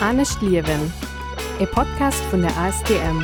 Ernest 0.00 0.42
Liewen, 0.42 0.92
e 1.58 1.64
Podcast 1.64 2.22
vun 2.30 2.42
der 2.42 2.54
ASDM. 2.58 3.22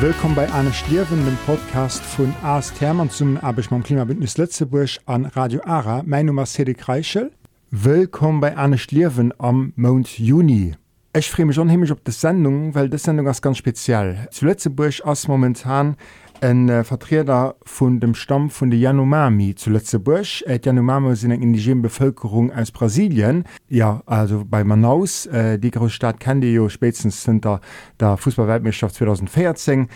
Willkommen 0.00 0.34
bei 0.34 0.50
Anne 0.50 0.72
Stierwen, 0.72 1.22
dem 1.26 1.36
Podcast 1.44 2.02
von 2.02 2.34
AS 2.42 2.72
Thermann 2.72 3.10
zum 3.10 3.36
Abechmann 3.36 3.82
Klimabündnis 3.82 4.38
Lettzeburg 4.38 5.00
an 5.04 5.26
Radio 5.26 5.60
Ara. 5.64 6.02
Mein 6.06 6.26
Name 6.26 6.44
ist 6.44 6.54
Cedric 6.54 6.88
Reichel. 6.88 7.30
Willkommen 7.70 8.40
bei 8.40 8.56
Anne 8.56 8.78
Stierwen 8.78 9.34
am 9.38 9.74
Mount 9.76 10.18
Juni. 10.18 10.76
Ich 11.16 11.30
freue 11.30 11.46
mich 11.46 11.60
unheimlich 11.60 11.92
auf 11.92 12.00
die 12.00 12.10
Sendung, 12.10 12.74
weil 12.74 12.88
die 12.88 12.98
Sendung 12.98 13.28
ist 13.28 13.40
ganz 13.40 13.58
speziell. 13.58 14.26
Zu 14.32 14.46
Lettzeburg 14.46 14.98
ist 14.98 15.28
momentan 15.28 15.94
ein 16.40 16.68
äh, 16.68 16.82
Vertreter 16.82 17.54
von 17.64 18.00
dem 18.00 18.16
Stamm 18.16 18.50
von 18.50 18.68
der 18.68 18.80
Yanomami 18.80 19.54
zu 19.54 19.70
Lützeburg. 19.70 20.42
Äh, 20.44 20.58
die 20.58 20.66
Yanomami 20.66 21.14
sind 21.14 21.30
eine 21.30 21.40
indigene 21.40 21.82
Bevölkerung 21.82 22.52
aus 22.52 22.72
Brasilien. 22.72 23.44
Ja, 23.68 24.02
also 24.06 24.44
bei 24.44 24.64
Manaus, 24.64 25.26
äh, 25.26 25.56
die 25.56 25.70
große 25.70 25.94
Stadt 25.94 26.18
kennt 26.18 26.42
ihr 26.42 26.50
ja 26.50 26.68
spätestens 26.68 27.24
hinter 27.24 27.60
der 28.00 28.16
Fußballweltmeisterschaft 28.16 28.96
2014. 28.96 29.86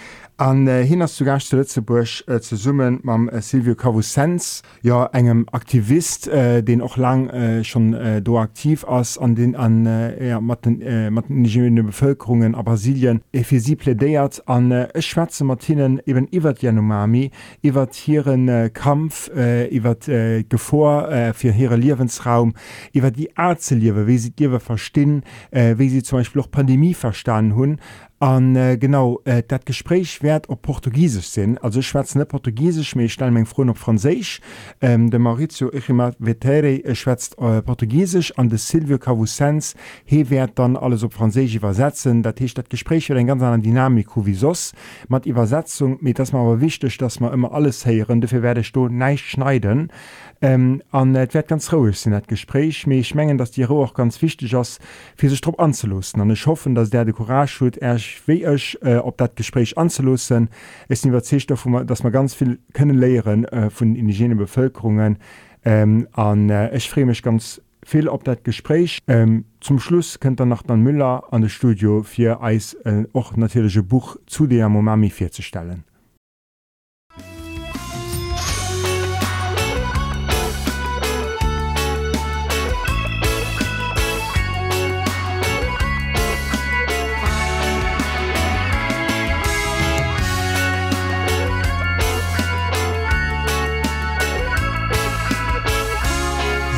An 0.41 0.69
äh, 0.69 0.85
hin 0.85 1.01
Gast 1.01 1.49
zu 1.49 1.57
Lützeburg 1.57 2.23
äh, 2.29 2.39
zu 2.39 2.55
summen 2.55 3.01
mam 3.03 3.29
äh, 3.29 3.43
Silvio 3.43 3.75
Cavusens, 3.75 4.63
ja 4.83 5.07
engem 5.07 5.49
Aktivist, 5.51 6.29
äh, 6.29 6.63
den 6.63 6.81
auch 6.81 6.97
lang 6.97 7.29
äh, 7.29 7.65
schon 7.65 7.93
äh, 7.93 8.23
do 8.23 8.39
aktiv 8.39 8.85
ass 8.87 9.19
an 9.19 9.35
den 9.35 9.57
an 9.57 9.85
äh, 9.85 10.29
ja, 10.29 10.41
matten 10.41 10.81
äh, 10.81 11.09
indigene 11.09 11.83
Bevölkerungen 11.83 12.55
a 12.55 12.63
Brasilien 12.63 13.21
efir 13.33 13.61
sie 13.61 13.75
plädeiert 13.75 14.45
an 14.47 14.71
äh, 14.71 15.03
Schwarze 15.03 15.43
Martinen 15.43 16.01
eben 16.07 16.29
iwwer 16.31 16.55
Janomami, 16.57 17.33
iwwer 17.65 17.89
hierieren 17.93 18.49
äh, 18.49 18.71
Kampf, 18.73 19.33
äh, 19.35 19.67
iwwer 19.77 19.97
äh, 20.07 20.45
Gevor 20.45 21.11
äh, 21.11 21.33
fir 21.35 21.51
here 21.51 21.75
Liwensraum, 21.75 22.55
iwwer 22.95 23.11
die 23.11 23.37
Arzeliewe, 23.37 24.07
wie 24.07 24.19
sie 24.19 24.31
Diwe 24.31 24.61
verstin, 24.61 25.25
äh, 25.51 25.75
wie 25.79 25.89
sie 25.89 26.05
zum 26.05 26.21
Beispiel 26.21 26.43
auch 26.43 26.51
Pandemie 26.53 26.95
verstanden 26.95 27.57
hun, 27.57 27.81
an 28.21 28.57
äh, 28.57 28.77
genau 28.79 29.21
äh, 29.25 29.43
dat 29.47 29.65
Gespräch 29.67 30.23
werd 30.23 30.49
op 30.49 30.63
Portugiesisch 30.63 31.29
sinn. 31.29 31.59
Also 31.59 31.83
Schwarz 31.83 32.15
net 32.15 32.29
Portugiesisch 32.29 32.97
méi 32.97 33.09
stelle 33.09 33.31
még 33.31 33.47
fro 33.47 33.63
op 33.63 33.79
Fraésich 33.79 34.41
ähm, 34.81 35.11
de 35.11 35.19
Maurizio 35.19 35.73
Ichimat 35.73 36.17
Veteri 36.19 36.83
äh, 36.85 36.95
schwätzt 36.95 37.39
äh, 37.39 37.63
Portugiesisch. 37.63 38.37
An 38.37 38.49
de 38.49 38.59
Silvio 38.59 38.99
Cavusens 38.99 39.75
he 40.05 40.29
werd 40.31 40.59
dann 40.59 40.77
alles 40.77 41.05
op 41.05 41.15
Fraésich 41.15 41.55
übersetzen. 41.55 42.23
Dat 42.23 42.39
hicht 42.39 42.59
dat 42.59 42.71
Gespräch 42.71 43.09
en 43.11 43.27
ganz 43.27 43.43
an 43.43 43.63
Dynamik 43.63 44.09
wie 44.17 44.35
sos. 44.35 44.73
Mat 45.09 45.27
Übersetzung 45.27 45.99
mit 46.01 46.19
das 46.19 46.33
ma 46.33 46.41
aber 46.41 46.61
wichtig 46.61 46.99
dass 46.99 47.21
man 47.21 47.33
immer 47.33 47.53
alles 47.53 47.87
heieren. 47.87 48.21
Defir 48.21 48.43
werde 48.43 48.63
ich 48.63 48.73
do 48.73 48.89
neiich 48.89 49.31
schneiden 49.31 49.93
ähm, 50.41 50.83
an 50.91 51.15
äh, 51.15 51.29
werd 51.33 51.49
ganz 51.49 51.73
ruhig 51.73 51.99
sinn 51.99 52.13
net 52.13 52.29
Gespräch 52.29 52.87
méi 52.87 53.01
ich 53.01 53.15
menggen 53.15 53.39
dass 53.39 53.51
die 53.51 53.65
Ro 53.65 53.83
auch 53.83 53.95
ganz 53.95 54.21
wichtig 54.23 54.55
ass 54.55 54.79
fir 55.17 55.31
sech 55.31 55.41
trop 55.41 55.59
anzulussen 55.61 56.21
an 56.21 56.31
ich 56.31 56.47
hoffen 56.47 56.75
dass 56.75 56.91
der 56.91 57.05
de 57.05 57.15
Courage 57.15 57.61
hue 57.61 57.71
er 57.81 57.99
wie 58.27 58.47
euch 58.47 58.79
äh, 58.83 58.97
op 58.97 59.17
dat 59.17 59.37
Gespräch 59.37 59.77
anzulussen 59.77 60.49
es 60.89 61.05
überzecht 61.05 61.51
dass 61.51 62.03
man 62.03 62.13
ganz 62.13 62.35
viel 62.35 62.59
können 62.73 62.99
lehren 62.99 63.45
äh, 63.47 63.71
von 63.71 63.97
indigene 63.97 64.37
Bevölkerungen 64.37 65.19
ähm, 65.65 66.09
an 66.13 66.51
äh, 66.51 66.77
ich 66.77 66.89
fre 66.89 67.05
mich 67.05 67.23
ganz 67.23 67.61
viel 67.89 68.09
op 68.09 68.25
dat 68.25 68.45
Gespräch. 68.45 68.99
Ähm, 69.07 69.47
zum 69.61 69.79
Schluss 69.81 70.21
könnt 70.21 70.41
ihr 70.41 70.47
nach 70.47 70.63
dann 70.63 70.83
Müller 70.83 71.25
an 71.31 71.43
das 71.43 71.53
Studio 71.53 72.03
für 72.03 72.43
Eis 72.43 72.75
äh, 72.85 73.05
auch 73.15 73.35
natürlichsche 73.37 73.83
Buch 73.83 74.17
zu 74.27 74.47
der 74.47 74.69
Momami 74.69 75.11
vorzustellen. 75.11 75.85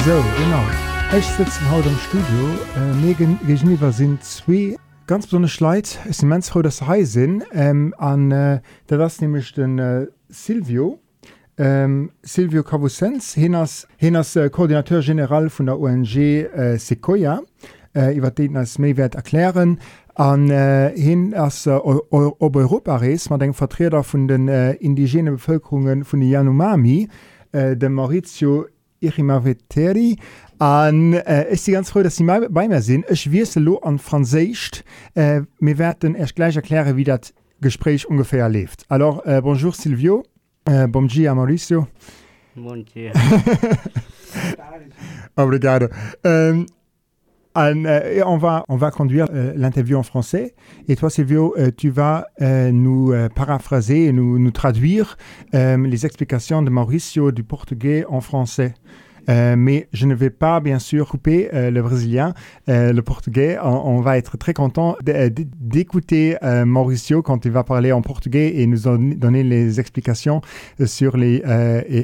So 0.07 0.13
genau. 0.13 0.65
Ech 1.13 1.27
sitzen 1.27 1.71
haut 1.71 1.87
am 1.87 1.97
Studio. 1.99 2.59
Äh, 2.75 2.95
megen 3.05 3.39
Geniwer 3.47 3.93
sind 3.93 4.25
zwee 4.25 4.79
ganz 5.07 5.27
besonders 5.27 5.51
Schleit. 5.51 5.99
Es 6.09 6.23
mens 6.23 6.49
froh 6.49 6.63
das 6.63 6.89
he 6.89 7.05
sinn 7.05 7.45
ähm, 7.53 7.95
an 7.99 8.31
äh, 8.31 8.61
das 8.87 9.21
nämlich 9.21 9.53
den 9.53 9.79
äh, 9.79 10.07
Silvio. 10.31 11.01
Ähm, 11.59 12.13
Silvio 12.23 12.63
Cavusens 12.63 13.35
hinnners 13.35 14.37
äh, 14.37 14.49
Koordinateur 14.49 15.03
general 15.03 15.51
vun 15.51 15.67
der 15.67 15.79
ONG 15.79 16.17
äh, 16.17 16.79
Sequoia. 16.79 17.43
Äh, 17.95 18.17
iwwer 18.17 18.31
den 18.31 18.57
als 18.57 18.79
méiwert 18.79 19.17
erklären. 19.17 19.81
An 20.15 20.49
äh, 20.49 20.97
hin 20.97 21.35
as 21.35 21.67
äh, 21.67 21.73
op 21.73 22.57
Europarees 22.57 23.29
man 23.29 23.43
eng 23.43 23.53
Vertreter 23.53 24.03
vun 24.03 24.29
den 24.29 24.49
äh, 24.49 24.73
indigene 24.77 25.33
Bevölkerungen 25.33 26.05
vun 26.11 26.21
die 26.21 26.31
Yanomami. 26.31 27.11
Äh, 27.53 27.77
dem 27.77 27.95
Maurizio 27.95 28.65
Irima 29.01 29.45
Veteri 29.45 30.17
an 30.59 31.15
äh, 31.15 31.49
ich 31.53 31.63
sie 31.63 31.73
ganz 31.73 31.91
froh, 31.91 32.03
dass 32.03 32.17
Sie 32.17 32.25
mal 32.25 32.49
bei 32.51 32.69
mir 32.69 32.83
sind. 32.83 33.07
Ich 33.11 33.31
wiese 33.33 33.61
lo 33.61 33.79
an 33.79 33.99
Französisch. 33.99 34.85
Äh, 35.15 35.43
wir 35.59 35.79
werden 35.79 36.15
erst 36.15 36.37
gleich 36.37 36.57
erklären, 36.57 36.97
wie 36.97 37.05
das 37.05 37.33
Gespräch 37.61 38.09
ungefähr 38.09 38.49
lebt. 38.49 38.85
Alors, 38.89 39.25
euh, 39.27 39.41
bonjour 39.41 39.75
Silvio. 39.75 40.23
Euh, 40.69 40.87
bon 40.87 41.07
dia 41.07 41.35
Mauricio. 41.35 41.87
Bon 42.55 42.85
dia. 42.85 43.13
Obrigado. 45.37 45.89
Euh, 46.27 46.67
euh, 47.57 48.23
on, 48.27 48.37
va, 48.37 48.65
on 48.69 48.77
va 48.77 48.91
conduire 48.91 49.27
euh, 49.33 49.53
l'interview 49.57 49.97
en 49.97 50.03
français. 50.03 50.55
Et 50.89 50.97
toi, 50.97 51.11
Silvio, 51.11 51.55
euh, 51.59 51.71
tu 51.77 51.91
vas 51.91 52.27
nous 52.41 53.13
paraphraser 53.35 54.07
et 54.07 54.13
nous, 54.13 54.39
nous 54.39 54.51
traduire 54.51 55.17
les 55.53 56.07
explications 56.07 56.63
de 56.63 56.71
Mauricio 56.71 57.33
du 57.33 57.43
portugais 57.43 58.05
en 58.09 58.21
français. 58.21 58.75
Mais 59.29 59.89
je 59.93 60.07
ne 60.07 60.15
vais 60.15 60.31
pas 60.31 60.59
bien 60.61 60.79
sûr 60.79 61.09
couper 61.09 61.49
le 61.53 61.81
brésilien, 61.83 62.35
le 62.67 63.01
portugais. 63.01 63.59
On, 63.63 64.01
va 64.01 64.19
être 64.19 64.37
très 64.37 64.55
content 64.55 64.97
d'écouter 65.03 66.37
Mauricio 66.43 67.23
quand 67.23 67.45
il 67.45 67.53
va 67.53 67.63
parler 67.63 67.93
en 67.93 68.03
portugais 68.03 68.57
et 68.57 68.67
nous 68.67 68.89
donner 69.15 69.45
les 69.45 69.79
explications 69.79 70.41
sur 70.85 71.17
les 71.17 71.43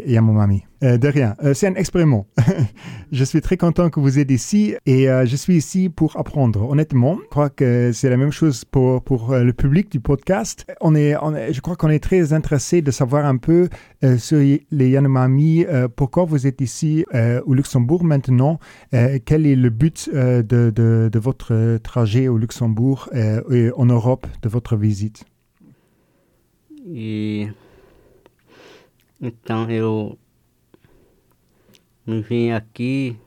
Yamomami. 0.06 0.65
Euh, 0.82 0.98
de 0.98 1.09
rien, 1.09 1.37
euh, 1.42 1.54
c'est 1.54 1.66
un 1.66 1.75
expériment. 1.75 2.26
je 3.12 3.25
suis 3.25 3.41
très 3.41 3.56
content 3.56 3.88
que 3.88 3.98
vous 3.98 4.19
êtes 4.19 4.31
ici 4.31 4.75
et 4.84 5.09
euh, 5.09 5.25
je 5.25 5.37
suis 5.37 5.56
ici 5.56 5.88
pour 5.88 6.19
apprendre. 6.19 6.69
Honnêtement, 6.69 7.19
je 7.22 7.28
crois 7.28 7.48
que 7.48 7.92
c'est 7.92 8.10
la 8.10 8.16
même 8.16 8.31
chose 8.31 8.64
pour, 8.64 9.03
pour 9.03 9.34
le 9.34 9.53
public 9.53 9.91
du 9.91 10.00
podcast. 10.00 10.66
On 10.81 10.94
est, 10.94 11.14
je 11.53 11.60
crois 11.60 11.76
qu'on 11.76 11.88
est 11.88 12.03
très 12.03 12.32
intéressé 12.32 12.82
de 12.82 12.91
savoir 12.91 13.25
un 13.25 13.37
peu 13.37 13.69
sur 14.19 14.38
les 14.38 14.88
Yanomami, 14.88 15.64
pourquoi 15.97 16.25
vous 16.25 16.47
êtes 16.47 16.60
ici 16.60 17.04
au 17.47 17.54
Luxembourg 17.54 18.04
maintenant, 18.04 18.58
quel 18.91 19.47
est 19.47 19.56
le 19.56 19.70
but 19.70 20.10
de, 20.12 20.43
de, 20.43 21.19
votre 21.19 21.78
trajet 21.78 22.28
au 22.28 22.37
Luxembourg 22.37 23.08
et 23.14 23.70
en 23.76 23.87
Europe, 23.87 24.26
de 24.43 24.48
votre 24.48 24.76
visite? 24.76 25.25
E 26.88 27.48
eu 29.20 30.16
me 32.06 32.23
vim 32.23 32.53
aqui 32.53 33.19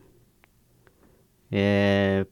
é, 1.51 2.25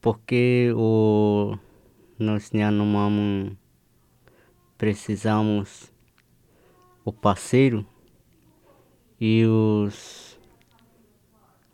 porque 0.00 0.72
o 0.74 1.56
nós 2.18 2.50
Yanomami 2.52 3.56
precisamos 4.76 5.92
o 7.04 7.12
parceiro 7.12 7.86
e 9.20 9.46
os 9.46 10.36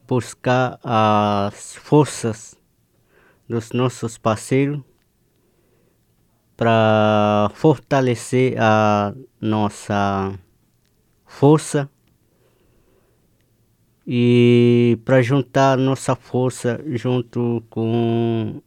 buscar 0.07 0.79
as 0.85 1.75
forças 1.77 2.55
dos 3.49 3.73
nossos 3.73 4.19
parceiros 4.19 4.83
para 6.59 7.51
fortalecer 7.55 8.61
a 8.61 9.15
nossa 9.41 10.39
força 11.25 11.91
e 14.07 14.99
para 15.05 15.23
juntar 15.23 15.79
nossa 15.79 16.17
força 16.17 16.83
junto 16.89 17.63
com 17.71 18.61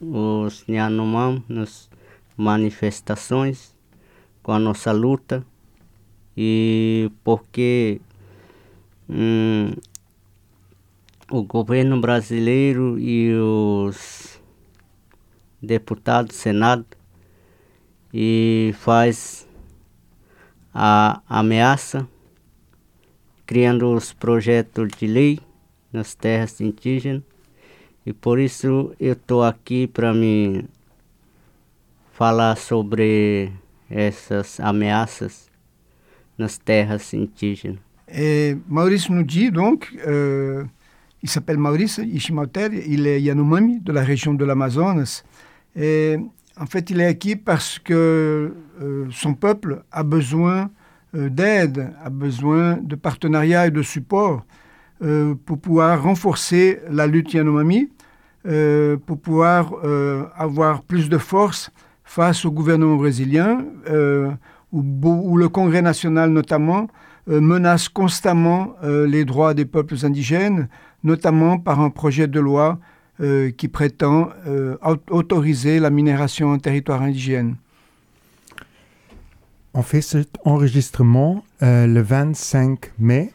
os 0.00 0.64
Yanomami 0.68 1.44
nas 1.48 1.88
manifestações, 2.36 3.74
com 4.42 4.52
a 4.52 4.58
nossa 4.58 4.92
luta 4.92 5.44
e 6.36 7.10
porque 7.24 8.00
hum, 9.08 9.70
o 11.30 11.42
governo 11.42 12.00
brasileiro 12.00 12.98
e 12.98 13.34
os 13.34 14.40
deputados, 15.62 16.36
Senado, 16.36 16.84
e 18.12 18.74
faz 18.78 19.48
a 20.72 21.22
ameaça, 21.28 22.06
criando 23.46 23.92
os 23.92 24.12
projetos 24.12 24.88
de 24.98 25.06
lei 25.06 25.40
nas 25.92 26.14
terras 26.14 26.60
indígenas. 26.60 27.22
E 28.04 28.12
por 28.12 28.38
isso 28.38 28.92
eu 29.00 29.12
estou 29.12 29.42
aqui 29.42 29.86
para 29.86 30.12
me 30.12 30.64
falar 32.12 32.56
sobre 32.56 33.52
essas 33.90 34.60
ameaças 34.60 35.50
nas 36.38 36.58
terras 36.58 37.12
indígenas. 37.14 37.80
Et 38.08 38.56
Maurice 38.68 39.10
nous 39.10 39.24
dit 39.24 39.50
donc, 39.50 39.92
euh, 40.06 40.64
il 41.22 41.28
s'appelle 41.28 41.58
Maurice 41.58 41.98
Ishimoter, 41.98 42.68
il 42.86 43.06
est 43.06 43.20
Yanomami 43.20 43.80
de 43.80 43.92
la 43.92 44.04
région 44.04 44.34
de 44.34 44.44
l'Amazonas. 44.44 45.24
Et 45.74 46.16
en 46.58 46.66
fait, 46.66 46.88
il 46.90 47.00
est 47.00 47.06
acquis 47.06 47.36
parce 47.36 47.78
que 47.78 48.54
euh, 48.80 49.06
son 49.10 49.34
peuple 49.34 49.82
a 49.90 50.04
besoin 50.04 50.70
d'aide, 51.16 51.90
a 52.04 52.10
besoin 52.10 52.76
de 52.76 52.94
partenariat 52.94 53.66
et 53.66 53.70
de 53.70 53.82
support 53.82 54.44
euh, 55.02 55.34
pour 55.44 55.58
pouvoir 55.58 56.02
renforcer 56.02 56.80
la 56.90 57.06
lutte 57.06 57.34
Yanomami, 57.34 57.90
euh, 58.46 58.96
pour 58.96 59.18
pouvoir 59.18 59.72
euh, 59.84 60.24
avoir 60.36 60.82
plus 60.82 61.08
de 61.08 61.18
force 61.18 61.70
face 62.04 62.44
au 62.44 62.50
gouvernement 62.50 62.96
brésilien, 62.96 63.64
euh, 63.90 64.30
où, 64.72 65.36
le 65.36 65.48
Congrès 65.48 65.82
national 65.82 66.30
notamment 66.30 66.86
euh, 67.28 67.40
menace 67.40 67.88
constamment 67.88 68.74
euh, 68.84 69.06
les 69.06 69.24
droits 69.24 69.52
des 69.52 69.64
peuples 69.64 69.96
indigènes, 70.02 70.68
notamment 71.02 71.58
par 71.58 71.80
un 71.80 71.90
projet 71.90 72.26
de 72.26 72.40
loi 72.40 72.78
euh, 73.20 73.50
qui 73.50 73.68
prétend 73.68 74.30
euh, 74.46 74.76
autoriser 75.10 75.80
la 75.80 75.90
minération 75.90 76.50
en 76.52 76.58
territoire 76.58 77.02
indigène. 77.02 77.56
On 79.78 79.82
fait 79.82 80.00
cet 80.00 80.38
enregistrement 80.46 81.44
euh, 81.62 81.86
le 81.86 82.00
25 82.00 82.92
mai. 82.98 83.30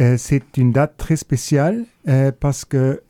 Euh, 0.00 0.16
c'est 0.18 0.56
une 0.56 0.72
date 0.72 0.96
très 0.96 1.14
spéciale 1.14 1.86
euh, 2.08 2.32
parce 2.32 2.64
que 2.64 3.02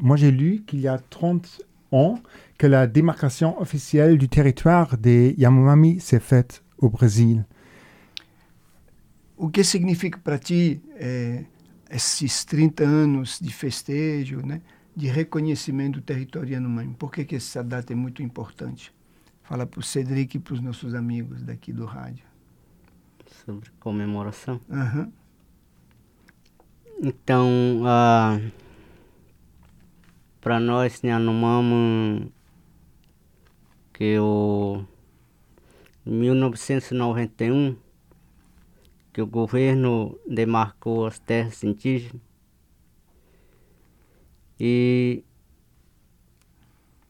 moi 0.00 0.16
j'ai 0.16 0.30
lu 0.30 0.62
qu'il 0.64 0.80
y 0.80 0.86
a 0.86 0.98
30 0.98 1.62
ans 1.90 2.20
que 2.58 2.68
la 2.68 2.86
démarcation 2.86 3.60
officielle 3.60 4.16
du 4.16 4.28
territoire 4.28 4.96
des 4.98 5.34
Yanomami 5.36 5.98
s'est 5.98 6.20
faite 6.20 6.62
au 6.78 6.88
Brésil. 6.90 7.44
O 9.36 9.48
que 9.48 9.64
significa 9.64 10.18
para 10.18 10.38
ti 10.38 10.80
é, 11.00 11.44
esses 11.90 12.44
30 12.44 12.84
anos 12.84 13.40
de 13.40 13.50
festejo, 13.52 14.40
né, 14.42 14.60
de 14.96 15.08
reconhecimento 15.08 15.98
do 15.98 16.02
território 16.02 16.52
Yanomami? 16.52 16.94
Por 16.96 17.10
que, 17.10 17.24
que 17.24 17.36
essa 17.36 17.64
data 17.64 17.92
é 17.92 17.96
muito 17.96 18.22
importante? 18.22 18.92
Fala 19.48 19.64
para 19.64 19.80
o 19.80 19.82
Cedric 19.82 20.36
e 20.36 20.40
para 20.40 20.52
os 20.52 20.60
nossos 20.60 20.94
amigos 20.94 21.42
daqui 21.42 21.72
do 21.72 21.86
rádio. 21.86 22.26
Sobre 23.46 23.70
comemoração. 23.80 24.60
Uhum. 24.68 25.10
Então, 27.02 27.82
ah, 27.86 28.38
para 30.38 30.60
nós, 30.60 31.02
Yanomami, 31.02 32.30
que 33.94 34.18
o 34.18 34.84
1991 36.04 37.74
que 39.14 39.22
o 39.22 39.26
governo 39.26 40.20
demarcou 40.28 41.06
as 41.06 41.18
terras 41.18 41.64
indígenas 41.64 42.20
e 44.60 45.24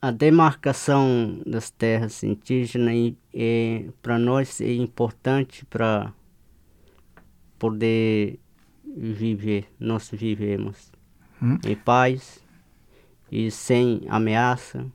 a 0.00 0.10
demarcação 0.10 1.40
das 1.44 1.70
terras 1.70 2.22
indígenas 2.22 3.14
é, 3.34 3.86
para 4.02 4.18
nós 4.18 4.60
é 4.60 4.72
importante 4.74 5.64
para 5.66 6.12
poder 7.58 8.38
viver, 8.96 9.66
nós 9.78 10.10
vivemos 10.10 10.92
Hum. 11.42 11.56
em 11.64 11.76
paz 11.76 12.44
e 13.30 13.50
sem 13.50 14.02
ameaça, 14.08 14.86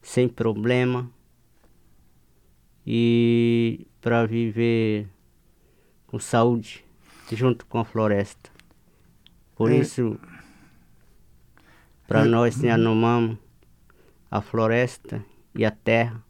sem 0.00 0.26
problema 0.28 1.10
e 2.86 3.86
para 4.00 4.24
viver 4.26 5.06
com 6.06 6.18
saúde 6.18 6.84
junto 7.32 7.66
com 7.66 7.78
a 7.78 7.84
floresta. 7.84 8.50
Por 9.54 9.70
É. 9.70 9.76
isso, 9.78 10.18
para 12.08 12.20
É. 12.22 12.24
nós 12.24 12.62
Yanomami, 12.62 13.38
a 14.30 14.40
floresta 14.40 15.24
e 15.54 15.64
a 15.64 15.70
terra 15.70 16.22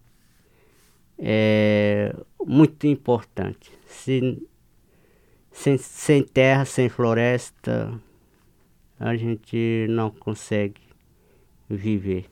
é 1.19 2.14
muito 2.47 2.87
importante. 2.87 3.70
Se, 3.87 4.43
sem, 5.52 5.76
sem 5.76 6.23
terra, 6.23 6.64
sem 6.64 6.88
floresta, 6.88 7.93
a 8.99 9.14
gente 9.17 9.87
não 9.91 10.11
consegue 10.11 10.81
viver. 11.69 12.26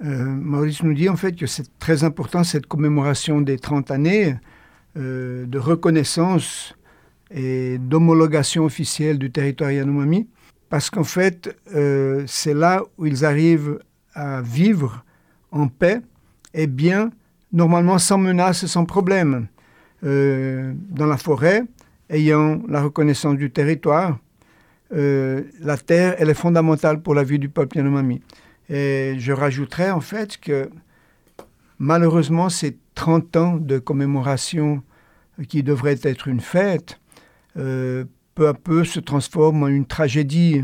Maurice 0.00 0.84
nous 0.84 0.94
dit 0.94 1.08
en 1.08 1.16
fait 1.16 1.32
que 1.36 1.46
c'est 1.46 1.78
très 1.78 2.02
important 2.02 2.42
cette 2.42 2.66
commémoration 2.66 3.40
des 3.40 3.56
30 3.56 3.92
années 3.92 4.34
euh, 4.96 5.46
de 5.46 5.58
reconnaissance 5.58 6.74
et 7.30 7.78
d'homologation 7.78 8.64
officielle 8.64 9.18
du 9.18 9.30
territoire 9.30 9.70
Yanomami, 9.70 10.28
parce 10.68 10.90
qu'en 10.90 11.04
fait, 11.04 11.56
euh, 11.74 12.24
c'est 12.26 12.52
là 12.52 12.82
où 12.98 13.06
ils 13.06 13.24
arrivent 13.24 13.78
à 14.14 14.40
vivre 14.42 15.04
en 15.50 15.68
paix 15.68 16.00
et 16.54 16.66
bien, 16.66 17.10
normalement 17.52 17.98
sans 17.98 18.18
menace 18.18 18.66
sans 18.66 18.84
problème. 18.84 19.46
Euh, 20.04 20.72
dans 20.90 21.06
la 21.06 21.16
forêt, 21.16 21.62
ayant 22.10 22.60
la 22.68 22.82
reconnaissance 22.82 23.36
du 23.36 23.50
territoire, 23.50 24.18
euh, 24.92 25.42
la 25.60 25.76
terre, 25.76 26.16
elle 26.18 26.28
est 26.28 26.34
fondamentale 26.34 27.00
pour 27.00 27.14
la 27.14 27.22
vie 27.22 27.38
du 27.38 27.48
peuple 27.48 27.78
Yanomami. 27.78 28.20
Et 28.68 29.14
je 29.18 29.32
rajouterais 29.32 29.90
en 29.90 30.00
fait 30.00 30.38
que 30.38 30.68
malheureusement 31.78 32.48
ces 32.48 32.76
30 32.94 33.36
ans 33.36 33.56
de 33.56 33.78
commémoration 33.78 34.82
qui 35.48 35.62
devraient 35.62 35.98
être 36.02 36.28
une 36.28 36.40
fête, 36.40 37.00
euh, 37.56 38.04
peu 38.34 38.48
à 38.48 38.54
peu 38.54 38.84
se 38.84 39.00
transforment 39.00 39.64
en 39.64 39.68
une 39.68 39.86
tragédie 39.86 40.62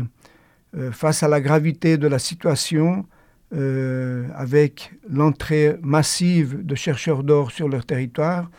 euh, 0.75 0.91
face 0.91 1.23
à 1.23 1.27
la 1.27 1.41
gravité 1.41 1.97
de 1.97 2.07
la 2.07 2.19
situation, 2.19 3.05
euh, 3.53 4.27
avec 4.35 4.93
l'entrée 5.09 5.77
massive 5.81 6.65
de 6.65 6.75
chercheurs 6.75 7.23
d'or 7.23 7.51
sur 7.51 7.67
leur 7.67 7.85
territoire 7.85 8.49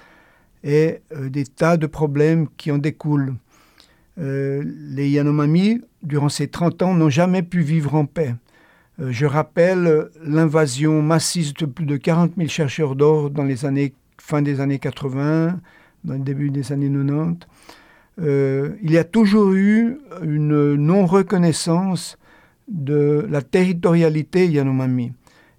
et 0.65 0.99
euh, 1.15 1.29
des 1.29 1.45
tas 1.45 1.77
de 1.77 1.87
problèmes 1.87 2.49
qui 2.57 2.71
en 2.73 2.79
découlent. 2.79 3.35
Euh, 4.19 4.63
les 4.67 5.09
Yanomami, 5.09 5.81
durant 6.03 6.29
ces 6.29 6.49
30 6.49 6.83
ans, 6.83 6.95
n'ont 6.95 7.11
jamais 7.11 7.43
pu 7.43 7.61
vivre 7.61 7.95
en 7.95 8.07
paix. 8.07 8.35
Je 8.99 9.25
rappelle 9.25 10.11
l'invasion 10.23 11.01
massive 11.01 11.55
de 11.55 11.65
plus 11.65 11.87
de 11.87 11.97
40 11.97 12.33
000 12.37 12.49
chercheurs 12.49 12.97
d'or 12.97 13.31
dans 13.31 13.45
les 13.45 13.65
années 13.65 13.95
fin 14.21 14.43
des 14.43 14.61
années 14.61 14.79
80, 14.79 15.59
dans 16.05 16.15
le 16.15 16.21
début 16.21 16.51
des 16.51 16.73
années 16.73 16.91
90. 16.91 17.47
Euh, 18.21 18.71
il 18.83 18.91
y 18.91 18.99
a 18.99 19.05
toujours 19.05 19.53
eu 19.53 19.99
une 20.23 20.75
non-reconnaissance 20.75 22.19
de 22.71 23.27
la 23.29 23.43
territorialité 23.43 24.49
Yanomami. 24.49 25.13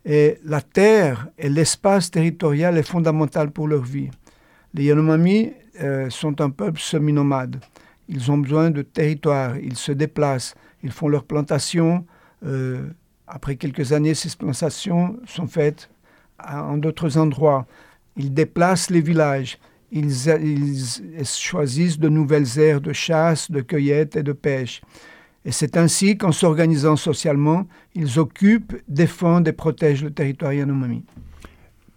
Et 0.06 0.39
la 0.44 0.62
terre 0.62 1.27
et 1.38 1.50
l'espace 1.50 2.10
territorial 2.10 2.77
est 2.77 2.88
fondamental 2.88 3.51
pour 3.51 3.68
leur 3.68 3.84
vie. 3.84 4.10
Les 4.74 4.86
Yanomami 4.86 5.51
euh, 5.82 6.10
sont 6.10 6.41
un 6.41 6.50
peuple 6.50 6.80
semi-nomade. 6.80 7.60
Ils 8.08 8.32
ont 8.32 8.38
besoin 8.38 8.72
de 8.72 8.82
territoire, 8.82 9.58
ils 9.58 9.77
se 9.77 9.91
déplacent, 9.91 10.56
ils 10.84 10.91
font 10.91 11.08
leurs 11.08 11.25
plantations. 11.25 12.06
Euh, 12.46 12.88
après 13.27 13.58
quelques 13.58 13.91
années, 13.94 14.15
ces 14.15 14.36
plantations 14.36 15.18
sont 15.25 15.48
faites 15.48 15.89
en 16.44 16.77
d'autres 16.77 17.18
endroits. 17.18 17.68
Ils 18.18 18.34
déplacent 18.34 18.89
les 18.89 19.01
villages, 19.01 19.60
ils 19.91 20.13
choisissent 21.25 22.00
de 22.00 22.10
nouvelles 22.10 22.60
aires 22.60 22.82
de 22.82 22.94
chasse, 22.94 23.51
de 23.51 23.62
cueillette 23.62 24.15
et 24.15 24.24
de 24.24 24.34
pêche. 24.34 24.82
Et 25.46 25.52
c'est 25.52 25.76
ainsi 25.78 26.18
qu'en 26.18 26.32
s'organisant 26.32 26.96
socialement, 26.96 27.66
ils 27.96 28.20
occupent, 28.20 28.76
défendent 28.88 29.48
et 29.48 29.54
protègent 29.54 30.04
le 30.04 30.12
territoire 30.12 30.54
Yanomami. 30.54 31.04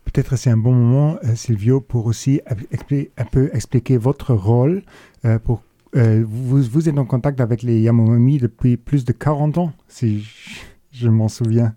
Peut-être 0.04 0.36
c'est 0.36 0.50
un 0.50 0.56
bon 0.56 0.72
moment, 0.72 1.18
euh, 1.24 1.34
Silvio, 1.34 1.80
pour 1.80 2.06
aussi 2.06 2.40
un 2.48 3.24
peu 3.24 3.50
expliquer 3.52 3.96
votre 3.96 4.32
rôle. 4.32 4.82
euh, 5.24 5.38
pour, 5.38 5.62
euh, 5.96 6.24
vous, 6.26 6.62
vous 6.62 6.88
êtes 6.88 6.98
en 6.98 7.04
contact 7.04 7.40
avec 7.40 7.62
les 7.62 7.80
Yanomami 7.80 8.38
depuis 8.38 8.76
plus 8.76 9.04
de 9.04 9.12
40 9.12 9.58
ans, 9.58 9.72
si 9.88 10.22
je, 10.22 10.60
je 10.92 11.08
m'en 11.08 11.28
souviens. 11.28 11.74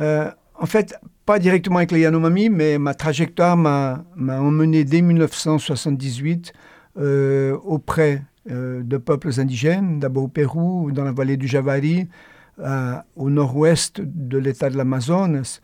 Euh, 0.00 0.30
en 0.58 0.66
fait, 0.66 0.94
pas 1.26 1.38
directement 1.38 1.76
avec 1.76 1.92
les 1.92 2.00
Yanomami, 2.00 2.48
mais 2.48 2.78
ma 2.78 2.94
trajectoire 2.94 3.56
m'a 3.56 4.04
emmené 4.16 4.84
dès 4.84 5.02
1978 5.02 6.52
euh, 6.98 7.56
auprès 7.64 8.22
euh, 8.50 8.82
de 8.82 8.96
peuples 8.96 9.30
indigènes, 9.38 9.98
d'abord 9.98 10.24
au 10.24 10.28
Pérou, 10.28 10.90
dans 10.92 11.04
la 11.04 11.12
vallée 11.12 11.36
du 11.36 11.46
Javari, 11.46 12.08
euh, 12.60 12.94
au 13.16 13.30
nord-ouest 13.30 14.00
de 14.00 14.38
l'état 14.38 14.70
de 14.70 14.76
l'Amazonas. 14.76 15.60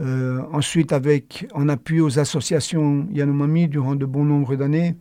Euh, 0.00 0.42
ensuite, 0.52 0.92
avec, 0.92 1.48
en 1.52 1.68
appui 1.68 2.00
aux 2.00 2.18
associations 2.18 3.08
Yanomami 3.10 3.66
durant 3.66 3.96
de 3.96 4.06
bon 4.06 4.24
nombre 4.24 4.54
d'années. 4.54 4.94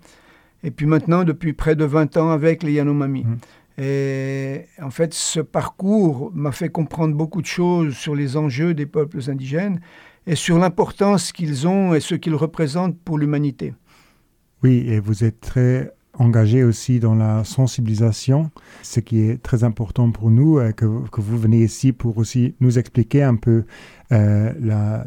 Et 0.63 0.71
puis 0.71 0.87
maintenant, 0.87 1.23
depuis 1.23 1.53
près 1.53 1.75
de 1.75 1.85
20 1.85 2.17
ans, 2.17 2.31
avec 2.31 2.63
les 2.63 2.73
Yanomami. 2.73 3.23
Mhm. 3.23 3.37
Et 3.77 4.65
en 4.81 4.89
fait, 4.89 5.13
ce 5.13 5.39
parcours 5.39 6.31
m'a 6.33 6.51
fait 6.51 6.69
comprendre 6.69 7.15
beaucoup 7.15 7.41
de 7.41 7.47
choses 7.47 7.95
sur 7.95 8.15
les 8.15 8.35
enjeux 8.35 8.73
des 8.73 8.87
peuples 8.87 9.19
indigènes 9.29 9.79
et 10.25 10.35
sur 10.35 10.57
l'importance 10.57 11.31
qu'ils 11.31 11.67
ont 11.67 11.93
et 11.93 11.99
ce 11.99 12.15
qu'ils 12.15 12.33
représentent 12.33 12.99
pour 12.99 13.19
l'humanité. 13.19 13.75
Oui, 14.63 14.83
et 14.87 14.99
vous 14.99 15.23
êtes 15.23 15.39
très 15.39 15.91
engagé 16.19 16.63
aussi 16.63 16.99
dans 16.99 17.15
la 17.15 17.43
sensibilisation, 17.43 18.51
ce 18.83 18.99
qui 18.99 19.21
est 19.21 19.41
très 19.41 19.63
important 19.63 20.11
pour 20.11 20.29
nous, 20.29 20.57
euh, 20.57 20.71
que, 20.71 20.85
vous 20.85 21.37
venez 21.37 21.63
ici 21.63 21.91
pour 21.93 22.17
aussi 22.17 22.55
nous 22.59 22.77
expliquer 22.79 23.23
un 23.23 23.35
peu 23.35 23.65
euh, 24.11 24.53
la, 24.59 25.05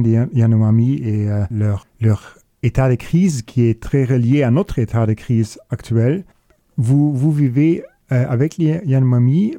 des 0.00 0.10
Yan- 0.10 0.28
Yanomami 0.32 0.94
et 1.02 1.28
euh, 1.30 1.44
leur, 1.50 1.86
leur 2.00 2.38
état 2.62 2.88
de 2.88 2.94
crise 2.94 3.42
qui 3.42 3.62
est 3.62 3.80
très 3.80 4.04
relié 4.04 4.42
à 4.42 4.50
notre 4.50 4.78
état 4.78 5.06
de 5.06 5.14
crise 5.14 5.58
actuel. 5.70 6.24
Vous, 6.76 7.14
vous 7.14 7.32
vivez 7.32 7.82
euh, 8.12 8.24
avec 8.28 8.56
les 8.58 8.80
Yanomami 8.84 9.56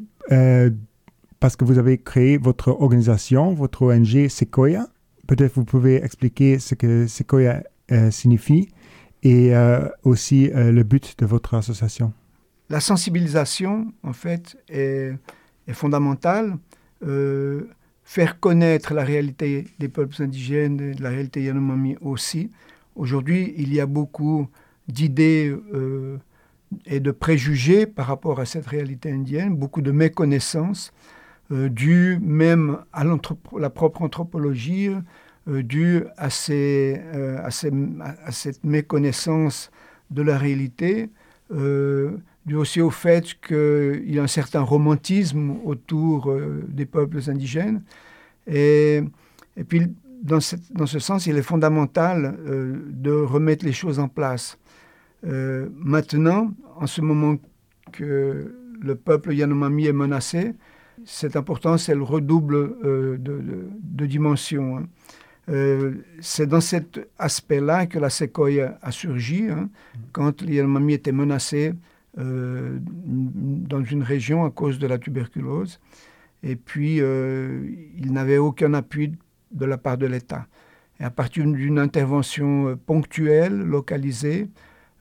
parce 1.40 1.56
que 1.56 1.66
vous 1.66 1.80
avez 1.80 1.98
créé 1.98 2.38
votre 2.38 2.70
organisation, 2.70 3.54
votre 3.54 3.82
ONG 3.88 4.28
Sequoia. 4.30 4.88
Peut-être 5.28 5.54
vous 5.56 5.66
pouvez 5.66 5.96
expliquer 6.04 6.60
ce 6.60 6.76
que 6.76 7.08
Sequoia 7.08 7.64
signifie 8.12 8.70
et 9.24 9.56
euh, 9.56 9.88
aussi 10.04 10.50
euh, 10.52 10.72
le 10.72 10.84
but 10.84 11.18
de 11.20 11.26
votre 11.26 11.54
association. 11.54 12.14
La 12.70 12.80
sensibilisation, 12.80 13.94
en 14.04 14.14
fait, 14.14 14.58
est, 14.70 15.14
fondamentale. 15.74 16.58
Euh, 17.06 17.70
faire 18.04 18.40
connaître 18.40 18.94
la 18.94 19.04
réalité 19.04 19.68
des 19.80 19.88
peuples 19.88 20.22
indigènes, 20.22 20.78
de 20.78 21.02
la 21.02 21.10
réalité 21.10 21.44
Yanomami 21.44 21.96
aussi. 22.02 22.50
Aujourd'hui, 22.96 23.54
il 23.58 23.74
y 23.74 23.80
a 23.80 23.86
beaucoup 23.86 24.48
d'idées 24.90 25.56
et 26.86 27.00
de 27.00 27.12
préjugés 27.12 27.86
par 27.86 28.08
rapport 28.08 28.42
à 28.42 28.46
cette 28.46 28.68
réalité 28.68 29.12
indienne, 29.12 29.56
beaucoup 29.56 29.82
de 29.82 29.92
méconnaissances 29.92 30.92
dues 31.50 32.20
même 32.22 32.80
à 32.92 33.06
la 33.06 33.70
propre 33.70 34.02
anthropologie, 34.02 34.90
euh, 35.48 35.64
dues 35.64 36.04
à, 36.18 36.30
ces, 36.30 37.02
euh, 37.16 37.40
à, 37.44 37.52
ces- 37.52 37.72
à 38.26 38.32
cette 38.32 38.64
méconnaissance 38.64 39.72
de 40.12 40.22
la 40.22 40.38
réalité, 40.38 41.10
euh, 41.52 42.12
dû 42.46 42.56
aussi 42.56 42.82
au 42.82 42.90
fait 42.90 43.36
qu'il 43.42 44.04
y 44.14 44.20
a 44.20 44.24
un 44.24 44.28
certain 44.28 44.62
romantisme 44.62 45.56
autour 45.64 46.34
des 46.68 46.86
peuples 46.86 47.20
indigènes. 47.30 47.84
Et, 48.48 49.02
et 49.58 49.64
puis, 49.64 49.88
dans, 50.24 50.40
cette- 50.40 50.72
dans 50.74 50.86
ce 50.88 51.00
sens, 51.00 51.28
il 51.28 51.38
est 51.38 51.42
fondamental 51.44 52.38
de 52.90 53.12
remettre 53.12 53.66
les 53.66 53.74
choses 53.74 54.00
en 54.00 54.08
place. 54.08 54.58
Maintenant, 55.24 56.52
en 56.78 56.88
ce 56.88 57.02
moment 57.02 57.38
que 57.92 58.56
le 58.82 58.96
peuple 58.96 59.34
Yanomami 59.34 59.86
est 59.86 59.94
menacé, 59.94 60.54
cette 61.06 61.36
importance, 61.36 61.90
elle 61.90 62.02
redouble 62.02 62.76
de, 62.84 63.18
de, 63.20 63.68
de 63.82 64.06
dimension. 64.06 64.78
hein. 64.78 64.86
Euh, 65.52 65.96
c'est 66.22 66.48
dans 66.48 66.62
cet 66.62 67.00
aspect-là 67.20 67.86
que 67.86 68.00
la 68.00 68.10
séquoia 68.10 68.78
a 68.82 68.92
surgi, 68.92 69.48
hein, 69.50 69.70
quand 70.12 70.42
les 70.42 70.56
Yanomami 70.56 70.94
étaient 70.94 71.12
menacés 71.12 71.74
euh, 72.18 72.78
dans 72.82 73.84
une 73.84 74.04
région 74.04 74.46
à 74.46 74.50
cause 74.50 74.80
de 74.80 74.88
la 74.88 74.98
tuberculose. 74.98 75.80
Et 76.44 76.56
puis, 76.56 76.98
euh, 77.00 77.70
ils 77.98 78.12
n'avaient 78.12 78.38
aucun 78.38 78.74
appui 78.74 79.14
de 79.52 79.66
la 79.66 79.78
part 79.78 79.98
de 79.98 80.08
l'État. 80.08 80.48
Et 81.00 81.04
à 81.04 81.10
partir 81.10 81.46
d'une 81.46 81.80
intervention 81.80 82.70
euh, 82.70 82.76
ponctuelle, 82.76 83.58
localisée, 83.58 84.50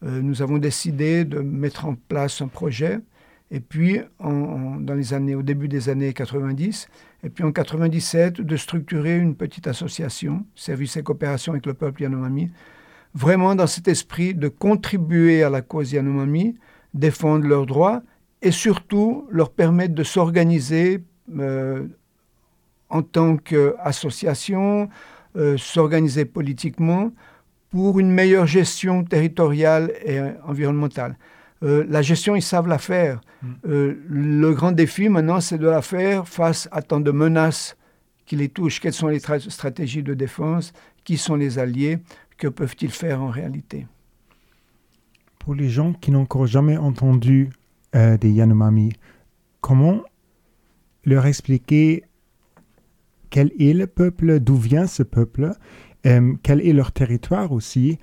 euh, 0.02 0.20
nous 0.20 0.42
avons 0.42 0.58
décidé 0.58 1.24
de 1.24 1.40
mettre 1.40 1.86
en 1.86 1.94
place 1.94 2.42
un 2.42 2.48
projet. 2.48 3.00
Et 3.50 3.58
puis, 3.58 4.00
dans 4.20 4.94
les 4.94 5.12
années, 5.12 5.34
au 5.34 5.42
début 5.42 5.66
des 5.66 5.88
années 5.88 6.12
90, 6.12 6.86
et 7.22 7.28
puis 7.28 7.44
en 7.44 7.52
97, 7.52 8.40
de 8.40 8.56
structurer 8.56 9.18
une 9.18 9.34
petite 9.34 9.66
association, 9.66 10.44
service 10.54 10.96
et 10.96 11.02
coopération 11.02 11.52
avec 11.52 11.66
le 11.66 11.74
peuple 11.74 12.02
Yanomami, 12.02 12.50
vraiment 13.14 13.54
dans 13.54 13.66
cet 13.66 13.88
esprit 13.88 14.34
de 14.34 14.48
contribuer 14.48 15.42
à 15.42 15.50
la 15.50 15.60
cause 15.60 15.92
Yanomami, 15.92 16.56
défendre 16.94 17.46
leurs 17.46 17.66
droits 17.66 18.02
et 18.42 18.50
surtout 18.50 19.26
leur 19.30 19.50
permettre 19.50 19.94
de 19.94 20.02
s'organiser 20.02 21.02
euh, 21.38 21.86
en 22.88 23.02
tant 23.02 23.36
qu'association, 23.36 24.88
euh, 25.36 25.56
s'organiser 25.58 26.24
politiquement 26.24 27.12
pour 27.70 28.00
une 28.00 28.10
meilleure 28.10 28.46
gestion 28.46 29.04
territoriale 29.04 29.92
et 30.04 30.20
environnementale. 30.44 31.16
Euh, 31.62 31.84
la 31.88 32.00
gestion, 32.02 32.34
ils 32.36 32.42
savent 32.42 32.68
la 32.68 32.78
faire. 32.78 33.20
Euh, 33.66 34.02
le 34.08 34.52
grand 34.54 34.72
défi 34.72 35.08
maintenant, 35.08 35.40
c'est 35.40 35.58
de 35.58 35.66
la 35.68 35.82
faire 35.82 36.26
face 36.28 36.68
à 36.72 36.80
tant 36.82 37.00
de 37.00 37.10
menaces 37.10 37.76
qui 38.26 38.36
les 38.36 38.48
touchent. 38.48 38.80
Quelles 38.80 38.94
sont 38.94 39.08
les 39.08 39.18
tra- 39.20 39.48
stratégies 39.50 40.02
de 40.02 40.14
défense? 40.14 40.72
Qui 41.04 41.16
sont 41.18 41.34
les 41.36 41.58
alliés? 41.58 41.98
Que 42.38 42.48
peuvent-ils 42.48 42.90
faire 42.90 43.22
en 43.22 43.28
réalité? 43.28 43.86
Pour 45.38 45.54
les 45.54 45.68
gens 45.68 45.92
qui 45.92 46.10
n'ont 46.10 46.22
encore 46.22 46.46
jamais 46.46 46.76
entendu 46.76 47.50
euh, 47.94 48.16
des 48.16 48.30
Yanomami, 48.30 48.92
comment 49.60 50.00
leur 51.04 51.26
expliquer 51.26 52.04
quel 53.30 53.50
est 53.58 53.72
le 53.74 53.86
peuple, 53.86 54.40
d'où 54.40 54.56
vient 54.56 54.86
ce 54.86 55.02
peuple, 55.02 55.52
quel 56.02 56.60
est 56.66 56.72
leur 56.72 56.92
territoire 56.92 57.52
aussi, 57.52 57.98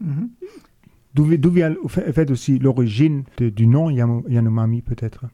Mhm. 0.00 0.30
vi- 0.40 0.46
d'où 1.14 1.50
vient 1.50 1.74
au 1.76 1.88
fait 1.88 2.08
au 2.08 2.12
fait 2.12 2.30
aussi 2.30 2.58
l'origine 2.58 3.24
du 3.38 3.66
nom 3.66 3.90
Yanomami 3.90 4.82
peut-être. 4.82 5.30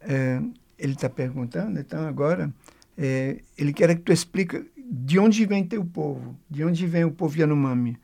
É, 0.00 0.40
ele 0.78 0.92
está 0.92 1.08
perguntando, 1.08 1.78
então, 1.78 2.06
agora, 2.06 2.52
é, 2.96 3.40
ele 3.56 3.72
quer 3.72 3.94
que 3.96 4.02
tu 4.02 4.12
explique 4.12 4.70
de 4.76 5.18
onde 5.18 5.46
vem 5.46 5.64
teu 5.64 5.84
povo, 5.84 6.36
de 6.50 6.64
onde 6.64 6.86
vem 6.86 7.04
o 7.04 7.10
povo 7.10 7.38
Yanomami, 7.38 7.98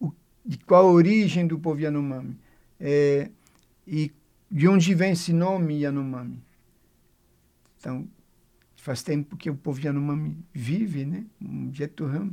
o, 0.00 0.12
de 0.44 0.58
qual 0.58 0.88
a 0.88 0.92
origem 0.92 1.46
do 1.46 1.58
povo 1.58 1.80
Yanomami, 1.80 2.36
é, 2.80 3.30
e 3.86 4.10
de 4.50 4.68
onde 4.68 4.94
vem 4.94 5.12
esse 5.12 5.32
nome 5.32 5.80
Yanomami. 5.80 6.42
Então, 7.78 8.08
faz 8.76 9.02
tempo 9.02 9.36
que 9.36 9.50
o 9.50 9.54
povo 9.54 9.80
Yanomami 9.80 10.36
vive, 10.52 11.04
né? 11.04 11.24
Um 11.40 11.72
Jeturam. 11.72 12.30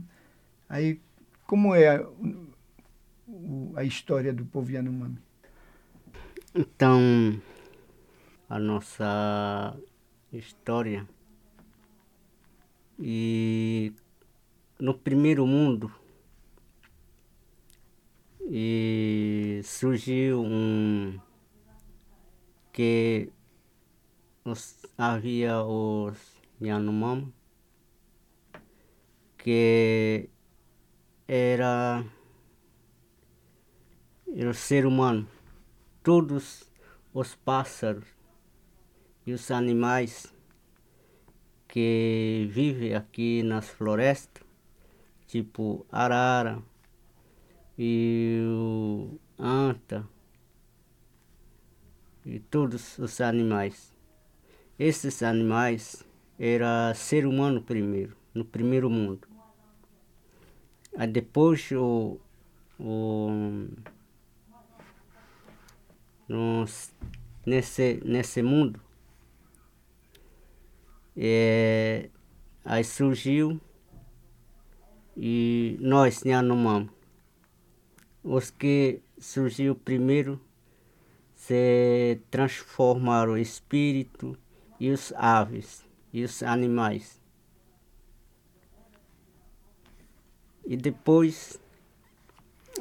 Aí, 0.67 0.99
como 1.45 1.75
é 1.75 2.05
o- 3.39 3.73
a 3.75 3.83
história 3.83 4.33
do 4.33 4.45
povo 4.45 4.71
Yanomami? 4.71 5.17
Então, 6.53 7.41
a 8.49 8.59
nossa 8.59 9.77
história. 10.31 11.07
E 12.99 13.93
no 14.79 14.93
primeiro 14.93 15.45
mundo 15.47 15.91
e 18.41 19.61
surgiu 19.63 20.41
um 20.41 21.17
que 22.73 23.29
os, 24.43 24.85
havia 24.97 25.61
os 25.63 26.17
Yanomami 26.61 27.33
que 29.37 30.29
era, 31.27 32.03
era 34.35 34.49
o 34.49 34.53
ser 34.53 34.85
humano 34.85 35.27
todos 36.03 36.69
os 37.13 37.35
pássaros 37.35 38.05
e 39.25 39.33
os 39.33 39.51
animais 39.51 40.33
que 41.67 42.49
vivem 42.51 42.95
aqui 42.95 43.43
nas 43.43 43.69
florestas, 43.69 44.43
tipo 45.27 45.85
arara 45.91 46.61
e 47.77 48.41
o 48.47 49.19
anta 49.37 50.07
e 52.25 52.39
todos 52.39 52.97
os 52.97 53.21
animais. 53.21 53.93
Esses 54.77 55.21
animais 55.23 56.05
era 56.39 56.93
ser 56.93 57.25
humano 57.25 57.61
primeiro, 57.61 58.15
no 58.33 58.45
primeiro 58.45 58.89
mundo. 58.89 59.27
Aí 60.97 61.07
depois 61.07 61.71
o, 61.71 62.19
o 62.79 63.67
nos, 66.29 66.93
nesse, 67.45 67.99
nesse 68.05 68.41
mundo. 68.41 68.79
É, 71.17 72.09
aí 72.63 72.83
surgiu 72.83 73.59
e 75.17 75.77
nós 75.81 76.23
Yanomami. 76.23 76.89
Os 78.23 78.49
que 78.49 79.01
surgiu 79.17 79.75
primeiro 79.75 80.39
se 81.35 82.21
transformaram 82.29 83.33
o 83.33 83.37
espírito 83.37 84.37
e 84.79 84.91
os 84.91 85.11
aves 85.13 85.85
e 86.13 86.23
os 86.23 86.43
animais. 86.43 87.19
E 90.65 90.77
depois, 90.77 91.59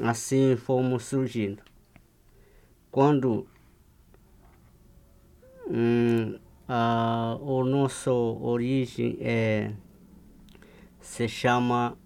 assim 0.03 0.57
fomos 0.57 1.05
surgindo. 1.05 1.68
Quando 2.99 3.47
hum, 5.69 6.37
a, 6.67 7.39
o 7.41 7.63
nosso 7.63 8.11
origem 8.11 9.17
é, 9.21 9.73
se 11.01 11.29
chama 11.29 11.97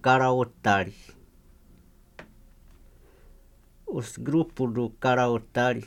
Karaotari. 0.00 0.94
Os 3.84 4.16
grupos 4.16 4.72
do 4.72 4.90
Karaotari 4.90 5.84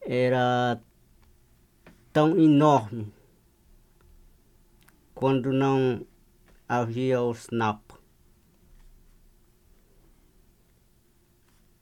era 0.00 0.80
tão 2.12 2.38
enorme 2.38 3.12
quando 5.16 5.52
não 5.52 6.06
havia 6.68 7.20
o 7.22 7.32
snap. 7.32 7.82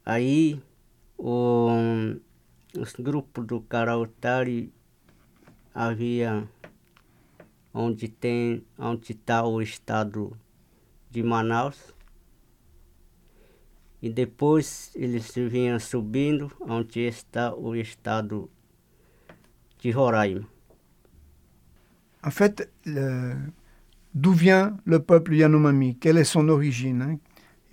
Aí 0.03 0.59
o, 1.23 1.69
os 2.75 2.93
grupos 2.93 3.45
do 3.45 3.61
Karautari 3.61 4.73
havia 5.73 6.49
onde 7.71 8.07
tem 8.09 8.65
onde 8.77 9.11
está 9.11 9.45
o 9.45 9.61
estado 9.61 10.35
de 11.11 11.21
Manaus 11.21 11.93
e 14.01 14.09
depois 14.09 14.91
eles 14.95 15.31
vinham 15.35 15.79
subindo 15.79 16.51
onde 16.59 17.01
está 17.01 17.53
o 17.53 17.75
estado 17.75 18.49
de 19.77 19.91
Roraima. 19.91 20.47
En 22.23 22.31
fait, 22.31 22.67
d'où 24.13 24.33
vient 24.33 24.77
le 24.85 24.99
peuple 24.99 25.35
Yanomami 25.35 25.95
Quelle 25.95 26.17
est 26.17 26.31
son 26.31 26.49
origine 26.49 27.01
hein? 27.03 27.19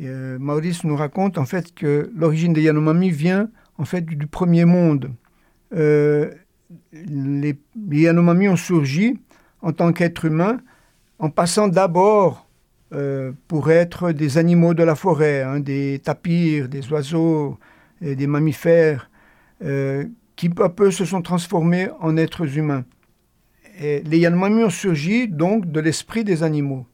Euh, 0.06 0.38
Maurice 0.38 0.84
nous 0.84 0.96
raconte 0.96 1.38
en 1.38 1.44
fait 1.44 1.74
que 1.74 2.10
l'origine 2.14 2.52
des 2.52 2.62
Yanomami 2.62 3.10
vient 3.10 3.50
en 3.78 3.84
fait 3.84 4.02
du, 4.02 4.26
premier 4.26 4.64
monde. 4.64 5.10
Euh, 5.74 6.30
les, 6.92 7.58
Yanomami 7.90 8.48
ont 8.48 8.56
surgi 8.56 9.18
en 9.60 9.72
tant 9.72 9.92
qu'êtres 9.92 10.26
humains 10.26 10.58
en 11.18 11.30
passant 11.30 11.66
d'abord 11.66 12.46
euh, 12.94 13.32
pour 13.48 13.70
être 13.70 14.12
des 14.12 14.38
animaux 14.38 14.72
de 14.72 14.84
la 14.84 14.94
forêt, 14.94 15.42
hein, 15.42 15.60
des 15.60 16.00
tapirs, 16.02 16.68
des 16.68 16.88
oiseaux, 16.92 17.58
des 18.00 18.26
mammifères, 18.28 19.10
qui 20.36 20.48
peu 20.48 20.62
à 20.62 20.68
peu 20.68 20.92
se 20.92 21.04
sont 21.04 21.20
transformés 21.20 21.88
en 21.98 22.16
êtres 22.16 22.56
humains. 22.56 22.84
Et 23.80 24.02
les 24.02 24.18
Yanomami 24.18 24.62
ont 24.62 24.70
surgi 24.70 25.26
donc 25.26 25.66
de 25.66 25.80
l'esprit 25.80 26.22
des 26.22 26.44
animaux. 26.44 26.86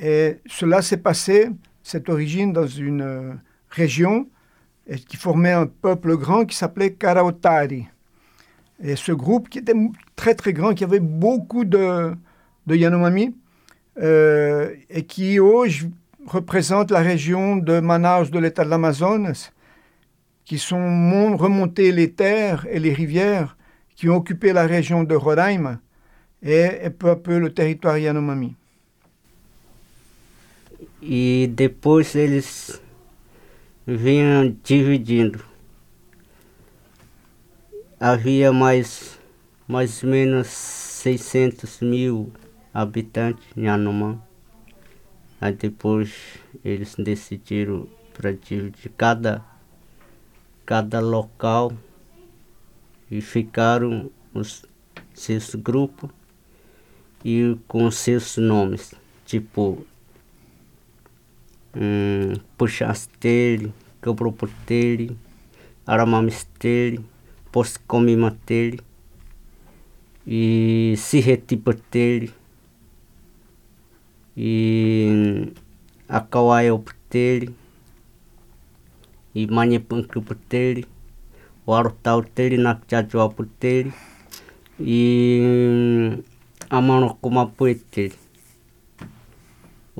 Et 0.00 0.38
cela 0.46 0.80
s'est 0.80 0.96
passé, 0.96 1.50
cette 1.82 2.08
origine, 2.08 2.54
dans 2.54 2.66
une 2.66 3.02
euh, 3.02 3.32
région 3.68 4.26
qui 5.08 5.16
formait 5.16 5.52
un 5.52 5.66
peuple 5.66 6.16
grand 6.16 6.44
qui 6.46 6.56
s'appelait 6.56 6.94
Karaotari. 6.94 7.86
Et 8.82 8.96
ce 8.96 9.12
groupe 9.12 9.50
qui 9.50 9.58
était 9.58 9.74
très 10.16 10.34
très 10.34 10.54
grand, 10.54 10.72
qui 10.72 10.84
avait 10.84 11.00
beaucoup 11.00 11.64
de, 11.64 12.14
Yanomami, 12.66 13.36
euh, 14.00 14.74
et 14.88 15.04
qui 15.04 15.38
aujourd'hui 15.38 15.92
représente 16.26 16.90
la 16.90 17.00
région 17.00 17.56
de 17.56 17.78
Manaus 17.80 18.30
de 18.30 18.38
l'État 18.38 18.64
de 18.64 18.70
l'Amazonas, 18.70 19.52
qui 20.44 20.58
sont 20.58 21.36
remontés 21.36 21.92
les 21.92 22.12
terres 22.12 22.66
et 22.70 22.80
les 22.80 22.94
rivières 22.94 23.56
qui 23.96 24.08
ont 24.08 24.16
occupé 24.16 24.52
la 24.54 24.66
région 24.66 25.04
de 25.04 25.14
Roraima 25.14 25.78
et, 26.42 26.70
et 26.82 26.90
peu 26.90 27.10
à 27.10 27.16
peu 27.16 27.38
le 27.38 27.52
territoire 27.52 27.98
Yanomami. 27.98 28.56
E 31.02 31.50
depois 31.54 32.14
eles 32.14 32.80
vinham 33.86 34.54
dividindo. 34.62 35.42
Havia 37.98 38.52
mais, 38.52 39.18
mais 39.66 40.02
ou 40.02 40.10
menos 40.10 40.48
600 40.48 41.80
mil 41.80 42.30
habitantes 42.72 43.44
em 43.56 43.64
Yanomami. 43.64 44.20
Aí 45.40 45.54
depois 45.54 46.38
eles 46.62 46.94
decidiram 46.96 47.88
para 48.12 48.34
dividir 48.34 48.92
cada, 48.94 49.42
cada 50.66 51.00
local 51.00 51.72
e 53.10 53.22
ficaram 53.22 54.10
os 54.34 54.66
seus 55.14 55.54
grupos 55.54 56.10
e 57.24 57.56
com 57.66 57.90
seus 57.90 58.36
nomes, 58.36 58.94
tipo 59.24 59.86
hum, 61.74 62.34
Puxastele, 62.56 63.72
Quebropotele, 64.02 65.16
Aramamistele, 65.86 67.00
Poscomimatele 67.52 68.80
e 70.26 70.94
Sirretipotele 70.96 72.30
e 74.36 75.52
Acauaiopotele 76.08 77.54
e 79.34 79.46
Manhepancupotele 79.46 80.86
o 81.66 81.74
Arutau 81.74 82.22
tele 82.22 82.56
na 82.56 82.74
Tchachuapu 82.74 83.44
tele 83.58 83.92
e 84.78 86.22
a 86.68 86.80
Manocumapuê 86.80 87.74
tele. 87.74 88.29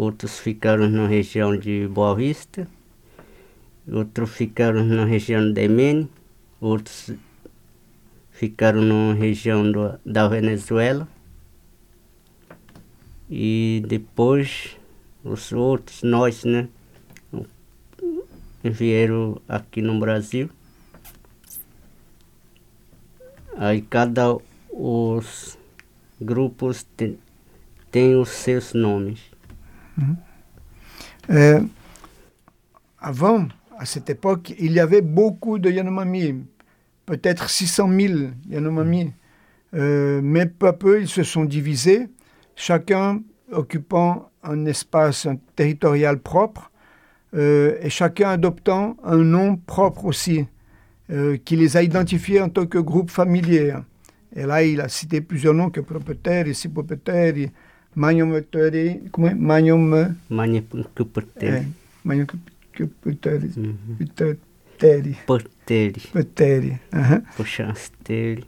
Outros 0.00 0.38
ficaram 0.38 0.88
na 0.88 1.06
região 1.06 1.54
de 1.54 1.86
Boa 1.86 2.14
Vista, 2.14 2.66
outros 3.86 4.30
ficaram 4.30 4.82
na 4.82 5.04
região 5.04 5.52
de 5.52 5.60
Emene, 5.60 6.08
outros 6.58 7.10
ficaram 8.30 8.80
na 8.80 9.12
região 9.12 9.70
do, 9.70 10.00
da 10.02 10.26
Venezuela. 10.26 11.06
E 13.28 13.82
depois 13.86 14.74
os 15.22 15.52
outros, 15.52 16.02
nós, 16.02 16.44
né, 16.44 16.66
vieram 18.64 19.38
aqui 19.46 19.82
no 19.82 20.00
Brasil. 20.00 20.48
Aí 23.54 23.82
cada 23.82 24.34
os 24.70 25.58
grupos 26.18 26.86
tem, 26.96 27.18
tem 27.90 28.16
os 28.16 28.30
seus 28.30 28.72
nomes. 28.72 29.29
Mmh. 29.96 30.12
Euh, 31.30 31.60
avant, 32.98 33.46
à 33.78 33.84
cette 33.84 34.10
époque, 34.10 34.54
il 34.58 34.72
y 34.72 34.80
avait 34.80 35.02
beaucoup 35.02 35.58
de 35.58 35.70
Yanomami, 35.70 36.44
peut-être 37.06 37.48
600 37.48 37.88
000 37.88 38.14
Yanomami, 38.48 39.12
euh, 39.74 40.20
mais 40.22 40.46
peu 40.46 40.66
à 40.66 40.72
peu 40.72 41.00
ils 41.00 41.08
se 41.08 41.22
sont 41.22 41.44
divisés, 41.44 42.08
chacun 42.56 43.22
occupant 43.52 44.30
un 44.42 44.64
espace 44.66 45.26
un 45.26 45.36
territorial 45.54 46.18
propre 46.18 46.70
euh, 47.34 47.76
et 47.80 47.90
chacun 47.90 48.30
adoptant 48.30 48.96
un 49.04 49.18
nom 49.18 49.56
propre 49.56 50.04
aussi. 50.04 50.46
Qui 51.44 51.56
les 51.56 51.76
a 51.76 51.82
identifiés 51.82 52.40
en 52.40 52.48
tant 52.48 52.66
que 52.66 52.78
groupe 52.78 53.10
familier. 53.10 53.74
Et 54.36 54.46
là, 54.46 54.62
il 54.62 54.80
a 54.80 54.88
cité 54.88 55.20
plusieurs 55.20 55.54
noms 55.54 55.68
que 55.68 55.80
propriétaires, 55.80 56.46
Sipopeteri, 56.54 57.50
Magnum 57.96 58.40
comment 59.12 59.34
Magnum 59.36 60.14
Magnum 60.30 60.64
Magnum 62.04 62.26
Cupeteri, 62.72 63.50
Poteri, 65.26 66.08
Poteri, 66.12 66.72
Pochasteri. 67.36 68.44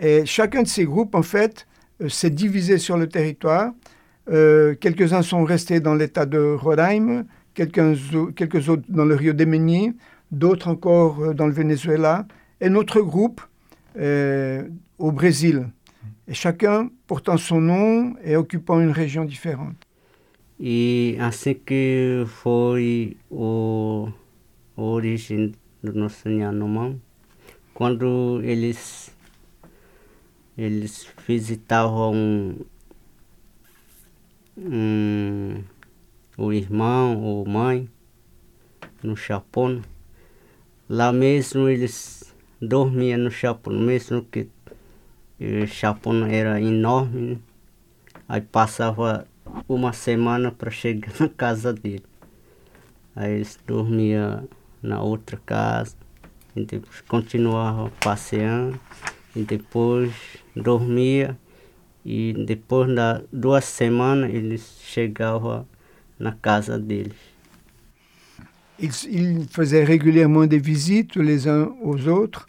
Et 0.00 0.24
chacun 0.24 0.62
de 0.62 0.68
ces 0.68 0.84
groupes, 0.84 1.14
en 1.14 1.22
fait, 1.22 1.66
euh, 2.00 2.08
s'est 2.08 2.30
divisé 2.30 2.78
sur 2.78 2.96
le 2.96 3.06
territoire. 3.08 3.72
Euh, 4.30 4.74
quelques-uns 4.80 5.22
sont 5.22 5.44
restés 5.44 5.80
dans 5.80 5.94
l'état 5.94 6.24
de 6.24 6.38
Roraima, 6.38 7.24
quelques, 7.54 8.34
quelques 8.34 8.68
autres 8.68 8.84
dans 8.88 9.04
le 9.04 9.14
Rio 9.14 9.32
de 9.32 9.44
Meni, 9.44 9.94
d'autres 10.30 10.68
encore 10.68 11.20
euh, 11.20 11.34
dans 11.34 11.46
le 11.46 11.52
Venezuela, 11.52 12.26
et 12.60 12.68
notre 12.68 13.00
groupe 13.00 13.40
euh, 13.98 14.62
au 14.98 15.12
Brésil. 15.12 15.68
Et 16.30 16.34
chacun 16.34 16.90
portant 17.06 17.36
son 17.36 17.60
nom 17.60 18.14
et 18.22 18.36
occupant 18.36 18.80
une 18.80 18.92
région 18.92 19.24
différente. 19.24 19.76
E 20.60 21.16
assim 21.18 21.54
que 21.54 22.24
foi 22.26 23.16
o, 23.30 24.08
a 24.76 24.80
origem 24.80 25.52
do 25.82 25.92
nosso 25.92 26.28
Yanomami, 26.28 27.00
quando 27.74 28.40
eles, 28.44 29.10
eles 30.56 31.08
visitavam 31.26 32.54
um, 34.56 35.64
o 36.38 36.52
irmão 36.52 37.20
ou 37.20 37.44
mãe 37.44 37.88
no 39.02 39.16
Japão, 39.16 39.82
Lá 40.92 41.12
mesmo 41.12 41.68
eles 41.68 42.34
dormiam 42.60 43.16
no 43.16 43.30
chapão, 43.30 43.72
mesmo 43.72 44.24
que 44.24 44.48
o 45.40 45.66
chapão 45.66 46.26
era 46.26 46.60
enorme. 46.60 47.20
Né? 47.20 47.36
Aí 48.28 48.40
passava 48.40 49.26
uma 49.68 49.92
semana 49.92 50.52
para 50.52 50.70
chegar 50.70 51.12
na 51.18 51.28
casa 51.28 51.72
dele. 51.72 52.04
Aí 53.16 53.32
eles 53.34 53.58
dormiam 53.66 54.48
na 54.82 55.02
outra 55.02 55.40
casa, 55.44 55.96
e 56.54 56.64
depois 56.64 57.00
continuava 57.02 57.90
passeando, 58.00 58.78
e 59.34 59.42
depois 59.42 60.12
dormia, 60.54 61.36
e 62.04 62.32
depois 62.46 62.88
de 62.88 63.24
duas 63.32 63.64
semanas 63.64 64.32
eles 64.32 64.78
chegavam 64.82 65.66
na 66.18 66.32
casa 66.32 66.78
deles. 66.78 67.16
Ils, 68.78 69.04
ils, 69.04 69.46
faisaient 69.50 69.84
régulièrement 69.84 70.46
des 70.46 70.58
les 71.20 71.46
uns 71.46 71.70
aux 71.82 72.08
autres. 72.08 72.46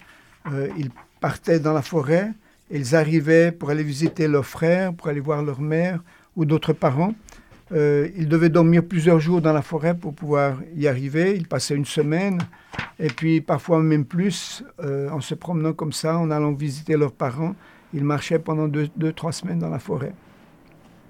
Euh, 0.47 0.69
ils 0.77 0.89
partaient 1.19 1.59
dans 1.59 1.73
forêt. 1.81 2.33
Ils 2.73 2.95
arrivaient 2.95 3.51
pour 3.51 3.69
aller 3.69 3.83
visiter 3.83 4.27
leurs 4.27 4.45
frères, 4.45 4.93
pour 4.93 5.07
aller 5.07 5.19
voir 5.19 5.43
leur 5.43 5.59
mère 5.61 6.01
ou 6.35 6.45
d'autres 6.45 6.73
parents. 6.73 7.13
Euh, 7.73 8.09
ils 8.17 8.27
devaient 8.27 8.49
dormir 8.49 8.83
plusieurs 8.83 9.19
jours 9.19 9.41
dans 9.41 9.53
la 9.53 9.61
forêt 9.61 9.95
pour 9.95 10.13
pouvoir 10.13 10.57
y 10.75 10.87
arriver. 10.87 11.35
Ils 11.37 11.47
passaient 11.47 11.75
une 11.75 11.85
semaine 11.85 12.39
et 12.99 13.07
puis 13.07 13.39
parfois 13.41 13.81
même 13.81 14.05
plus 14.05 14.63
euh, 14.83 15.09
en 15.09 15.21
se 15.21 15.35
promenant 15.35 15.73
comme 15.73 15.93
ça, 15.93 16.17
en 16.17 16.31
allant 16.31 16.51
visiter 16.53 16.97
leurs 16.97 17.13
parents. 17.13 17.55
Ils 17.93 18.03
marchaient 18.03 18.39
pendant 18.39 18.67
deux, 18.67 18.89
deux 18.95 19.13
trois 19.13 19.31
semaines 19.31 19.59
dans 19.59 19.69
la 19.69 19.79
forêt. 19.79 20.13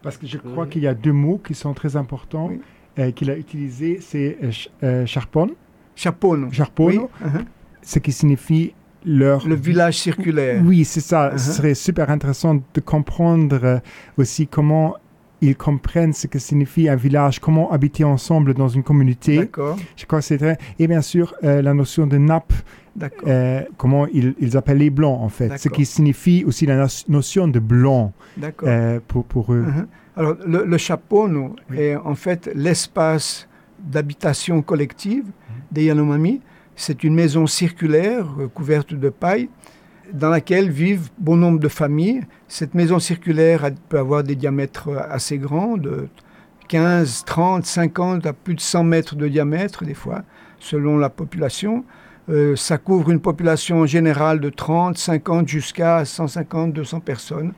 Parce 0.03 0.17
que 0.17 0.25
je 0.25 0.37
crois 0.37 0.65
qu'il 0.67 0.81
y 0.81 0.87
a 0.87 0.93
deux 0.95 1.11
mots 1.13 1.39
qui 1.43 1.53
sont 1.53 1.73
très 1.75 1.95
importants 1.95 2.47
Oui. 2.49 2.61
euh, 2.99 3.11
qu'il 3.11 3.29
a 3.29 3.37
utilisés, 3.37 3.99
c'est 4.01 4.37
ch- 4.41 4.69
charpon, 5.05 5.51
Chapono, 5.95 6.51
charpono, 6.51 7.09
Oui, 7.21 7.27
uh-huh. 7.27 7.45
ce 7.83 7.99
qui 7.99 8.11
signifie 8.11 8.73
leur... 9.05 9.47
le 9.47 9.55
village 9.55 9.97
circulaire. 9.99 10.61
Oui, 10.65 10.85
c'est 10.85 10.99
ça. 11.01 11.31
Uh-huh. 11.33 11.37
Ce 11.37 11.51
serait 11.53 11.73
super 11.75 12.09
intéressant 12.09 12.55
de 12.73 12.79
comprendre 12.81 13.59
euh, 13.63 13.79
aussi 14.17 14.47
comment 14.47 14.95
ils 15.43 15.55
comprennent 15.55 16.13
ce 16.13 16.27
que 16.27 16.37
signifie 16.37 16.87
un 16.87 16.95
village, 16.95 17.39
comment 17.39 17.71
habiter 17.71 18.03
ensemble 18.03 18.53
dans 18.53 18.67
une 18.67 18.83
communauté. 18.83 19.37
D'accord, 19.39 19.75
Je 19.95 20.05
crois 20.05 20.19
que 20.19 20.25
c'est 20.25 20.37
très... 20.37 20.57
Et 20.77 20.87
bien 20.87 21.01
sûr, 21.01 21.33
euh, 21.43 21.63
la 21.63 21.73
notion 21.73 22.05
de 22.05 22.17
nappe, 22.19 22.53
d'accord. 22.95 23.27
euh, 23.27 23.61
comment 23.77 24.05
ils, 24.13 24.35
ils 24.39 24.55
appellent 24.55 24.77
les 24.77 24.91
blancs 24.91 25.19
en 25.19 25.29
fait. 25.29 25.57
Ce 25.57 25.67
qui 25.67 25.83
signifie 25.85 26.43
aussi 26.45 26.67
la 26.67 26.75
no- 26.77 26.85
notion 27.09 27.47
de 27.47 27.57
blanc 27.59 28.13
d'accord. 28.37 28.69
euh, 28.69 28.99
pour, 29.07 29.25
pour 29.25 29.51
eux. 29.51 29.61
Mhm. 29.65 29.87
Alors, 30.15 30.35
le, 30.45 30.63
le 30.65 30.77
chapono 30.77 31.55
Oui. 31.71 31.77
est 31.79 31.95
en 31.95 32.13
fait 32.13 32.51
l'espace 32.53 33.47
d'habitation 33.79 34.61
collective 34.61 35.23
Mhm. 35.23 35.55
des 35.71 35.83
Yanomami. 35.85 36.41
C'est 36.75 37.03
une 37.03 37.13
maison 37.13 37.47
circulaire 37.47 38.25
euh, 38.39 38.47
couverte 38.47 38.93
de 38.93 39.09
paille 39.09 39.49
dans 40.13 40.29
laquelle 40.29 40.69
vivent 40.69 41.09
bon 41.17 41.37
nombre 41.37 41.59
de 41.59 41.67
familles. 41.67 42.21
Cette 42.47 42.73
maison 42.73 42.99
circulaire 42.99 43.69
peut 43.89 43.99
avoir 43.99 44.23
des 44.23 44.35
diamètres 44.35 44.89
euh, 44.89 44.99
assez 45.09 45.37
grands, 45.37 45.77
de 45.77 46.07
15, 46.69 47.23
30, 47.25 47.65
50 47.65 48.25
à 48.25 48.33
plus 48.33 48.55
de 48.55 48.61
100 48.61 48.83
mètres 48.83 49.15
de 49.15 49.27
diamètre 49.27 49.83
des 49.83 49.93
fois, 49.93 50.23
selon 50.59 50.97
la 50.97 51.09
population. 51.09 51.83
Euh, 52.29 52.55
ça 52.55 52.77
couvre 52.77 53.11
une 53.11 53.19
population 53.19 53.85
générale 53.85 54.39
de 54.39 54.49
30, 54.49 54.97
50 54.97 55.47
jusqu'à 55.47 56.05
150, 56.05 56.73
200 56.73 56.99
personnes. 57.01 57.53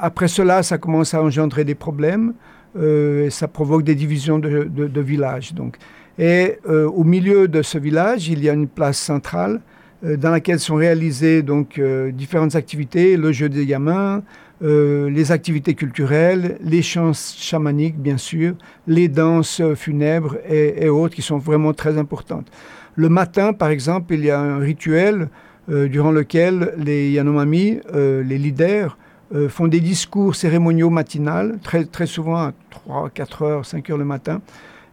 Après 0.00 0.28
cela, 0.28 0.62
ça 0.62 0.78
commence 0.78 1.12
à 1.12 1.22
engendrer 1.22 1.62
des 1.62 1.74
problèmes 1.74 2.32
et 2.80 3.28
ça 3.28 3.48
provoque 3.48 3.82
des 3.82 3.94
divisions 3.94 4.38
de 4.38 5.00
villages. 5.02 5.52
Donc. 5.52 5.76
Et 6.18 6.58
euh, 6.68 6.88
au 6.88 7.04
milieu 7.04 7.46
de 7.46 7.62
ce 7.62 7.78
village, 7.78 8.28
il 8.28 8.42
y 8.42 8.48
a 8.48 8.52
une 8.52 8.66
place 8.66 8.98
centrale 8.98 9.60
euh, 10.04 10.16
dans 10.16 10.30
laquelle 10.30 10.58
sont 10.58 10.74
réalisées 10.74 11.42
donc, 11.42 11.78
euh, 11.78 12.10
différentes 12.10 12.56
activités, 12.56 13.16
le 13.16 13.30
jeu 13.30 13.48
des 13.48 13.66
gamins, 13.66 14.22
les 14.60 15.30
activités 15.30 15.74
culturelles, 15.74 16.58
les 16.64 16.82
chants 16.82 17.12
chamaniques, 17.12 17.96
bien 17.96 18.16
sûr, 18.16 18.56
les 18.88 19.06
danses 19.06 19.62
funèbres 19.76 20.36
et, 20.50 20.88
autres 20.88 21.14
qui 21.14 21.22
sont 21.22 21.38
vraiment 21.38 21.72
très 21.72 21.96
importantes. 21.96 22.48
Le 22.96 23.08
matin, 23.08 23.52
par 23.52 23.68
exemple, 23.68 24.14
il 24.14 24.24
y 24.24 24.32
a 24.32 24.40
un 24.40 24.58
rituel 24.58 25.28
durant 25.68 26.10
lequel 26.10 26.74
les 26.76 27.12
Yanomami, 27.12 27.78
les 27.94 28.38
leaders, 28.38 28.98
font 29.48 29.68
des 29.68 29.78
discours 29.78 30.34
cérémoniaux 30.34 30.90
matinales, 30.90 31.60
très, 31.62 31.84
très 31.84 32.06
souvent 32.06 32.38
à 32.38 32.52
3, 32.70 33.10
4 33.10 33.42
heures, 33.42 33.64
5 33.64 33.90
heures 33.90 33.98
le 33.98 34.04
matin, 34.04 34.40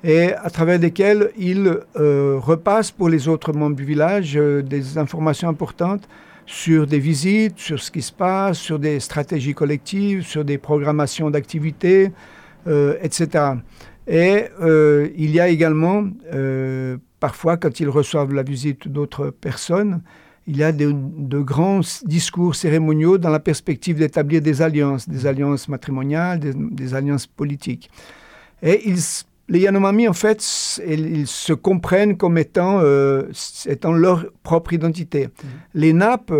et 0.06 0.34
à 0.34 0.52
travers 0.52 0.78
lesquels 0.78 1.32
ils 1.36 1.80
euh, 1.96 2.38
repassent 2.39 2.91
pour 2.91 3.10
les 3.10 3.28
autres 3.28 3.54
membres 3.54 3.76
du 3.76 3.84
village 3.84 4.38
euh, 4.38 4.62
des 4.62 5.00
informations 5.00 5.50
importantes 5.50 6.08
sur 6.46 6.86
des 6.86 7.00
visites, 7.00 7.58
sur 7.58 7.82
ce 7.82 7.89
qui 7.89 8.04
se 8.04 8.13
passe, 8.13 8.60
sur 8.60 8.78
des 8.78 9.00
stratégies 9.00 9.56
collectives, 9.56 10.22
sur 10.22 10.46
des 10.46 10.60
programmations 10.60 11.32
d'activités, 11.32 12.12
euh, 12.68 12.98
etc. 13.02 13.56
Et 14.06 14.46
euh, 14.62 15.10
il 15.18 15.32
y 15.32 15.39
a 15.39 15.48
également, 15.48 16.04
euh, 16.32 16.98
parfois, 17.20 17.58
quand 17.58 17.80
ils 17.80 17.89
reçoivent 17.89 18.32
la 18.32 18.44
visite 18.44 18.88
d'autres 18.88 19.32
personnes, 19.32 20.04
il 20.46 20.58
y 20.58 20.63
a 20.63 20.72
de, 20.72 20.94
de 20.94 21.39
grands 21.39 21.82
discours 22.04 22.54
cérémoniaux 22.54 23.18
dans 23.18 23.32
la 23.32 23.39
perspective 23.39 23.98
d'établir 23.98 24.44
des 24.44 24.62
alliances, 24.62 25.10
des 25.10 25.26
alliances 25.26 25.68
matrimoniales, 25.68 26.39
des, 26.39 26.54
des 26.54 26.94
alliances 26.94 27.26
politiques. 27.26 27.89
Et 28.62 28.88
ils, 28.88 29.00
les 29.47 29.60
Yanomami, 29.60 30.08
en 30.08 30.13
fait, 30.13 30.81
ils, 30.88 31.27
se 31.27 31.53
comprennent 31.53 32.17
comme 32.17 32.38
étant, 32.38 32.79
euh, 32.81 33.23
étant 33.67 33.93
leur 33.93 34.25
propre 34.43 34.73
identité. 34.73 35.29
Les 35.73 35.93
nappes, 35.93 36.34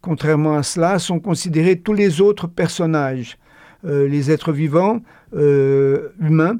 contrairement 0.00 0.56
à 0.56 0.62
cela, 0.62 0.98
sont 0.98 1.18
considérés 1.18 1.80
tous 1.80 1.94
les 1.94 2.20
autres 2.20 2.46
personnages, 2.46 3.38
euh, 3.84 4.06
les 4.06 4.30
êtres 4.30 4.52
vivants, 4.52 5.00
euh, 5.34 6.10
humains, 6.20 6.56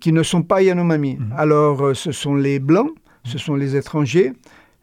qui 0.00 0.12
ne 0.12 0.22
sont 0.22 0.42
pas 0.42 0.62
Yanomami. 0.62 1.16
Mhm. 1.16 1.34
Alors, 1.36 1.96
ce 1.96 2.12
sont 2.12 2.36
les 2.36 2.60
blancs, 2.60 2.92
ce 3.24 3.38
sont 3.38 3.56
les 3.56 3.74
étrangers, 3.74 4.32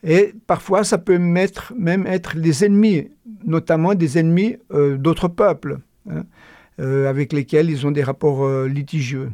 et 0.04 0.34
parfois, 0.48 0.84
ça 0.84 0.98
peut 0.98 1.18
mettre, 1.18 1.74
même 1.78 2.06
être 2.08 2.36
des 2.36 2.66
ennemis, 2.66 3.08
notamment 3.46 3.96
des 3.96 4.18
ennemis 4.18 4.58
d'autres 4.98 5.30
peuples, 5.30 5.78
hein, 6.10 6.24
avec 6.78 7.32
lesquels 7.32 7.70
ils 7.70 7.88
ont 7.88 7.92
des 7.92 8.04
rapports 8.04 8.66
litigieux. 8.66 9.30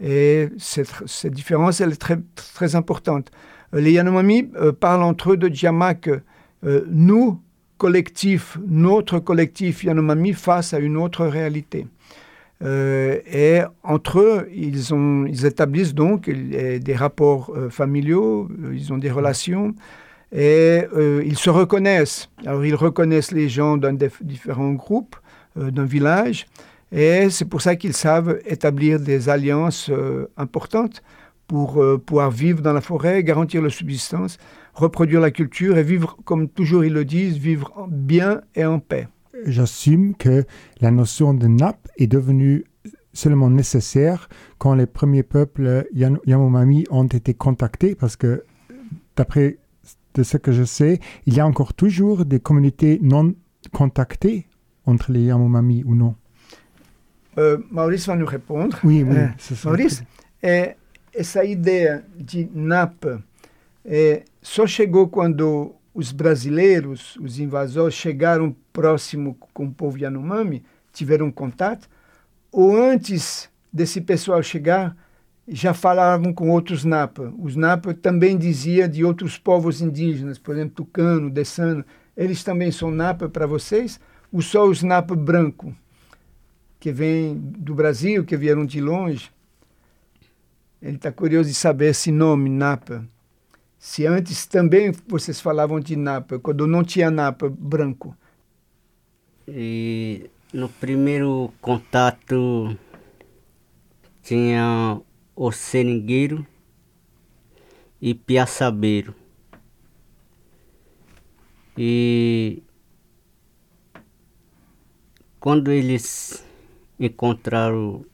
Et 0.00 0.48
cette, 0.58 1.32
différence, 1.32 1.80
elle 1.80 1.92
est 1.92 2.16
très, 2.34 2.76
importante. 2.76 3.30
Euh, 3.74 3.80
Les 3.80 3.92
Yanomami 3.92 4.50
euh, 4.56 4.72
parlent 4.72 5.02
entre 5.02 5.32
eux 5.32 5.36
de 5.36 5.48
Djamak, 5.48 6.08
euh, 6.08 6.84
nous, 6.88 7.40
collectif, 7.78 8.58
notre 8.66 9.18
collectif 9.18 9.84
Yanomami 9.84 10.32
face 10.32 10.74
à 10.74 10.78
une 10.78 10.96
autre 10.96 11.26
réalité. 11.26 11.86
Et 12.62 13.60
entre 13.82 14.20
eux, 14.20 14.48
ils, 14.50 15.44
établissent 15.44 15.92
donc 15.92 16.30
des 16.30 16.94
rapports 16.96 17.54
familiaux, 17.68 18.48
ils 18.72 18.94
ont 18.94 18.96
des 18.96 19.10
relations, 19.10 19.74
et 20.32 20.84
ils 21.22 21.36
se 21.36 21.50
reconnaissent. 21.50 22.30
Alors 22.46 22.64
ils 22.64 22.74
reconnaissent 22.74 23.30
les 23.30 23.50
gens 23.50 23.76
d'un 23.76 23.92
des 23.92 24.08
différents 24.22 24.72
groupes, 24.72 25.16
d'un 25.54 25.84
village, 25.84 26.46
et 26.92 27.30
c'est 27.30 27.44
pour 27.44 27.60
ça 27.62 27.76
qu'ils 27.76 27.92
savent 27.94 28.38
établir 28.46 29.00
des 29.00 29.28
alliances 29.28 29.88
euh, 29.90 30.26
importantes 30.36 31.02
pour 31.46 31.82
euh, 31.82 31.98
pouvoir 31.98 32.30
vivre 32.30 32.60
dans 32.62 32.72
la 32.72 32.80
forêt, 32.80 33.22
garantir 33.22 33.62
leur 33.62 33.72
subsistance, 33.72 34.38
reproduire 34.74 35.20
la 35.20 35.30
culture 35.30 35.78
et 35.78 35.82
vivre, 35.82 36.16
comme 36.24 36.48
toujours 36.48 36.84
ils 36.84 36.92
le 36.92 37.04
disent, 37.04 37.38
vivre 37.38 37.72
en- 37.76 37.86
bien 37.88 38.40
et 38.54 38.64
en 38.64 38.78
paix. 38.78 39.08
J'assume 39.44 40.14
que 40.14 40.44
la 40.80 40.90
notion 40.90 41.34
de 41.34 41.46
nappe 41.46 41.88
est 41.98 42.06
devenue 42.06 42.64
seulement 43.12 43.50
nécessaire 43.50 44.28
quand 44.58 44.74
les 44.74 44.86
premiers 44.86 45.22
peuples 45.22 45.86
Yanomami 45.94 46.84
ont 46.90 47.06
été 47.06 47.34
contactés 47.34 47.94
parce 47.94 48.16
que 48.16 48.44
d'après 49.16 49.58
de 50.14 50.22
ce 50.22 50.36
que 50.36 50.52
je 50.52 50.64
sais, 50.64 51.00
il 51.26 51.34
y 51.34 51.40
a 51.40 51.46
encore 51.46 51.74
toujours 51.74 52.24
des 52.24 52.40
communautés 52.40 52.98
non 53.02 53.34
contactées 53.72 54.46
entre 54.86 55.12
les 55.12 55.24
Yanomami 55.24 55.82
ou 55.84 55.94
non. 55.94 56.14
Euh, 57.38 57.58
Maurice 57.70 58.06
va 58.06 58.16
nous 58.16 58.26
répondre. 58.26 58.78
Oui, 58.82 59.02
oui. 59.02 59.16
Euh, 59.16 59.56
Maurício, 59.64 60.06
é, 60.42 60.76
essa 61.12 61.44
ideia 61.44 62.04
de 62.16 62.48
NAPA 62.54 63.22
é, 63.84 64.22
só 64.42 64.66
chegou 64.66 65.08
quando 65.08 65.74
os 65.94 66.12
brasileiros, 66.12 67.16
os 67.16 67.38
invasores, 67.38 67.94
chegaram 67.94 68.54
próximo 68.72 69.36
com 69.54 69.66
o 69.66 69.72
povo 69.72 69.98
Yanomami, 69.98 70.62
tiveram 70.92 71.30
contato, 71.30 71.88
ou 72.52 72.76
antes 72.76 73.48
desse 73.72 74.00
pessoal 74.00 74.42
chegar, 74.42 74.96
já 75.48 75.72
falavam 75.72 76.32
com 76.32 76.50
outros 76.50 76.84
Napa. 76.84 77.32
Os 77.38 77.56
Napa 77.56 77.94
também 77.94 78.36
dizia 78.36 78.88
de 78.88 79.04
outros 79.04 79.38
povos 79.38 79.80
indígenas, 79.80 80.38
por 80.38 80.54
exemplo, 80.54 80.74
Tucano, 80.74 81.30
Dessano, 81.30 81.84
eles 82.16 82.42
também 82.42 82.70
são 82.70 82.90
Napa 82.90 83.28
para 83.28 83.46
vocês? 83.46 84.00
Ou 84.32 84.42
só 84.42 84.66
os 84.66 84.82
Napa 84.82 85.14
branco, 85.14 85.74
que 86.78 86.92
vêm 86.92 87.36
do 87.36 87.74
Brasil, 87.74 88.24
que 88.24 88.36
vieram 88.36 88.64
de 88.64 88.80
longe? 88.80 89.30
Ele 90.80 90.96
está 90.96 91.10
curioso 91.10 91.48
de 91.48 91.54
saber 91.54 91.90
esse 91.90 92.12
nome, 92.12 92.48
Napa. 92.48 93.04
se 93.78 94.06
antes 94.06 94.46
também 94.46 94.92
vocês 95.06 95.40
falavam 95.40 95.80
de 95.80 95.96
napa, 95.96 96.38
quando 96.38 96.66
não 96.66 96.84
tinha 96.84 97.10
napa 97.10 97.48
branco. 97.48 98.16
E 99.48 100.30
no 100.52 100.68
primeiro 100.68 101.52
contato 101.60 102.76
tinha 104.22 105.00
o 105.34 105.52
seringueiro 105.52 106.46
e 108.00 108.14
piaçabeiro. 108.14 109.14
E 111.76 112.62
quando 115.38 115.70
eles 115.70 116.45
encontraram 116.98 118.04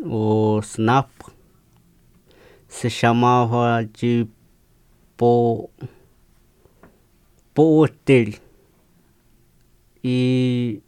os 0.00 0.76
napos, 0.76 1.32
se 2.66 2.90
chamava 2.90 3.84
de 3.92 4.26
po, 5.16 5.70
pootere. 7.54 8.40
E 10.02 10.80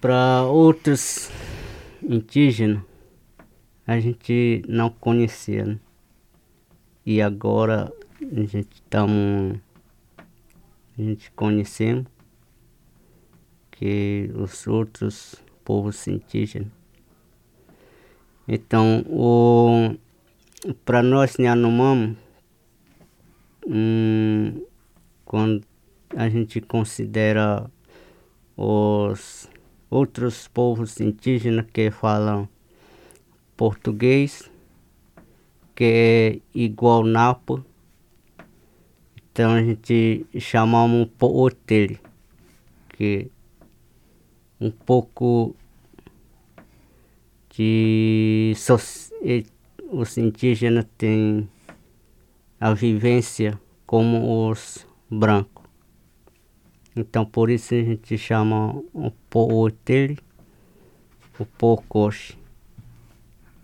para 0.00 0.44
outros 0.44 1.30
indígenas 2.02 2.82
a 3.86 3.98
gente 3.98 4.62
não 4.68 4.88
conhecia. 4.88 5.64
Né? 5.64 5.78
E 7.04 7.20
agora 7.20 7.92
a 8.20 8.40
gente 8.44 8.74
estamos. 8.74 9.58
A 10.96 11.02
gente 11.02 11.30
conhecemos 11.32 12.06
que 13.76 14.30
os 14.36 14.68
outros 14.68 15.34
povos 15.64 16.06
indígenas. 16.06 16.68
Então, 18.46 19.04
o, 19.08 19.96
para 20.84 21.02
nós 21.02 21.36
Yanomami, 21.38 22.16
hum, 23.66 24.62
quando 25.24 25.64
a 26.14 26.28
gente 26.28 26.60
considera 26.60 27.68
os 28.56 29.50
outros 29.90 30.46
povos 30.46 31.00
indígenas 31.00 31.66
que 31.72 31.90
falam 31.90 32.48
português, 33.56 34.48
que 35.74 35.84
é 35.84 36.38
igual 36.54 37.02
Napo, 37.02 37.64
então 39.32 39.50
a 39.50 39.62
gente 39.62 40.24
chamamos 40.38 41.08
Pootele, 41.18 41.98
que 42.90 43.32
um 44.64 44.70
pouco 44.70 45.54
de 47.50 48.54
os 49.90 50.18
indígenas 50.18 50.86
têm 50.96 51.48
a 52.58 52.72
vivência 52.72 53.60
como 53.86 54.48
os 54.48 54.86
brancos. 55.10 55.64
Então 56.96 57.26
por 57.26 57.50
isso 57.50 57.74
a 57.74 57.82
gente 57.82 58.16
chama 58.16 58.82
o 58.94 59.10
Pootele, 59.28 60.18
o 61.38 61.44
Pocoche 61.44 62.38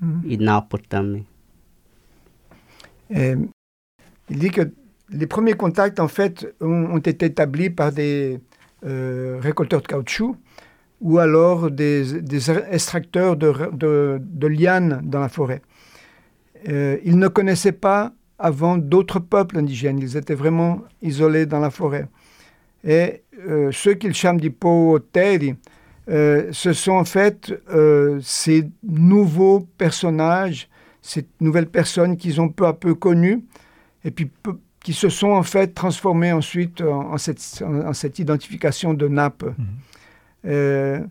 hum. 0.02 0.20
e 0.24 0.36
Napo 0.36 0.76
também. 0.76 1.26
É, 3.08 3.36
il 4.28 4.38
dit 4.38 4.50
que 4.50 4.70
les 5.08 5.26
premiers 5.26 5.56
contacts 5.56 5.98
en 5.98 6.08
fait 6.08 6.46
ont, 6.60 6.94
ont 6.94 6.98
été 6.98 7.26
établis 7.26 7.70
par 7.70 7.90
des 7.90 8.38
euh, 8.84 9.40
récolteurs 9.40 9.82
de 9.82 9.88
caoutchouc 9.88 10.36
ou 11.00 11.18
alors 11.18 11.70
des, 11.70 12.20
des 12.20 12.50
extracteurs 12.50 13.36
de, 13.36 14.20
lianes 14.46 15.00
dans 15.04 15.20
la 15.20 15.28
forêt. 15.28 15.62
Euh, 16.68 16.98
ils 17.04 17.18
ne 17.18 17.28
connaissaient 17.28 17.72
pas 17.72 18.12
avant 18.38 18.76
d'autres 18.76 19.18
peuples 19.18 19.58
indigènes, 19.58 19.98
ils 19.98 20.16
étaient 20.16 20.34
vraiment 20.34 20.82
isolés 21.02 21.46
dans 21.46 21.58
la 21.58 21.70
forêt. 21.70 22.06
Et 22.84 23.22
euh, 23.48 23.70
ceux 23.72 23.94
qu'ils 23.94 24.14
chamment 24.14 24.38
du 24.38 24.50
Pooteri, 24.50 25.54
euh, 26.08 26.48
ce 26.52 26.72
sont 26.72 26.92
en 26.92 27.04
fait 27.04 27.52
ces 28.22 28.68
nouveaux 28.82 29.60
personnages, 29.78 30.68
ces 31.02 31.26
nouvelles 31.40 31.68
personnes 31.68 32.16
qu'ils 32.16 32.40
ont 32.40 32.48
peu 32.48 32.66
à 32.66 32.72
peu 32.72 32.94
connues, 32.94 33.44
et 34.04 34.10
puis 34.10 34.30
qui 34.82 34.94
se 34.94 35.10
sont 35.10 35.30
en 35.30 35.42
fait 35.42 35.74
transformées 35.74 36.32
ensuite 36.32 36.80
en, 36.80 37.18
cette, 37.18 37.62
en, 37.62 37.88
en 37.88 37.92
cette, 37.92 38.18
identification 38.18 38.94
de 38.94 39.08
nappe. 39.08 39.44
Mmh. 39.44 39.64
Euh, 40.46 41.05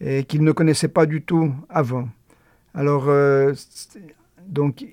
et 0.00 0.24
qu'ils 0.24 0.42
ne 0.42 0.50
connaissaient 0.50 0.88
pas 0.88 1.06
du 1.06 1.22
tout 1.22 1.52
avant. 1.68 2.08
Alors, 2.74 3.04
euh, 3.06 3.54
donc, 4.48 4.84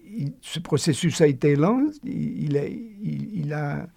ce 0.42 0.60
processus 0.60 1.20
a 1.22 1.28
été 1.28 1.56
lent, 1.56 1.82
il, 2.04 3.52
a, 3.54 3.88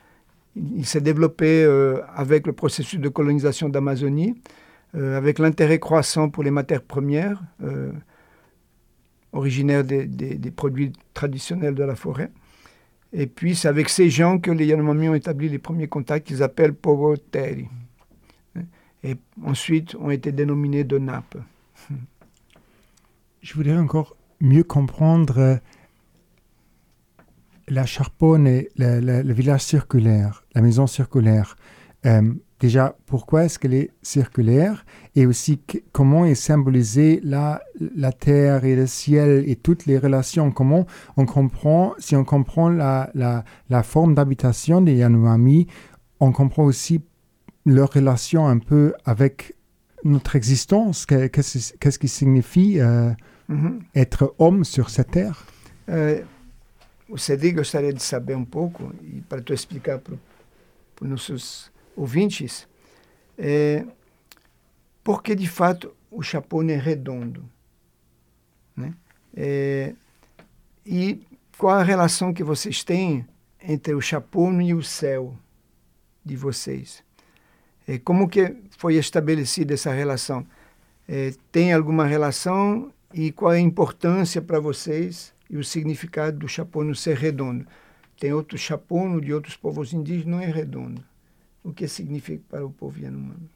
il 0.57 0.87
s'est 0.87 1.02
développé 1.02 1.64
euh, 1.64 2.00
avec 2.14 2.46
le 2.46 2.55
processus 2.55 2.98
de 2.98 3.09
colonisation 3.11 3.68
d'Amazonie, 3.68 4.35
avec 4.94 5.38
l'intérêt 5.38 5.78
croissant 5.78 6.28
pour 6.28 6.42
les 6.42 6.50
matières 6.50 6.83
premières, 6.83 7.42
originaires 9.33 9.85
des, 9.85 10.50
produits 10.55 10.92
traditionnels 11.14 11.74
de 11.74 11.83
la 11.83 11.94
forêt. 11.94 12.31
Et 13.14 13.26
puis, 13.26 13.55
c'est 13.55 13.68
avec 13.68 13.88
ces 13.88 14.11
gens 14.11 14.38
que 14.38 14.50
les 14.50 14.66
Yanomami 14.66 15.09
ont 15.09 15.14
établi 15.14 15.48
les 15.48 15.59
premiers 15.59 15.88
contacts 15.88 16.26
qu'ils 16.26 16.42
appellent 16.42 16.74
Povoteri 16.74 17.68
et 19.04 19.16
ensuite 19.44 19.94
ont 19.96 20.10
été 20.10 20.32
dénominés 20.32 20.84
de 20.84 20.98
nappes. 20.98 21.38
Je 23.40 23.54
voudrais 23.54 23.76
encore 23.76 24.16
mieux 24.40 24.62
comprendre 24.62 25.38
euh, 25.38 25.56
la 27.68 27.86
Charponne 27.86 28.46
et 28.46 28.68
le, 28.76 29.32
village 29.32 29.62
circulaire, 29.62 30.44
la 30.54 30.60
maison 30.60 30.86
circulaire. 30.86 31.56
Euh, 32.06 32.32
déjà, 32.60 32.96
pourquoi 33.06 33.44
est-ce 33.44 33.58
qu'elle 33.58 33.74
est 33.74 33.90
circulaire? 34.02 34.84
Et 35.16 35.26
aussi 35.26 35.60
comment 35.92 36.24
est 36.24 36.34
symbolisée 36.34 37.20
la, 37.24 37.62
la 37.96 38.12
terre 38.12 38.64
et 38.64 38.76
le 38.76 38.86
ciel 38.86 39.44
et 39.46 39.56
toutes 39.56 39.86
les 39.86 39.98
relations? 39.98 40.50
Comment 40.52 40.86
on 41.16 41.26
comprend, 41.26 41.94
si 41.98 42.14
on 42.14 42.24
comprend 42.24 42.68
la, 42.68 43.10
la, 43.14 43.44
la 43.70 43.82
forme 43.82 44.14
d'habitation 44.14 44.80
des 44.80 44.94
Yanomami, 44.94 45.66
on 46.20 46.30
comprend 46.30 46.64
aussi 46.64 47.00
leur 47.64 47.92
relation 47.92 48.46
un 48.46 48.59
peu 48.59 48.94
avec 49.05 49.55
notre 50.05 50.37
existence, 50.37 51.07
qu'est-ce 51.07 51.72
qu 51.75 51.90
qui 51.98 52.09
signifie 52.09 52.81
euh, 52.81 53.11
mm 53.48 53.57
-hmm. 53.57 53.81
être 53.94 54.35
homme 54.38 54.64
sur 54.64 54.90
cette 54.90 55.12
terre 55.12 55.46
euh, 55.88 56.25
Você 57.09 57.37
gostaria 57.53 57.92
de 57.92 58.01
saber 58.01 58.35
um 58.35 58.44
pouco, 58.44 58.90
e 59.03 59.20
para 59.29 59.42
tu 59.42 59.53
explicar 59.53 59.98
para 59.98 60.14
os 61.03 61.09
nossos 61.09 61.70
ouvintes, 61.94 62.66
é, 63.37 63.85
por 65.05 65.22
que 65.22 65.35
de 65.35 65.46
fato 65.46 65.94
o 66.11 66.22
chapéu 66.22 66.62
é 66.62 66.77
redondo? 66.77 67.44
Né? 68.75 68.94
É, 69.37 69.94
e 70.87 71.27
qual 71.59 71.77
a 71.77 71.83
relação 71.83 72.33
que 72.33 72.42
vocês 72.42 72.83
têm 72.83 73.27
entre 73.61 73.94
o 73.94 74.01
chapéu 74.01 74.61
e 74.62 74.72
o 74.72 74.83
céu 74.83 75.37
de 76.25 76.35
vocês? 76.35 77.05
É, 77.92 77.98
como 77.98 78.26
que 78.26 78.57
foi 78.78 78.94
estabelecida 78.94 79.74
essa 79.74 79.92
relação? 79.92 80.46
É, 81.07 81.35
tem 81.50 81.74
alguma 81.74 82.07
relação 82.07 82.90
e 83.12 83.31
qual 83.31 83.52
é 83.52 83.59
a 83.59 83.61
importância 83.61 84.40
para 84.40 84.59
vocês 84.59 85.35
e 85.50 85.59
o 85.59 85.64
significado 85.64 86.38
do 86.38 86.48
chapono 86.48 86.94
ser 86.94 87.18
redondo? 87.18 87.66
Tem 88.18 88.33
outro 88.33 88.57
chapono 88.57 89.20
de 89.20 89.35
outros 89.35 89.57
povos 89.57 89.92
indígenas, 89.92 90.26
não 90.26 90.40
é 90.40 90.46
redondo. 90.46 91.05
O 91.62 91.70
que 91.70 91.87
significa 91.87 92.42
para 92.48 92.64
o 92.64 92.70
povo 92.70 92.98
Yanomami? 92.98 93.50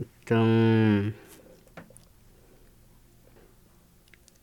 Então, 0.00 0.44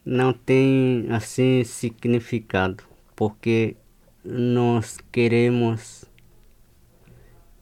não 0.05 0.31
tem 0.31 1.05
assim 1.11 1.65
significado, 1.65 2.81
porque 3.13 3.75
nós 4.23 4.97
queremos 5.11 6.05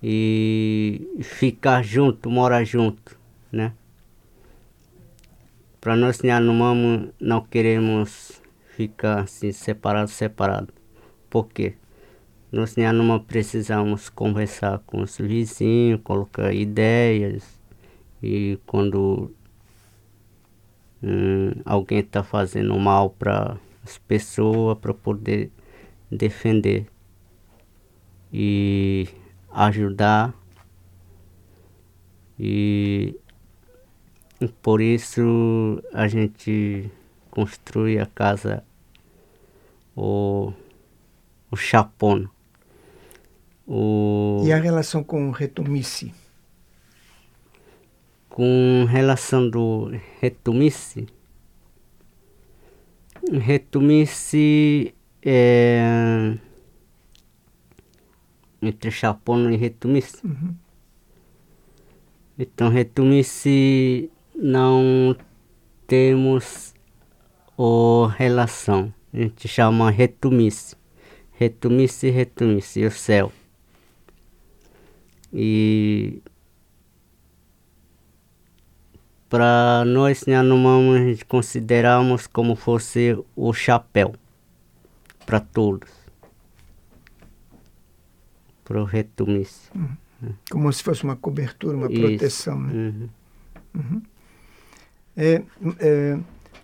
e 0.01 1.19
ficar 1.21 1.83
junto, 1.83 2.29
morar 2.29 2.63
junto, 2.63 3.17
né? 3.51 3.73
Para 5.79 5.95
nós 5.95 6.19
Yanomami 6.19 7.11
não 7.19 7.41
queremos 7.41 8.41
ficar 8.75 9.21
assim 9.21 9.51
separado, 9.51 10.09
separado. 10.09 10.73
Por 11.29 11.47
quê? 11.47 11.75
Nós 12.51 12.75
Yanomami 12.75 13.23
precisamos 13.23 14.09
conversar 14.09 14.79
com 14.85 15.01
os 15.01 15.17
vizinhos, 15.17 16.01
colocar 16.03 16.53
ideias 16.53 17.59
e 18.21 18.59
quando 18.65 19.31
hum, 21.01 21.51
alguém 21.65 21.99
está 21.99 22.23
fazendo 22.23 22.77
mal 22.77 23.09
para 23.11 23.57
as 23.83 23.97
pessoas, 23.97 24.77
para 24.77 24.93
poder 24.93 25.49
defender 26.11 26.87
e 28.33 29.07
ajudar 29.53 30.33
e 32.39 33.15
por 34.61 34.81
isso 34.81 35.81
a 35.93 36.07
gente 36.07 36.89
construir 37.29 37.99
a 37.99 38.05
casa, 38.05 38.63
o, 39.95 40.51
o 41.51 41.55
chapona. 41.55 42.29
O, 43.67 44.41
E 44.43 44.51
a 44.51 44.57
relação 44.57 45.03
com 45.03 45.29
o 45.29 45.31
Retomice? 45.31 46.13
com 48.31 48.85
relação 48.89 49.49
do 49.49 49.91
retumice, 50.21 51.05
retumice 53.29 54.95
é 55.21 56.37
entre 58.61 58.91
chapona 58.91 59.53
e 59.53 59.57
retumice. 59.57 60.25
Uhum. 60.25 60.55
Então, 62.37 62.69
retumice 62.69 64.09
não 64.35 65.15
temos 65.87 66.73
o 67.57 68.05
relação. 68.05 68.93
A 69.13 69.17
gente 69.17 69.47
chama 69.47 69.91
retumice. 69.91 70.75
Retumice, 71.33 72.09
retumice, 72.09 72.85
o 72.85 72.91
céu. 72.91 73.31
E 75.33 76.21
para 79.29 79.85
nós 79.85 80.23
Yanomami 80.27 80.97
a 80.97 81.05
gente 81.05 81.23
consideramos 81.23 82.27
como 82.27 82.55
fosse 82.55 83.17
o 83.35 83.53
chapéu 83.53 84.13
para 85.25 85.39
todos. 85.39 86.00
Para 88.71 88.81
o 88.83 88.85
retumice. 88.85 89.69
Como 90.49 90.71
se 90.71 90.81
fosse 90.81 91.03
uma 91.03 91.15
cobertura, 91.17 91.75
uma 91.75 91.91
Isso. 91.91 92.01
proteção. 92.01 92.59
né? 92.61 92.93
Uhum. 93.75 94.01
Et, 95.17 95.41
euh, 95.81 96.17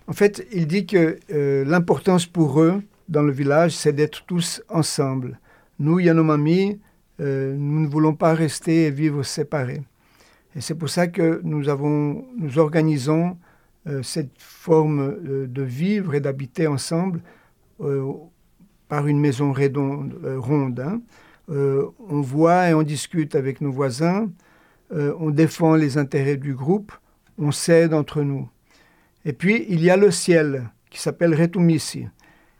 en 0.06 0.12
fait, 0.14 0.46
il 0.52 0.66
dit 0.66 0.86
que 0.86 1.18
euh, 1.30 1.64
l'importance 1.66 2.24
pour 2.24 2.60
eux 2.62 2.82
dans 3.10 3.22
le 3.22 3.32
village, 3.32 3.72
c'est 3.76 3.92
d'être 3.92 4.24
tous 4.24 4.62
ensemble. 4.70 5.38
Nous, 5.78 5.98
Yanomami, 6.00 6.80
euh, 7.20 7.54
nous 7.56 7.80
ne 7.80 7.88
voulons 7.88 8.14
pas 8.14 8.32
rester 8.32 8.86
et 8.86 8.90
vivre 8.90 9.22
séparés. 9.22 9.82
Et 10.56 10.60
c'est 10.62 10.74
pour 10.74 10.88
ça 10.88 11.08
que 11.08 11.40
nous, 11.44 11.68
avons, 11.68 12.24
nous 12.38 12.58
organisons 12.58 13.36
euh, 13.86 14.02
cette 14.02 14.32
forme 14.38 15.00
euh, 15.00 15.46
de 15.46 15.62
vivre 15.62 16.14
et 16.14 16.20
d'habiter 16.20 16.66
ensemble 16.66 17.20
par 18.88 19.06
une 19.06 19.20
maison 19.20 19.52
redonde- 19.52 20.18
ronde. 20.38 20.80
hein. 20.80 21.00
Euh, 21.50 21.86
on 22.08 22.20
voit 22.20 22.68
et 22.68 22.74
on 22.74 22.82
discute 22.82 23.34
avec 23.34 23.60
nos 23.60 23.72
voisins, 23.72 24.30
euh, 24.92 25.14
on 25.18 25.30
défend 25.30 25.74
les 25.74 25.96
intérêts 25.96 26.36
du 26.36 26.54
groupe, 26.54 26.92
on 27.38 27.52
s'aide 27.52 27.94
entre 27.94 28.22
nous. 28.22 28.48
Et 29.24 29.32
puis, 29.32 29.66
il 29.68 29.82
y 29.82 29.90
a 29.90 29.96
le 29.96 30.10
ciel, 30.10 30.70
qui 30.90 31.00
s'appelle 31.00 31.34
Retumisi. 31.34 32.06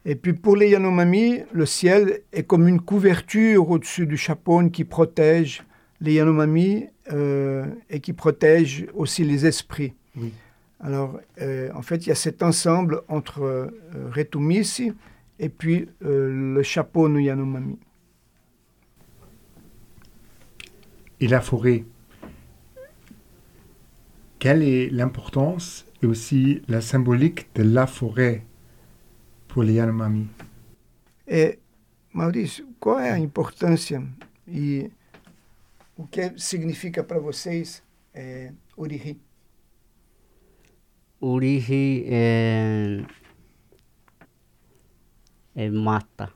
Et 0.04 0.14
puis, 0.14 0.32
pour 0.32 0.56
les 0.56 0.70
Yanomami, 0.70 1.40
le 1.52 1.66
ciel 1.66 2.22
est 2.32 2.44
comme 2.44 2.68
une 2.68 2.80
couverture 2.80 3.70
au-dessus 3.70 4.06
du 4.06 4.16
chapeau 4.16 4.66
qui 4.70 4.84
protège 4.84 5.62
les 6.00 6.14
Yanomami 6.14 6.86
euh, 7.12 7.66
et 7.90 8.00
qui 8.00 8.12
protège 8.12 8.86
aussi 8.94 9.24
les 9.24 9.46
esprits. 9.46 9.94
Oui. 10.16 10.32
Alors, 10.80 11.18
euh, 11.42 11.70
en 11.74 11.82
fait, 11.82 12.06
il 12.06 12.08
y 12.08 12.12
a 12.12 12.14
cet 12.14 12.42
ensemble 12.42 13.02
entre 13.08 13.42
euh, 13.42 13.70
Retumisi 14.14 14.92
et 15.40 15.48
puis 15.48 15.88
le 16.00 16.62
chapeau 16.62 17.08
no 17.08 17.18
Yanomami. 17.18 17.78
Et 21.20 21.26
la 21.26 21.40
forêt, 21.40 21.84
quelle 24.38 24.62
est 24.62 24.88
l'importance 24.90 25.84
et 26.00 26.06
aussi 26.06 26.62
la 26.68 26.80
symbolique 26.80 27.48
de 27.54 27.64
la 27.64 27.86
forêt 27.86 28.44
pour 29.48 29.64
les 29.64 29.74
Yanomami 29.74 30.28
É, 31.26 31.58
Maurício, 32.12 32.66
qual 32.80 33.00
é 33.00 33.10
a 33.10 33.18
importância 33.18 34.02
e 34.46 34.90
o 35.96 36.06
que 36.06 36.38
significa 36.38 37.04
para 37.04 37.18
vocês 37.18 37.82
é, 38.14 38.52
Oriri? 38.76 39.20
Urihi 41.20 42.04
é, 42.06 43.04
é 45.56 45.68
mata, 45.68 46.32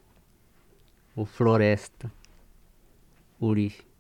ou 1.15 1.25
floresta. 1.25 2.13
Uri. 3.41 3.92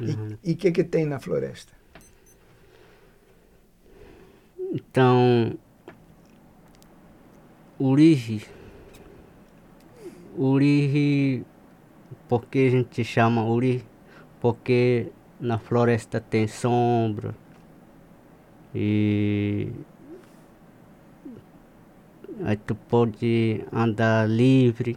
Uhum. 0.00 0.38
E 0.42 0.52
o 0.52 0.56
que, 0.56 0.72
que 0.72 0.84
tem 0.84 1.04
na 1.04 1.18
floresta? 1.18 1.72
Então, 4.72 5.58
Urihi, 7.78 8.42
Urihi, 10.36 11.44
por 12.28 12.46
que 12.46 12.66
a 12.66 12.70
gente 12.70 13.02
chama 13.04 13.44
Urihi? 13.44 13.84
Porque 14.40 15.10
na 15.40 15.58
floresta 15.58 16.20
tem 16.20 16.46
sombra 16.46 17.34
e 18.74 19.72
aí 22.44 22.56
tu 22.56 22.74
pode 22.74 23.64
andar 23.72 24.28
livre, 24.28 24.96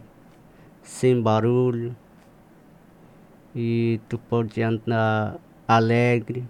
sem 0.82 1.20
barulho 1.20 1.96
e 3.54 4.00
tu 4.08 4.18
pode 4.18 4.62
andar 4.62 5.38
alegre. 5.66 6.44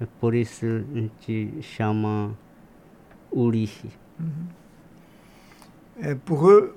É 0.00 0.06
por 0.20 0.34
isso 0.34 0.66
a 0.66 0.98
gente 0.98 1.62
chama 1.62 2.36
Urihi. 3.32 3.90
Euh, 6.02 6.14
pour 6.26 6.48
eux, 6.50 6.74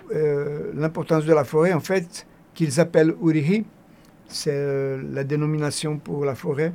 l'importance 0.75 1.25
de 1.25 1.33
la 1.33 1.43
forêt, 1.43 1.73
en 1.73 1.81
fait, 1.81 2.25
qu'ils 2.53 2.79
appellent 2.79 3.15
Uriri, 3.21 3.65
c'est 4.27 4.51
euh, 4.53 5.01
la 5.11 5.23
dénomination 5.23 5.97
pour 5.97 6.25
la 6.25 6.35
forêt. 6.35 6.73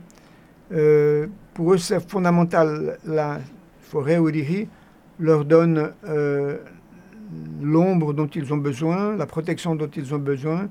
Euh, 0.72 1.26
pour 1.54 1.74
eux, 1.74 1.78
c'est 1.78 2.00
fondamental. 2.08 2.98
La 3.04 3.40
forêt 3.80 4.16
Uriri 4.16 4.68
leur 5.18 5.44
donne 5.44 5.92
euh, 6.08 6.56
l'ombre 7.62 8.12
dont 8.12 8.26
ils 8.26 8.52
ont 8.52 8.56
besoin, 8.56 9.16
la 9.16 9.26
protection 9.26 9.74
dont 9.74 9.90
ils 9.94 10.14
ont 10.14 10.18
besoin. 10.18 10.68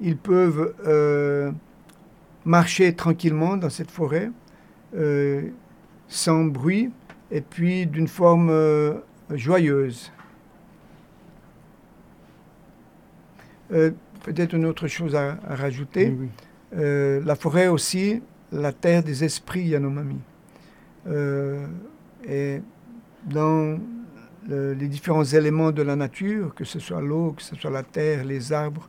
Ils 0.00 0.16
peuvent 0.16 0.74
euh, 0.86 1.52
marcher 2.44 2.94
tranquillement 2.94 3.56
dans 3.56 3.70
cette 3.70 3.90
forêt, 3.90 4.30
euh, 4.96 5.42
sans 6.08 6.44
bruit, 6.44 6.90
et 7.30 7.40
puis 7.42 7.86
d'une 7.86 8.08
forme 8.08 8.50
euh, 8.50 8.94
joyeuse. 9.34 10.10
Peut-être 13.68 14.54
une 14.54 14.66
autre 14.66 14.88
chose 14.88 15.14
à, 15.14 15.38
à 15.46 15.54
rajouter. 15.54 16.08
Oui, 16.18 16.28
oui. 16.74 17.22
La 17.24 17.36
forêt 17.36 17.68
aussi, 17.68 18.20
la 18.50 18.72
terre 18.72 19.02
des 19.04 19.22
esprits 19.22 19.62
Yanomami. 19.68 20.18
Et 22.28 22.60
dans 23.26 23.78
le- 24.48 24.72
les 24.74 24.88
différents 24.88 25.24
éléments 25.24 25.70
de 25.70 25.82
la 25.82 25.94
nature, 25.94 26.52
que 26.54 26.64
ce 26.64 26.80
soit 26.80 27.00
l'eau, 27.00 27.32
que 27.32 27.42
ce 27.42 27.54
soit 27.54 27.70
la 27.70 27.82
terre, 27.84 28.24
les 28.24 28.52
arbres, 28.52 28.88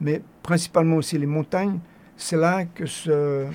mais 0.00 0.22
principalement 0.42 0.96
aussi 0.96 1.18
les 1.18 1.26
montagnes, 1.26 1.78
c'est 2.16 2.36
là 2.36 2.64
que 2.64 2.86
se, 2.86 3.10
euh, 3.10 3.46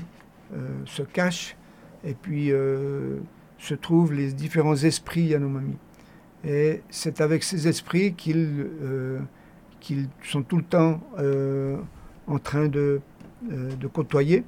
se 0.85 1.03
cachent 1.03 1.55
et 2.03 2.13
puis 2.13 2.51
euh, 2.51 3.17
se 3.57 3.73
trouvent 3.73 4.13
les 4.13 4.31
différents 4.33 4.75
esprits 4.75 5.23
Yanomami. 5.23 5.77
Et 6.43 6.81
c'est 6.89 7.21
avec 7.21 7.43
ces 7.43 7.67
esprits 7.67 8.13
qu'ils 8.13 8.67
euh, 8.81 9.19
sont 10.23 10.41
tout 10.41 10.57
le 10.57 10.63
temps 10.63 10.99
euh, 11.19 11.77
en 12.27 12.39
train 12.39 12.67
de, 12.67 13.01
de 13.49 13.87
côtoyer, 13.87 14.43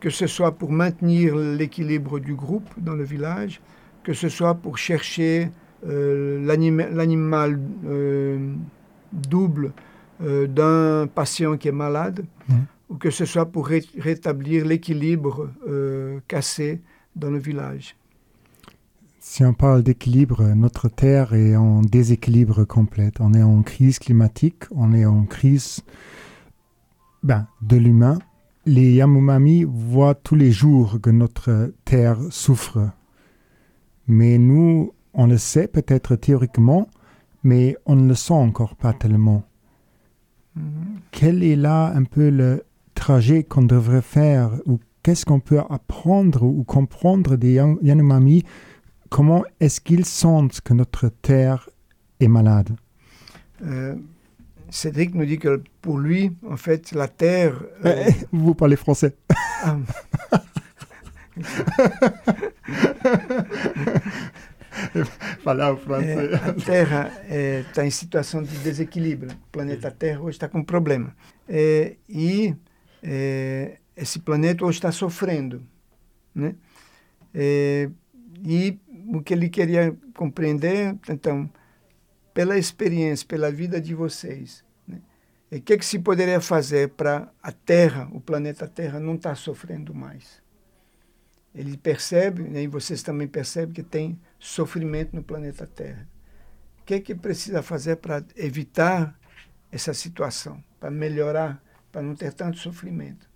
que 0.00 0.10
ce 0.10 0.26
soit 0.26 0.52
pour 0.52 0.70
maintenir 0.70 1.34
l'équilibre 1.34 2.18
du 2.18 2.34
groupe 2.34 2.68
dans 2.76 2.94
le 2.94 3.04
village, 3.04 3.60
que 4.02 4.12
ce 4.12 4.28
soit 4.28 4.54
pour 4.54 4.76
chercher 4.76 5.50
l'anima- 5.86 6.90
l'animal 6.90 7.58
double 9.12 9.72
euh, 10.22 10.46
d'un 10.46 11.06
patient 11.06 11.56
qui 11.56 11.68
est 11.68 11.72
malade, 11.72 12.24
Mhm. 12.48 12.64
ou 12.90 12.94
que 12.96 13.10
ce 13.10 13.24
soit 13.24 13.46
pour 13.46 13.66
ré- 13.66 13.84
rétablir 13.98 14.64
l'équilibre 14.66 15.50
euh, 15.68 16.20
cassé 16.28 16.80
dans 17.16 17.30
le 17.30 17.38
village. 17.38 17.96
Si 19.20 19.44
on 19.44 19.54
parle 19.54 19.82
d'équilibre, 19.82 20.42
notre 20.54 20.88
Terre 20.88 21.32
est 21.34 21.54
en 21.56 21.80
déséquilibre 21.82 22.64
complet. 22.64 23.12
On 23.20 23.34
est 23.34 23.42
en 23.42 23.62
crise 23.62 23.98
climatique, 24.00 24.64
on 24.72 24.92
est 24.92 25.04
en 25.06 25.24
crise 25.24 25.80
ben, 27.22 27.46
de 27.62 27.76
l'humain. 27.76 28.18
Les 28.66 28.94
Yanomami 28.94 29.64
voient 29.64 30.14
tous 30.16 30.34
les 30.34 30.50
jours 30.52 30.98
que 31.00 31.10
notre 31.10 31.72
Terre 31.84 32.18
souffre. 32.30 32.90
Mais 34.08 34.38
nous, 34.38 34.92
on 35.14 35.26
le 35.26 35.38
sait 35.38 35.68
peut-être 35.68 36.16
théoriquement, 36.16 36.88
mais 37.44 37.76
on 37.86 37.96
ne 37.96 38.08
le 38.08 38.14
sent 38.14 38.34
encore 38.34 38.74
pas 38.76 38.92
tellement. 38.92 39.44
Quel 41.10 41.42
est 41.42 41.56
là 41.56 41.92
un 41.94 42.04
peu 42.04 42.30
le 42.30 42.64
trajet 42.94 43.42
qu'on 43.42 43.62
devrait 43.62 44.02
faire 44.02 44.50
ou 44.66 44.78
qu'est-ce 45.02 45.24
qu'on 45.24 45.40
peut 45.40 45.58
apprendre 45.58 46.42
ou 46.42 46.62
comprendre 46.64 47.36
des 47.36 47.54
Yanomami? 47.82 48.44
Comment 49.08 49.44
est-ce 49.60 49.80
qu'ils 49.80 50.04
sentent 50.04 50.60
que 50.60 50.74
notre 50.74 51.08
terre 51.08 51.68
est 52.20 52.28
malade? 52.28 52.76
Euh, 53.64 53.94
Cédric 54.70 55.14
nous 55.14 55.26
dit 55.26 55.38
que 55.38 55.62
pour 55.80 55.98
lui, 55.98 56.32
en 56.48 56.56
fait, 56.56 56.92
la 56.92 57.08
terre. 57.08 57.60
Euh... 57.84 58.04
Vous 58.32 58.54
parlez 58.54 58.76
français. 58.76 59.16
Ah. 59.64 59.76
Falar 65.42 65.72
o 65.72 65.76
francês. 65.76 66.32
É, 66.32 66.36
a 66.36 66.52
Terra 66.54 67.12
está 67.68 67.82
é, 67.82 67.86
em 67.86 67.90
situação 67.90 68.42
de 68.42 68.56
desequilíbrio. 68.58 69.32
O 69.32 69.50
planeta 69.50 69.90
Terra 69.90 70.20
hoje 70.20 70.36
está 70.36 70.48
com 70.48 70.62
problema. 70.62 71.14
É, 71.48 71.96
e 72.08 72.54
é, 73.02 73.78
esse 73.96 74.18
planeta 74.18 74.64
hoje 74.64 74.78
está 74.78 74.92
sofrendo. 74.92 75.62
Né? 76.34 76.54
É, 77.34 77.90
e 78.44 78.78
o 79.08 79.22
que 79.22 79.34
ele 79.34 79.48
queria 79.48 79.96
compreender, 80.14 80.96
então, 81.08 81.50
pela 82.32 82.56
experiência, 82.56 83.26
pela 83.26 83.50
vida 83.50 83.80
de 83.80 83.94
vocês, 83.94 84.64
né? 84.86 85.00
o 85.50 85.60
que, 85.60 85.76
que 85.76 85.84
se 85.84 85.98
poderia 85.98 86.40
fazer 86.40 86.90
para 86.90 87.30
a 87.42 87.52
Terra, 87.52 88.08
o 88.12 88.20
planeta 88.20 88.66
Terra, 88.66 88.98
não 88.98 89.14
estar 89.14 89.30
tá 89.30 89.36
sofrendo 89.36 89.94
mais? 89.94 90.42
Ele 91.54 91.76
percebe, 91.76 92.42
né, 92.44 92.62
e 92.62 92.66
vocês 92.66 93.02
também 93.02 93.28
percebem, 93.28 93.74
que 93.74 93.82
tem 93.82 94.18
sofrimento 94.42 95.14
no 95.14 95.22
planeta 95.22 95.66
Terra. 95.66 96.08
O 96.80 96.84
que 96.84 96.94
é 96.94 97.00
que 97.00 97.14
precisa 97.14 97.62
fazer 97.62 97.96
para 97.96 98.24
evitar 98.34 99.16
essa 99.70 99.94
situação, 99.94 100.62
para 100.80 100.90
melhorar, 100.90 101.62
para 101.92 102.02
não 102.02 102.16
ter 102.16 102.32
tanto 102.32 102.58
sofrimento? 102.58 103.30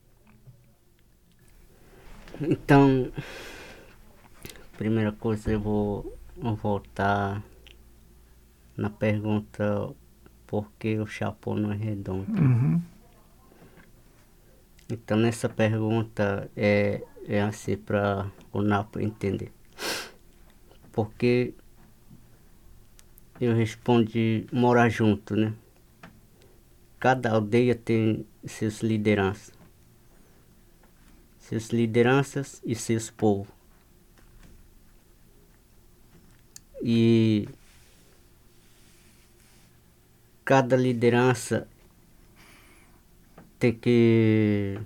Então, 2.41 3.13
primeira 4.77 5.13
coisa 5.13 5.53
eu 5.53 5.61
vou 5.61 6.19
voltar 6.61 7.41
na 8.77 8.91
pergunta 8.91 9.95
por 10.45 10.71
que 10.73 10.99
o 10.99 11.07
chapéu 11.07 11.55
não 11.55 11.73
é 11.73 11.77
redondo. 11.77 12.33
Uhum. 12.33 12.83
Então 14.91 15.17
nessa 15.17 15.49
pergunta 15.49 16.51
é, 16.57 17.03
é 17.27 17.41
assim 17.41 17.77
para 17.77 18.31
o 18.53 18.61
Napo 18.61 19.01
entender 19.01 19.53
porque 20.97 21.53
eu 23.39 23.55
respondi 23.55 24.47
morar 24.51 24.89
junto, 24.89 25.37
né? 25.37 25.53
Cada 26.99 27.33
aldeia 27.33 27.75
tem 27.75 28.27
seus 28.47 28.81
lideranças, 28.81 29.53
seus 31.39 31.69
lideranças 31.69 32.63
e 32.65 32.75
seus 32.75 33.11
povos. 33.11 33.47
E 36.83 37.47
cada 40.47 40.77
liderança 40.77 41.69
tem 43.59 43.75
que 43.75 44.81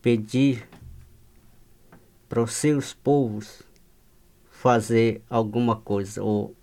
pedir 0.00 0.66
para 2.26 2.42
os 2.42 2.54
seus 2.54 2.94
povos 2.94 3.62
fazer 4.62 5.20
alguma 5.28 5.74
coisa 5.74 6.22
ou 6.22 6.54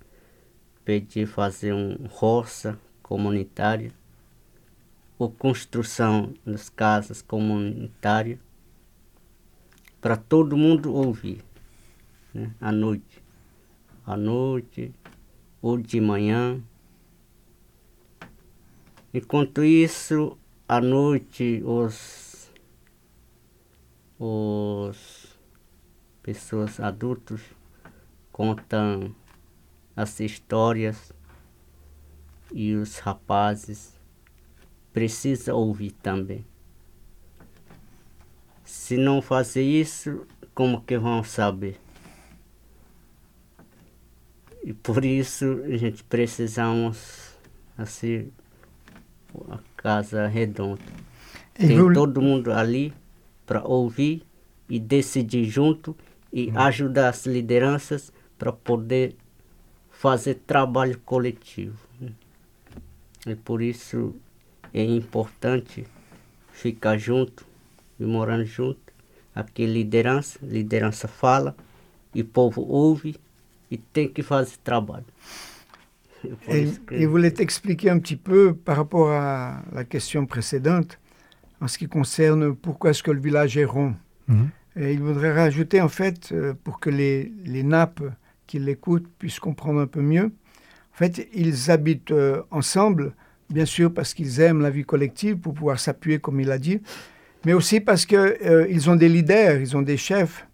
pedir 0.86 1.28
fazer 1.28 1.74
um 1.74 1.98
roça 2.08 2.80
comunitária 3.04 3.92
ou 5.18 5.30
construção 5.30 6.34
das 6.46 6.70
casas 6.70 7.22
comunitárias 7.22 8.40
para 10.00 10.16
todo 10.16 10.56
mundo 10.56 10.94
ouvir 10.94 11.44
né? 12.34 12.56
à 12.62 12.72
noite 12.72 13.22
à 14.08 14.16
noite 14.16 14.94
ou 15.62 15.78
de 15.78 16.00
manhã 16.00 16.64
enquanto 19.14 19.62
isso 19.62 20.38
à 20.66 20.80
noite 20.80 21.62
os 21.66 22.50
os 24.18 25.38
pessoas 26.24 26.80
adultos 26.80 27.59
contam 28.40 29.14
as 29.98 30.18
histórias 30.22 31.12
e 32.54 32.74
os 32.74 32.98
rapazes 33.00 33.94
precisam 34.94 35.58
ouvir 35.58 35.92
também. 35.92 36.46
Se 38.64 38.96
não 38.96 39.22
fazer 39.22 39.64
isso, 39.64 40.26
como 40.56 40.80
que 40.80 40.98
vão 40.98 41.22
saber? 41.22 41.82
E 44.64 44.72
por 44.72 45.04
isso 45.04 45.62
a 45.66 45.76
gente 45.76 46.02
precisamos 46.06 47.36
assim 47.78 48.32
a 49.52 49.60
casa 49.76 50.28
redonda. 50.28 50.82
Tem 51.54 51.94
todo 51.94 52.22
mundo 52.22 52.54
ali 52.54 52.94
para 53.46 53.68
ouvir 53.68 54.26
e 54.70 54.80
decidir 54.80 55.44
junto 55.44 55.94
e 56.32 56.48
uhum. 56.48 56.60
ajudar 56.60 57.10
as 57.10 57.26
lideranças 57.26 58.14
para 58.40 58.54
poder 58.54 59.16
fazer 59.92 60.36
trabalho 60.48 60.98
coletivo. 61.06 61.78
Né? 62.00 62.12
E 63.28 63.36
por 63.36 63.62
isso 63.62 64.16
é 64.74 64.84
importante 64.84 65.86
ficar 66.52 66.98
junto 66.98 67.46
e 68.00 68.06
morando 68.06 68.46
junto. 68.46 68.80
Aqui 69.36 69.66
liderança, 69.66 70.40
liderança 70.42 71.08
fala 71.08 71.56
e 72.16 72.24
povo 72.24 72.62
ouve 72.62 73.16
e 73.70 73.78
tem 73.78 74.08
que 74.08 74.24
fazer 74.24 74.58
trabalho. 74.64 75.06
Et, 76.48 76.68
et 76.92 77.06
voulais 77.06 77.32
t'expliquer 77.32 77.90
un 77.90 78.00
petit 78.00 78.18
peu 78.18 78.54
par 78.54 78.76
rapport 78.78 79.10
à 79.10 79.64
la 79.72 79.86
question 79.86 80.26
précédente 80.26 81.00
en 81.62 81.68
ce 81.68 81.78
qui 81.78 81.88
concerne 81.88 82.56
pourquoi 82.56 82.90
est-ce 82.92 83.04
que 83.04 83.12
le 83.12 83.22
village 83.22 83.58
est 83.58 83.66
rond. 83.66 83.96
Mm 84.28 84.36
-hmm. 84.36 84.50
Et 84.82 84.94
il 84.94 85.02
voudrait 85.02 85.34
rajouter 85.34 85.82
en 85.82 85.90
fait 85.90 86.32
euh, 86.32 86.54
pour 86.64 86.80
que 86.80 86.90
les, 86.90 87.32
les 87.46 87.64
nappes 87.64 88.04
qui 88.50 88.58
l'écoutent 88.58 89.08
puissent 89.20 89.40
comprendre 89.40 89.80
un 89.80 89.86
peu 89.86 90.02
mieux. 90.02 90.26
En 90.26 90.98
fait, 90.98 91.30
ils 91.36 91.70
habitent 91.70 92.10
euh, 92.10 92.42
ensemble, 92.50 93.14
bien 93.52 93.66
sûr 93.66 93.94
parce 93.94 94.16
qu'ils 94.16 94.42
aiment 94.42 94.62
la 94.62 94.72
vie 94.72 94.84
collective 94.84 95.38
pour 95.38 95.54
pouvoir 95.54 95.80
s'appuyer, 95.80 96.18
comme 96.18 96.40
il 96.40 96.52
a 96.52 96.58
dit, 96.58 96.82
mais 97.46 97.54
aussi 97.54 97.80
parce 97.80 98.08
qu'ils 98.08 98.18
euh, 98.18 98.88
ont 98.88 98.96
des 98.96 99.08
leaders, 99.08 99.62
ils 99.62 99.78
ont 99.78 99.84
des 99.84 99.98
chefs. 99.98 100.48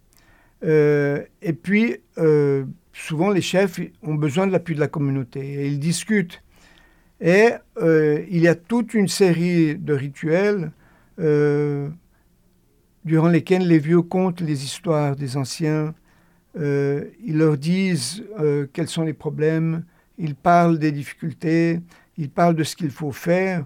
Euh, 0.65 1.23
et 1.41 1.53
puis, 1.53 1.95
souvent, 2.91 3.29
les 3.29 3.41
chefs 3.41 3.79
ont 4.03 4.15
besoin 4.15 4.45
de 4.45 4.51
l'appui 4.51 4.75
de 4.75 4.81
la 4.81 4.89
communauté 4.89 5.39
et 5.39 5.67
ils 5.67 5.79
discutent. 5.79 6.43
Et 7.21 7.51
il 7.79 8.41
y 8.41 8.47
a 8.49 8.55
toute 8.55 8.93
une 8.93 9.07
série 9.07 9.75
de 9.75 9.93
rituels 9.93 10.71
durant 13.05 13.29
lesquels 13.29 13.65
les 13.65 13.79
vieux 13.79 14.01
content 14.01 14.43
les 14.43 14.65
histoires 14.65 15.15
des 15.15 15.37
anciens, 15.37 15.95
euh, 16.57 17.05
ils 17.23 17.37
leur 17.37 17.57
disent 17.57 18.23
euh, 18.39 18.67
quels 18.71 18.87
sont 18.87 19.03
les 19.03 19.13
problèmes, 19.13 19.83
ils 20.17 20.35
parlent 20.35 20.79
des 20.79 20.91
difficultés, 20.91 21.81
ils 22.17 22.29
parlent 22.29 22.55
de 22.55 22.63
ce 22.63 22.75
qu'il 22.75 22.91
faut 22.91 23.11
faire, 23.11 23.65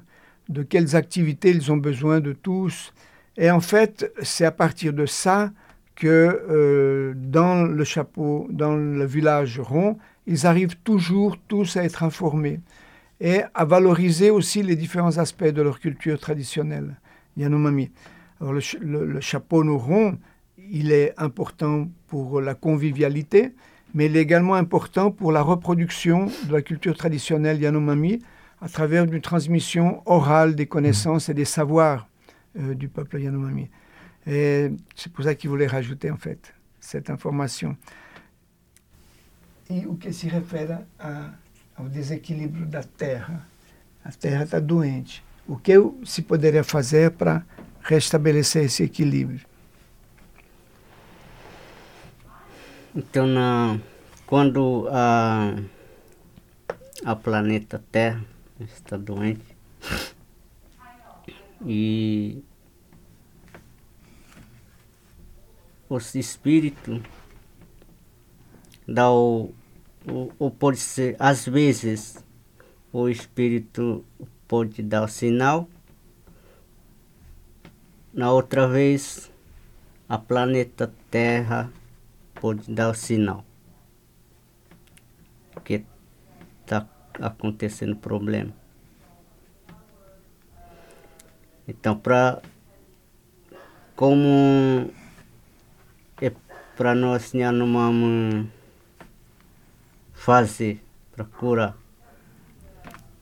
de 0.50 0.64
quelles 0.64 0.96
activités 0.96 1.52
ils 1.52 1.72
ont 1.72 1.78
besoin 1.78 2.20
de 2.20 2.34
tous. 2.34 2.94
Et 3.38 3.52
en 3.52 3.60
fait, 3.60 4.12
c'est 4.22 4.46
à 4.46 4.52
partir 4.52 4.94
de 4.94 5.06
ça 5.06 5.52
que 5.96 6.08
euh, 6.50 7.14
dans 7.16 7.64
le 7.64 7.84
chapeau, 7.84 8.48
dans 8.50 8.76
le 8.76 9.06
village 9.06 9.60
rond, 9.60 9.98
ils 10.26 10.48
arrivent 10.48 10.78
toujours 10.84 11.38
tous 11.48 11.78
à 11.78 11.84
être 11.84 12.04
informés 12.04 12.62
et 13.22 13.42
à 13.54 13.66
valoriser 13.66 14.30
aussi 14.30 14.64
les 14.64 14.76
différents 14.76 15.18
aspects 15.18 15.44
de 15.44 15.62
leur 15.62 15.80
culture 15.80 16.20
traditionnelle, 16.20 16.96
Yanomami. 17.38 17.92
Alors 18.40 18.54
le, 18.54 18.62
le, 18.82 19.06
le 19.06 19.20
chapeau 19.20 19.62
rond, 19.78 20.18
il 20.70 20.92
est 20.92 21.14
important 21.18 21.90
pour 22.08 22.42
la 22.42 22.54
convivialité, 22.54 23.54
mais 23.94 24.06
il 24.06 24.16
est 24.16 24.22
également 24.22 24.56
important 24.56 25.12
pour 25.12 25.32
la 25.32 25.42
reproduction 25.42 26.28
de 26.48 26.54
la 26.54 26.62
culture 26.62 26.96
traditionnelle 26.96 27.60
Yanomami 27.60 28.20
à 28.62 28.70
travers 28.70 29.06
une 29.06 29.22
transmission 29.22 30.02
orale 30.06 30.56
des 30.56 30.68
connaissances 30.68 31.30
et 31.30 31.34
des 31.34 31.46
savoirs 31.46 32.08
euh, 32.58 32.74
du 32.76 32.88
peuple 32.88 33.20
Yanomami. 33.20 33.70
Et 34.28 34.70
c'est 34.96 35.12
pour 35.12 35.24
ça 35.24 35.34
qu'il 35.34 35.50
voulait 35.50 35.68
rajouter 35.68 36.12
en 36.12 36.18
fait 36.18 36.54
cette 36.80 37.10
information. 37.10 37.76
E 39.72 39.86
o 39.86 39.96
que 39.96 40.12
se 40.12 40.28
refere 40.28 40.80
a, 40.98 41.30
ao 41.76 41.88
desequilíbrio 41.88 42.66
da 42.66 42.82
terra. 42.82 43.46
A 44.04 44.12
terra 44.12 44.44
está 44.44 44.60
doente. 44.60 45.24
O 45.48 45.58
que 45.58 45.74
se 46.06 46.24
poderia 46.24 46.64
fazer 46.64 47.12
para 47.12 47.46
restabelecer 47.82 48.66
esse 48.66 48.84
equilíbrio? 48.84 49.49
Então, 53.00 53.26
na, 53.26 53.80
quando 54.26 54.90
a, 54.92 55.56
a 57.06 57.16
planeta 57.16 57.82
Terra 57.90 58.26
está 58.60 58.98
doente 58.98 59.56
e 61.66 62.44
os 65.88 66.14
espíritos 66.14 67.02
dá 68.86 69.10
o, 69.10 69.54
o, 70.06 70.34
o 70.38 70.52
pode 70.52 70.80
ser 70.80 71.16
às 71.18 71.46
vezes 71.46 72.22
o 72.92 73.08
espírito 73.08 74.04
pode 74.46 74.84
dar 74.84 75.04
o 75.04 75.08
sinal 75.08 75.70
na 78.14 78.30
outra 78.30 78.68
vez 78.68 79.32
a 80.10 80.18
planeta 80.18 80.94
Terra 81.10 81.72
pode 82.40 82.72
dar 82.72 82.90
o 82.90 82.94
sinal 82.94 83.44
que 85.64 85.84
está 86.62 86.88
acontecendo 87.20 87.96
problema 87.96 88.54
então 91.68 91.98
para 91.98 92.42
como 93.96 94.92
é 96.22 96.32
para 96.76 96.96
nós 96.96 97.34
não 97.34 97.74
vamos 97.74 98.48
fazer 100.14 100.84
para 101.20 101.26
curar. 101.26 101.78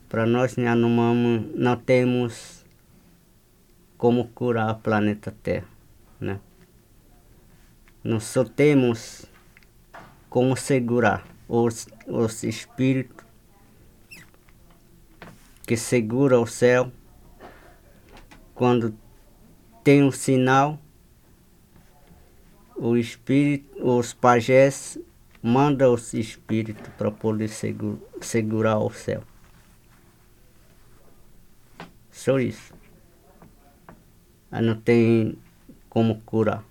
Para 0.08 0.26
nós 0.26 0.56
não, 0.56 0.96
vamos, 0.96 1.56
não 1.56 1.76
temos 1.76 2.64
como 3.98 4.28
curar 4.30 4.72
o 4.72 4.76
planeta 4.76 5.32
Terra, 5.32 5.66
né? 5.66 5.77
Nós 8.08 8.24
só 8.24 8.46
temos 8.46 9.26
como 10.30 10.56
segurar 10.56 11.28
os, 11.46 11.90
os 12.08 12.42
espíritos 12.44 13.26
que 15.64 15.76
segura 15.76 16.40
o 16.40 16.48
céu 16.48 16.90
quando 18.56 18.98
tem 19.84 20.02
um 20.02 20.10
sinal, 20.10 20.80
o 22.78 22.96
espírito, 22.96 23.76
os 23.86 24.14
pajés 24.14 24.98
mandam 25.44 25.94
os 25.94 26.14
espíritos 26.14 26.88
para 26.98 27.12
poder 27.12 27.50
segura, 27.50 28.00
segurar 28.22 28.80
o 28.80 28.90
céu. 28.90 29.22
Só 32.10 32.40
isso. 32.40 32.74
Não 34.50 34.80
tem 34.80 35.38
como 35.90 36.22
curar. 36.22 36.64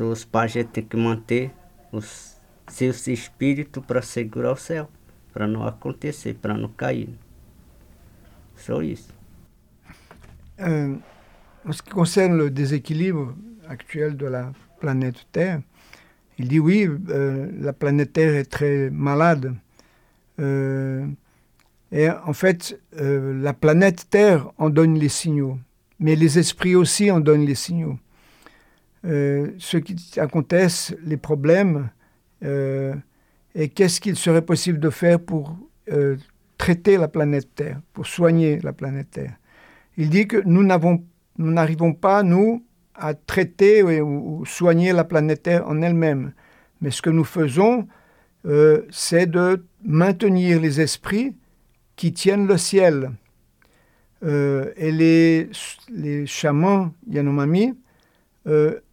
Os 0.00 0.24
pajés 0.24 0.66
têm 0.72 0.84
que 0.84 0.96
manter 0.96 1.50
os 1.92 2.36
seus 2.68 3.06
espíritos 3.08 3.84
para 3.84 4.02
segurar 4.02 4.52
o 4.52 4.56
céu, 4.56 4.88
para 5.32 5.46
não 5.46 5.66
acontecer, 5.66 6.34
para 6.34 6.54
não 6.54 6.68
cair. 6.68 7.10
Só 8.56 8.82
isso. 8.82 9.12
Um 10.58 11.00
En 11.68 11.72
ce 11.72 11.82
qui 11.82 11.90
concerne 11.90 12.36
le 12.38 12.50
déséquilibre 12.50 13.34
actuel 13.68 14.16
de 14.16 14.26
la 14.26 14.52
planète 14.80 15.26
Terre, 15.32 15.60
il 16.38 16.48
dit 16.48 16.60
oui, 16.60 16.88
euh, 17.10 17.50
la 17.60 17.74
planète 17.74 18.14
Terre 18.14 18.34
est 18.36 18.50
très 18.50 18.88
malade. 18.90 19.54
Euh, 20.40 21.06
et 21.90 22.08
en 22.10 22.32
fait, 22.32 22.80
euh, 22.98 23.38
la 23.42 23.52
planète 23.52 24.08
Terre 24.08 24.50
en 24.56 24.70
donne 24.70 24.94
les 24.94 25.10
signaux, 25.10 25.58
mais 25.98 26.16
les 26.16 26.38
esprits 26.38 26.74
aussi 26.74 27.10
en 27.10 27.20
donnent 27.20 27.44
les 27.44 27.54
signaux. 27.54 27.98
Euh, 29.08 29.52
ce 29.58 29.78
qui 29.78 30.20
acontece, 30.20 30.94
les 31.02 31.16
problèmes, 31.16 31.88
euh, 32.44 32.94
et 33.54 33.70
qu'est-ce 33.70 34.00
qu'il 34.00 34.16
serait 34.16 34.42
possible 34.42 34.78
de 34.78 34.90
faire 34.90 35.18
pour 35.18 35.56
euh, 35.90 36.16
traiter 36.58 36.98
la 36.98 37.08
planète 37.08 37.54
Terre, 37.54 37.80
pour 37.94 38.06
soigner 38.06 38.60
la 38.60 38.74
planète 38.74 39.10
Terre? 39.12 39.36
Il 39.96 40.10
dit 40.10 40.28
que 40.28 40.42
nous 40.44 40.62
n'arrivons 40.62 41.94
pas, 41.94 42.22
nous, 42.22 42.62
à 42.94 43.14
traiter 43.14 43.82
ou, 43.82 44.44
soigner 44.44 44.92
la 44.92 45.04
planète 45.04 45.44
Terre 45.44 45.66
en 45.66 45.80
elle-même. 45.80 46.32
Mais 46.82 46.90
ce 46.90 47.00
que 47.00 47.10
nous 47.10 47.24
faisons, 47.24 47.88
c'est 48.90 49.26
de 49.26 49.64
maintenir 49.82 50.60
les 50.60 50.80
esprits 50.80 51.34
qui 51.96 52.12
tiennent 52.12 52.46
le 52.46 52.56
ciel. 52.56 53.10
Et 54.24 54.92
les, 54.92 55.50
chamans 56.26 56.92
Yanomami, 57.08 57.74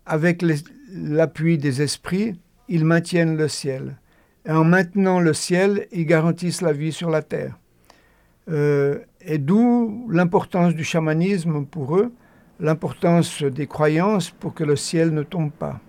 avec 0.05 0.43
l'appui 0.91 1.57
des 1.57 1.81
esprits, 1.81 2.39
ils 2.67 2.85
maintiennent 2.85 3.37
le 3.37 3.47
ciel. 3.47 3.97
Et 4.45 4.51
en 4.51 4.63
maintenant 4.63 5.19
le 5.19 5.33
ciel, 5.33 5.87
ils 5.91 6.05
garantissent 6.05 6.61
la 6.61 6.73
vie 6.73 6.91
sur 6.91 7.09
la 7.09 7.21
terre. 7.21 7.57
Euh, 8.49 8.99
et 9.21 9.39
d'où 9.39 10.07
l'importance 10.11 10.75
du 10.75 10.83
chamanisme 10.83 11.65
pour 11.65 11.97
eux, 11.97 12.11
l'importance 12.59 13.43
des 13.43 13.67
croyances 13.67 14.29
pour 14.29 14.53
que 14.53 14.63
le 14.63 14.75
ciel 14.75 15.13
ne 15.13 15.23
tombe 15.23 15.51
pas. 15.51 15.79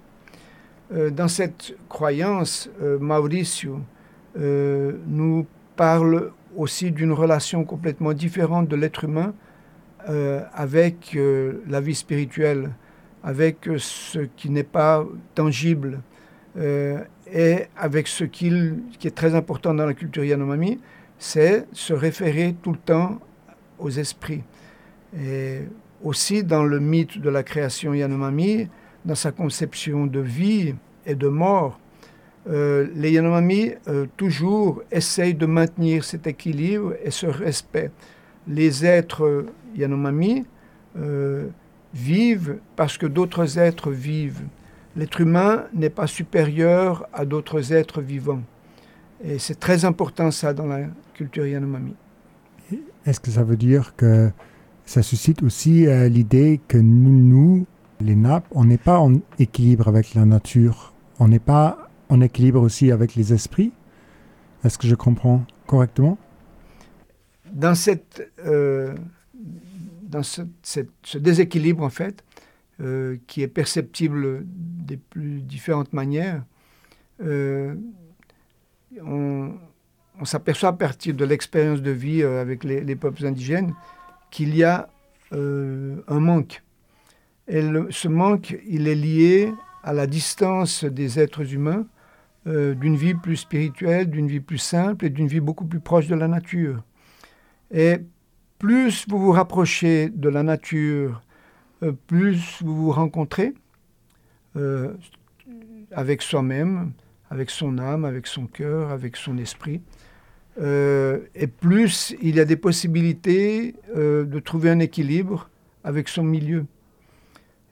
Euh, 0.95 1.11
dans 1.11 1.29
cette 1.29 1.75
croyance, 1.89 2.71
euh, 2.81 2.99
Mauricio 2.99 3.81
euh, 4.39 4.93
nous 5.07 5.47
parle 5.75 6.31
aussi 6.57 6.91
d'une 6.93 7.13
relation 7.13 7.65
complètement 7.65 8.13
différente 8.13 8.69
de 8.69 8.77
l'être 8.77 9.05
humain 9.05 9.35
avec 10.55 11.19
la 11.67 11.81
vie 11.81 11.97
spirituelle, 11.97 12.71
avec 13.27 13.69
ce 13.79 14.21
qui 14.37 14.51
n'est 14.51 14.63
pas 14.63 15.05
tangible 15.35 16.01
euh, 16.57 17.01
et 17.31 17.65
avec 17.77 18.07
ce 18.07 18.23
qui 18.23 18.53
est 19.05 19.15
très 19.15 19.35
important 19.35 19.75
dans 19.75 19.85
la 19.85 19.95
culture 19.95 20.25
Yanomami, 20.25 20.79
c'est 21.19 21.67
se 21.73 21.93
référer 21.93 22.55
tout 22.63 22.71
le 22.71 22.79
temps 22.79 23.19
aux 23.81 23.91
esprits. 23.91 24.45
Et 25.21 25.63
aussi 26.05 26.45
dans 26.45 26.63
le 26.63 26.79
mythe 26.79 27.19
de 27.19 27.29
la 27.29 27.43
création 27.43 27.95
Yanomami, 27.95 28.69
dans 29.05 29.17
sa 29.17 29.33
conception 29.33 30.07
de 30.07 30.21
vie 30.21 30.77
et 31.05 31.17
de 31.17 31.27
mort, 31.27 31.81
euh, 32.49 32.87
les 32.95 33.11
Yanomami 33.11 33.73
euh, 33.89 34.07
toujours 34.17 34.85
essayent 34.93 35.35
de 35.35 35.47
maintenir 35.47 36.05
cet 36.05 36.29
équilibre 36.29 36.95
et 37.03 37.11
ce 37.11 37.27
respect. 37.27 37.91
Les 38.47 38.87
êtres 38.87 39.47
Yanomami 39.75 40.47
vivent 41.97 42.59
parce 42.77 42.99
que 42.99 43.07
d'autres 43.07 43.59
êtres 43.59 43.91
vivent. 43.91 44.43
L'être 44.97 45.21
humain 45.21 45.65
n'est 45.75 45.91
pas 45.91 46.07
supérieur 46.07 47.07
à 47.13 47.25
d'autres 47.25 47.73
êtres 47.73 48.01
vivants. 48.01 48.43
Et 49.25 49.39
c'est 49.39 49.59
très 49.59 49.85
important 49.85 50.31
ça 50.31 50.53
dans 50.53 50.67
la 50.67 50.81
culture 51.15 51.47
Yanomami. 51.47 51.95
Est-ce 53.05 53.21
que 53.21 53.31
ça 53.31 53.45
veut 53.45 53.57
dire 53.57 53.95
que 53.97 54.31
ça 54.85 55.03
suscite 55.03 55.43
aussi 55.43 55.87
euh, 55.87 56.09
l'idée 56.09 56.61
que 56.69 56.79
nous, 56.79 57.11
nous, 57.11 57.67
les 58.01 58.17
nappes, 58.17 58.47
on 58.51 58.65
n'est 58.65 58.79
pas 58.79 58.99
en 58.99 59.15
équilibre 59.39 59.89
avec 59.89 60.15
la 60.15 60.25
nature, 60.25 60.93
on 61.19 61.29
n'est 61.29 61.39
pas 61.39 61.89
en 62.09 62.21
équilibre 62.21 62.61
aussi 62.61 62.91
avec 62.91 63.15
les 63.15 63.33
esprits? 63.33 63.73
Est-ce 64.65 64.79
que 64.79 64.87
je 64.87 64.95
comprends 64.95 65.45
correctement? 65.67 66.19
Dans, 67.53 67.75
cette, 67.75 68.31
euh, 68.45 68.95
dans 70.17 70.23
ce, 70.23 71.19
déséquilibre, 71.19 71.83
en 71.83 71.91
fait, 71.91 72.25
euh, 72.81 73.17
qui 73.27 73.43
est 73.43 73.49
perceptible 73.49 74.43
des 74.45 74.97
plus 74.97 75.41
différentes 75.43 75.93
manières, 75.93 76.43
euh, 77.23 77.75
on, 79.03 79.53
s'aperçoit 80.25 80.71
à 80.71 80.73
partir 80.73 81.15
de 81.15 81.25
l'expérience 81.25 81.83
de 81.83 81.91
vie 81.91 82.23
euh, 82.23 82.41
avec 82.41 82.65
les, 82.65 82.81
les 82.81 82.97
peuples 82.97 83.27
indigènes 83.27 83.75
qu'il 84.31 84.57
y 84.57 84.65
a 84.65 84.89
un 85.33 86.21
manque. 86.21 86.63
Et 87.49 87.61
ce 87.91 88.07
manque, 88.07 88.57
il 88.67 88.87
est 88.87 88.95
lié 88.95 89.53
à 89.83 89.93
la 89.93 90.07
distance 90.07 90.85
des 90.85 91.19
êtres 91.19 91.53
humains 91.53 91.85
d'une 92.45 92.95
vie 92.95 93.15
plus 93.15 93.37
spirituelle, 93.37 94.09
d'une 94.09 94.29
vie 94.29 94.39
plus 94.39 94.59
simple 94.59 95.05
et 95.05 95.11
d'une 95.11 95.27
vie 95.27 95.41
beaucoup 95.41 95.65
plus 95.65 95.81
proche 95.81 96.07
de 96.07 96.15
la 96.15 96.29
nature. 96.29 96.81
Et 97.73 97.99
plus 98.59 99.07
vous 99.09 99.19
vous 99.19 99.33
rapprochez 99.33 100.09
de 100.09 100.29
la 100.29 100.43
nature, 100.43 101.23
euh, 101.83 101.93
plus 102.07 102.63
vous 102.63 102.75
vous 102.75 102.91
rencontrez 102.91 103.53
euh, 104.57 104.95
avec 105.93 106.23
soi-même, 106.23 106.93
avec 107.31 107.51
son 107.51 107.79
âme, 107.79 108.05
avec 108.05 108.27
son 108.27 108.47
cœur, 108.47 108.91
avec 108.91 109.17
son 109.17 109.37
esprit, 109.39 109.83
euh, 110.61 111.21
et 111.35 111.47
plus 111.47 112.15
il 112.23 112.37
y 112.37 112.41
a 112.41 112.45
des 112.45 112.57
possibilités 112.57 113.75
de 113.95 114.39
trouver 114.41 114.71
un 114.71 114.79
équilibre 114.79 115.51
avec 115.85 116.09
son 116.09 116.23
milieu. 116.23 116.65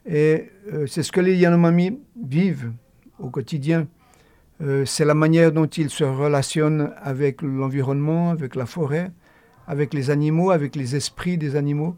Et 0.05 0.51
c'est 0.85 1.01
ce 1.01 1.11
que 1.11 1.19
les 1.19 1.35
Yanomami 1.35 1.99
vivent 2.23 2.71
au 3.17 3.31
quotidien. 3.31 3.87
C'est 4.85 5.03
la 5.03 5.15
manière 5.15 5.51
dont 5.51 5.65
ils 5.65 5.89
se 5.89 6.03
relationnent 6.03 6.91
avec 7.01 7.41
l'environnement, 7.41 8.29
avec 8.29 8.55
la 8.55 8.67
forêt, 8.67 9.11
avec 9.67 9.93
les 9.93 10.09
animaux, 10.09 10.51
avec 10.51 10.75
les 10.75 10.95
esprits 10.95 11.37
des 11.37 11.55
animaux, 11.55 11.95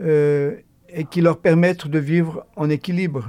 euh, 0.00 0.56
et 0.88 1.04
qui 1.04 1.20
leur 1.20 1.38
permettent 1.38 1.86
de 1.86 1.98
vivre 1.98 2.46
en 2.56 2.68
équilibre. 2.68 3.28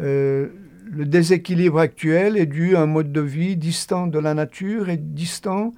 Euh, 0.00 0.48
le 0.90 1.04
déséquilibre 1.04 1.78
actuel 1.78 2.36
est 2.36 2.46
dû 2.46 2.76
à 2.76 2.80
un 2.80 2.86
mode 2.86 3.12
de 3.12 3.20
vie 3.20 3.56
distant 3.56 4.06
de 4.06 4.18
la 4.18 4.32
nature 4.32 4.88
et 4.88 4.96
distant 4.96 5.74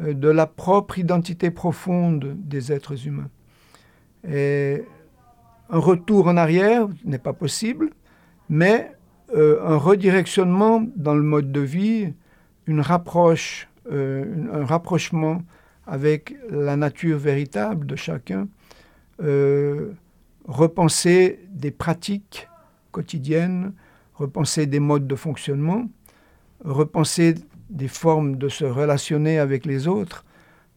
euh, 0.00 0.12
de 0.12 0.28
la 0.28 0.46
propre 0.46 0.98
identité 0.98 1.50
profonde 1.50 2.36
des 2.38 2.72
êtres 2.72 3.06
humains. 3.06 3.30
Un 5.70 5.78
retour 5.78 6.28
en 6.28 6.36
arrière 6.36 6.86
n'est 7.04 7.18
pas 7.18 7.32
possible, 7.32 7.90
mais 8.48 8.92
un 9.34 9.76
redirectionnement 9.76 10.86
dans 10.94 11.14
le 11.14 11.22
mode 11.22 11.50
de 11.52 11.60
vie, 11.60 12.12
une 12.66 12.80
rapproche, 12.80 13.68
un 13.90 14.64
rapprochement 14.64 15.42
avec 15.86 16.34
la 16.50 16.76
nature 16.76 17.18
véritable 17.18 17.86
de 17.86 17.96
chacun, 17.96 18.48
euh, 19.22 19.92
repenser 20.46 21.40
des 21.50 21.70
pratiques 21.70 22.48
quotidiennes, 22.90 23.72
repenser 24.14 24.66
des 24.66 24.80
modes 24.80 25.06
de 25.06 25.14
fonctionnement, 25.16 25.88
repenser 26.64 27.34
des 27.70 27.88
formes 27.88 28.36
de 28.36 28.48
se 28.48 28.64
relationner 28.64 29.38
avec 29.38 29.66
les 29.66 29.88
autres, 29.88 30.24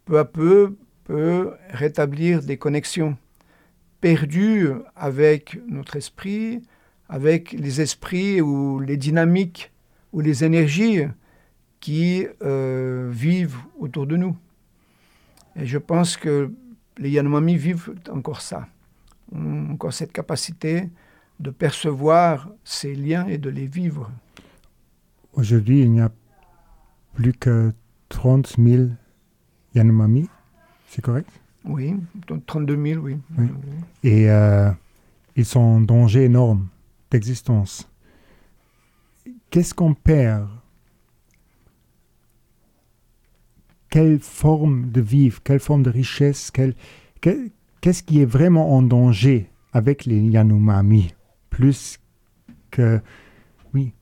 peu 0.06 0.20
à 0.20 0.26
peu 0.26 0.76
peut 1.04 1.54
rétablir 1.70 2.44
des 2.44 2.58
connexions 2.58 3.18
perdues 4.02 4.70
avec 4.96 5.58
notre 5.68 5.96
esprit, 5.96 6.62
avec 7.08 7.54
les 7.54 7.80
esprits 7.82 8.42
ou 8.42 8.80
les 8.80 8.98
dynamiques 8.98 9.72
ou 10.12 10.20
les 10.20 10.44
énergies 10.44 11.04
qui 11.80 12.28
euh, 12.44 13.10
vivent 13.10 13.58
autour 13.80 14.06
de 14.06 14.18
nous. 14.18 14.36
Et 15.58 15.66
je 15.66 15.78
pense 15.78 16.18
que 16.18 16.52
les 16.98 17.10
Yanomami 17.10 17.58
vivent 17.58 17.96
encore 18.12 18.42
ça, 18.42 18.68
ont 19.32 19.72
encore 19.72 19.94
cette 19.94 20.12
capacité 20.12 20.90
de 21.40 21.50
percevoir 21.50 22.50
ces 22.64 22.96
liens 22.96 23.28
et 23.28 23.38
de 23.38 23.50
les 23.50 23.68
vivre. 23.68 24.12
Aujourd'hui, 25.34 25.82
il 25.82 25.92
n'y 25.92 26.02
a 26.02 26.12
plus 27.16 27.34
que 27.34 27.74
30 28.10 28.56
000 28.58 28.84
Yanomami, 29.76 30.30
c'est 30.90 31.02
correct? 31.02 31.30
Oui, 31.66 31.96
32 32.46 32.82
000, 32.82 33.04
oui. 33.04 33.18
oui. 33.38 33.48
Et 34.04 34.30
euh, 34.30 34.72
ils 35.36 35.46
sont 35.46 35.60
en 35.60 35.82
danger 35.82 36.24
énorme 36.24 36.68
d'existence. 37.12 37.90
Qu'est-ce 39.50 39.74
qu'on 39.74 39.94
perd 39.94 40.48
Quelle 43.98 44.20
forme 44.20 44.92
de 44.92 45.02
vivre, 45.02 45.42
quelle 45.44 45.60
forme 45.60 45.82
de 45.82 45.90
richesse, 45.90 46.52
quel, 46.52 46.76
qu'est-ce 47.20 48.04
qui 48.04 48.22
est 48.22 48.26
vraiment 48.26 48.76
en 48.76 48.84
danger 48.84 49.50
avec 49.74 50.06
les 50.06 50.20
Yanomami? 50.20 51.16
Plus 51.50 51.98
que. 52.70 53.02
Oui. 53.74 53.96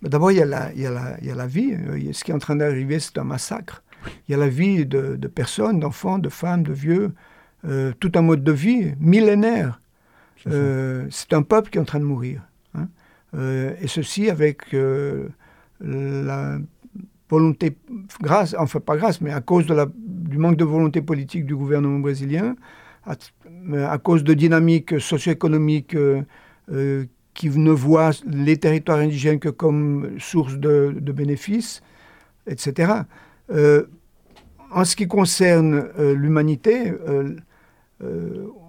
D'abord, 0.00 0.32
il, 0.32 0.38
il, 0.74 0.80
y 0.80 0.86
a 0.86 1.34
la 1.34 1.46
vie. 1.46 1.76
Ce 2.14 2.24
qui 2.24 2.30
est 2.30 2.34
en 2.34 2.38
train 2.38 2.56
d'arriver, 2.56 2.98
c'est 2.98 3.18
un 3.18 3.24
massacre. 3.24 3.84
Il 4.26 4.32
y 4.32 4.34
a 4.34 4.38
la 4.38 4.48
vie 4.48 4.86
de, 4.86 5.16
de 5.16 5.28
personnes, 5.28 5.80
d'enfants, 5.80 6.18
de 6.18 6.30
femmes, 6.30 6.62
de 6.62 6.72
vieux, 6.72 7.12
euh, 7.66 7.92
tout 8.00 8.12
un 8.14 8.22
mode 8.22 8.42
de 8.42 8.52
vie 8.52 8.94
millénaire. 9.00 9.82
Euh, 10.46 11.06
c'est 11.10 11.34
un 11.34 11.42
peuple 11.42 11.68
qui 11.68 11.76
est 11.76 11.82
en 11.82 11.84
train 11.84 12.00
de 12.00 12.06
mourir. 12.06 12.40
Hein. 12.74 12.88
Euh, 13.34 13.74
et 13.82 13.86
ceci 13.86 14.30
avec 14.30 14.72
euh, 14.72 15.28
la 15.80 16.56
volonté, 17.28 17.76
grâce, 18.20 18.54
enfin 18.58 18.80
pas 18.80 18.96
grâce, 18.96 19.20
mais 19.20 19.32
à 19.32 19.40
cause 19.40 19.66
de 19.66 19.74
la, 19.74 19.86
du 19.96 20.38
manque 20.38 20.56
de 20.56 20.64
volonté 20.64 21.00
politique 21.02 21.46
du 21.46 21.56
gouvernement 21.56 21.98
brésilien, 21.98 22.56
à, 23.06 23.14
à 23.90 23.98
cause 23.98 24.24
de 24.24 24.34
dynamiques 24.34 25.00
socio-économiques 25.00 25.94
euh, 25.94 27.04
qui 27.34 27.50
ne 27.50 27.70
voient 27.70 28.12
les 28.26 28.56
territoires 28.58 28.98
indigènes 28.98 29.40
que 29.40 29.48
comme 29.48 30.18
source 30.18 30.54
de, 30.54 30.94
bénéfices, 31.12 31.82
etc. 32.46 32.92
Euh, 33.50 33.84
en 34.70 34.84
ce 34.84 34.96
qui 34.96 35.06
concerne 35.06 35.88
euh, 35.98 36.14
l'humanité, 36.14 36.92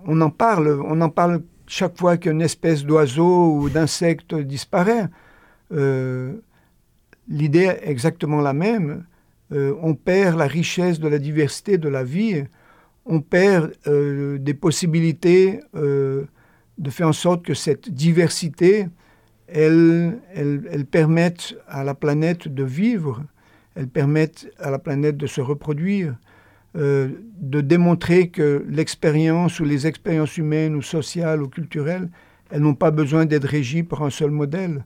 on 0.07 0.21
en 0.21 0.29
parle, 0.29 0.81
on 0.85 1.01
en 1.01 1.09
parle 1.09 1.41
chaque 1.67 1.97
fois 1.97 2.17
qu'une 2.17 2.41
espèce 2.41 2.85
d'oiseau 2.85 3.57
ou 3.57 3.69
d'insecte 3.69 4.35
disparaît, 4.35 5.07
euh, 5.71 6.33
l'idée 7.27 7.63
est 7.63 7.81
exactement 7.83 8.41
la 8.41 8.53
même. 8.53 9.05
Euh, 9.51 9.75
on 9.81 9.95
perd 9.95 10.37
la 10.37 10.47
richesse 10.47 10.99
de 10.99 11.07
la 11.07 11.19
diversité 11.19 11.77
de 11.77 11.89
la 11.89 12.03
vie, 12.03 12.43
on 13.05 13.21
perd 13.21 13.73
euh, 13.87 14.37
des 14.39 14.53
possibilités 14.53 15.59
de 15.73 16.89
faire 16.89 17.07
en 17.07 17.13
sorte 17.13 17.45
que 17.45 17.53
cette 17.53 17.89
diversité, 17.89 18.87
elle, 19.47 20.19
elle, 20.33 20.67
elle 20.71 20.85
permette 20.85 21.55
à 21.67 21.83
la 21.83 21.93
planète 21.93 22.47
de 22.47 22.63
vivre, 22.63 23.23
elle 23.75 23.87
permette 23.87 24.51
à 24.59 24.71
la 24.71 24.79
planète 24.79 25.17
de 25.17 25.27
se 25.27 25.41
reproduire. 25.41 26.15
Euh, 26.77 27.07
de 27.39 27.61
démontrer 27.61 28.27
que 28.27 28.65
l'expérience 28.67 29.61
ou 29.61 29.65
les 29.65 29.87
expériences 29.87 30.35
humaines 30.37 30.75
ou 30.75 30.81
sociales 30.81 31.41
ou 31.41 31.47
culturelles, 31.47 32.09
elles 32.49 32.59
n'ont 32.59 32.75
pas 32.75 32.91
besoin 32.91 33.25
d'être 33.25 33.47
régies 33.47 33.83
par 33.83 34.03
un 34.03 34.09
seul 34.09 34.31
modèle. 34.31 34.83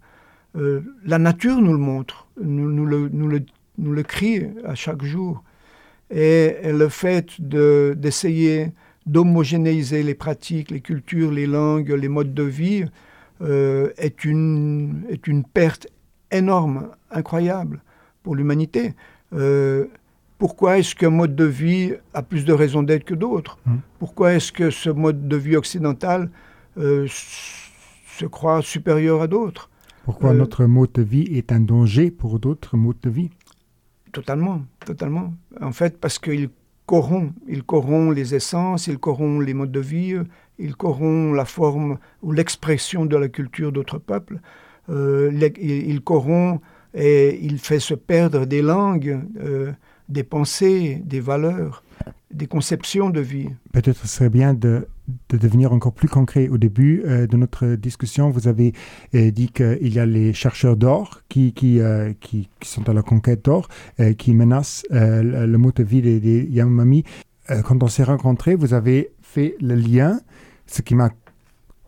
Euh, 0.56 0.82
la 1.04 1.18
nature 1.18 1.60
nous 1.60 1.72
le 1.72 1.80
montre, 1.80 2.28
nous, 2.42 2.72
nous, 2.72 2.86
le, 2.86 3.10
nous, 3.10 3.28
le, 3.28 3.42
nous 3.78 3.92
le 3.92 4.04
crie 4.04 4.48
à 4.66 4.76
chaque 4.76 5.04
jour. 5.04 5.44
Et, 6.12 6.56
et 6.64 6.72
le 6.72 6.90
fait 6.90 7.40
d'essayer 7.40 8.66
de, 8.66 8.72
d'homogénéiser 9.06 10.04
les 10.04 10.16
pratiques, 10.16 10.72
les 10.72 10.82
cultures, 10.82 11.32
les 11.32 11.46
langues, 11.46 11.90
les 11.90 12.08
modes 12.08 12.34
de 12.34 12.44
vie 12.44 12.86
euh, 13.42 13.92
est, 13.98 14.26
une, 14.26 15.04
est 15.10 15.28
une 15.28 15.44
perte 15.44 15.88
énorme, 16.32 16.90
incroyable 17.12 17.82
pour 18.24 18.36
l'humanité. 18.36 18.94
Euh, 19.34 19.86
pourquoi 20.38 20.80
est-ce 20.80 20.96
qu'un 20.96 21.10
mode 21.10 21.36
de 21.36 21.46
vie 21.46 21.94
a 22.14 22.24
plus 22.24 22.46
de 22.46 22.54
raisons 22.54 22.82
d'être 22.82 23.04
que 23.04 23.14
d'autres? 23.14 23.60
Mmh. 23.66 23.76
Pourquoi 24.00 24.34
est-ce 24.34 24.52
que 24.52 24.70
ce 24.70 24.90
mode 24.90 25.28
de 25.28 25.36
vie 25.36 25.56
occidental 25.56 26.30
euh, 26.78 27.08
se 27.08 28.26
croit 28.26 28.62
supérieur 28.62 29.22
à 29.22 29.28
d'autres? 29.28 29.70
Pourquoi 30.10 30.32
euh, 30.32 30.38
notre 30.38 30.66
mode 30.66 30.92
de 30.94 31.04
vie 31.04 31.28
est 31.38 31.52
un 31.52 31.60
danger 31.60 32.10
pour 32.10 32.40
d'autres 32.40 32.78
modes 32.78 33.00
de 33.04 33.12
vie? 33.12 33.30
Totalement, 34.12 34.64
totalement. 34.84 35.36
En 35.62 35.72
fait, 35.72 36.00
parce 36.00 36.18
qu'il 36.18 36.50
corrompt, 36.88 37.32
il 37.48 37.62
corrompt 37.62 38.16
les 38.16 38.34
essences, 38.34 38.88
il 38.88 38.98
corrompt 38.98 39.46
les 39.46 39.54
modes 39.54 39.72
de 39.72 39.80
vie, 39.80 40.16
il 40.58 40.76
corrompt 40.76 41.36
la 41.36 41.46
forme 41.46 42.00
ou 42.24 42.32
l'expression 42.32 43.06
de 43.06 43.16
la 43.18 43.30
culture 43.30 43.72
d'autres 43.72 44.00
peuples, 44.00 44.40
euh, 44.90 45.30
il, 45.32 45.70
il, 45.70 46.02
corrompt 46.02 46.60
et 46.96 47.38
il 47.46 47.60
fait 47.60 47.80
se 47.80 47.94
perdre 47.94 48.48
des 48.48 48.64
langues. 48.64 49.20
Euh, 49.40 49.74
des 50.10 50.24
pensées, 50.24 51.02
des 51.06 51.20
valeurs, 51.20 51.84
des 52.32 52.48
conceptions 52.48 53.10
de 53.10 53.22
vie. 53.22 53.50
Peut-être 53.72 53.98
ce 53.98 54.08
serait 54.08 54.30
bien 54.30 54.54
de, 54.54 54.88
de, 55.30 55.38
devenir 55.38 55.74
encore 55.74 55.94
plus 55.94 56.08
concret. 56.08 56.48
Au 56.50 56.58
début 56.58 57.04
euh, 57.06 57.28
de 57.28 57.38
notre 57.38 57.76
discussion, 57.76 58.30
vous 58.30 58.48
avez 58.48 58.74
euh, 59.16 59.32
dit 59.32 59.50
qu'il 59.50 59.94
y 59.94 60.00
a 60.00 60.06
les 60.06 60.34
chercheurs 60.34 60.78
d'or 60.78 61.22
qui, 61.30 61.54
qui, 61.54 61.80
euh, 61.80 62.14
qui, 62.20 62.50
sont 62.62 62.88
à 62.90 62.94
la 62.94 63.02
conquête 63.02 63.46
d'or, 63.46 63.68
qui 64.18 64.34
menacent 64.34 64.86
le, 64.92 65.58
mode 65.58 65.76
de 65.76 65.84
vie 65.84 66.02
des, 66.02 66.20
des 66.20 66.44
Yanomami. 66.44 67.04
Euh, 67.50 67.62
quand 67.62 67.82
on 67.84 67.88
s'est 67.88 68.04
rencontrés, 68.04 68.56
vous 68.56 68.74
avez 68.74 69.12
fait 69.22 69.56
le 69.62 69.76
lien, 69.76 70.20
ce 70.68 70.82
qui 70.82 70.96
m'a 70.96 71.10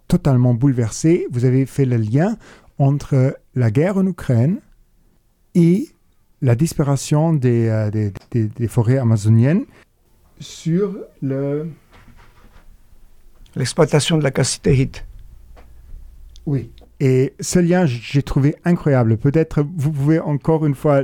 totalement 0.07 0.53
bouleversé, 0.53 1.27
vous 1.31 1.45
avez 1.45 1.65
fait 1.65 1.85
le 1.85 1.97
lien 1.97 2.37
entre 2.77 3.37
la 3.55 3.71
guerre 3.71 3.97
en 3.97 4.05
Ukraine 4.05 4.59
et 5.55 5.89
la 6.41 6.55
disparition 6.55 7.33
des, 7.33 7.89
des, 7.91 8.47
des, 8.47 8.67
forêts 8.67 8.97
amazoniennes 8.97 9.65
sur 10.39 10.97
le... 11.21 11.67
l'exploitation 13.55 14.17
de 14.17 14.23
la 14.23 14.31
cassitérite. 14.31 15.05
Oui. 16.45 16.71
Et 16.99 17.33
ce 17.39 17.59
lien, 17.59 17.85
j'ai 17.85 18.23
trouvé 18.23 18.55
incroyable. 18.63 19.17
Peut-être 19.17 19.63
vous 19.75 19.91
pouvez 19.91 20.19
encore 20.19 20.65
une 20.65 20.75
fois 20.75 21.03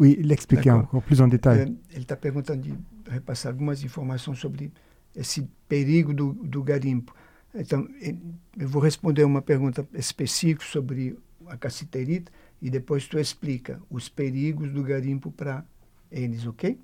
oui, 0.00 0.18
l'expliquer 0.20 0.70
encore 0.70 1.02
plus 1.02 1.20
en 1.20 1.28
détail. 1.28 1.60
Euh, 1.60 1.72
ele 1.92 2.02
está 2.02 2.16
perguntando 2.16 2.62
de 2.62 2.74
repassar 3.10 3.52
algumas 3.52 3.82
informações 3.82 4.36
sobre 4.36 4.70
esse 5.14 5.48
perigo 5.68 6.12
do, 6.12 6.32
do 6.42 6.62
garimpo. 6.62 7.14
Então, 7.54 7.88
eu 8.00 8.68
vou 8.68 8.80
responder 8.80 9.24
uma 9.24 9.42
pergunta 9.42 9.86
específica 9.94 10.64
sobre 10.64 11.16
a 11.46 11.56
cassiterita 11.56 12.30
e 12.60 12.70
depois 12.70 13.06
tu 13.06 13.18
explica 13.18 13.80
os 13.90 14.08
perigos 14.08 14.70
do 14.70 14.82
garimpo 14.82 15.30
para 15.30 15.64
eles, 16.10 16.46
ok? 16.46 16.78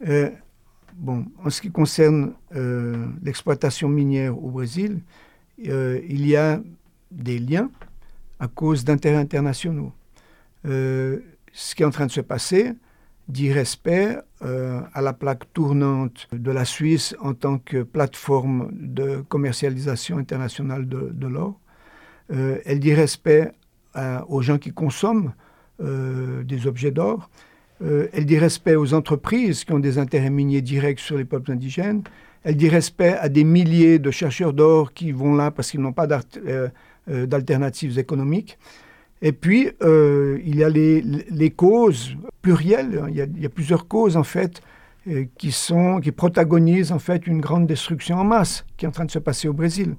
Euh, 0.00 0.32
bon, 0.94 1.26
en 1.44 1.50
ce 1.50 1.60
qui 1.60 1.70
concerne 1.70 2.34
euh, 2.54 3.06
l'exploitation 3.22 3.88
minière 3.88 4.36
au 4.42 4.50
Brésil, 4.50 5.00
euh, 5.66 6.00
il 6.08 6.26
y 6.26 6.36
a 6.36 6.60
des 7.10 7.38
liens 7.38 7.70
à 8.40 8.48
cause 8.48 8.84
d'intérêts 8.84 9.16
internationaux. 9.16 9.92
Euh, 10.66 11.20
ce 11.52 11.74
qui 11.74 11.82
est 11.82 11.86
en 11.86 11.90
train 11.90 12.06
de 12.06 12.12
se 12.12 12.20
passer 12.20 12.72
dit 13.28 13.52
respect 13.52 14.16
à 14.40 15.02
la 15.02 15.12
plaque 15.12 15.52
tournante 15.52 16.28
de 16.32 16.50
la 16.50 16.64
Suisse 16.64 17.14
en 17.20 17.34
tant 17.34 17.58
que 17.58 17.82
plateforme 17.82 18.70
de 18.72 19.20
commercialisation 19.28 20.16
internationale 20.16 20.88
de, 20.88 21.26
l'or. 21.26 21.60
Elle 22.30 22.80
dit 22.80 22.94
respect 22.94 23.52
aux 24.28 24.40
gens 24.40 24.56
qui 24.56 24.72
consomment 24.72 25.34
des 25.78 26.66
objets 26.66 26.90
d'or. 26.90 27.28
Euh, 27.82 28.08
elle 28.12 28.26
dit 28.26 28.38
respect 28.38 28.74
aux 28.74 28.94
entreprises 28.94 29.64
qui 29.64 29.72
ont 29.72 29.78
des 29.78 29.98
intérêts 29.98 30.30
miniers 30.30 30.62
directs 30.62 31.00
sur 31.00 31.16
les 31.16 31.24
peuples 31.24 31.52
indigènes. 31.52 32.02
Elle 32.44 32.56
dit 32.56 32.68
respect 32.68 33.16
à 33.20 33.28
des 33.28 33.44
milliers 33.44 33.98
de 33.98 34.10
chercheurs 34.10 34.52
d'or 34.52 34.92
qui 34.92 35.12
vont 35.12 35.34
là 35.34 35.50
parce 35.50 35.70
qu'ils 35.70 35.80
n'ont 35.80 35.92
pas 35.92 36.08
euh, 36.46 37.26
d'alternatives 37.26 37.98
économiques. 37.98 38.58
Et 39.20 39.32
puis, 39.32 39.70
euh, 39.82 40.38
il 40.44 40.56
y 40.56 40.64
a 40.64 40.68
les, 40.68 41.50
causes 41.50 42.16
plurielles. 42.40 43.04
Il 43.08 43.16
y, 43.16 43.20
a, 43.20 43.24
il 43.24 43.42
y, 43.42 43.46
a, 43.46 43.48
plusieurs 43.48 43.88
causes, 43.88 44.16
en 44.16 44.22
fait, 44.22 44.60
euh, 45.08 45.24
qui, 45.36 45.50
sont, 45.50 46.00
qui 46.00 46.12
protagonisent, 46.12 46.92
en 46.92 46.98
fait, 46.98 47.26
une 47.26 47.40
grande 47.40 47.66
destruction 47.66 48.16
en 48.16 48.24
masse 48.24 48.64
qui 48.76 48.84
est 48.84 48.88
en 48.88 48.92
train 48.92 49.04
de 49.04 49.10
se 49.10 49.18
passer 49.18 49.48
au 49.48 49.52
Brésil. 49.52 49.96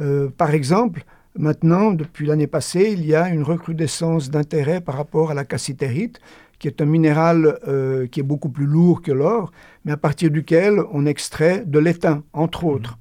Euh, 0.00 0.28
par 0.36 0.50
exemple, 0.50 1.04
maintenant, 1.36 1.92
depuis 1.92 2.26
l'année 2.26 2.46
passée, 2.46 2.90
il 2.92 3.06
y 3.06 3.14
a 3.14 3.30
une 3.30 3.42
recrudescence 3.42 4.30
d'intérêt 4.30 4.82
par 4.82 4.96
rapport 4.96 5.30
à 5.30 5.34
la 5.34 5.44
cassitérite, 5.44 6.20
qui 6.62 6.68
est 6.68 6.80
un 6.80 6.86
minéral 6.86 7.58
euh, 7.66 8.06
qui 8.06 8.20
est 8.20 8.22
beaucoup 8.22 8.48
plus 8.48 8.66
lourd 8.66 9.02
que 9.02 9.10
l'or, 9.10 9.50
mais 9.84 9.90
à 9.92 9.96
partir 9.96 10.30
duquel 10.30 10.80
on 10.92 11.04
extrait 11.06 11.64
de 11.66 11.78
l'étain, 11.80 12.22
entre 12.32 12.64
autres. 12.64 12.92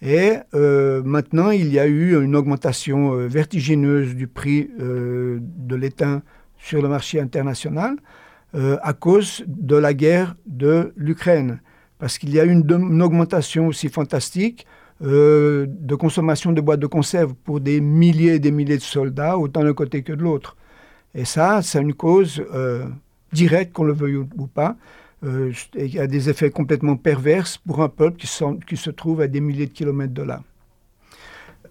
Mmh. 0.00 0.06
Et 0.08 0.32
euh, 0.54 1.02
maintenant, 1.04 1.50
il 1.50 1.70
y 1.72 1.78
a 1.78 1.86
eu 1.86 2.20
une 2.20 2.34
augmentation 2.34 3.12
euh, 3.12 3.28
vertigineuse 3.28 4.16
du 4.16 4.26
prix 4.26 4.70
de 4.78 5.76
l'étain 5.76 6.22
sur 6.56 6.80
le 6.82 6.88
marché 6.88 7.20
international 7.20 7.96
à 8.54 8.92
cause 8.92 9.44
de 9.46 9.76
la 9.76 9.94
guerre 9.94 10.34
de 10.46 10.92
l'Ukraine. 10.96 11.60
Parce 11.98 12.18
qu'il 12.18 12.30
y 12.34 12.40
a 12.40 12.44
eu 12.44 12.50
une, 12.50 12.66
une, 12.68 13.02
augmentation 13.02 13.66
aussi 13.68 13.88
fantastique 13.88 14.66
euh, 15.04 15.66
de 15.68 15.96
consommation 15.96 16.52
de 16.52 16.60
boîtes 16.60 16.78
de 16.78 16.86
conserve 16.86 17.34
pour 17.34 17.60
des 17.60 17.80
milliers 17.80 18.34
et 18.34 18.38
des 18.38 18.52
milliers 18.52 18.76
de 18.76 18.82
soldats, 18.82 19.36
autant 19.36 19.64
d'un 19.64 19.74
côté 19.74 20.02
que 20.02 20.12
de 20.12 20.22
l'autre. 20.22 20.56
Et 21.14 21.24
ça, 21.24 21.62
c'est 21.62 21.80
une 21.80 21.94
cause 21.94 22.42
euh, 22.54 22.86
directe, 23.32 23.72
qu'on 23.72 23.84
le 23.84 23.92
veuille 23.92 24.16
ou 24.16 24.46
pas, 24.46 24.76
euh, 25.24 25.52
et 25.74 26.00
a 26.00 26.06
des 26.06 26.28
effets 26.28 26.50
complètement 26.50 26.96
pervers 26.96 27.46
pour 27.66 27.82
un 27.82 27.88
peuple 27.88 28.16
qui, 28.16 28.26
sont, 28.26 28.56
qui 28.56 28.76
se 28.76 28.90
trouve 28.90 29.20
à 29.20 29.28
des 29.28 29.40
milliers 29.40 29.66
de 29.66 29.72
kilomètres 29.72 30.14
de 30.14 30.22
là. 30.22 30.42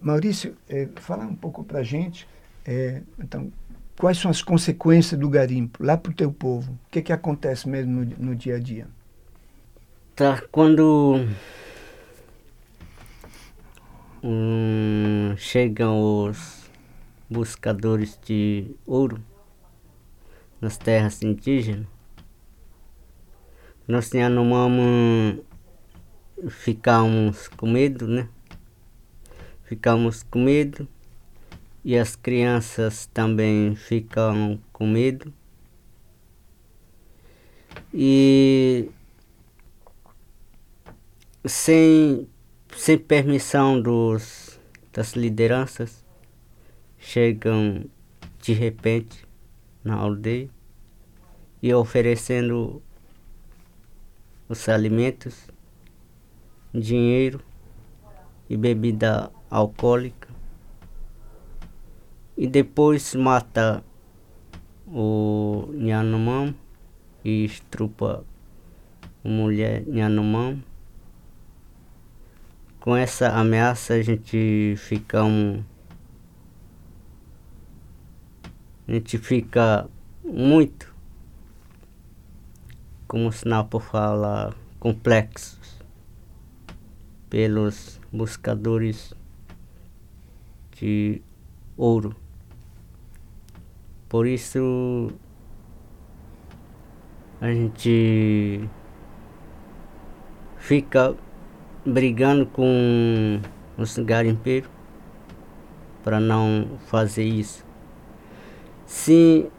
Maurício, 0.02 0.56
é, 0.68 0.88
fala 0.96 1.26
um 1.26 1.36
pouco 1.36 1.64
para 1.64 1.80
a 1.80 1.84
gente, 1.84 2.28
é, 2.66 3.02
então, 3.20 3.52
quais 4.00 4.18
são 4.18 4.32
as 4.32 4.42
consequências 4.42 5.20
do 5.20 5.30
garimpo 5.30 5.84
lá 5.84 5.96
para 5.96 6.12
o 6.12 6.16
teu 6.16 6.32
povo? 6.32 6.72
O 6.72 6.90
que, 6.90 7.04
que 7.04 7.14
acontece 7.14 7.70
mesmo 7.70 8.04
no, 8.04 8.06
no 8.18 8.36
dia 8.36 8.56
a 8.56 8.60
dia? 8.60 8.88
Tá, 10.16 10.42
quando 10.52 11.24
hum, 14.24 15.36
chegam 15.38 16.02
os 16.02 16.70
buscadores 17.30 18.20
de 18.26 18.72
ouro 18.88 19.22
nas 20.62 20.78
terras 20.78 21.22
indígenas, 21.24 21.88
nós 23.88 24.14
Yanomami 24.14 25.44
ficamos 26.50 27.48
com 27.50 27.70
medo, 27.70 28.08
né? 28.08 28.30
Ficamos 29.64 30.24
com 30.24 30.44
medo 30.44 30.88
e 31.84 31.98
as 31.98 32.16
crianças 32.16 33.08
também 33.08 33.76
ficam 33.76 34.62
com 34.72 34.88
medo. 34.88 35.34
E 37.94 38.90
sem, 41.44 42.30
sem 42.78 42.98
permissão 42.98 43.82
dos, 43.82 44.60
das 44.94 45.14
lideranças, 45.14 46.06
chegam 46.98 47.86
de 48.40 48.54
repente 48.54 49.31
na 49.84 49.96
aldeia 49.96 50.50
e 51.62 51.74
oferecendo 51.74 52.82
os 54.50 54.68
alimentos, 54.68 55.48
dinheiro 56.74 57.42
e 58.50 58.58
bebida 58.58 59.32
alcoólica. 59.50 60.28
E 62.36 62.48
depois 62.48 63.16
mata 63.16 63.84
o 64.88 65.70
Nhanomam 65.74 66.54
e 67.24 67.46
estrupa 67.46 68.26
a 69.24 69.30
mulher 69.30 69.86
Nhanomam. 69.88 70.62
Com 72.80 72.98
essa 72.98 73.30
ameaça 73.30 73.94
a 73.94 74.02
gente 74.02 74.74
fica 74.78 75.24
um. 75.24 75.64
A 78.92 78.94
gente 78.94 79.18
fica 79.18 79.90
muito 80.22 80.94
como 83.08 83.28
o 83.28 83.30
Snapo 83.30 83.80
fala, 83.80 84.54
complexos 84.82 85.80
pelos 87.30 88.02
buscadores 88.12 89.14
de 90.76 91.22
ouro. 91.78 92.14
Por 94.10 94.28
isso 94.28 95.10
a 97.40 97.48
gente 97.48 98.70
fica 100.58 101.16
brigando 101.86 102.46
com 102.46 103.40
os 103.78 103.98
garimpeiros 104.00 104.70
para 106.04 106.20
não 106.20 106.78
fazer 106.88 107.24
isso. 107.24 107.71
Se 108.92 109.50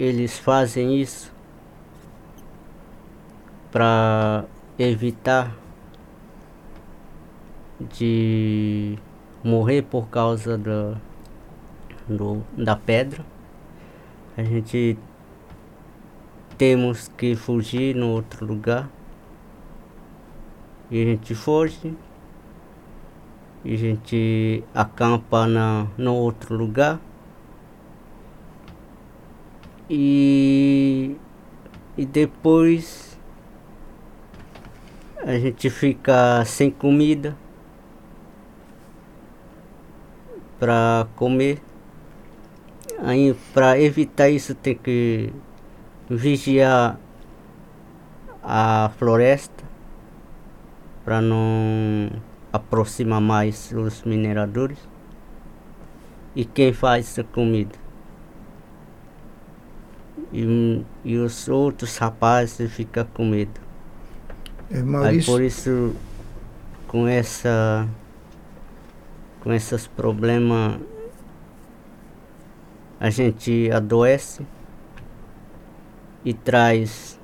eles 0.00 0.36
fazem 0.36 1.00
isso, 1.00 1.32
para 3.70 4.44
evitar 4.76 5.56
de 7.96 8.98
morrer 9.44 9.82
por 9.82 10.08
causa 10.08 10.58
do, 10.58 10.96
do, 12.08 12.42
da 12.56 12.74
pedra. 12.74 13.24
A 14.36 14.42
gente 14.42 14.98
temos 16.58 17.06
que 17.16 17.36
fugir 17.36 17.94
no 17.94 18.10
outro 18.10 18.44
lugar. 18.44 18.90
E 20.90 21.00
a 21.00 21.04
gente 21.04 21.32
foge. 21.32 21.96
E 23.64 23.72
a 23.72 23.76
gente 23.76 24.64
acampa 24.74 25.46
na, 25.46 25.86
no 25.96 26.16
outro 26.16 26.56
lugar. 26.56 26.98
E, 29.90 31.16
e 31.96 32.04
depois 32.04 33.18
a 35.24 35.38
gente 35.38 35.70
fica 35.70 36.44
sem 36.44 36.70
comida 36.70 37.36
para 40.58 41.06
comer. 41.16 41.62
Aí 42.98 43.34
para 43.54 43.80
evitar 43.80 44.28
isso 44.28 44.54
tem 44.54 44.74
que 44.74 45.32
vigiar 46.10 46.98
a 48.42 48.90
floresta 48.98 49.64
para 51.04 51.20
não 51.20 52.10
aproximar 52.52 53.20
mais 53.20 53.72
os 53.72 54.02
mineradores. 54.02 54.78
E 56.34 56.44
quem 56.44 56.72
faz 56.72 57.06
essa 57.06 57.24
comida? 57.24 57.87
E, 60.32 60.84
e 61.04 61.16
os 61.16 61.48
outros 61.48 61.96
rapazes 61.96 62.70
ficam 62.72 63.06
com 63.14 63.26
medo. 63.26 63.60
É, 64.70 64.82
Maurício... 64.82 65.18
Aí 65.18 65.24
por 65.24 65.42
isso, 65.42 65.94
com 66.86 67.08
essa 67.08 67.88
com 69.40 69.52
esses 69.52 69.86
problemas, 69.86 70.80
a 73.00 73.08
gente 73.08 73.70
adoece 73.72 74.44
e 76.24 76.34
traz 76.34 77.18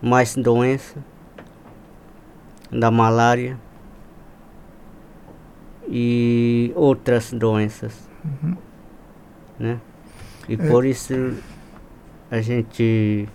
mais 0.00 0.34
doença 0.34 1.04
da 2.70 2.90
malária 2.90 3.58
e 5.86 6.72
outras 6.74 7.32
doenças, 7.32 8.08
uhum. 8.24 8.56
né? 9.58 9.80
E 10.48 10.54
é. 10.54 10.56
por 10.56 10.84
isso 10.86 11.36
a 12.32 12.40
gente 12.40 13.28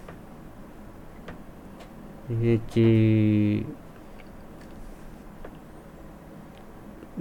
a 2.28 2.34
gente 2.34 3.66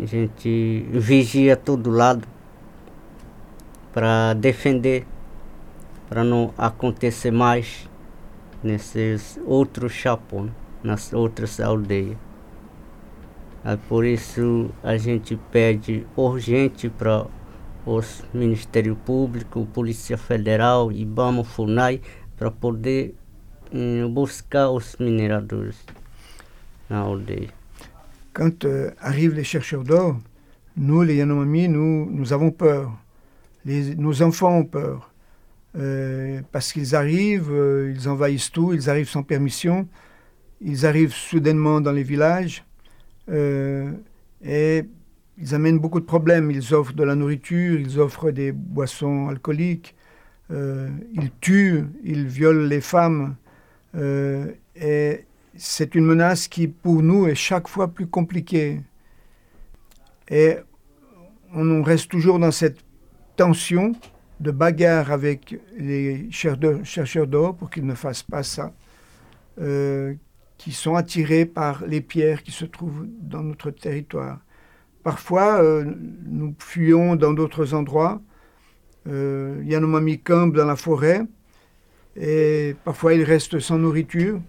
a 0.00 0.06
gente 0.06 0.86
vigia 0.90 1.54
todo 1.54 1.90
lado 1.90 2.26
para 3.92 4.32
defender 4.32 5.06
para 6.08 6.24
não 6.24 6.54
acontecer 6.56 7.30
mais 7.30 7.86
nesses 8.62 9.38
outros 9.44 9.92
chapões, 9.92 10.52
nas 10.82 11.12
outras 11.12 11.60
aldeias. 11.60 12.16
Aí 13.62 13.76
por 13.76 14.06
isso 14.06 14.70
a 14.82 14.96
gente 14.96 15.38
pede 15.52 16.06
urgente 16.16 16.88
para 16.88 17.26
os 17.86 18.24
Ministério 18.34 18.96
Público, 18.96 19.64
Polícia 19.72 20.18
Federal, 20.18 20.90
IBAMA, 20.90 21.44
FUNAI, 21.44 22.02
para 22.36 22.50
poder 22.50 23.14
buscar 24.10 24.70
os 24.70 24.96
mineradores 24.98 25.76
na 26.90 27.00
aldeia. 27.00 27.50
Quand 28.32 28.64
euh, 28.64 28.90
arrivent 28.98 29.34
les 29.34 29.44
chercheurs 29.44 29.82
d'or, 29.82 30.18
nous, 30.76 31.02
les 31.02 31.16
Yanomami, 31.16 31.68
nous, 31.68 32.10
nous 32.10 32.32
avons 32.32 32.50
peur. 32.50 32.92
Nos 33.64 34.22
enfants 34.22 34.58
ont 34.58 34.64
peur. 34.64 35.10
Euh, 35.76 36.42
parce 36.52 36.72
qu'ils 36.72 36.94
arrivent, 36.94 37.50
euh, 37.50 37.94
ils 37.94 38.08
envahissent 38.08 38.50
tout, 38.50 38.72
ils 38.72 38.88
arrivent 38.90 39.08
sans 39.08 39.22
permission, 39.22 39.88
ils 40.60 40.86
arrivent 40.86 41.14
soudainement 41.14 41.80
dans 41.80 41.92
les 41.92 42.02
villages 42.02 42.64
et 43.28 44.84
ils 45.38 45.54
amènent 45.54 45.78
beaucoup 45.78 46.00
de 46.00 46.04
problèmes. 46.04 46.50
Ils 46.50 46.74
offrent 46.74 46.94
de 46.94 47.04
la 47.04 47.14
nourriture, 47.14 47.78
ils 47.78 47.98
offrent 47.98 48.30
des 48.30 48.52
boissons 48.52 49.28
alcooliques, 49.28 49.94
euh, 50.50 50.88
ils 51.14 51.30
tuent, 51.40 51.84
ils 52.02 52.26
violent 52.26 52.66
les 52.66 52.80
femmes. 52.80 53.36
Euh, 53.94 54.52
et 54.74 55.24
c'est 55.56 55.94
une 55.94 56.04
menace 56.04 56.48
qui, 56.48 56.68
pour 56.68 57.02
nous, 57.02 57.26
est 57.26 57.34
chaque 57.34 57.68
fois 57.68 57.88
plus 57.88 58.06
compliquée. 58.06 58.80
Et 60.28 60.56
on 61.54 61.82
reste 61.82 62.10
toujours 62.10 62.38
dans 62.38 62.50
cette 62.50 62.78
tension 63.36 63.92
de 64.40 64.50
bagarre 64.50 65.12
avec 65.12 65.58
les 65.78 66.30
chercheurs 66.30 67.26
d'or 67.26 67.56
pour 67.56 67.70
qu'ils 67.70 67.86
ne 67.86 67.94
fassent 67.94 68.22
pas 68.22 68.42
ça, 68.42 68.72
euh, 69.60 70.14
qui 70.58 70.72
sont 70.72 70.94
attirés 70.94 71.46
par 71.46 71.86
les 71.86 72.00
pierres 72.00 72.42
qui 72.42 72.50
se 72.52 72.64
trouvent 72.64 73.06
dans 73.20 73.42
notre 73.42 73.70
territoire. 73.70 74.40
Parfois, 75.06 75.62
euh, 75.62 75.84
nous 76.24 76.52
fuyons 76.58 77.14
dans 77.14 77.32
d'autres 77.32 77.74
endroits. 77.74 78.20
Euh, 79.06 79.62
Yanomami 79.64 80.18
campe 80.18 80.56
dans 80.56 80.64
la 80.64 80.74
forêt 80.74 81.20
et 82.16 82.74
parfois 82.84 83.14
ils 83.14 83.22
restent 83.22 83.60
sans 83.60 83.78
nourriture. 83.78 84.40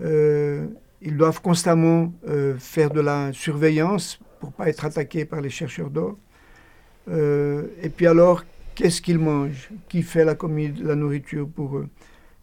Euh, 0.00 0.68
ils 1.02 1.18
doivent 1.18 1.42
constamment 1.42 2.14
euh, 2.26 2.54
faire 2.56 2.88
de 2.88 3.02
la 3.02 3.30
surveillance 3.34 4.18
pour 4.40 4.52
pas 4.52 4.70
être 4.70 4.86
attaqués 4.86 5.26
par 5.26 5.42
les 5.42 5.50
chercheurs 5.50 5.90
d'or. 5.90 6.16
Et 7.06 7.90
puis 7.94 8.06
alors, 8.06 8.42
qu'est-ce 8.74 9.02
qu'ils 9.02 9.18
mangent? 9.18 9.68
Qui 9.90 10.00
fait 10.00 10.24
la, 10.24 10.34
la 10.82 10.94
nourriture 10.94 11.46
pour 11.46 11.76
eux? 11.76 11.88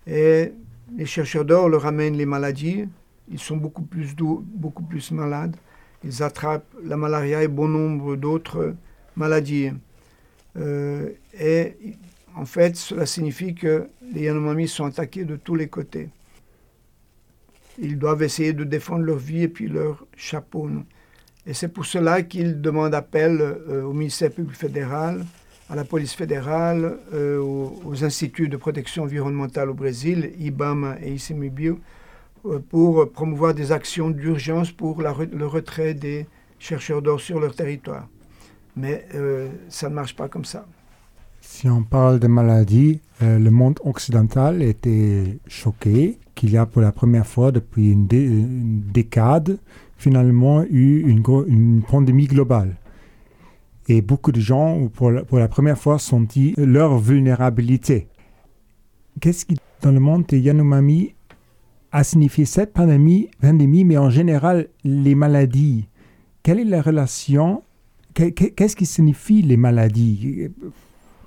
Et 0.06 0.52
les 0.96 1.08
chercheurs 1.08 1.46
d'or 1.46 1.70
leur 1.70 1.88
amènent 1.88 2.18
les 2.18 2.28
maladies. 2.28 2.88
Ils 3.32 3.40
sont 3.40 3.58
beaucoup 3.58 3.82
plus, 3.82 4.14
beaucoup 4.16 4.84
plus 4.84 5.10
malades. 5.10 5.56
Ils 6.04 6.24
attrapent 6.24 6.74
la 6.84 6.98
malaria 6.98 7.44
et 7.44 7.48
bon 7.48 7.68
nombre 7.68 8.16
d'autres 8.16 8.76
maladies. 9.16 9.72
Euh, 10.58 11.10
et 11.40 11.76
en 12.36 12.46
fait, 12.46 12.76
cela 12.76 13.06
signifie 13.06 13.54
que 13.54 13.88
les 14.14 14.24
Yanomami 14.24 14.68
sont 14.68 14.86
attaqués 14.86 15.26
de 15.26 15.36
tous 15.36 15.56
les 15.56 15.68
côtés. 15.68 16.10
Ils 17.78 17.98
doivent 17.98 18.24
essayer 18.24 18.54
de 18.54 18.64
défendre 18.64 19.04
leur 19.06 19.18
vie 19.18 19.44
et 19.44 19.48
puis 19.48 19.68
leur 19.68 20.06
chapeau. 20.16 20.70
Et 21.46 21.54
c'est 21.54 21.68
pour 21.68 21.86
cela 21.86 22.22
qu'ils 22.22 22.62
demandent 22.62 22.96
appel 22.96 23.40
euh, 23.42 23.84
au 23.84 23.94
ministère 23.94 24.32
public 24.32 24.56
fédéral, 24.56 25.26
à 25.70 25.76
la 25.76 25.84
police 25.84 26.14
fédérale, 26.14 26.98
euh, 27.14 27.40
aux, 27.40 27.82
aux, 27.86 28.04
instituts 28.04 28.50
de 28.50 28.58
protection 28.58 29.04
environnementale 29.04 29.70
au 29.70 29.74
Brésil, 29.74 30.34
IBAMA 30.38 30.98
et 31.02 31.14
ICMIBio, 31.14 31.74
euh, 31.74 31.78
pour 32.70 33.12
promouvoir 33.12 33.54
des 33.54 33.72
actions 33.72 34.10
d'urgence 34.10 34.72
pour 34.72 35.02
le 35.02 35.46
retrait 35.46 35.94
des 35.94 36.26
chercheurs 36.60 37.02
d'or 37.02 37.20
sur 37.20 37.40
leur 37.40 37.56
territoire. 37.56 38.08
Mais 38.76 39.06
euh, 39.16 39.50
ça 39.70 39.90
ne 39.90 39.96
marche 39.96 40.16
pas 40.16 40.28
comme 40.28 40.46
ça. 40.46 40.66
Si 41.42 41.68
on 41.68 41.84
parle 41.84 42.20
de 42.20 42.28
maladies, 42.28 43.02
euh, 43.22 43.40
le 43.40 43.50
monde 43.50 43.80
occidental 43.84 44.62
était 44.62 45.40
choqué 45.48 46.20
qu'il 46.36 46.52
y 46.52 46.58
a 46.58 46.66
pour 46.66 46.82
la 46.82 46.92
première 46.92 47.26
fois 47.26 47.52
depuis 47.52 47.92
une, 47.92 48.08
dé 48.08 48.30
décade 48.30 49.58
finalement 49.98 50.64
eu 50.64 51.02
une, 51.08 51.82
pandémie 51.84 52.28
globale. 52.28 52.78
Et 53.88 54.02
beaucoup 54.02 54.32
de 54.32 54.40
gens, 54.40 54.88
pour 54.88 55.12
la, 55.12 55.24
pour 55.24 55.40
la 55.40 55.48
première 55.48 55.78
fois, 55.78 56.00
senti 56.00 56.54
leur 56.58 56.98
vulnérabilité. 56.98 58.08
Qu'est-ce 59.20 59.46
qui, 59.46 59.58
dans 59.82 59.92
le 59.92 60.00
monde 60.00 60.26
des 60.28 60.40
Yanomami, 60.40 61.14
a 61.92 62.04
signifié 62.04 62.46
cette 62.46 62.74
pandémie, 62.74 63.30
pandémie, 63.42 63.84
mais 63.84 63.98
en 63.98 64.10
général, 64.10 64.70
les 64.84 65.16
maladies 65.16 65.88
Quelle 66.44 66.60
est 66.60 66.66
la 66.66 66.82
relation 66.82 67.64
Qu'est-ce 68.14 68.76
qui 68.76 68.86
signifie 68.86 69.42
les 69.42 69.58
maladies? 69.58 70.50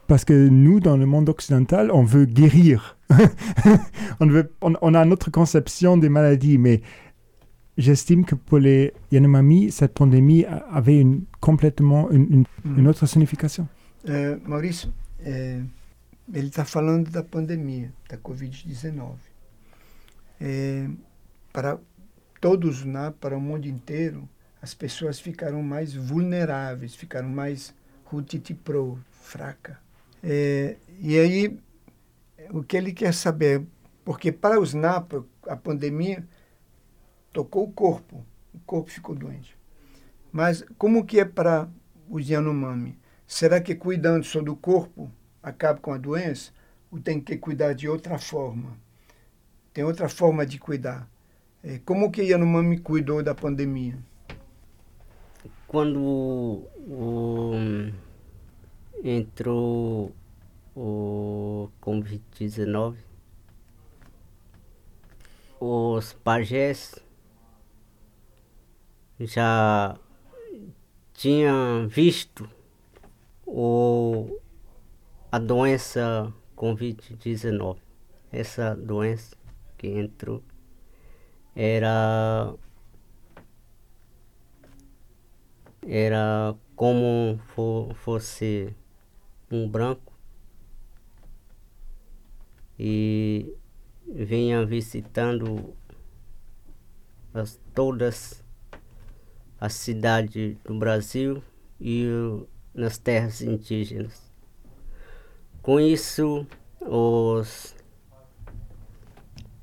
Parce 0.06 0.24
que 0.24 0.48
nous, 0.48 0.80
dans 0.80 0.98
le 0.98 1.06
monde 1.06 1.30
occidental, 1.30 1.90
on 1.90 2.04
veut 2.04 2.26
guérir. 2.26 2.98
on, 4.20 4.26
veut, 4.26 4.52
on, 4.60 4.74
on, 4.82 4.92
a 4.94 5.04
notre 5.06 5.30
conception 5.30 5.96
des 5.96 6.10
maladies, 6.10 6.58
mais 6.58 6.82
j'estime 7.78 8.26
que 8.26 8.34
pour 8.34 8.58
les 8.58 8.92
Yanomami, 9.12 9.70
cette 9.70 9.94
pandémie 9.94 10.44
avait 10.70 11.00
une, 11.00 11.22
complètement 11.40 12.10
une, 12.10 12.26
une, 12.30 12.44
mm. 12.64 12.78
une 12.78 12.88
autre 12.88 13.06
signification. 13.06 13.66
Uh, 14.06 14.36
Maurício, 14.46 14.90
é, 15.24 15.60
ele 16.34 16.48
está 16.48 16.66
falando 16.66 17.10
da 17.10 17.22
pandemia, 17.22 17.90
da 18.08 18.18
Covid-19. 18.18 19.14
É, 20.40 20.88
para 21.52 21.78
todos, 22.40 22.84
né, 22.84 23.12
para 23.20 23.36
o 23.36 23.40
mundo 23.40 23.66
inteiro, 23.66 24.28
as 24.60 24.74
pessoas 24.74 25.20
ficaram 25.20 25.62
mais 25.62 25.94
vulneráveis, 25.94 26.94
ficaram 26.94 27.28
mais 27.28 27.74
pro, 28.62 28.98
fraca. 29.10 29.78
É, 30.22 30.76
e 31.00 31.18
aí, 31.18 31.58
o 32.50 32.62
que 32.62 32.76
ele 32.76 32.92
quer 32.92 33.12
saber, 33.12 33.64
porque 34.04 34.30
para 34.30 34.60
os 34.60 34.74
NAPA, 34.74 35.24
a 35.48 35.56
pandemia 35.56 36.26
tocou 37.32 37.64
o 37.64 37.72
corpo, 37.72 38.24
o 38.52 38.58
corpo 38.60 38.90
ficou 38.90 39.14
doente. 39.14 39.56
Mas 40.32 40.64
como 40.78 41.04
que 41.04 41.20
é 41.20 41.24
para 41.24 41.68
os 42.08 42.28
Yanomami? 42.28 42.98
Será 43.26 43.60
que 43.60 43.74
cuidando 43.74 44.24
só 44.24 44.40
do 44.40 44.54
corpo 44.54 45.10
acaba 45.42 45.80
com 45.80 45.92
a 45.92 45.98
doença? 45.98 46.52
Ou 46.90 47.00
tem 47.00 47.20
que 47.20 47.36
cuidar 47.36 47.72
de 47.72 47.88
outra 47.88 48.18
forma? 48.18 48.76
Tem 49.74 49.82
outra 49.82 50.08
forma 50.08 50.46
de 50.46 50.56
cuidar. 50.56 51.10
É, 51.60 51.80
como 51.80 52.12
que 52.12 52.22
Yanomami 52.22 52.78
cuidou 52.78 53.24
da 53.24 53.34
pandemia? 53.34 53.98
Quando 55.66 56.00
o, 56.00 57.52
entrou 59.02 60.14
o 60.76 61.68
Covid-19, 61.82 62.98
os 65.58 66.12
pajés 66.12 66.94
já 69.18 69.98
tinha 71.12 71.84
visto 71.88 72.48
o, 73.44 74.38
a 75.32 75.38
doença 75.40 76.32
Covid-19. 76.56 77.78
Essa 78.30 78.76
doença 78.76 79.43
que 79.84 79.98
entrou 79.98 80.42
era 81.54 82.54
era 85.86 86.54
como 86.74 87.38
for, 87.54 87.94
fosse 87.96 88.74
um 89.50 89.68
branco 89.68 90.14
e 92.78 93.54
vinha 94.06 94.64
visitando 94.64 95.74
as, 97.34 97.60
todas 97.74 98.42
a 99.60 99.68
cidade 99.68 100.56
do 100.64 100.78
Brasil 100.78 101.42
e 101.78 102.06
nas 102.72 102.96
terras 102.96 103.42
indígenas. 103.42 104.32
Com 105.60 105.78
isso, 105.78 106.46
os 106.80 107.73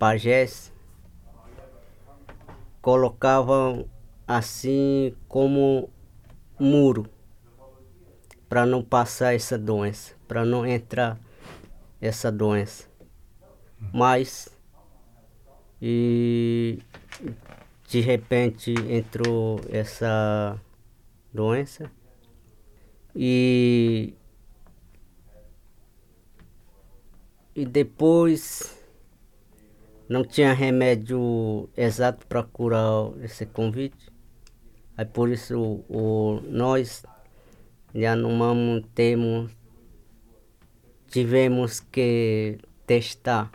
pajés 0.02 0.74
colocavam 2.82 3.88
assim 4.28 5.16
como 5.28 5.92
muro 6.60 7.08
para 8.50 8.66
não 8.66 8.84
passar 8.84 9.36
essa 9.36 9.60
doença, 9.60 10.16
para 10.28 10.44
não 10.44 10.66
entrar 10.66 11.20
essa 12.02 12.32
doença. 12.32 12.90
Mas 13.94 14.50
e 15.80 16.80
de 17.88 18.00
repente 18.00 18.74
entrou 18.90 19.62
essa 19.70 20.60
doença 21.32 21.92
e 23.16 24.16
e 27.56 27.64
depois 27.68 28.81
não 30.12 30.26
tinha 30.26 30.52
remédio 30.52 31.70
exato 31.76 32.28
para 32.28 32.44
curar 32.44 33.14
esse 33.24 33.46
convite. 33.46 34.12
Aí 34.98 35.06
por 35.06 35.30
isso 35.30 35.86
o, 35.88 36.42
nós 36.50 37.06
não 37.94 38.82
temos 38.82 39.50
tivemos 41.08 41.80
que 41.80 42.58
testar 42.86 43.50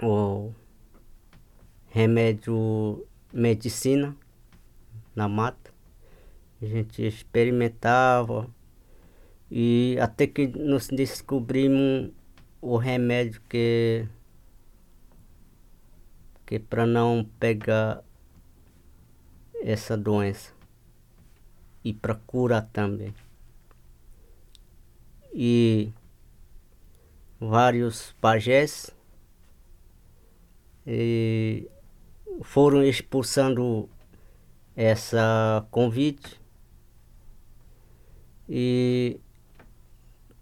o 0.00 0.52
remédio 1.88 3.04
medicina 3.32 4.16
na 5.14 5.28
mata 5.28 5.72
A 6.62 6.66
gente 6.66 7.04
experimentava 7.04 8.48
e 9.50 9.98
até 10.00 10.28
que 10.28 10.46
nós 10.46 10.86
descobrimos 10.86 12.12
o 12.60 12.76
remédio 12.76 13.40
que 13.48 14.06
que 16.46 16.58
para 16.60 16.86
não 16.86 17.28
pegar 17.40 18.02
essa 19.60 19.96
doença 19.96 20.52
e 21.84 21.92
para 21.92 22.14
curar 22.14 22.62
também. 22.72 23.12
E 25.34 25.92
vários 27.38 28.12
pajés 28.20 28.90
foram 32.42 32.82
expulsando 32.84 33.88
essa 34.76 35.66
convite 35.70 36.40
e 38.48 39.18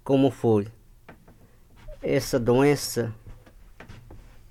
como 0.02 0.30
foi 0.30 0.68
essa 2.02 2.38
doença 2.38 3.14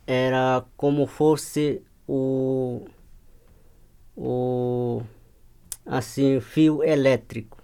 era 0.06 0.66
como 0.76 1.08
fosse 1.08 1.82
o 2.08 2.86
o 4.16 5.01
assim 5.86 6.39
fio 6.39 6.84
elétrico 6.84 7.64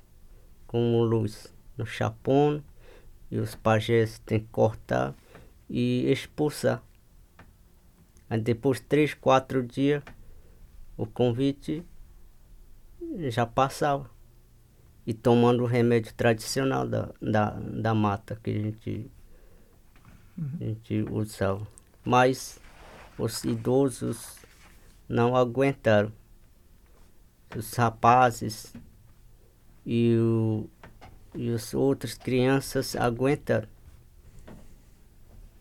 com 0.65 1.01
luz 1.01 1.53
no 1.77 1.85
chapão 1.85 2.63
e 3.29 3.37
os 3.37 3.55
pajés 3.55 4.19
têm 4.19 4.39
que 4.39 4.47
cortar 4.47 5.15
e 5.69 6.11
expulsar. 6.11 6.81
Aí 8.29 8.39
depois 8.39 8.79
três, 8.79 9.13
quatro 9.13 9.63
dias 9.63 10.03
o 10.97 11.05
convite 11.05 11.83
já 13.29 13.45
passava. 13.45 14.09
E 15.05 15.13
tomando 15.13 15.63
o 15.63 15.65
remédio 15.65 16.13
tradicional 16.13 16.87
da, 16.87 17.09
da, 17.19 17.51
da 17.51 17.93
mata 17.95 18.39
que 18.43 18.51
a 18.51 18.53
gente, 18.53 19.11
a 20.37 20.63
gente 20.63 21.05
usava. 21.09 21.65
Mas 22.09 22.59
os 23.19 23.43
idosos 23.43 24.39
não 25.07 25.35
aguentaram. 25.35 26.11
Os 27.55 27.71
rapazes 27.75 28.73
e, 29.85 30.17
o, 30.17 30.67
e 31.35 31.53
as 31.53 31.75
outras 31.75 32.15
crianças 32.15 32.95
aguentaram. 32.95 33.67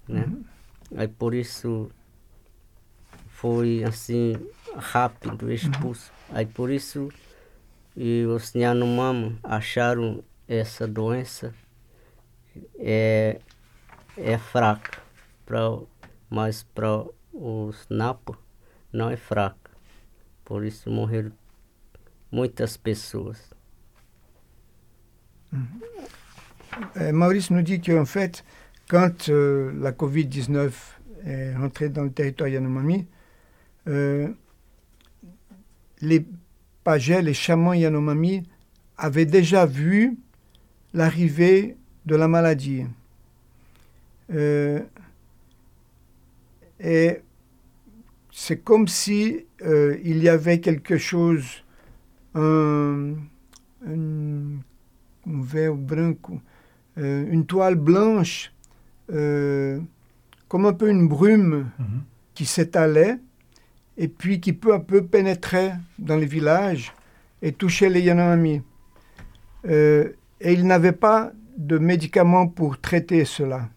Né? 0.09 0.25
Uhum. 0.25 0.45
Aí 0.97 1.07
por 1.07 1.35
isso 1.35 1.91
foi 3.29 3.85
assim 3.85 4.33
rápido 4.75 5.53
expulso. 5.53 6.11
Uhum. 6.31 6.37
Aí 6.39 6.47
por 6.47 6.71
isso 6.71 7.11
e 7.95 8.25
os 8.25 8.55
Yanomami 8.55 9.39
acharam 9.43 10.25
essa 10.49 10.89
doença 10.89 11.55
é, 12.79 13.39
é 14.17 14.39
fraca, 14.39 15.03
pra, 15.45 15.79
mas 16.31 16.65
para 16.75 17.05
isso. 22.87 23.33
Euh, 26.97 27.13
Maurice 27.13 27.51
nous 27.51 27.63
dit 27.63 27.81
qu'en 27.81 28.05
fait, 28.05 28.45
quand 28.89 29.29
euh, 29.29 29.73
la 29.81 29.93
COVID-19 29.93 30.71
est 31.25 31.57
rentrée 31.57 31.89
dans 31.89 32.05
le 32.05 32.13
territoire 32.13 32.49
Yanomami, 32.49 33.07
euh, 33.89 34.29
les 36.01 36.25
Pagel 36.85 37.25
les 37.25 37.35
chamans 37.35 37.75
Yanomami 37.75 38.45
avaient 38.97 39.27
déjà 39.27 39.67
vu 39.67 40.17
l'arrivée 40.95 41.77
de 42.07 42.17
la 42.17 42.29
maladie. 42.29 42.85
Et 46.81 47.21
c'est 48.31 48.59
comme 48.59 48.87
si 48.89 49.47
euh, 49.63 49.97
il 50.05 50.23
y 50.23 50.29
avait 50.29 50.61
quelque 50.61 50.97
chose, 50.99 51.65
un, 52.35 53.15
un, 53.87 54.59
un 55.27 55.43
vélo 55.43 55.75
branco, 55.75 56.41
euh, 56.99 57.27
une 57.31 57.47
toile 57.47 57.75
blanche, 57.75 58.53
euh, 59.13 59.81
comme 60.49 60.67
un 60.67 60.73
peu 60.73 60.89
une 60.89 61.09
brume 61.09 61.49
mm 61.49 61.85
-hmm. 61.85 62.01
qui 62.35 62.45
s'étalait 62.47 63.19
et 63.97 64.09
puis 64.09 64.41
qui 64.41 64.53
peu 64.53 64.73
à 64.73 64.81
peu 64.81 65.03
pénétrait 65.05 65.75
dans 65.99 66.17
les 66.17 66.27
villages 66.27 66.93
et 67.43 67.53
touchait 67.53 67.91
les 67.91 68.01
Yanomami. 68.01 68.63
Euh, 69.67 70.13
et 70.41 70.53
ils 70.53 70.65
n'avaient 70.67 70.93
pas 71.09 71.33
de 71.57 71.79
médicaments 71.79 72.47
pour 72.47 72.81
traiter 72.81 73.25
cela. 73.25 73.69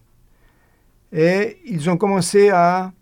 Et 1.12 1.58
ils 1.66 1.90
ont 1.90 1.96
commencé 1.96 2.48
à, 2.48 2.92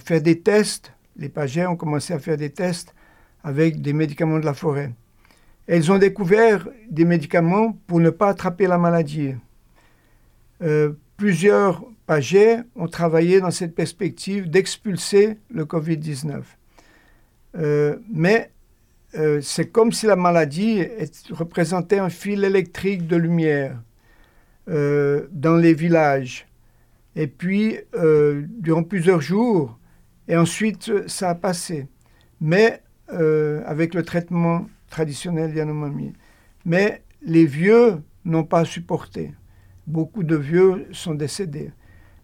faire 0.00 0.20
des 0.20 0.40
tests, 0.40 0.92
les 1.16 1.28
pagés 1.28 1.66
ont 1.66 1.76
commencé 1.76 2.12
à 2.12 2.18
faire 2.18 2.36
des 2.36 2.50
tests 2.50 2.94
avec 3.44 3.80
des 3.80 3.92
médicaments 3.92 4.38
de 4.38 4.44
la 4.44 4.54
forêt. 4.54 4.92
Et 5.68 5.76
ils 5.76 5.92
ont 5.92 5.98
découvert 5.98 6.66
des 6.88 7.04
médicaments 7.04 7.78
pour 7.86 8.00
ne 8.00 8.10
pas 8.10 8.30
attraper 8.30 8.66
la 8.66 8.78
maladie. 8.78 9.34
Euh, 10.62 10.92
plusieurs 11.16 11.84
pagés 12.06 12.56
ont 12.74 12.88
travaillé 12.88 13.40
dans 13.40 13.50
cette 13.50 13.74
perspective 13.74 14.50
d'expulser 14.50 15.38
le 15.50 15.64
COVID-19. 15.64 16.42
Euh, 17.56 17.96
mais 18.10 18.50
euh, 19.16 19.40
c'est 19.42 19.66
comme 19.66 19.92
si 19.92 20.06
la 20.06 20.16
maladie 20.16 20.84
représentait 21.30 21.98
un 21.98 22.10
fil 22.10 22.42
électrique 22.44 23.06
de 23.06 23.16
lumière 23.16 23.76
dans 24.66 25.56
les 25.56 25.74
villages. 25.74 26.46
Et 27.16 27.26
puis, 27.26 27.78
euh, 27.94 28.44
durant 28.58 28.82
plusieurs 28.82 29.20
jours, 29.20 29.78
et 30.28 30.36
ensuite, 30.36 31.08
ça 31.08 31.30
a 31.30 31.34
passé. 31.34 31.88
Mais 32.40 32.82
euh, 33.12 33.62
avec 33.66 33.94
le 33.94 34.04
traitement 34.04 34.66
traditionnel 34.88 35.52
Yanomami. 35.54 36.12
Mais 36.64 37.02
les 37.22 37.44
vieux 37.44 38.02
n'ont 38.24 38.44
pas 38.44 38.64
supporté. 38.64 39.32
Beaucoup 39.88 40.22
de 40.22 40.36
vieux 40.36 40.86
sont 40.92 41.14
décédés. 41.14 41.72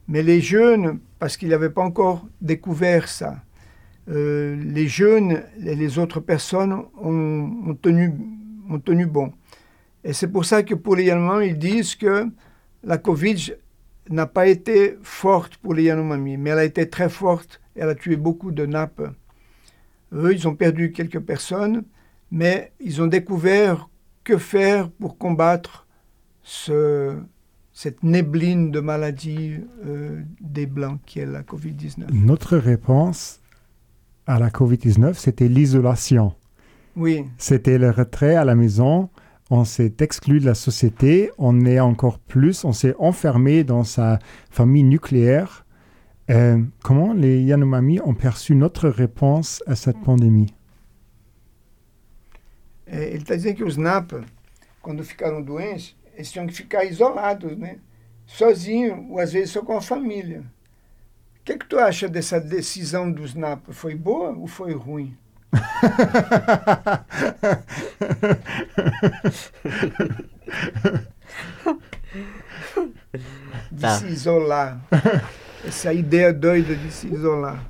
Mais 0.07 0.23
les 0.23 0.41
jeunes, 0.41 1.01
parce 1.19 1.37
qu'ils 1.37 1.49
n'avaient 1.49 1.71
pas 1.71 1.83
encore 1.83 2.25
découvert 2.41 3.09
ça, 3.09 3.43
euh, 4.09 4.55
les 4.63 4.87
jeunes 4.87 5.43
et 5.65 5.75
les 5.75 5.99
autres 5.99 6.21
personnes 6.21 6.73
ont, 6.73 7.51
ont, 7.67 7.75
tenu, 7.75 8.13
ont 8.71 8.79
tenu 8.79 9.07
bon. 9.07 9.33
Et 10.05 10.13
c'est 10.13 10.29
pour 10.29 10.45
ça 10.45 10.63
que 10.63 10.75
pour 10.75 10.95
les 10.95 11.05
Yanomami, 11.05 11.49
ils 11.49 11.59
disent 11.59 11.97
que 11.97 12.29
la 12.85 12.99
Covid 12.99 13.55
n'a 14.11 14.27
pas 14.27 14.47
été 14.47 14.97
forte 15.03 15.57
pour 15.57 15.75
les 15.75 15.85
Yanomami, 15.85 16.37
mais 16.37 16.51
elle 16.51 16.59
a 16.59 16.65
été 16.65 16.89
très 16.89 17.09
forte. 17.09 17.61
Elle 17.75 17.89
a 17.89 17.95
tué 17.95 18.17
beaucoup 18.17 18.53
de 18.53 18.67
nappes. 18.67 19.03
Eux, 20.13 20.33
ils 20.33 20.47
ont 20.49 20.55
perdu 20.55 20.93
quelques 20.93 21.21
personnes, 21.21 21.85
mais 22.31 22.73
ils 22.81 23.03
ont 23.03 23.07
découvert 23.07 23.89
que 24.25 24.39
faire 24.39 24.91
pour 24.91 25.19
combattre 25.19 25.87
ce, 26.43 27.17
cette 27.73 28.03
nébline 28.03 28.71
de 28.71 28.81
maladie 28.81 29.61
euh, 29.85 30.23
des 30.41 30.67
Blancs 30.67 31.01
qui 31.07 31.21
est 31.21 31.27
la 31.27 31.43
COVID-19. 31.43 32.11
Notre 32.13 32.57
réponse 32.57 33.41
à 34.27 34.39
la 34.39 34.49
COVID-19, 34.49 35.15
c'était 35.15 35.49
l'isolation. 35.49 36.35
Oui. 36.97 37.25
C'était 37.39 37.79
le 37.79 37.91
retrait 37.91 38.35
à 38.35 38.45
la 38.45 38.55
maison. 38.55 39.11
On 39.49 39.65
s'est 39.65 39.95
exclu 40.01 40.41
de 40.41 40.47
la 40.47 40.55
société. 40.55 41.31
On 41.39 41.65
est 41.65 41.79
encore 41.79 42.19
plus, 42.19 42.65
on 42.65 42.73
s'est 42.73 42.95
enfermé 42.99 43.63
dans 43.63 43.85
sa 43.85 44.19
famille 44.51 44.83
nucléaire. 44.83 45.65
Euh, 46.31 46.61
comment 46.83 47.13
les 47.13 47.43
Yanomami 47.43 48.01
ont 48.01 48.15
perçu 48.15 48.57
notre 48.57 48.89
réponse 48.89 49.63
à 49.67 49.77
cette 49.77 50.01
pandémie? 50.01 50.53
É, 52.87 53.09
ele 53.09 53.19
está 53.19 53.37
dizendo 53.37 53.57
que 53.57 53.65
os 53.65 53.77
Napa, 53.77 54.25
quando 54.83 55.05
ficaram 55.05 55.43
doentes, 55.43 55.97
eles 56.15 56.31
tinham 56.31 56.47
que 56.47 56.53
ficar 56.53 56.85
isolados, 56.85 57.57
né? 57.57 57.79
Sozinho, 58.27 59.07
ou 59.11 59.21
às 59.21 59.33
vezes 59.33 59.51
só 59.51 59.63
com 59.63 59.77
a 59.77 59.81
família. 59.81 60.41
O 61.41 61.45
que, 61.45 61.57
que 61.57 61.67
tu 61.67 61.79
acha 61.79 62.09
dessa 62.09 62.41
decisão 62.41 63.11
dos 63.11 63.35
Napa? 63.35 63.73
Foi 63.73 63.95
boa 63.95 64.31
ou 64.31 64.49
foi 64.49 64.73
ruim? 64.75 65.17
De 73.71 73.81
Tá. 73.81 73.99
se 73.99 74.07
isolar. 74.07 74.81
Essa 75.67 75.93
ideia 75.93 76.33
doida 76.33 76.75
de 76.75 76.91
se 76.93 77.09
isolar. 77.09 77.65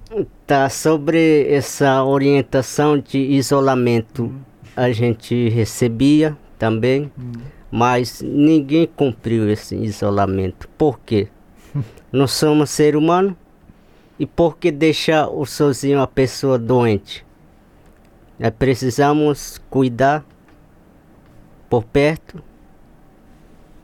Tá, 0.46 0.68
sobre 0.68 1.46
essa 1.48 2.04
orientação 2.04 2.98
de 2.98 3.18
isolamento, 3.18 4.32
a 4.76 4.90
gente 4.92 5.48
recebia 5.48 6.36
também, 6.58 7.10
mas 7.70 8.20
ninguém 8.22 8.86
cumpriu 8.86 9.48
esse 9.50 9.74
isolamento. 9.76 10.68
Por 10.76 11.00
quê? 11.00 11.28
Nós 12.12 12.32
somos 12.32 12.70
ser 12.70 12.96
humano 12.96 13.36
e 14.18 14.26
por 14.26 14.56
que 14.58 14.70
deixar 14.70 15.28
o 15.28 15.44
sozinho 15.46 16.00
a 16.00 16.06
pessoa 16.06 16.58
doente? 16.58 17.25
É, 18.39 18.51
precisamos 18.51 19.59
cuidar 19.70 20.24
por 21.70 21.84
perto 21.84 22.43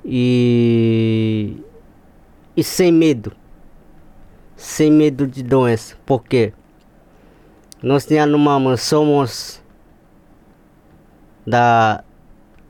e, 0.04 1.56
e 2.56 2.62
sem 2.62 2.92
medo. 2.92 3.32
Sem 4.56 4.90
medo 4.90 5.26
de 5.26 5.42
doença. 5.42 5.96
Porque 6.04 6.52
nós 7.82 8.08
Yanomami 8.10 8.76
somos 8.76 9.62
da, 11.46 12.04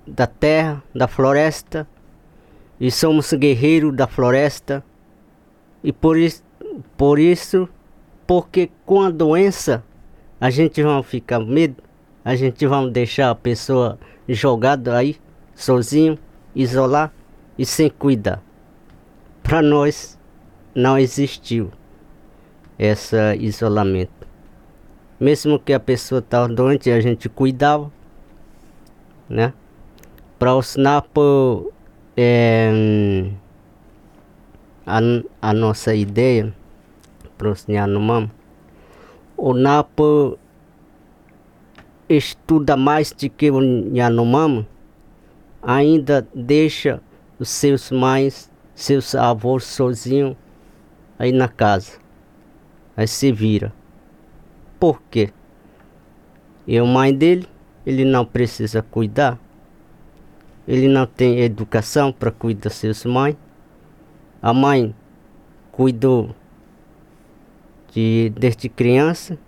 da 0.06 0.26
terra, 0.26 0.82
da 0.94 1.06
floresta, 1.06 1.86
e 2.80 2.90
somos 2.90 3.32
guerreiros 3.32 3.94
da 3.94 4.06
floresta. 4.06 4.84
E 5.84 5.92
por 5.92 6.16
isso, 6.16 6.42
por 6.96 7.18
isso, 7.18 7.68
porque 8.26 8.70
com 8.86 9.02
a 9.02 9.10
doença 9.10 9.84
a 10.42 10.50
gente 10.50 10.82
vai 10.82 11.00
ficar 11.04 11.38
medo, 11.38 11.80
a 12.24 12.34
gente 12.34 12.66
vai 12.66 12.90
deixar 12.90 13.30
a 13.30 13.34
pessoa 13.34 13.96
jogada 14.28 14.96
aí, 14.96 15.16
sozinho, 15.54 16.18
isolar 16.52 17.12
e 17.56 17.64
sem 17.64 17.88
cuidar. 17.88 18.42
Para 19.40 19.62
nós 19.62 20.18
não 20.74 20.98
existiu 20.98 21.70
esse 22.76 23.16
isolamento. 23.36 24.26
Mesmo 25.20 25.60
que 25.60 25.72
a 25.72 25.78
pessoa 25.78 26.18
estava 26.18 26.48
tá 26.48 26.54
doente, 26.54 26.90
a 26.90 27.00
gente 27.00 27.28
cuidava, 27.28 27.88
né? 29.28 29.54
Para 30.40 30.56
o 30.56 30.58
SNAP 30.58 31.18
é, 32.16 33.30
a, 34.84 34.98
a 35.40 35.52
nossa 35.52 35.94
ideia 35.94 36.52
para 37.38 37.48
o 37.48 37.54
Yanomami 37.68 38.41
o 39.36 39.54
Napo 39.54 40.38
estuda 42.08 42.76
mais 42.76 43.12
do 43.12 43.28
que 43.30 43.50
o 43.50 43.60
Yanomami, 43.94 44.66
ainda 45.62 46.26
deixa 46.34 47.00
os 47.38 47.48
seus 47.48 47.90
mães, 47.90 48.50
seus 48.74 49.14
avós 49.14 49.64
sozinhos 49.64 50.36
aí 51.18 51.32
na 51.32 51.48
casa. 51.48 51.98
Aí 52.96 53.06
se 53.06 53.32
vira. 53.32 53.72
Por 54.78 55.00
quê? 55.10 55.32
E 56.66 56.76
a 56.78 56.84
mãe 56.84 57.14
dele, 57.14 57.46
ele 57.86 58.04
não 58.04 58.24
precisa 58.24 58.82
cuidar. 58.82 59.38
Ele 60.66 60.88
não 60.88 61.06
tem 61.06 61.40
educação 61.40 62.12
para 62.12 62.30
cuidar 62.30 62.70
seus 62.70 63.04
mães. 63.04 63.36
A 64.40 64.52
mãe 64.52 64.94
cuidou 65.72 66.34
de, 67.92 68.30
desde 68.30 68.68
criança 68.68 69.38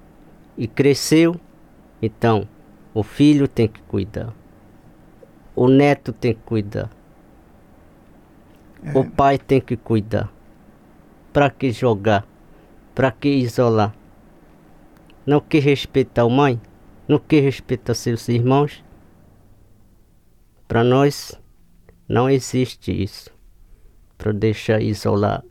e 0.57 0.68
cresceu, 0.68 1.40
então 2.01 2.47
o 2.92 3.03
filho 3.03 3.49
tem 3.49 3.66
que 3.66 3.80
cuidar, 3.82 4.32
o 5.57 5.68
neto 5.68 6.12
tem 6.12 6.34
que 6.34 6.40
cuidar, 6.42 6.90
é. 8.82 8.97
o 8.97 9.11
pai 9.11 9.38
tem 9.38 9.61
que 9.61 9.76
cuidar. 9.76 10.32
Para 11.32 11.51
que 11.51 11.72
jogar? 11.72 12.24
Para 12.95 13.11
que 13.11 13.28
isolar? 13.28 13.92
Não 15.26 15.40
que 15.40 15.59
respeitar 15.59 16.22
a 16.22 16.28
mãe? 16.28 16.61
Não 17.09 17.18
que 17.18 17.40
respeitar 17.40 17.95
seus 17.95 18.28
irmãos? 18.28 18.84
Para 20.68 20.84
nós 20.84 21.32
não 22.09 22.30
existe 22.30 22.92
isso. 22.92 23.30
Para 24.16 24.32
deixar 24.32 24.80
isolar 24.80 25.42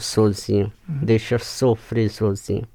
sozinho, 0.00 0.72
uhum. 0.88 1.04
deixa 1.04 1.38
sofrer 1.38 2.08
sozinho. 2.10 2.66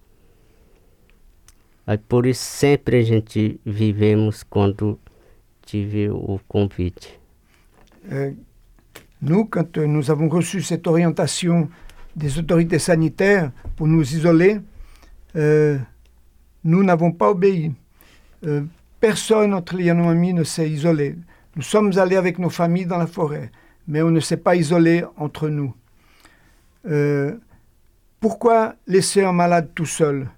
Aí 1.86 1.98
por 1.98 2.26
isso 2.26 2.44
sempre 2.44 2.98
a 2.98 3.04
gente 3.04 3.60
vivemos 3.66 4.44
quando 4.44 5.00
tive 5.66 6.10
o 6.10 6.40
convite. 6.48 7.20
Euh, 8.12 8.34
nous, 9.22 9.46
quand 9.46 9.78
nous 9.78 10.12
avons 10.12 10.30
reçu 10.30 10.62
cette 10.62 10.88
orientation 10.88 11.70
des 12.16 12.38
autorités 12.40 12.80
sanitaires 12.80 13.52
pour 13.76 13.88
nous 13.88 14.02
isoler, 14.02 14.60
euh, 15.36 15.78
nous 16.64 16.84
n'avons 16.84 17.12
pas 17.12 17.30
obéi. 17.30 17.72
Euh, 18.46 18.64
personne 19.00 19.54
entre 19.54 19.76
les 19.76 19.86
Yanomami 19.86 20.34
ne 20.34 20.44
s'est 20.44 20.70
isolé. 20.70 21.16
Nous 21.56 21.62
sommes 21.62 21.98
allés 21.98 22.16
avec 22.16 22.38
nos 22.38 22.50
familles 22.50 22.86
dans 22.86 22.98
la 22.98 23.08
forêt, 23.08 23.52
mais 23.88 24.02
on 24.02 24.12
ne 24.12 24.20
s'est 24.20 24.38
pas 24.38 24.56
isolé 24.56 25.04
entre 25.16 25.50
nous. 25.50 25.74
Euh, 26.86 27.38
pourquoi 28.20 28.76
laisser 28.88 29.24
un 29.24 29.34
malade 29.34 29.72
tout 29.74 29.86
seul? 29.86 30.30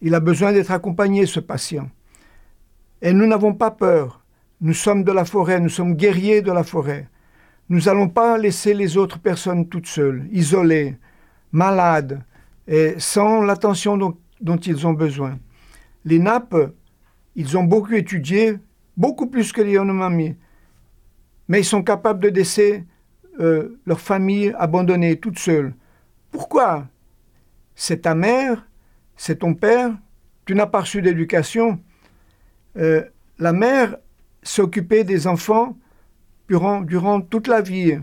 Il 0.00 0.14
a 0.14 0.20
besoin 0.20 0.52
d'être 0.52 0.70
accompagné, 0.70 1.26
ce 1.26 1.40
patient. 1.40 1.90
Et 3.02 3.12
nous 3.12 3.26
n'avons 3.26 3.54
pas 3.54 3.70
peur. 3.70 4.22
Nous 4.60 4.74
sommes 4.74 5.04
de 5.04 5.12
la 5.12 5.24
forêt, 5.24 5.60
nous 5.60 5.68
sommes 5.68 5.94
guerriers 5.94 6.42
de 6.42 6.52
la 6.52 6.64
forêt. 6.64 7.08
Nous 7.68 7.80
n'allons 7.82 8.08
pas 8.08 8.38
laisser 8.38 8.74
les 8.74 8.96
autres 8.96 9.18
personnes 9.18 9.68
toutes 9.68 9.86
seules, 9.86 10.28
isolées, 10.30 10.96
malades, 11.52 12.22
et 12.68 12.94
sans 12.98 13.42
l'attention 13.42 13.96
dont, 13.96 14.56
ils 14.56 14.86
ont 14.86 14.92
besoin. 14.92 15.38
Les 16.04 16.18
nappes, 16.18 16.72
ils 17.34 17.56
ont 17.58 17.64
beaucoup 17.64 17.94
étudié, 17.94 18.58
beaucoup 18.96 19.26
plus 19.26 19.52
que 19.52 19.62
les 19.62 19.72
Yonomami, 19.72 20.36
mais 21.48 21.60
ils 21.60 21.64
sont 21.64 21.82
capables 21.82 22.20
de 22.20 22.28
laisser 22.28 22.84
euh, 23.40 23.78
leur 23.86 24.00
famille 24.00 24.54
abandonnée 24.58 25.18
toute 25.18 25.38
seule 25.38 25.74
pourquoi? 26.36 26.86
C'est 27.74 28.02
ta 28.02 28.14
mère, 28.14 28.66
c'est 29.16 29.38
ton 29.38 29.54
père, 29.54 29.96
tu 30.44 30.54
n'as 30.54 30.66
pas 30.66 30.80
reçu 30.80 31.00
d'éducation. 31.00 31.80
Euh, 32.76 33.04
la 33.38 33.54
mère 33.54 33.96
s'occupait 34.42 35.02
des 35.02 35.26
enfants 35.26 35.78
durant, 36.46 36.82
durant 36.82 37.22
toute 37.22 37.48
la 37.48 37.62
vie. 37.62 37.98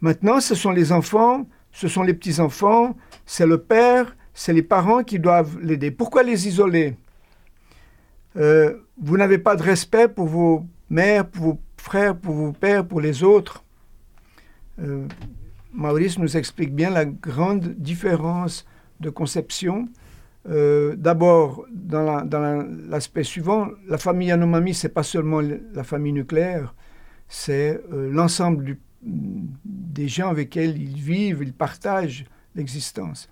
Maintenant, 0.00 0.40
ce 0.40 0.56
sont 0.56 0.72
les 0.72 0.90
enfants, 0.90 1.46
ce 1.70 1.86
sont 1.86 2.02
les 2.02 2.14
petits-enfants, 2.14 2.96
c'est 3.24 3.46
le 3.46 3.58
père, 3.58 4.16
c'est 4.34 4.52
les 4.52 4.62
parents 4.62 5.04
qui 5.04 5.20
doivent 5.20 5.58
l'aider. 5.60 5.92
Pourquoi 5.92 6.24
les 6.24 6.48
isoler? 6.48 6.96
Euh, 8.36 8.78
Vous 9.00 9.16
n'avez 9.16 9.38
pas 9.38 9.54
de 9.54 9.62
respect 9.62 10.08
pour 10.08 10.26
vos 10.26 10.66
mères, 10.88 11.26
pour 11.28 11.44
vos 11.44 11.60
frères, 11.76 12.16
pour 12.16 12.34
vos 12.34 12.52
pères, 12.52 12.84
pour 12.84 13.00
les 13.00 13.22
autres. 13.22 13.62
Euh, 14.78 15.06
Maurice 15.72 16.18
nous 16.18 16.36
explique 16.36 16.74
bien 16.74 16.90
la 16.90 17.04
grande 17.04 17.74
différence 17.74 18.66
de 19.00 19.10
conception. 19.10 19.88
Euh, 20.48 20.94
D'abord, 20.96 21.66
dans 21.70 22.24
l'aspect 22.88 23.20
la, 23.20 23.24
suivant, 23.24 23.68
la 23.86 23.98
famille 23.98 24.28
Yanomami, 24.28 24.74
ce 24.74 24.86
n'est 24.86 24.92
pas 24.92 25.02
seulement 25.02 25.40
la 25.40 25.84
famille 25.84 26.12
nucléaire, 26.12 26.74
c'est 27.28 27.80
euh, 27.92 28.10
l'ensemble 28.10 28.76
des 29.02 30.08
gens 30.08 30.28
avec 30.28 30.54
lesquels 30.54 30.80
ils 30.80 31.00
vivent, 31.00 31.40
ils 31.42 31.54
partagent 31.54 32.24
l'existence. 32.54 33.28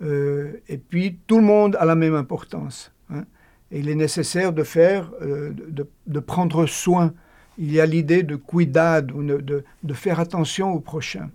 Et 0.00 0.78
puis, 0.78 1.18
tout 1.26 1.38
le 1.38 1.44
monde 1.44 1.76
a 1.80 1.84
la 1.84 1.96
même 1.96 2.14
importance. 2.14 2.92
Hein. 3.10 3.24
Et 3.72 3.80
il 3.80 3.88
est 3.88 3.96
nécessaire 3.96 4.52
de 4.52 4.62
faire, 4.62 5.10
de, 5.20 6.20
prendre 6.20 6.66
soin. 6.66 7.14
Il 7.58 7.72
y 7.72 7.80
a 7.80 7.86
l'idée 7.86 8.22
de 8.22 8.36
cuidado, 8.36 9.22
de, 9.22 9.94
faire 9.94 10.20
attention 10.20 10.72
au 10.72 10.80
prochain 10.80 11.30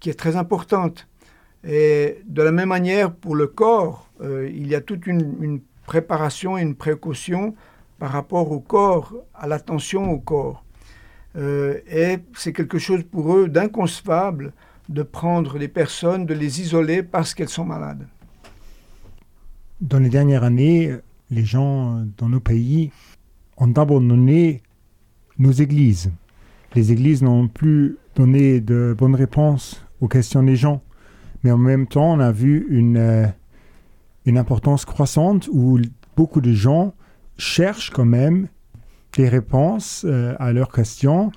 qui 0.00 0.10
est 0.10 0.18
très 0.18 0.36
importante. 0.36 1.06
Et 1.64 2.18
de 2.26 2.42
la 2.42 2.52
même 2.52 2.68
manière, 2.70 3.12
pour 3.12 3.36
le 3.36 3.46
corps, 3.46 4.08
euh, 4.20 4.50
il 4.52 4.66
y 4.66 4.74
a 4.74 4.80
toute 4.80 5.06
une, 5.06 5.36
une, 5.40 5.60
préparation 5.86 6.56
et 6.56 6.62
une 6.62 6.76
précaution 6.76 7.54
par 7.98 8.12
rapport 8.12 8.52
au 8.52 8.60
corps, 8.60 9.12
à 9.34 9.48
l'attention 9.48 10.10
au 10.10 10.18
corps. 10.18 10.64
Euh, 11.36 11.78
et 11.90 12.18
c'est 12.34 12.52
quelque 12.52 12.78
chose 12.78 13.02
pour 13.04 13.34
eux 13.36 13.48
d'inconcevable 13.48 14.52
de 14.88 15.02
prendre 15.02 15.58
des 15.58 15.68
personnes, 15.68 16.26
de 16.26 16.34
les 16.34 16.60
isoler 16.60 17.02
parce 17.02 17.34
qu'elles 17.34 17.48
sont 17.48 17.64
malades. 17.64 18.06
Dans 19.80 19.98
les 19.98 20.08
dernières 20.08 20.42
années, 20.42 20.96
les 21.30 21.44
gens 21.44 22.04
dans 22.18 22.28
nos 22.28 22.40
pays 22.40 22.90
ont 23.56 23.72
abandonné 23.72 24.62
nos 25.40 25.50
églises. 25.50 26.12
Les 26.74 26.92
églises 26.92 27.22
n'ont 27.22 27.48
plus 27.48 27.96
donné 28.14 28.60
de 28.60 28.94
bonnes 28.96 29.16
réponses 29.16 29.84
aux 30.00 30.06
questions 30.06 30.42
des 30.42 30.54
gens. 30.54 30.82
Mais 31.42 31.50
en 31.50 31.58
même 31.58 31.86
temps, 31.86 32.12
on 32.12 32.20
a 32.20 32.30
vu 32.30 32.66
une, 32.68 32.98
euh, 32.98 33.26
une 34.26 34.38
importance 34.38 34.84
croissante 34.84 35.48
où 35.50 35.80
beaucoup 36.16 36.40
de 36.40 36.52
gens 36.52 36.94
cherchent 37.38 37.90
quand 37.90 38.04
même 38.04 38.48
des 39.14 39.28
réponses 39.28 40.04
euh, 40.06 40.34
à 40.38 40.52
leurs 40.52 40.70
questions 40.70 41.32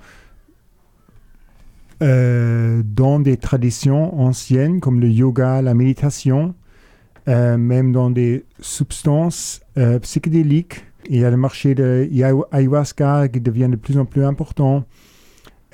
euh, 2.02 2.82
dans 2.84 3.18
des 3.18 3.38
traditions 3.38 4.20
anciennes 4.20 4.80
comme 4.80 5.00
le 5.00 5.08
yoga, 5.08 5.62
la 5.62 5.74
méditation, 5.74 6.54
même 7.26 7.90
dans 7.92 8.10
des 8.10 8.44
substances 8.60 9.62
psychédéliques. 10.02 10.84
Il 11.08 11.20
y 11.20 11.24
a 11.24 11.30
le 11.30 11.36
marché 11.36 11.74
de 11.74 12.08
ayahuasca 12.52 13.28
qui 13.28 13.40
devient 13.40 13.68
de 13.70 13.76
plus 13.76 13.98
en 13.98 14.04
plus 14.04 14.24
important. 14.24 14.84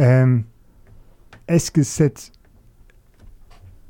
Euh, 0.01 0.39
Est-ce 1.49 1.71
que 1.71 1.83
cette 1.83 2.33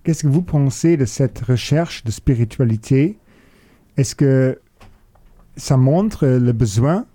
Qu'est-ce 0.03 0.23
que 0.23 0.29
vous 0.29 0.43
pensez 0.43 0.97
de 0.97 1.05
cette 1.05 1.41
recherche 1.41 2.05
de 2.05 2.11
spiritualité? 2.11 3.19
Est-ce 3.99 4.15
que 4.15 4.59
ça 5.57 5.77
montre 5.77 6.27
le 6.27 6.53
besoin 6.53 7.07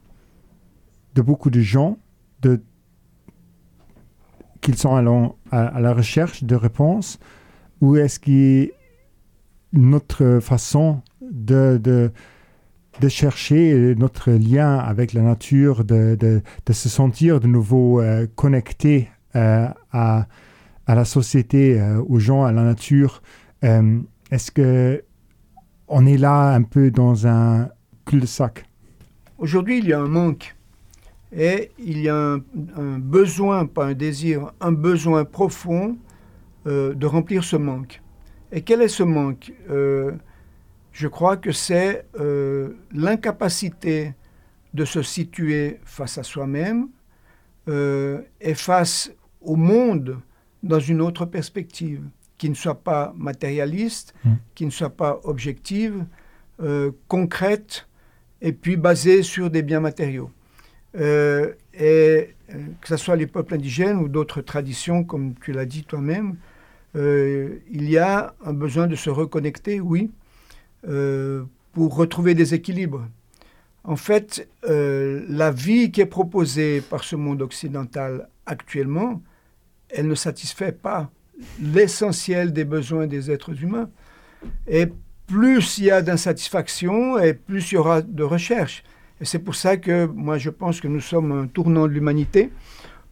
de 1.15 1.21
beaucoup 1.23 1.49
de 1.49 1.61
gens 1.61 1.97
de 2.41 2.61
qu'ils 4.61 4.77
sont 4.77 4.95
allons 4.95 5.35
à, 5.51 5.79
la 5.79 5.93
recherche 5.93 6.43
de 6.43 6.55
réponses? 6.55 7.19
Ou 7.81 7.97
est-ce 7.97 8.19
que 8.19 8.71
notre 9.73 10.39
façon 10.39 11.01
de, 11.21 12.11
de, 12.99 13.07
chercher 13.07 13.95
notre 13.97 14.31
lien 14.31 14.77
avec 14.77 15.13
la 15.13 15.21
nature, 15.21 15.83
de, 15.83 16.15
de, 16.15 16.73
se 16.73 16.89
sentir 16.89 17.39
de 17.39 17.47
nouveau 17.47 18.01
euh, 18.01 18.27
connecté 18.35 19.09
euh, 19.35 19.67
à, 19.91 20.27
à, 20.87 20.95
la 20.95 21.05
société, 21.05 21.79
euh, 21.79 22.01
aux 22.07 22.19
gens, 22.19 22.43
à 22.45 22.51
la 22.51 22.63
nature, 22.63 23.21
euh, 23.63 23.99
est-ce 24.31 24.51
que 24.51 25.03
on 25.87 26.05
est 26.05 26.17
là 26.17 26.53
un 26.53 26.63
peu 26.63 26.89
dans 26.89 27.27
un 27.27 27.69
cul-de-sac? 28.05 28.65
Aujourd'hui, 29.37 29.79
il 29.79 29.87
y 29.87 29.93
a 29.93 29.99
un 29.99 30.07
manque. 30.07 30.55
Et 31.37 31.71
il 31.79 31.99
y 31.99 32.07
a 32.07 32.15
un, 32.15 32.37
un, 32.77 32.97
besoin, 32.97 33.65
pas 33.65 33.87
un 33.87 33.93
désir, 33.93 34.51
un 34.61 34.71
besoin 34.71 35.25
profond 35.25 35.97
euh, 36.67 36.93
de 36.93 37.05
remplir 37.05 37.43
ce 37.43 37.57
manque. 37.57 38.01
Et 38.51 38.61
quel 38.61 38.81
est 38.81 38.87
ce 38.87 39.03
manque? 39.03 39.51
Euh, 39.69 40.13
Je 40.95 41.09
crois 41.09 41.35
que 41.35 41.51
c'est 41.51 42.05
euh, 42.21 42.69
l'incapacité 42.93 44.13
de 44.73 44.85
se 44.85 45.01
situer 45.01 45.81
face 45.83 46.17
à 46.17 46.23
soi-même 46.23 46.87
euh, 47.67 48.21
et 48.39 48.53
face 48.53 49.11
au 49.41 49.57
monde 49.57 50.17
dans 50.63 50.79
une 50.79 51.01
autre 51.01 51.25
perspective, 51.25 52.01
qui 52.37 52.49
ne 52.49 52.55
soit 52.55 52.81
pas 52.81 53.13
matérialiste, 53.17 54.13
mmh. 54.23 54.31
qui 54.55 54.65
ne 54.65 54.69
soit 54.69 54.95
pas 54.95 55.19
objective, 55.25 56.05
euh, 56.61 56.91
concrète, 57.09 57.89
et 58.41 58.53
puis 58.53 58.77
basée 58.77 59.21
sur 59.21 59.49
des 59.49 59.63
biens 59.63 59.81
matériaux. 59.81 60.31
Et 60.93 62.35
que 62.79 62.87
ce 62.87 62.95
soit 62.95 63.17
les 63.17 63.27
peuples 63.27 63.55
indigènes 63.55 63.97
ou 63.97 64.07
d'autres 64.07 64.39
traditions, 64.39 65.03
comme 65.03 65.33
tu 65.41 65.51
l'as 65.51 65.65
dit 65.65 65.83
toi-même, 65.83 66.37
il 66.95 67.89
y 67.89 67.97
a 67.97 68.33
un 68.45 68.53
besoin 68.53 68.87
de 68.87 68.95
se 68.95 69.09
reconnecter, 69.09 69.81
oui, 69.81 70.09
euh, 70.87 71.43
pour 71.73 71.95
retrouver 71.95 72.35
des 72.35 72.53
équilibres. 72.53 73.05
En 73.83 73.95
fait, 73.95 74.47
euh, 74.67 75.23
la 75.29 75.51
vie 75.51 75.91
qui 75.91 76.01
est 76.01 76.05
proposée 76.07 76.81
par 76.81 77.03
ce 77.03 77.15
monde 77.15 77.41
occidental 77.41 78.29
actuellement, 78.45 79.21
elle 79.89 80.07
ne 80.07 80.15
satisfait 80.15 80.71
pas 80.71 81.11
l'essentiel 81.61 82.53
des 82.53 82.65
besoins 82.65 83.07
des 83.07 83.29
êtres 83.29 83.61
humains. 83.61 83.89
Et 84.67 84.87
plus 85.27 85.77
il 85.77 85.85
y 85.85 85.91
a 85.91 86.01
d'insatisfaction 86.01 87.19
et 87.19 87.33
plus 87.33 87.71
il 87.71 87.75
y 87.75 87.77
aura 87.77 88.01
de 88.01 88.23
recherche. 88.23 88.83
Et 89.21 89.25
c'est 89.25 89.39
pour 89.39 89.55
ça 89.55 89.77
que 89.77 90.05
moi 90.05 90.37
je 90.37 90.49
pense 90.49 90.81
que 90.81 90.87
nous 90.87 91.01
sommes 91.01 91.31
un 91.31 91.47
tournant 91.47 91.87
de 91.87 91.93
l'humanité 91.93 92.51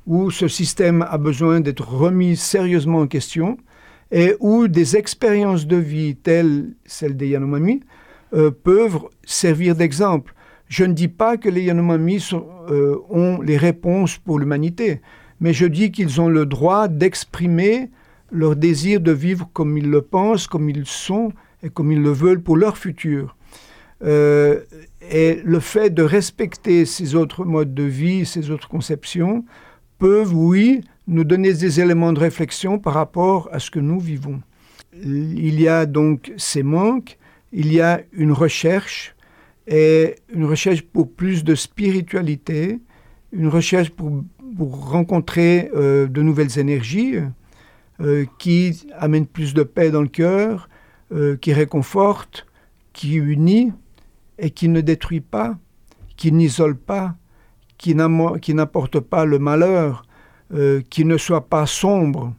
où 0.05 0.31
ce 0.31 0.47
système 0.47 1.01
a 1.01 1.17
besoin 1.17 1.61
d'être 1.61 1.87
remis 1.87 2.35
sérieusement 2.35 2.99
en 2.99 3.07
question 3.07 3.57
et 4.13 4.35
où 4.39 4.67
des 4.67 4.95
expériences 4.95 5.65
de 5.65 5.75
vie 5.75 6.15
telles 6.15 6.75
celles 6.85 7.17
des 7.17 7.29
Yanomami 7.29 7.81
euh, 8.33 8.51
peuvent 8.51 8.99
servir 9.25 9.75
d'exemple. 9.75 10.35
Je 10.67 10.85
ne 10.85 10.93
dis 10.93 11.07
pas 11.07 11.35
que 11.35 11.49
les 11.49 11.63
Yanomami 11.63 12.23
euh, 12.69 12.97
ont 13.09 13.41
les 13.41 13.57
réponses 13.57 14.19
pour 14.19 14.37
l'humanité, 14.37 15.01
mais 15.41 15.51
je 15.51 15.65
dis 15.65 15.91
qu'ils 15.91 16.21
ont 16.21 16.29
le 16.29 16.45
droit 16.45 16.87
d'exprimer 16.87 17.89
leur 18.31 18.55
désir 18.55 19.01
de 19.01 19.11
vivre 19.11 19.49
comme 19.51 19.77
ils 19.79 19.89
le 19.89 20.03
pensent, 20.03 20.47
comme 20.47 20.69
ils 20.69 20.85
sont 20.85 21.31
et 21.63 21.69
comme 21.69 21.91
ils 21.91 22.01
le 22.01 22.11
veulent 22.11 22.41
pour 22.41 22.55
leur 22.55 22.77
futur. 22.77 23.35
Euh, 24.03 24.59
et 25.09 25.41
le 25.43 25.59
fait 25.59 25.89
de 25.89 26.03
respecter 26.03 26.85
ces 26.85 27.15
autres 27.15 27.45
modes 27.45 27.73
de 27.73 27.83
vie, 27.83 28.27
ces 28.27 28.51
autres 28.51 28.69
conceptions, 28.69 29.43
peuvent, 29.97 30.35
oui, 30.35 30.81
nous 31.07 31.23
donner 31.23 31.53
des 31.53 31.81
éléments 31.81 32.13
de 32.13 32.19
réflexion 32.19 32.79
par 32.79 32.93
rapport 32.93 33.49
à 33.51 33.59
ce 33.59 33.69
que 33.71 33.79
nous 33.79 33.99
vivons. 33.99 34.41
Il 35.01 35.59
y 35.59 35.67
a 35.67 35.85
donc 35.85 36.31
ces 36.37 36.63
manques, 36.63 37.17
il 37.51 37.73
y 37.73 37.81
a 37.81 38.01
une 38.13 38.31
recherche, 38.31 39.15
et 39.67 40.15
une 40.33 40.45
recherche 40.45 40.81
pour 40.81 41.11
plus 41.11 41.43
de 41.43 41.55
spiritualité, 41.55 42.79
une 43.31 43.47
recherche 43.47 43.89
pour, 43.89 44.23
rencontrer 44.59 45.71
euh, 45.73 46.05
de 46.07 46.21
nouvelles 46.21 46.59
énergies 46.59 47.15
euh, 48.01 48.25
qui 48.37 48.85
amènent 48.99 49.25
plus 49.25 49.55
de 49.55 49.63
paix 49.63 49.89
dans 49.89 50.03
le 50.03 50.07
cœur, 50.07 50.69
euh, 51.11 51.37
qui 51.37 51.53
réconforte, 51.53 52.45
qui 52.93 53.15
unit 53.15 53.73
et 54.37 54.51
qui 54.51 54.69
ne 54.69 54.81
détruit 54.81 55.21
pas, 55.21 55.57
qui 56.17 56.31
n'isole 56.31 56.75
pas, 56.75 57.15
qui 57.79 57.95
n'apporte 57.95 58.99
pas 58.99 59.25
le 59.25 59.39
malheur, 59.39 60.05
euh, 60.53 60.81
qui 60.89 61.05
ne 61.05 61.17
soit 61.17 61.47
pas 61.47 61.65
sombre. 61.65 62.33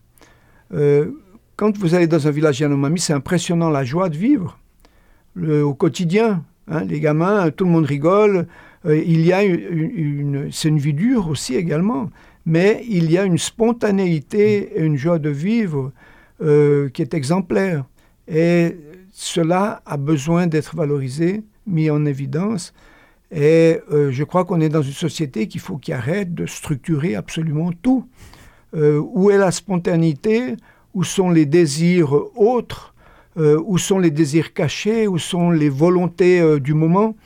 Euh, 0.73 1.11
quand 1.57 1.77
vous 1.79 1.95
allez 1.95 2.07
dans 2.07 2.29
un 2.29 2.31
village 2.31 2.61
Yanomami, 2.61 3.01
c'est 3.01 3.13
impressionnant 3.13 3.71
la 3.71 3.85
joie 3.85 4.09
de 4.09 4.17
vivre 4.17 4.59
au 5.37 5.75
quotidien. 5.75 6.45
Hein, 6.69 6.85
les 6.85 7.01
gamins, 7.01 7.51
tout 7.51 7.65
le 7.65 7.71
monde 7.71 7.87
rigole. 7.87 8.47
Euh, 8.87 8.97
il 8.97 9.25
y 9.27 9.33
a 9.33 9.43
une, 9.43 9.91
une 9.95 10.53
c'est 10.53 10.69
une 10.69 10.79
vie 10.79 10.95
dure 10.95 11.29
aussi 11.29 11.57
également, 11.57 12.11
mais 12.47 12.85
il 12.89 13.11
y 13.11 13.19
a 13.19 13.25
une 13.25 13.39
spontanéité 13.39 14.79
et 14.79 14.83
une 14.83 14.97
joie 14.97 15.19
de 15.19 15.31
vivre 15.31 15.93
qui 16.41 17.01
est 17.01 17.15
exemplaire. 17.15 17.85
Et 18.29 18.77
cela 19.13 19.81
a 19.87 19.97
besoin 19.97 20.47
d'être 20.47 20.77
valorisé, 20.77 21.43
mis 21.67 21.89
en 21.89 22.05
évidence. 22.05 22.75
Et 23.37 23.81
euh, 23.91 24.13
je 24.13 24.23
crois 24.23 24.45
qu'on 24.45 24.61
est 24.61 24.69
dans 24.69 24.83
une 24.83 24.93
société 24.93 25.49
qu'il 25.49 25.61
faut 25.61 25.77
qu'il 25.77 25.93
arrête 25.93 26.35
de 26.35 26.47
structurer 26.47 27.17
absolument 27.17 27.73
tout. 27.83 28.07
Euh, 28.77 29.03
où 29.13 29.31
est 29.31 29.39
la 29.39 29.51
spontanéité? 29.51 30.57
Où 30.95 31.03
sont 31.03 31.31
les 31.31 31.45
désirs 31.45 32.13
autres? 32.37 32.95
Euh, 33.37 33.61
Où 33.67 33.77
sont 33.79 33.99
les 33.99 34.13
désirs 34.13 34.55
cachés? 34.55 35.09
Où 35.09 35.19
sont 35.19 35.51
les 35.51 35.69
volontés 35.69 36.61
du 36.61 36.75
moment? 36.75 37.17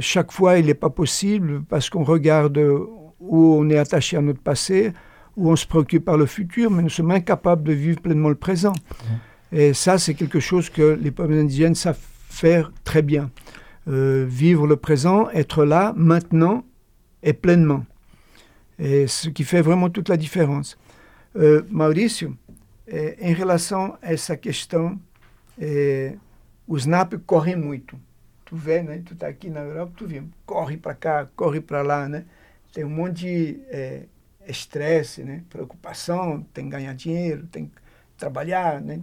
Chaque 0.00 0.32
fois, 0.32 0.58
il 0.58 0.66
n'est 0.66 0.74
pas 0.74 0.90
possible 0.90 1.62
parce 1.68 1.88
qu'on 1.88 2.02
regarde 2.02 2.58
où 3.20 3.54
on 3.60 3.70
est 3.70 3.78
attaché 3.78 4.16
à 4.16 4.20
notre 4.20 4.40
passé, 4.40 4.92
où 5.36 5.48
on 5.48 5.54
se 5.54 5.64
préoccupe 5.64 6.04
par 6.04 6.16
le 6.16 6.26
futur, 6.26 6.72
mais 6.72 6.82
nous 6.82 6.88
sommes 6.88 7.12
incapables 7.12 7.62
de 7.62 7.72
vivre 7.72 8.00
pleinement 8.00 8.30
le 8.30 8.34
présent. 8.34 8.72
Et 9.52 9.72
ça, 9.72 9.96
c'est 9.98 10.14
quelque 10.14 10.40
chose 10.40 10.68
que 10.70 10.98
les 11.00 11.12
peuples 11.12 11.34
indigènes 11.34 11.76
savent 11.76 11.96
faire 12.28 12.72
très 12.82 13.02
bien. 13.02 13.30
Euh, 13.86 14.24
vivre 14.26 14.66
le 14.66 14.76
présent, 14.76 15.28
être 15.30 15.64
là, 15.64 15.92
maintenant 15.94 16.64
et 17.22 17.34
pleinement. 17.34 17.84
Et 18.78 19.06
ce 19.06 19.28
qui 19.28 19.44
fait 19.44 19.60
vraiment 19.60 19.90
toute 19.90 20.08
la 20.08 20.16
différence. 20.16 20.78
Euh, 21.36 21.62
Maurício, 21.68 22.34
eh, 22.86 23.16
em 23.20 23.32
relação 23.32 23.98
a 24.02 24.12
essa 24.12 24.36
questão, 24.36 25.00
eh, 25.58 26.16
o 26.66 26.78
SNAP 26.78 27.18
corre 27.26 27.56
muito. 27.56 27.98
Tu 28.44 28.56
vê, 28.56 28.82
né? 28.82 29.02
Tu 29.04 29.14
tá 29.14 29.26
aqui 29.26 29.48
na 29.50 29.60
Europa, 29.60 29.92
tu 29.96 30.06
vê, 30.06 30.22
corre 30.46 30.76
para 30.76 30.94
cá, 30.94 31.28
corre 31.34 31.60
para 31.60 31.82
lá, 31.82 32.08
né? 32.08 32.24
Tem 32.72 32.84
um 32.84 32.90
monte 32.90 33.14
de 33.20 33.60
eh, 33.68 34.06
estresse, 34.46 35.22
né? 35.22 35.42
Preocupação, 35.48 36.42
tem 36.52 36.64
que 36.64 36.70
ganhar 36.70 36.94
dinheiro, 36.94 37.46
tem 37.46 37.66
que 37.66 37.72
trabalhar, 38.16 38.80
né? 38.80 39.00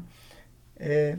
É, 0.80 1.18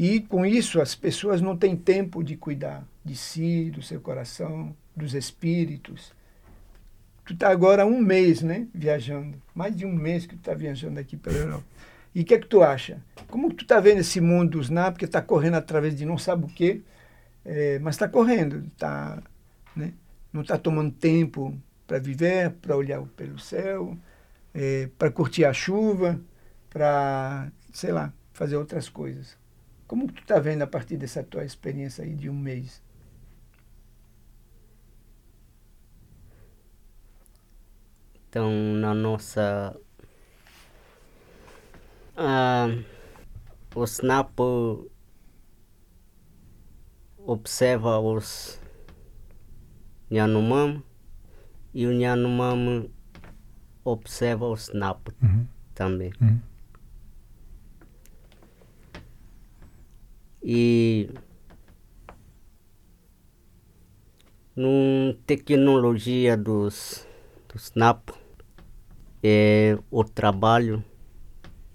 e 0.00 0.20
com 0.20 0.46
isso 0.46 0.80
as 0.80 0.94
pessoas 0.94 1.40
não 1.40 1.56
têm 1.56 1.74
tempo 1.74 2.22
de 2.22 2.36
cuidar 2.36 2.86
de 3.04 3.16
si, 3.16 3.68
do 3.68 3.82
seu 3.82 4.00
coração, 4.00 4.72
dos 4.94 5.12
espíritos. 5.12 6.12
Tu 7.26 7.32
está 7.32 7.48
agora 7.48 7.84
um 7.84 8.00
mês, 8.00 8.40
né, 8.40 8.68
viajando, 8.72 9.42
mais 9.52 9.74
de 9.74 9.84
um 9.84 9.92
mês 9.92 10.24
que 10.24 10.36
tu 10.36 10.38
está 10.38 10.54
viajando 10.54 11.00
aqui 11.00 11.16
pela 11.16 11.36
Europa. 11.36 11.64
E 12.14 12.22
o 12.22 12.24
que 12.24 12.34
é 12.34 12.38
que 12.38 12.46
tu 12.46 12.62
acha? 12.62 13.02
Como 13.26 13.52
tu 13.52 13.62
está 13.62 13.80
vendo 13.80 13.98
esse 13.98 14.20
mundo 14.20 14.52
dos 14.52 14.70
NAP, 14.70 14.98
que 14.98 15.04
está 15.04 15.20
correndo 15.20 15.56
através 15.56 15.96
de 15.96 16.04
não 16.04 16.16
sabe 16.16 16.44
o 16.44 16.48
quê, 16.48 16.80
é, 17.44 17.80
mas 17.80 17.96
está 17.96 18.06
correndo, 18.08 18.70
tá, 18.78 19.20
né? 19.74 19.92
não 20.32 20.42
está 20.42 20.56
tomando 20.56 20.92
tempo 20.92 21.60
para 21.88 21.98
viver, 21.98 22.52
para 22.52 22.76
olhar 22.76 23.02
pelo 23.16 23.40
céu, 23.40 23.98
é, 24.54 24.88
para 24.96 25.10
curtir 25.10 25.44
a 25.44 25.52
chuva, 25.52 26.20
para, 26.70 27.50
sei 27.72 27.90
lá, 27.90 28.12
fazer 28.32 28.56
outras 28.56 28.88
coisas. 28.88 29.37
Como 29.88 30.06
tu 30.06 30.20
está 30.20 30.38
vendo 30.38 30.62
a 30.62 30.66
partir 30.66 30.98
dessa 30.98 31.24
tua 31.24 31.44
experiência 31.44 32.04
aí 32.04 32.14
de 32.14 32.28
um 32.28 32.34
mês? 32.34 32.82
Então, 38.28 38.50
na 38.74 38.92
nossa. 38.92 39.74
Ah, 42.14 42.66
o 43.74 43.84
Snap 43.84 44.38
observa 47.16 47.98
os 47.98 48.60
Yanomami 50.10 50.84
e 51.72 51.86
o 51.86 51.92
Yanomami 51.92 52.90
observa 53.84 54.46
o 54.46 54.54
Snap 54.54 55.08
Mhm. 55.22 55.48
também. 55.74 56.12
Mhm. 56.20 56.42
E 60.50 61.10
numa 64.56 65.12
tecnologia 65.26 66.38
dos, 66.38 67.06
do 67.46 67.58
Snap, 67.58 68.08
é 69.22 69.76
o 69.90 70.02
trabalho 70.02 70.82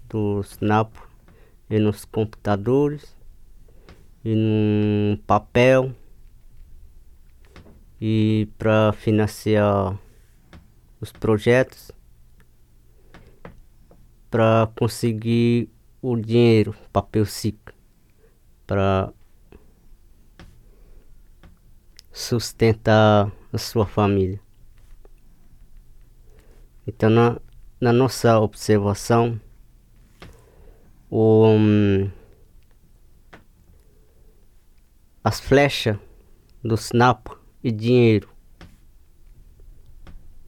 dos 0.08 0.58
NAPO 0.58 1.08
e 1.70 1.78
nos 1.78 2.04
computadores 2.04 3.16
e 4.24 4.34
no 4.34 5.18
papel 5.18 5.94
e 8.00 8.48
para 8.58 8.92
financiar 8.92 9.96
os 11.00 11.12
projetos 11.12 11.92
para 14.28 14.68
conseguir 14.76 15.70
o 16.02 16.16
dinheiro, 16.16 16.74
papel 16.92 17.24
SIC, 17.24 17.63
para 18.66 19.12
sustentar 22.12 23.32
a 23.52 23.58
sua 23.58 23.86
família. 23.86 24.40
Então, 26.86 27.10
na, 27.10 27.40
na 27.80 27.92
nossa 27.92 28.38
observação, 28.38 29.40
o, 31.10 31.46
um, 31.46 32.10
as 35.22 35.40
flechas 35.40 35.96
do 36.62 36.74
snap 36.74 37.28
e 37.62 37.72
dinheiro. 37.72 38.28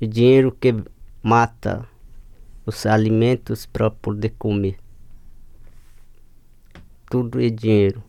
E 0.01 0.07
dinheiro 0.07 0.53
que 0.53 0.75
mata 1.23 1.89
os 2.67 2.85
alimentos 2.85 3.65
para 3.65 3.91
poder 3.91 4.31
comer. 4.39 4.79
Tudo 7.09 7.41
é 7.41 7.49
dinheiro. 7.49 8.03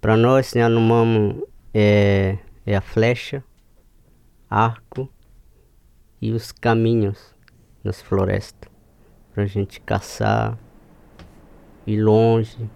Para 0.00 0.16
nós, 0.16 0.52
Yanomamo 0.52 1.46
é, 1.72 2.38
é 2.66 2.76
a 2.76 2.80
flecha, 2.80 3.42
arco 4.50 5.08
e 6.20 6.32
os 6.32 6.52
caminhos 6.52 7.34
nas 7.82 8.02
florestas 8.02 8.74
para 9.34 9.42
a 9.42 9.46
gente 9.46 9.80
caçar, 9.80 10.56
ir 11.84 12.00
longe, 12.00 12.70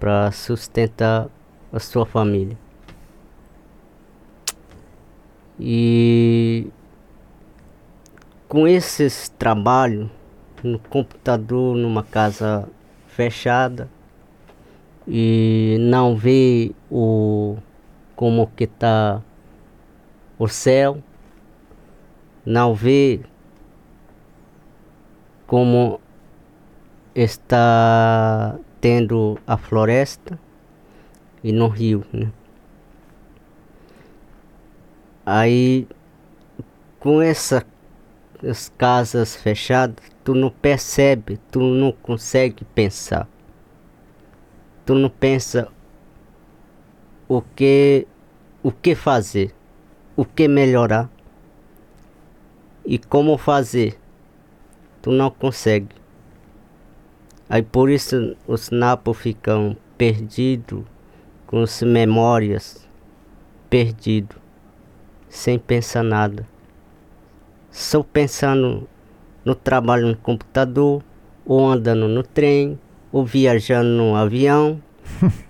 para 0.00 0.30
sustentar 0.32 1.28
a 1.70 1.78
sua 1.78 2.06
família. 2.06 2.58
E 5.60 6.70
com 8.48 8.66
esses 8.66 9.28
trabalhos 9.28 10.10
no 10.62 10.78
computador, 10.78 11.76
numa 11.76 12.02
casa 12.02 12.66
fechada, 13.14 13.88
e 15.06 15.76
não 15.78 16.16
ver 16.16 16.74
o 16.90 17.56
como 18.16 18.48
que 18.48 18.64
está 18.64 19.22
o 20.36 20.48
céu, 20.48 21.00
não 22.44 22.74
ver 22.74 23.24
como 25.46 26.00
está 27.14 28.58
tendo 28.80 29.38
a 29.46 29.56
floresta 29.56 30.36
e 31.42 31.52
no 31.52 31.68
rio. 31.68 32.04
Né? 32.12 32.32
Aí 35.24 35.86
com 36.98 37.22
essas 38.44 38.72
casas 38.76 39.34
fechadas, 39.34 39.96
tu 40.22 40.34
não 40.34 40.50
percebe, 40.50 41.38
tu 41.50 41.60
não 41.60 41.92
consegue 41.92 42.64
pensar. 42.64 43.26
Tu 44.84 44.94
não 44.94 45.08
pensa 45.08 45.68
o 47.26 47.40
que 47.40 48.06
o 48.62 48.70
que 48.70 48.94
fazer, 48.94 49.54
o 50.16 50.24
que 50.24 50.46
melhorar 50.46 51.10
e 52.84 52.98
como 52.98 53.36
fazer. 53.38 53.98
Tu 55.00 55.10
não 55.10 55.30
consegue. 55.30 55.96
Aí 57.48 57.62
por 57.62 57.90
isso 57.90 58.36
os 58.46 58.70
napos 58.70 59.16
ficam 59.18 59.76
perdidos, 59.96 60.84
com 61.46 61.62
as 61.62 61.82
memórias 61.82 62.88
perdidos, 63.68 64.38
sem 65.28 65.58
pensar 65.58 66.02
nada. 66.02 66.53
Só 67.74 68.04
pensando 68.04 68.88
no 69.44 69.52
trabalho 69.52 70.06
no 70.06 70.16
computador, 70.16 71.02
ou 71.44 71.66
andando 71.66 72.06
no 72.06 72.22
trem, 72.22 72.78
ou 73.10 73.26
viajando 73.26 73.88
no 73.98 74.14
avião, 74.14 74.80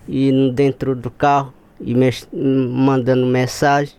e 0.09 0.32
dentro 0.55 0.96
do 0.96 1.10
carro, 1.10 1.52
e 1.78 1.94
mandando 2.34 3.26
mensagem, 3.26 3.94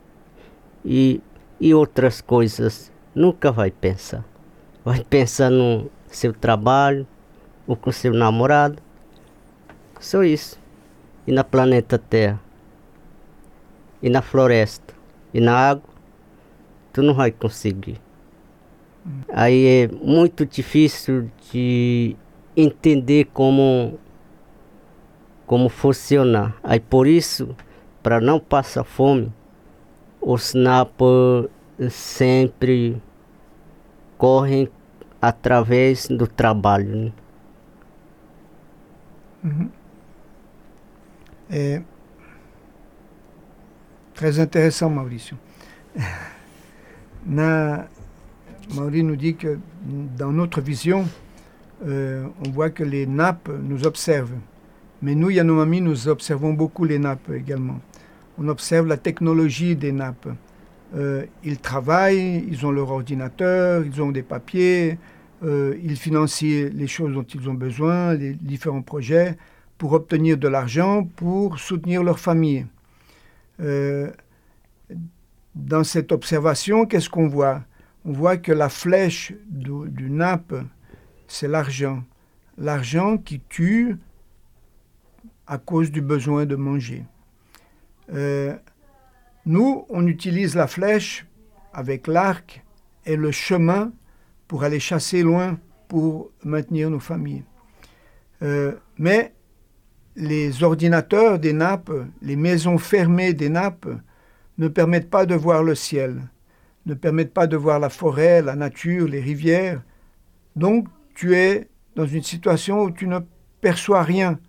e, 0.83 1.21
e 1.61 1.71
outras 1.71 2.19
coisas. 2.19 2.91
Nunca 3.13 3.51
vai 3.51 3.69
pensar. 3.69 4.25
Vai 4.83 5.03
pensar 5.03 5.51
no 5.51 5.87
seu 6.07 6.33
trabalho, 6.33 7.05
ou 7.67 7.75
com 7.75 7.91
seu 7.91 8.11
namorado. 8.11 8.81
Só 9.99 10.23
isso. 10.23 10.59
E 11.27 11.31
na 11.31 11.43
planeta 11.43 11.99
Terra. 11.99 12.41
E 14.01 14.09
na 14.09 14.23
floresta. 14.23 14.95
E 15.31 15.39
na 15.39 15.55
água. 15.55 15.93
Tu 16.91 17.03
não 17.03 17.13
vai 17.13 17.29
conseguir. 17.29 18.03
Aí 19.29 19.65
é 19.67 19.87
muito 19.87 20.45
difícil 20.45 21.29
de 21.51 22.15
entender 22.55 23.25
como 23.25 23.99
como 25.45 25.69
funcionar. 25.69 26.57
Aí 26.63 26.79
por 26.79 27.05
isso, 27.05 27.55
para 28.01 28.19
não 28.19 28.39
passar 28.39 28.83
fome, 28.83 29.31
os 30.19 30.55
NAPA 30.55 31.49
sempre 31.89 32.99
correm 34.17 34.67
através 35.21 36.07
do 36.07 36.25
trabalho. 36.25 36.95
Né? 36.95 37.11
Uhum. 39.43 39.69
É 41.49 41.83
très 44.15 44.39
intéressant, 44.39 44.89
Maurício. 44.89 45.37
Na, 47.23 47.87
Maurício 48.73 49.03
nous 49.03 49.15
dit 49.15 49.35
que 49.35 49.59
dans 50.17 50.31
notre 50.31 50.61
vision, 50.61 51.05
euh, 51.85 52.25
on 52.45 52.49
voit 52.49 52.69
que 52.69 52.83
les 52.83 53.05
nappes 53.05 53.49
nous 53.63 53.85
observent. 53.85 54.37
Mais 55.01 55.13
nous, 55.13 55.29
Yanomami, 55.29 55.81
nous 55.81 56.07
observons 56.07 56.53
beaucoup 56.53 56.85
les 56.85 56.99
nappes 56.99 57.29
également. 57.31 57.79
On 58.37 58.47
observe 58.47 58.87
la 58.87 58.97
technologie 58.97 59.75
des 59.75 59.91
nappes. 59.91 60.29
Euh, 60.95 61.25
ils 61.43 61.59
travaillent, 61.59 62.45
ils 62.47 62.65
ont 62.65 62.71
leur 62.71 62.91
ordinateur, 62.91 63.83
ils 63.85 64.01
ont 64.01 64.11
des 64.11 64.23
papiers, 64.23 64.97
euh, 65.43 65.75
ils 65.83 65.97
financient 65.97 66.69
les 66.73 66.87
choses 66.87 67.13
dont 67.13 67.23
ils 67.23 67.49
ont 67.49 67.53
besoin, 67.53 68.13
les 68.13 68.33
différents 68.33 68.81
projets, 68.81 69.37
pour 69.77 69.93
obtenir 69.93 70.37
de 70.37 70.47
l'argent, 70.47 71.03
pour 71.03 71.59
soutenir 71.59 72.03
leur 72.03 72.19
famille. 72.19 72.65
Dans 75.55 75.83
cette 75.83 76.11
observation, 76.11 76.85
qu'est-ce 76.85 77.09
qu'on 77.09 77.27
voit? 77.27 77.61
On 78.05 78.11
voit 78.11 78.37
que 78.37 78.51
la 78.51 78.69
flèche 78.69 79.33
du, 79.49 80.09
nappe, 80.11 80.53
c'est 81.27 81.47
l'argent. 81.47 82.03
L'argent 82.57 83.17
qui 83.17 83.41
tue 83.49 83.97
à 85.47 85.57
cause 85.57 85.91
du 85.91 86.01
besoin 86.01 86.45
de 86.45 86.55
manger. 86.55 87.03
Euh, 88.13 88.55
nous, 89.47 89.85
on 89.89 90.05
utilise 90.05 90.55
la 90.55 90.67
flèche 90.67 91.25
avec 91.73 92.05
l'arc 92.05 92.63
et 93.07 93.15
le 93.15 93.31
chemin 93.31 93.91
pour 94.47 94.63
aller 94.63 94.79
chasser 94.79 95.23
loin 95.23 95.59
pour 95.87 96.31
maintenir 96.43 96.91
nos 96.91 96.99
familles. 96.99 97.43
Euh, 98.43 98.73
mais 98.99 99.33
les 100.15 100.63
ordinateurs 100.63 101.39
des 101.39 101.53
nappes, 101.53 101.91
les 102.21 102.35
maisons 102.35 102.77
fermées 102.77 103.33
des 103.33 103.49
nappes, 103.49 103.87
ne 104.59 104.67
permettent 104.67 105.09
pas 105.09 105.25
de 105.25 105.35
voir 105.35 105.63
le 105.63 105.75
ciel, 105.75 106.21
ne 106.85 106.93
permettent 106.93 107.33
pas 107.33 107.47
de 107.47 107.57
voir 107.57 107.79
la 107.79 107.89
forêt, 107.89 108.41
la 108.41 108.55
nature, 108.55 109.07
les 109.07 109.21
rivières. 109.21 109.81
Donc 110.55 110.87
tu 111.15 111.35
es 111.35 111.69
dans 111.95 112.05
une 112.05 112.23
situation 112.23 112.83
où 112.83 112.91
tu 112.91 113.07
ne 113.07 113.19
perçois 113.61 114.03
rien. 114.03 114.39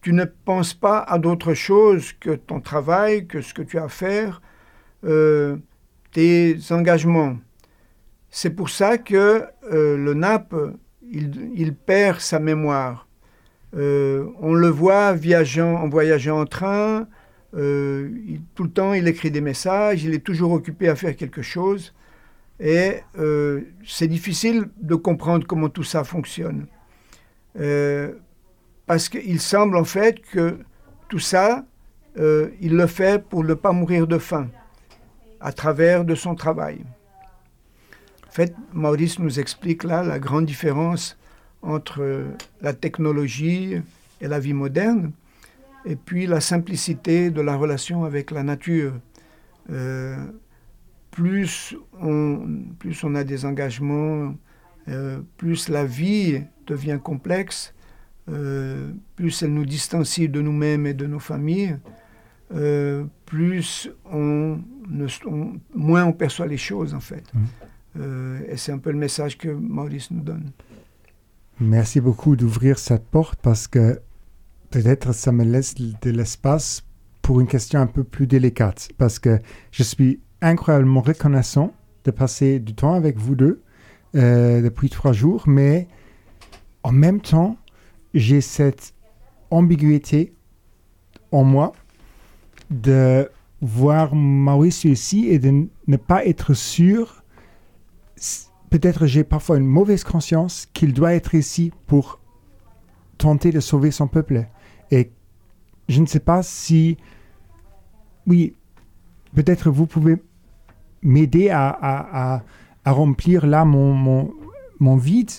Tu 0.00 0.12
ne 0.12 0.24
penses 0.24 0.74
pas 0.74 1.00
à 1.00 1.18
d'autre 1.18 1.54
chose 1.54 2.12
que 2.12 2.30
ton 2.30 2.60
travail, 2.60 3.26
que 3.26 3.40
ce 3.40 3.54
que 3.54 3.62
tu 3.62 3.78
as 3.78 3.84
à 3.84 3.88
faire, 3.88 4.42
euh, 5.04 5.56
tes 6.12 6.58
engagements. 6.70 7.36
C'est 8.30 8.50
pour 8.50 8.70
ça 8.70 8.98
que 8.98 9.44
euh, 9.72 9.96
le 9.96 10.14
nappe, 10.14 10.54
il, 11.10 11.50
il, 11.54 11.74
perd 11.74 12.20
sa 12.20 12.38
mémoire. 12.38 13.08
Euh, 13.76 14.26
on 14.40 14.54
le 14.54 14.68
voit 14.68 15.12
viageant, 15.14 15.74
en 15.74 15.88
voyageant 15.88 16.40
en 16.40 16.46
train, 16.46 17.06
euh, 17.54 18.10
tout 18.54 18.64
le 18.64 18.70
temps 18.70 18.92
il 18.92 19.08
écrit 19.08 19.30
des 19.30 19.40
messages, 19.40 20.04
il 20.04 20.14
est 20.14 20.24
toujours 20.24 20.52
occupé 20.52 20.88
à 20.88 20.96
faire 20.96 21.16
quelque 21.16 21.42
chose. 21.42 21.94
Et 22.60 22.96
euh, 23.18 23.62
c'est 23.86 24.08
difficile 24.08 24.68
de 24.80 24.94
comprendre 24.94 25.46
comment 25.46 25.68
tout 25.68 25.84
ça 25.84 26.04
fonctionne. 26.04 26.66
Euh, 27.58 28.12
parce 28.86 29.08
qu'il 29.08 29.40
semble 29.40 29.76
en 29.76 29.84
fait 29.84 30.20
que 30.20 30.58
tout 31.08 31.18
ça, 31.18 31.64
il 32.60 32.76
le 32.76 32.86
fait 32.88 33.22
pour 33.22 33.44
ne 33.44 33.54
pas 33.54 33.70
mourir 33.70 34.08
de 34.08 34.18
faim, 34.18 34.48
à 35.40 35.52
travers 35.52 36.04
de 36.04 36.16
son 36.16 36.34
travail. 36.34 36.80
En 38.26 38.32
fait, 38.32 38.52
Maurice 38.72 39.20
nous 39.20 39.38
explique 39.38 39.84
là 39.84 40.02
la 40.02 40.18
grande 40.18 40.44
différence 40.44 41.16
entre 41.62 42.24
la 42.60 42.72
technologie 42.72 43.80
et 44.20 44.26
la 44.26 44.40
vie 44.40 44.52
moderne, 44.52 45.12
et 45.88 45.96
puis 45.96 46.26
la 46.26 46.40
simplicité 46.40 47.30
de 47.30 47.40
la 47.40 47.56
relation 47.56 48.04
avec 48.04 48.30
la 48.30 48.42
nature. 48.42 48.92
Euh, 49.70 50.16
plus, 51.10 51.74
on, 52.00 52.46
plus 52.78 53.02
on 53.04 53.14
a 53.14 53.24
des 53.24 53.46
engagements, 53.46 54.34
euh, 54.88 55.20
plus 55.38 55.70
la 55.70 55.86
vie 55.86 56.42
devient 56.66 57.00
complexe, 57.02 57.74
euh, 58.28 58.92
plus 59.16 59.42
elle 59.42 59.54
nous 59.54 59.64
distancie 59.64 60.28
de 60.28 60.42
nous-mêmes 60.42 60.86
et 60.86 60.94
de 60.94 61.06
nos 61.06 61.18
familles, 61.18 61.78
plus 63.24 63.90
on, 64.04 64.60
ne, 64.88 65.06
on, 65.26 65.58
moins 65.74 66.04
on 66.04 66.12
perçoit 66.12 66.46
les 66.46 66.58
choses 66.58 66.94
en 66.94 67.00
fait. 67.00 67.24
Mmh. 67.34 68.42
Et 68.48 68.56
c'est 68.56 68.72
un 68.72 68.78
peu 68.78 68.92
le 68.92 68.98
message 68.98 69.36
que 69.36 69.48
Maurice 69.48 70.10
nous 70.10 70.22
donne. 70.22 70.52
Merci 71.60 72.00
beaucoup 72.00 72.36
d'ouvrir 72.36 72.78
cette 72.78 73.04
porte 73.06 73.40
parce 73.42 73.66
que 73.66 74.00
peut-être 74.70 75.12
ça 75.12 75.32
me 75.32 75.44
laisse 75.44 75.74
de 75.74 76.10
l'espace 76.10 76.82
pour 77.22 77.40
une 77.40 77.46
question 77.46 77.80
un 77.80 77.86
peu 77.86 78.04
plus 78.04 78.26
délicate. 78.26 78.90
Parce 78.98 79.18
que 79.18 79.38
je 79.70 79.82
suis 79.82 80.20
incroyablement 80.40 81.00
reconnaissant 81.00 81.72
de 82.04 82.10
passer 82.10 82.58
du 82.58 82.74
temps 82.74 82.94
avec 82.94 83.18
vous 83.18 83.34
deux 83.34 83.62
euh, 84.14 84.62
depuis 84.62 84.88
trois 84.88 85.12
jours, 85.12 85.44
mais 85.46 85.88
en 86.82 86.92
même 86.92 87.20
temps, 87.20 87.56
j'ai 88.14 88.40
cette 88.40 88.94
ambiguïté 89.50 90.32
en 91.32 91.44
moi 91.44 91.72
de 92.70 93.30
voir 93.60 94.14
Maurice 94.14 94.84
ici 94.84 95.28
et 95.28 95.38
de 95.38 95.68
ne 95.86 95.96
pas 95.96 96.24
être 96.24 96.54
sûr. 96.54 97.24
Peut-être 98.70 99.06
j'ai 99.06 99.24
parfois 99.24 99.56
une 99.58 99.66
mauvaise 99.66 100.04
conscience 100.04 100.68
qu'il 100.72 100.92
doit 100.92 101.14
être 101.14 101.34
ici 101.34 101.72
pour 101.86 102.20
tenter 103.18 103.50
de 103.50 103.60
sauver 103.60 103.90
son 103.90 104.06
peuple. 104.06 104.46
Et 104.90 105.10
je 105.88 106.00
ne 106.00 106.06
sais 106.06 106.20
pas 106.20 106.42
si, 106.42 106.96
oui, 108.26 108.54
peut-être 109.34 109.70
vous 109.70 109.86
pouvez 109.86 110.16
m'aider 111.02 111.50
à, 111.50 111.68
à, 111.68 112.34
à, 112.34 112.42
à, 112.84 112.92
remplir 112.92 113.46
là 113.46 113.64
mon, 113.64 113.94
mon, 113.94 114.32
mon 114.80 114.96
vide. 114.96 115.30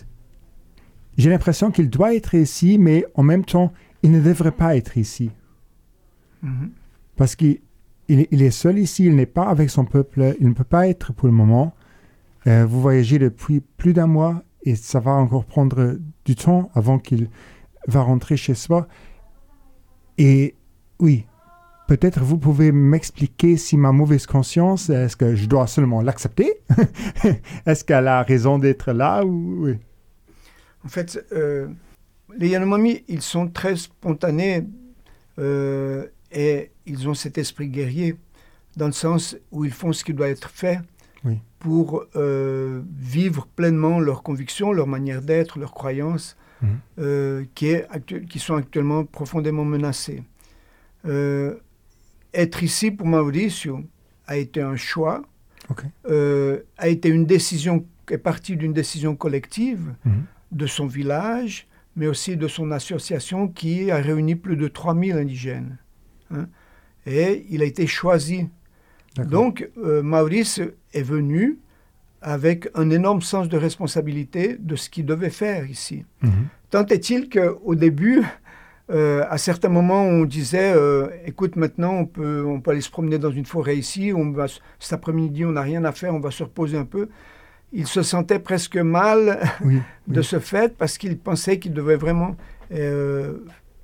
J'ai 1.18 1.30
l'impression 1.30 1.72
qu'il 1.72 1.90
doit 1.90 2.16
être 2.16 2.34
ici, 2.36 2.78
mais 2.78 3.06
en 3.16 3.24
même 3.24 3.44
temps, 3.44 3.74
il 4.04 4.12
ne 4.12 4.22
devrait 4.22 4.52
pas 4.52 4.78
être 4.78 4.98
ici. 4.98 5.32
Mm 6.42 6.50
-hmm. 6.50 6.70
Parce 7.18 7.36
qu'il 7.36 7.60
il 8.08 8.42
est 8.42 8.52
seul 8.52 8.80
ici, 8.80 9.06
il 9.06 9.16
n'est 9.16 9.34
pas 9.40 9.50
avec 9.50 9.70
son 9.70 9.86
peuple, 9.86 10.36
il 10.40 10.48
ne 10.48 10.54
peut 10.54 10.64
pas 10.64 10.88
être 10.88 11.14
pour 11.14 11.28
le 11.28 11.34
moment. 11.34 11.74
Euh, 12.48 12.66
vous 12.66 12.82
voyagez 12.82 13.20
depuis 13.20 13.62
plus 13.78 13.94
d'un 13.94 14.08
mois 14.08 14.44
et 14.64 14.76
ça 14.76 15.00
va 15.00 15.12
encore 15.12 15.46
prendre 15.46 15.98
du 16.26 16.36
temps 16.36 16.70
avant 16.74 17.00
qu'il 17.00 17.30
va 17.88 18.02
rentrer 18.02 18.38
chez 18.38 18.56
soi. 18.56 18.88
Et 20.20 20.54
oui, 21.00 21.26
peut-être 21.88 22.20
vous 22.20 22.38
pouvez 22.38 22.74
m'expliquer 22.74 23.56
si 23.56 23.78
ma 23.78 23.94
mauvaise 23.94 24.26
conscience, 24.26 24.90
est-ce 24.90 25.16
que 25.16 25.34
je 25.34 25.46
dois 25.46 25.66
seulement 25.66 26.02
l'accepter? 26.02 26.60
Est-ce 27.66 27.86
qu'elle 27.86 28.10
a 28.10 28.22
raison 28.22 28.60
d'être 28.60 28.92
là 28.92 29.24
ou 29.24 29.66
oui? 29.66 29.78
En 30.84 30.90
fait, 30.90 31.26
euh, 31.32 31.70
les 32.38 32.50
Yanomami, 32.50 33.06
ils 33.08 33.22
sont 33.22 33.48
très 33.48 33.78
spontanés 33.78 34.68
euh, 35.40 36.06
et 36.34 36.72
ils 36.86 37.08
ont 37.08 37.14
cet 37.14 37.38
esprit 37.38 37.70
guerrier 37.70 38.18
dans 38.76 38.88
le 38.88 38.92
sens 38.92 39.38
où 39.52 39.64
ils 39.64 39.72
font 39.72 39.94
ce 39.94 40.04
qui 40.04 40.14
doit 40.14 40.28
être 40.28 40.50
fait 40.50 40.82
oui. 41.24 41.40
pour 41.60 42.04
euh, 42.18 42.82
vivre 42.98 43.48
pleinement 43.56 44.02
leurs 44.02 44.22
convictions, 44.22 44.74
leur 44.74 44.88
manière 44.88 45.22
d'être, 45.22 45.60
leurs 45.60 45.74
croyances, 45.74 46.36
mmh. 46.62 46.68
euh, 47.00 47.46
qui, 47.56 47.68
est 47.68 47.88
qui, 48.28 48.40
sont 48.40 48.56
actuellement 48.56 49.06
profondément 49.06 49.66
menacées. 49.66 50.24
Euh, 51.06 51.56
être 52.34 52.64
ici 52.64 52.92
pour 52.92 53.08
Mauricio 53.08 53.82
a 54.28 54.38
été 54.38 54.62
un 54.62 54.76
choix, 54.76 55.24
okay. 55.70 55.88
a 56.78 56.88
été 56.88 57.10
une 57.10 57.26
décision, 57.26 57.86
est 58.10 58.18
partie 58.18 58.56
d'une 58.56 58.74
décision 58.74 59.16
collective 59.16 59.94
mmh. 60.06 60.12
de 60.52 60.68
son 60.68 60.88
village, 60.88 61.68
mais 61.96 62.08
aussi 62.08 62.38
de 62.38 62.48
son 62.48 62.72
association 62.72 63.48
qui 63.48 63.92
a 63.92 63.98
réuni 63.98 64.36
plus 64.36 64.56
de 64.56 64.68
3000 64.68 65.14
indigènes. 65.14 65.78
Hein, 66.32 66.48
et 67.06 67.46
il 67.50 67.62
a 67.62 67.66
été 67.66 67.88
choisi. 67.88 68.48
Donc, 69.18 69.70
euh, 69.78 70.02
Maurice 70.02 70.62
est 70.94 71.02
venu 71.02 71.60
avec 72.22 72.70
un 72.76 72.90
énorme 72.90 73.22
sens 73.22 73.48
de 73.50 73.58
responsabilité 73.58 74.58
de 74.60 74.76
ce 74.76 74.90
qu'il 74.90 75.06
devait 75.06 75.30
faire 75.30 75.70
ici. 75.70 76.06
-hmm. 76.24 76.30
Tant 76.70 76.86
est-il 76.86 77.30
qu'au 77.30 77.76
début, 77.76 78.24
euh, 78.92 79.24
à 79.30 79.38
certains 79.38 79.70
moments, 79.70 80.04
on 80.04 80.26
disait 80.26 80.74
euh, 80.76 81.08
écoute, 81.26 81.56
maintenant, 81.56 81.94
on 81.94 82.06
peut, 82.06 82.44
on 82.46 82.60
peut 82.60 82.72
aller 82.72 82.82
se 82.82 82.90
promener 82.90 83.20
dans 83.20 83.30
une 83.32 83.46
forêt 83.46 83.78
ici, 83.78 84.12
on 84.16 84.32
va, 84.32 84.48
cet 84.80 84.94
après-midi, 84.94 85.46
on 85.46 85.52
n'a 85.52 85.62
rien 85.62 85.84
à 85.86 85.92
faire, 85.92 86.14
on 86.16 86.20
va 86.20 86.32
se 86.32 86.44
reposer 86.44 86.78
un 86.78 86.86
peu. 86.86 87.08
Il 87.72 87.86
se 87.86 88.02
sentait 88.02 88.40
presque 88.40 88.78
mal 88.78 89.42
oui, 89.64 89.80
de 90.08 90.20
oui. 90.20 90.24
ce 90.24 90.40
fait 90.40 90.76
parce 90.76 90.98
qu'il 90.98 91.18
pensait 91.20 91.60
qu'il 91.60 91.74
devait 91.74 91.98
vraiment 91.98 92.36
euh, 92.74 93.38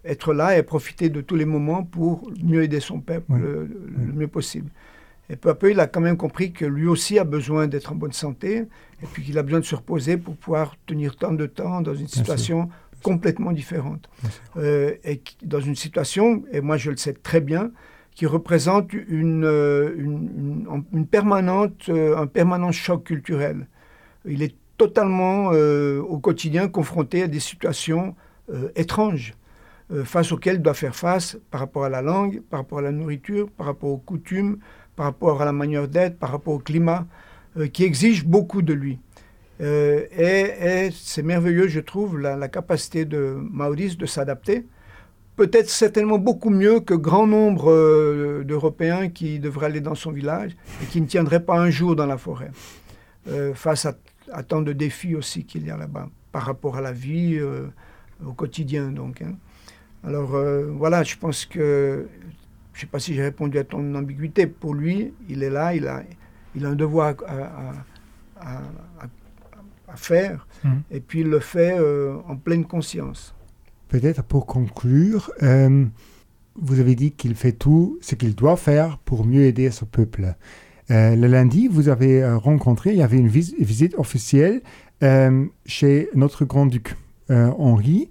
être 0.03 0.33
là 0.33 0.57
et 0.57 0.63
profiter 0.63 1.09
de 1.09 1.21
tous 1.21 1.35
les 1.35 1.45
moments 1.45 1.83
pour 1.83 2.27
mieux 2.43 2.63
aider 2.63 2.79
son 2.79 2.99
peuple 2.99 3.25
oui. 3.29 3.39
le, 3.41 3.67
le, 4.07 4.13
mieux 4.13 4.27
possible. 4.27 4.69
Et 5.29 5.35
peu 5.35 5.49
à 5.49 5.55
peu, 5.55 5.71
il 5.71 5.79
a 5.79 5.87
quand 5.87 6.01
même 6.01 6.17
compris 6.17 6.51
que 6.51 6.65
lui 6.65 6.87
aussi 6.87 7.17
a 7.17 7.23
besoin 7.23 7.67
d'être 7.67 7.91
en 7.91 7.95
bonne 7.95 8.13
santé 8.13 8.67
et 9.01 9.05
puis 9.11 9.23
qu'il 9.23 9.37
a 9.37 9.43
besoin 9.43 9.59
de 9.59 9.65
se 9.65 9.75
reposer 9.75 10.17
pour 10.17 10.35
pouvoir 10.35 10.75
tenir 10.85 11.15
tant 11.15 11.33
de 11.33 11.45
temps 11.45 11.81
dans 11.81 11.95
une 11.95 12.07
situation 12.07 12.69
complètement 13.01 13.51
différente. 13.51 14.09
Euh, 14.57 14.95
et 15.03 15.21
dans 15.43 15.59
une 15.59 15.75
situation, 15.75 16.43
et 16.51 16.61
moi 16.61 16.77
je 16.77 16.91
le 16.91 16.97
sais 16.97 17.13
très 17.13 17.41
bien, 17.41 17.71
qui 18.15 18.25
représente 18.25 18.93
une, 18.93 19.43
une, 19.43 20.65
une, 20.67 20.83
une 20.93 21.05
permanente, 21.05 21.89
un 21.89 22.27
permanent 22.27 22.71
choc 22.71 23.03
culturel. 23.03 23.67
Il 24.25 24.41
est 24.41 24.55
totalement 24.77 25.51
euh, 25.53 25.99
au 26.01 26.17
quotidien 26.17 26.67
confronté 26.67 27.23
à 27.23 27.27
des 27.27 27.39
situations 27.39 28.15
euh, 28.51 28.69
étranges 28.75 29.33
face 30.03 30.31
auxquelles 30.31 30.55
il 30.55 30.61
doit 30.63 30.73
faire 30.73 30.95
face 30.95 31.37
par 31.51 31.59
rapport 31.59 31.85
à 31.85 31.89
la 31.89 32.01
langue, 32.01 32.41
par 32.49 32.61
rapport 32.61 32.79
à 32.79 32.81
la 32.81 32.91
nourriture, 32.91 33.51
par 33.51 33.67
rapport 33.67 33.91
aux 33.91 33.97
coutumes, 33.97 34.57
par 34.95 35.07
rapport 35.07 35.41
à 35.41 35.45
la 35.45 35.51
manière 35.51 35.87
d'être, 35.87 36.17
par 36.17 36.31
rapport 36.31 36.53
au 36.53 36.59
climat, 36.59 37.05
euh, 37.57 37.67
qui 37.67 37.83
exige 37.83 38.25
beaucoup 38.25 38.61
de 38.61 38.73
lui. 38.73 38.99
Euh, 39.61 40.05
et, 40.17 40.89
c'est 40.91 41.23
merveilleux, 41.23 41.67
je 41.67 41.79
trouve, 41.79 42.19
la, 42.19 42.47
capacité 42.47 43.05
de 43.05 43.37
Maurice 43.37 43.97
de 43.97 44.05
s'adapter. 44.05 44.65
Peut-être 45.35 45.69
certainement 45.69 46.17
beaucoup 46.17 46.49
mieux 46.49 46.79
que 46.79 46.93
grand 46.93 47.27
nombre 47.27 47.71
euh, 47.71 48.43
d'Européens 48.45 49.09
qui 49.09 49.39
devraient 49.39 49.67
aller 49.67 49.81
dans 49.81 49.95
son 49.95 50.11
village 50.11 50.55
et 50.81 50.85
qui 50.85 51.01
ne 51.01 51.07
tiendraient 51.07 51.43
pas 51.43 51.57
un 51.57 51.69
jour 51.69 51.95
dans 51.95 52.05
la 52.05 52.17
forêt, 52.17 52.51
face 53.53 53.85
à, 53.85 53.95
à, 54.31 54.43
tant 54.43 54.61
de 54.61 54.71
défis 54.71 55.15
aussi 55.15 55.45
qu'il 55.45 55.65
y 55.65 55.71
a 55.71 55.77
là-bas, 55.77 56.09
par 56.31 56.43
rapport 56.43 56.77
à 56.77 56.81
la 56.81 56.93
vie 56.93 57.41
au 58.25 58.33
quotidien. 58.33 58.91
Donc, 58.91 59.21
hein. 59.21 59.35
Alors 60.05 60.37
voilà, 60.77 61.03
je 61.03 61.17
pense 61.17 61.45
que 61.45 62.07
je 62.75 62.79
ne 62.79 62.81
sais 62.81 62.87
pas 62.87 62.99
si 62.99 63.13
j'ai 63.13 63.23
répondu 63.23 63.57
à 63.57 63.63
ton 63.63 63.95
ambiguïté. 63.95 64.47
Pour 64.47 64.73
lui, 64.73 65.13
il 65.29 65.43
est 65.43 65.49
là, 65.49 65.73
il 65.73 65.87
a, 65.87 66.03
il 66.55 66.65
a 66.65 66.69
un 66.69 66.75
devoir 66.75 67.15
à, 67.25 67.33
à, 68.41 68.61
à, 68.99 69.07
à 69.87 69.95
faire, 69.95 70.45
mmh. 70.65 70.69
et 70.91 70.99
puis 70.99 71.21
il 71.21 71.27
le 71.27 71.39
fait 71.39 71.79
euh, 71.79 72.17
en 72.27 72.35
pleine 72.35 72.65
conscience. 72.65 73.33
Peut-être 73.87 74.23
pour 74.23 74.45
conclure, 74.45 75.31
euh, 75.41 75.85
vous 76.55 76.79
avez 76.81 76.95
dit 76.95 77.13
qu'il 77.13 77.35
fait 77.35 77.53
tout 77.53 77.97
ce 78.01 78.15
qu'il 78.15 78.35
doit 78.35 78.57
faire 78.57 78.97
pour 78.97 79.25
mieux 79.25 79.43
aider 79.43 79.71
ce 79.71 79.85
peuple. 79.85 80.35
Euh, 80.91 81.15
le 81.15 81.27
lundi, 81.27 81.69
vous 81.69 81.87
avez 81.87 82.25
rencontré, 82.33 82.91
il 82.91 82.97
y 82.97 83.03
avait 83.03 83.17
une 83.17 83.29
vis 83.29 83.55
visite 83.57 83.95
officielle 83.97 84.61
chez 85.65 86.09
notre 86.13 86.45
grand-duc 86.45 86.95
Henri, 87.29 88.09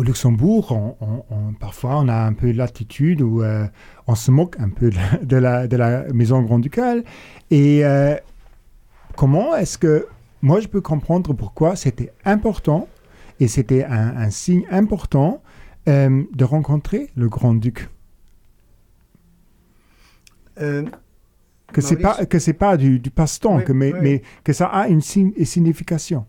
au 0.00 0.02
Luxembourg, 0.02 0.72
on, 0.72 0.96
on, 1.02 1.24
on, 1.28 1.52
parfois, 1.52 1.98
on 1.98 2.08
a 2.08 2.14
un 2.14 2.32
peu 2.32 2.52
l'attitude 2.52 3.20
où 3.20 3.42
euh, 3.42 3.66
on 4.06 4.14
se 4.14 4.30
moque 4.30 4.58
un 4.58 4.70
peu 4.70 4.88
de 5.22 5.36
la, 5.36 5.66
de 5.68 5.76
la, 5.76 6.04
maison 6.14 6.40
grand-ducale. 6.40 7.04
Et 7.50 7.84
euh, 7.84 8.16
comment 9.14 9.54
est-ce 9.54 9.76
que 9.76 10.06
moi, 10.40 10.60
je 10.60 10.68
peux 10.68 10.80
comprendre 10.80 11.34
pourquoi 11.34 11.76
c'était 11.76 12.14
important, 12.24 12.88
et 13.40 13.48
c'était 13.48 13.84
un, 13.84 14.16
un, 14.16 14.30
signe 14.30 14.64
important, 14.70 15.42
euh, 15.86 16.22
de 16.32 16.44
rencontrer 16.44 17.10
le 17.14 17.28
grand-duc 17.28 17.90
que 20.56 21.80
c'est 21.80 21.96
pas 21.96 22.26
que 22.26 22.38
c'est 22.38 22.52
pas 22.52 22.76
du, 22.76 22.98
du 22.98 23.10
passe-temps, 23.10 23.56
oui, 23.56 23.64
mais, 23.68 23.92
oui. 23.94 23.98
mais, 24.02 24.22
que 24.44 24.52
ça 24.52 24.66
a 24.66 24.88
une, 24.88 25.00
une 25.16 25.44
signification. 25.46 26.26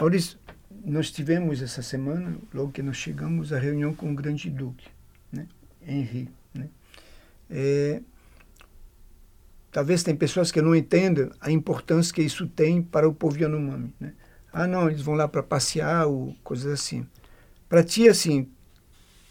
Maurice, 0.00 0.36
nós 0.84 1.10
tivemos 1.10 1.62
essa 1.62 1.82
semana, 1.82 2.36
logo 2.52 2.70
que 2.70 2.82
nós 2.82 2.96
chegamos, 2.96 3.52
a 3.52 3.58
reunião 3.58 3.94
com 3.94 4.12
o 4.12 4.14
grande 4.14 4.50
duque, 4.50 4.86
né? 5.32 5.46
Henri. 5.86 6.28
Né? 6.52 6.68
É, 7.50 8.02
talvez 9.72 10.02
tem 10.02 10.14
pessoas 10.14 10.52
que 10.52 10.60
não 10.60 10.74
entendem 10.74 11.30
a 11.40 11.50
importância 11.50 12.12
que 12.12 12.22
isso 12.22 12.46
tem 12.46 12.82
para 12.82 13.08
o 13.08 13.14
povo 13.14 13.38
Yanomami. 13.38 13.94
Né? 13.98 14.12
Ah, 14.52 14.66
não, 14.66 14.88
eles 14.88 15.00
vão 15.00 15.14
lá 15.14 15.26
para 15.26 15.42
passear 15.42 16.06
ou 16.06 16.36
coisas 16.44 16.70
assim. 16.70 17.06
Para 17.68 17.82
ti, 17.82 18.08
assim, 18.08 18.48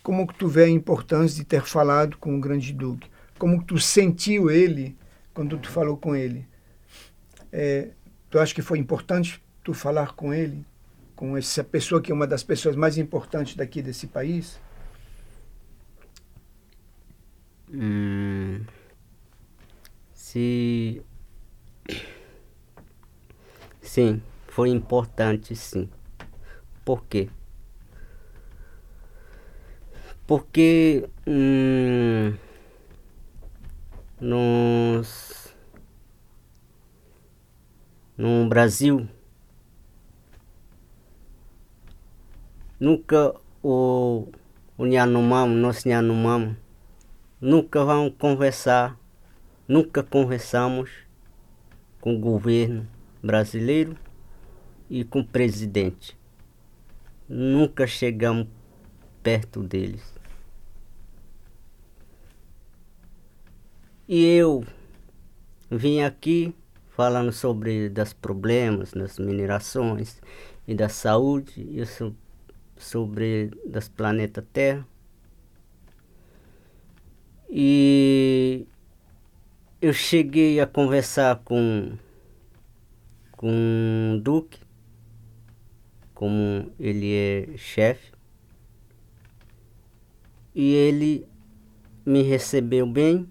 como 0.01 0.27
que 0.27 0.33
tu 0.33 0.47
vê 0.47 0.65
a 0.65 0.69
importância 0.69 1.37
de 1.37 1.45
ter 1.45 1.63
falado 1.63 2.17
com 2.17 2.35
o 2.35 2.41
grande 2.41 2.73
duque? 2.73 3.09
Como 3.37 3.59
que 3.59 3.67
tu 3.67 3.79
sentiu 3.79 4.49
ele 4.49 4.97
quando 5.33 5.57
tu 5.57 5.69
falou 5.69 5.97
com 5.97 6.15
ele? 6.15 6.47
É, 7.51 7.89
tu 8.29 8.39
acha 8.39 8.53
que 8.53 8.61
foi 8.61 8.79
importante 8.79 9.41
tu 9.63 9.73
falar 9.73 10.13
com 10.13 10.33
ele? 10.33 10.65
Com 11.15 11.37
essa 11.37 11.63
pessoa 11.63 12.01
que 12.01 12.11
é 12.11 12.15
uma 12.15 12.27
das 12.27 12.43
pessoas 12.43 12.75
mais 12.75 12.97
importantes 12.97 13.55
daqui 13.55 13.81
desse 13.81 14.07
país? 14.07 14.59
Hum, 17.71 18.65
se 20.13 21.01
sim, 23.81 24.21
foi 24.47 24.69
importante 24.69 25.55
sim. 25.55 25.89
Por 26.85 27.03
quê? 27.05 27.29
Porque 30.27 31.09
hum, 31.27 32.35
nos, 34.19 35.53
no 38.17 38.47
Brasil 38.47 39.07
nunca 42.83 43.33
o, 43.63 44.27
o 44.77 44.85
Nyanomamo, 44.85 45.55
nós 45.55 45.85
Nyanomamo, 45.85 46.53
nunca 47.39 47.85
vão 47.85 48.11
conversar, 48.11 48.99
nunca 49.65 50.03
conversamos 50.03 50.91
com 52.01 52.13
o 52.13 52.19
governo 52.19 52.85
brasileiro 53.23 53.97
e 54.89 55.05
com 55.05 55.21
o 55.21 55.25
presidente. 55.25 56.17
Nunca 57.29 57.87
chegamos 57.87 58.49
perto 59.23 59.63
deles. 59.63 60.13
E 64.09 64.25
eu 64.25 64.65
vim 65.71 66.01
aqui 66.01 66.53
falando 66.89 67.31
sobre 67.31 67.87
das 67.87 68.11
problemas 68.11 68.91
das 68.91 69.17
minerações 69.17 70.21
e 70.67 70.75
da 70.75 70.89
saúde 70.89 71.65
e 71.71 71.79
sobre 72.83 73.51
das 73.65 73.87
planeta 73.87 74.41
Terra. 74.41 74.85
E 77.49 78.65
eu 79.81 79.93
cheguei 79.93 80.59
a 80.59 80.67
conversar 80.67 81.37
com 81.43 81.97
com 83.37 84.21
Duque, 84.23 84.59
como 86.13 86.71
ele 86.79 87.13
é 87.13 87.57
chefe, 87.57 88.13
e 90.55 90.73
ele 90.73 91.27
me 92.05 92.21
recebeu 92.21 92.85
bem 92.85 93.27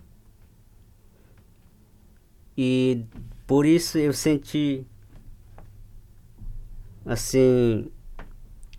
e 2.56 3.04
por 3.46 3.64
isso 3.64 3.96
eu 3.98 4.12
senti 4.12 4.86
assim 7.04 7.90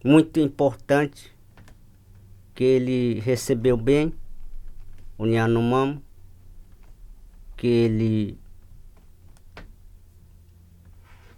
muito 0.04 0.40
importante 0.40 1.34
que 2.54 2.64
ele 2.64 3.20
recebeu 3.22 3.78
bem 3.78 4.14
o 5.18 5.26
Nyanomamo, 5.26 6.04
que 7.56 7.68
ele 7.68 8.38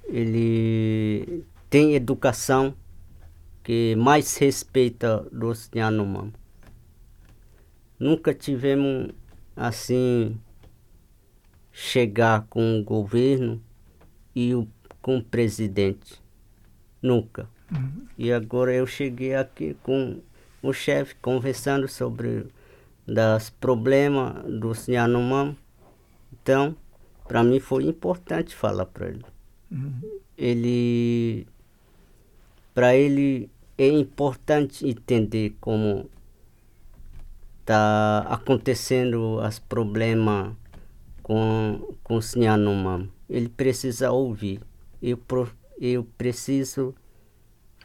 ele 0.07 1.45
tem 1.69 1.95
educação 1.95 2.75
que 3.63 3.95
mais 3.95 4.37
respeita 4.37 5.27
dos 5.31 5.69
Nyanomamo. 5.73 6.33
Nunca 7.99 8.33
tivemos 8.33 9.11
assim 9.55 10.39
chegar 11.71 12.45
com 12.47 12.79
o 12.79 12.83
governo 12.83 13.61
e 14.35 14.53
o, 14.53 14.67
com 15.01 15.17
o 15.17 15.23
presidente. 15.23 16.21
Nunca. 17.01 17.49
Uhum. 17.71 18.07
E 18.17 18.31
agora 18.31 18.73
eu 18.73 18.85
cheguei 18.85 19.35
aqui 19.35 19.75
com 19.83 20.21
o 20.61 20.73
chefe 20.73 21.15
conversando 21.15 21.87
sobre 21.87 22.47
os 23.07 23.49
problemas 23.49 24.43
do 24.45 24.73
Yanomami. 24.87 25.57
Então, 26.33 26.75
para 27.27 27.43
mim 27.43 27.59
foi 27.59 27.85
importante 27.85 28.55
falar 28.55 28.85
para 28.85 29.09
ele. 29.09 29.25
Uhum. 29.71 30.19
Ele 30.37 31.47
para 32.73 32.95
ele 32.95 33.49
é 33.77 33.87
importante 33.87 34.87
entender 34.87 35.55
como 35.59 36.09
está 37.61 38.19
acontecendo 38.29 39.39
os 39.39 39.59
problemas 39.59 40.53
com, 41.23 41.95
com 42.03 42.17
o 42.17 42.21
Yanomami. 42.35 43.11
Ele 43.29 43.49
precisa 43.49 44.11
ouvir. 44.11 44.61
Eu, 45.01 45.19
eu 45.79 46.03
preciso 46.17 46.93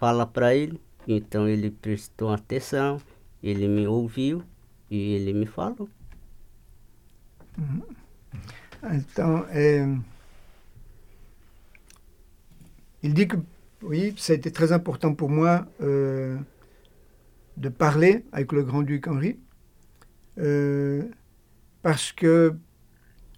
falar 0.00 0.26
para 0.26 0.54
ele. 0.54 0.80
Então 1.06 1.46
ele 1.46 1.70
prestou 1.70 2.30
atenção, 2.30 2.98
ele 3.42 3.68
me 3.68 3.86
ouviu 3.86 4.42
e 4.90 5.14
ele 5.14 5.34
me 5.34 5.46
falou. 5.46 5.88
Então, 8.82 9.44
é, 9.50 9.86
il 13.02 13.12
dit 13.12 13.26
que 13.26 13.36
oui, 13.82 14.14
ça 14.16 14.32
a 14.32 14.36
été 14.36 14.50
très 14.50 14.72
important 14.72 15.14
pour 15.14 15.28
moi 15.28 15.66
euh, 15.82 16.38
de 17.58 17.68
parler 17.68 18.24
avec 18.32 18.52
le 18.52 18.62
grand-duc 18.62 19.06
Henri, 19.06 19.38
euh, 20.38 21.02
parce 21.82 22.12
que 22.12 22.54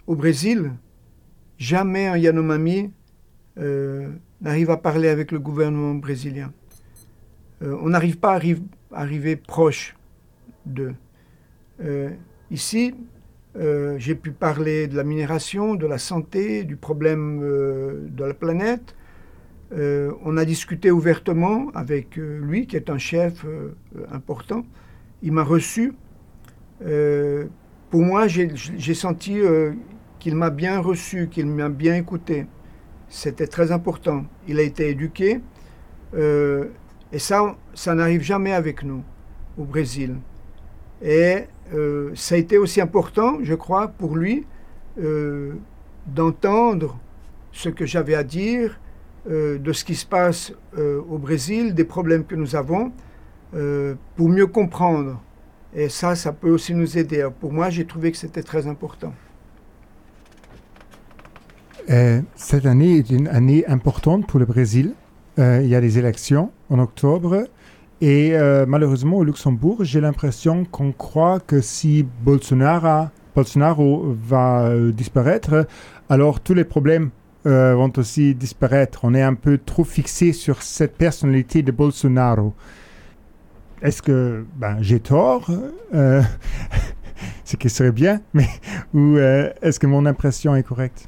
au 0.07 0.15
Brésil, 0.15 0.73
jamais 1.59 2.07
un 2.07 2.17
Yanomami 2.17 2.93
euh, 3.59 4.13
n'arrive 4.43 4.71
à 4.71 4.77
parler 4.77 5.09
avec 5.09 5.33
le 5.33 5.39
gouvernement 5.39 5.95
brésilien. 5.95 6.53
Euh, 7.63 7.77
on 7.81 7.91
n'arrive 7.91 8.19
pas 8.19 8.37
à 8.37 8.41
arriver 8.93 9.37
proche 9.37 9.97
d'eux. 10.67 10.95
Euh, 11.83 12.11
ici, 12.51 12.95
euh, 13.57 13.97
j'ai 13.99 14.15
pu 14.15 14.33
parler 14.33 14.89
de 14.89 14.97
la 14.97 15.05
minération, 15.05 15.75
de 15.75 15.87
la 15.87 15.99
santé, 15.99 16.65
du 16.65 16.77
problème 16.77 17.41
de 17.41 18.25
la 18.25 18.35
planète. 18.35 18.95
on 20.25 20.37
a 20.37 20.45
discuté 20.45 20.91
ouvertement 20.91 21.71
avec 21.75 22.17
lui, 22.17 22.67
qui 22.67 22.77
est 22.77 22.91
un 22.91 22.99
chef 22.99 23.47
important. 24.11 24.67
Il 25.23 25.33
m'a 25.33 25.45
reçu. 25.45 25.95
pour 27.91 28.03
moi, 28.03 28.27
j'ai 28.29 28.95
senti 28.95 29.41
qu'il 30.19 30.37
m'a 30.37 30.51
bien 30.51 30.79
reçu, 30.81 31.29
qu'il 31.29 31.47
m'a 31.47 31.71
bien 31.71 31.95
écouté. 31.97 32.47
C'était 33.13 33.47
très 33.47 33.73
important. 33.73 34.25
Il 34.49 34.59
a 34.59 34.63
été 34.63 34.89
éduqué. 34.89 35.43
Euh, 36.15 36.65
et 37.13 37.19
ça, 37.19 37.55
ça 37.75 37.95
n'arrive 37.95 38.23
jamais 38.23 38.55
avec 38.55 38.83
nous 38.83 39.03
au 39.59 39.65
Brésil. 39.65 40.17
Et 41.03 41.45
euh, 41.75 42.11
ça 42.15 42.37
a 42.37 42.39
été 42.39 42.57
aussi 42.57 42.81
important, 42.81 43.37
je 43.43 43.53
crois, 43.55 43.89
pour 43.89 44.17
lui, 44.17 44.47
euh, 44.99 45.53
d'entendre 46.07 46.99
ce 47.53 47.69
que 47.69 47.85
j'avais 47.85 48.15
à 48.15 48.25
dire, 48.25 48.81
de 49.29 49.73
ce 49.73 49.85
qui 49.85 49.95
se 49.95 50.07
passe 50.07 50.53
au 50.77 51.17
Brésil, 51.19 51.75
des 51.75 51.85
problèmes 51.85 52.25
que 52.25 52.35
nous 52.35 52.57
avons, 52.57 52.91
pour 54.17 54.29
mieux 54.29 54.49
comprendre. 54.49 55.23
Et 55.75 55.89
ça, 55.91 56.17
ça 56.17 56.33
peut 56.33 56.51
aussi 56.51 56.75
nous 56.75 56.99
aider. 56.99 57.29
pour 57.39 57.53
moi, 57.53 57.71
j'ai 57.71 57.87
trouvé 57.87 58.11
que 58.11 58.17
c'était 58.17 58.43
très 58.43 58.67
important. 58.67 59.13
Euh, 61.91 62.21
cette 62.37 62.67
année 62.67 62.99
est 62.99 63.11
une 63.11 63.29
année 63.29 63.67
importante 63.67 64.27
pour 64.27 64.39
le 64.39 64.47
Brésil. 64.47 64.93
Euh, 65.39 65.61
il 65.63 65.69
y 65.69 65.75
a 65.75 65.81
des 65.81 65.99
élections 65.99 66.51
en 66.71 66.79
octobre. 66.79 67.45
Et 68.01 68.35
euh, 68.35 68.67
malheureusement, 68.67 69.19
au 69.19 69.25
Luxembourg, 69.25 69.79
j'ai 69.85 70.01
l'impression 70.01 70.65
qu'on 70.65 70.93
croit 70.93 71.41
que 71.41 71.61
si 71.61 72.07
Bolsonaro, 72.25 73.09
va 73.35 74.71
disparaître, 74.93 75.67
alors 76.11 76.41
tous 76.41 76.53
les 76.53 76.65
problèmes 76.65 77.11
vont 77.45 77.93
aussi 77.97 78.35
disparaître. 78.35 79.01
On 79.05 79.15
est 79.15 79.23
un 79.23 79.35
peu 79.35 79.59
trop 79.59 79.85
fixé 79.85 80.33
sur 80.33 80.63
cette 80.63 80.97
personnalité 80.97 81.63
de 81.63 81.73
Bolsonaro. 81.73 82.53
Est-ce 83.81 84.03
que 84.03 84.45
ben, 84.57 84.77
j'ai 84.81 85.01
tort? 85.01 85.51
Ce 87.45 87.57
qui 87.57 87.71
serait 87.71 87.93
bien, 87.93 88.21
mais 88.35 88.49
ou 88.93 89.17
est-ce 89.17 89.81
que 89.81 89.87
mon 89.87 90.05
impression 90.07 90.55
est 90.55 90.63
correcte? 90.63 91.07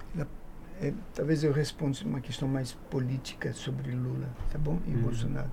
É, 0.82 0.92
talvez 1.14 1.44
eu 1.44 1.52
responda 1.52 1.96
uma 2.04 2.20
questão 2.20 2.48
mais 2.48 2.72
política 2.90 3.52
sobre 3.52 3.92
Lula, 3.92 4.28
tá 4.50 4.58
bom? 4.58 4.78
E 4.86 4.94
uhum. 4.94 5.02
Bolsonaro. 5.02 5.50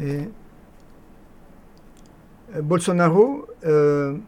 É, 0.00 0.28
Bolsonaro 2.62 3.48
euh, 3.64 4.18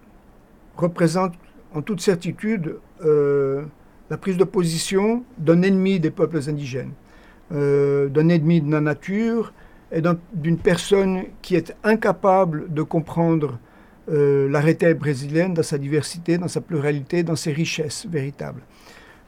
représente 0.76 1.38
en 1.74 1.82
toute 1.82 2.00
certitude 2.00 2.78
euh, 3.04 3.64
la 4.10 4.16
prise 4.16 4.36
de 4.36 4.44
position 4.44 5.24
d'un 5.38 5.62
ennemi 5.62 6.00
des 6.00 6.10
peuples 6.10 6.40
indigènes, 6.48 6.92
euh, 7.52 8.08
d'un 8.08 8.28
ennemi 8.28 8.60
de 8.60 8.70
la 8.70 8.80
nature 8.80 9.52
et 9.92 10.02
d'une 10.32 10.58
personne 10.58 11.24
qui 11.42 11.54
est 11.54 11.74
incapable 11.84 12.72
de 12.72 12.82
comprendre 12.82 13.58
euh, 14.08 14.48
l'arrêté 14.48 14.94
brésilienne 14.94 15.54
dans 15.54 15.62
sa 15.62 15.78
diversité, 15.78 16.38
dans 16.38 16.48
sa 16.48 16.60
pluralité, 16.60 17.22
dans 17.22 17.36
ses 17.36 17.52
richesses 17.52 18.06
véritables. 18.06 18.62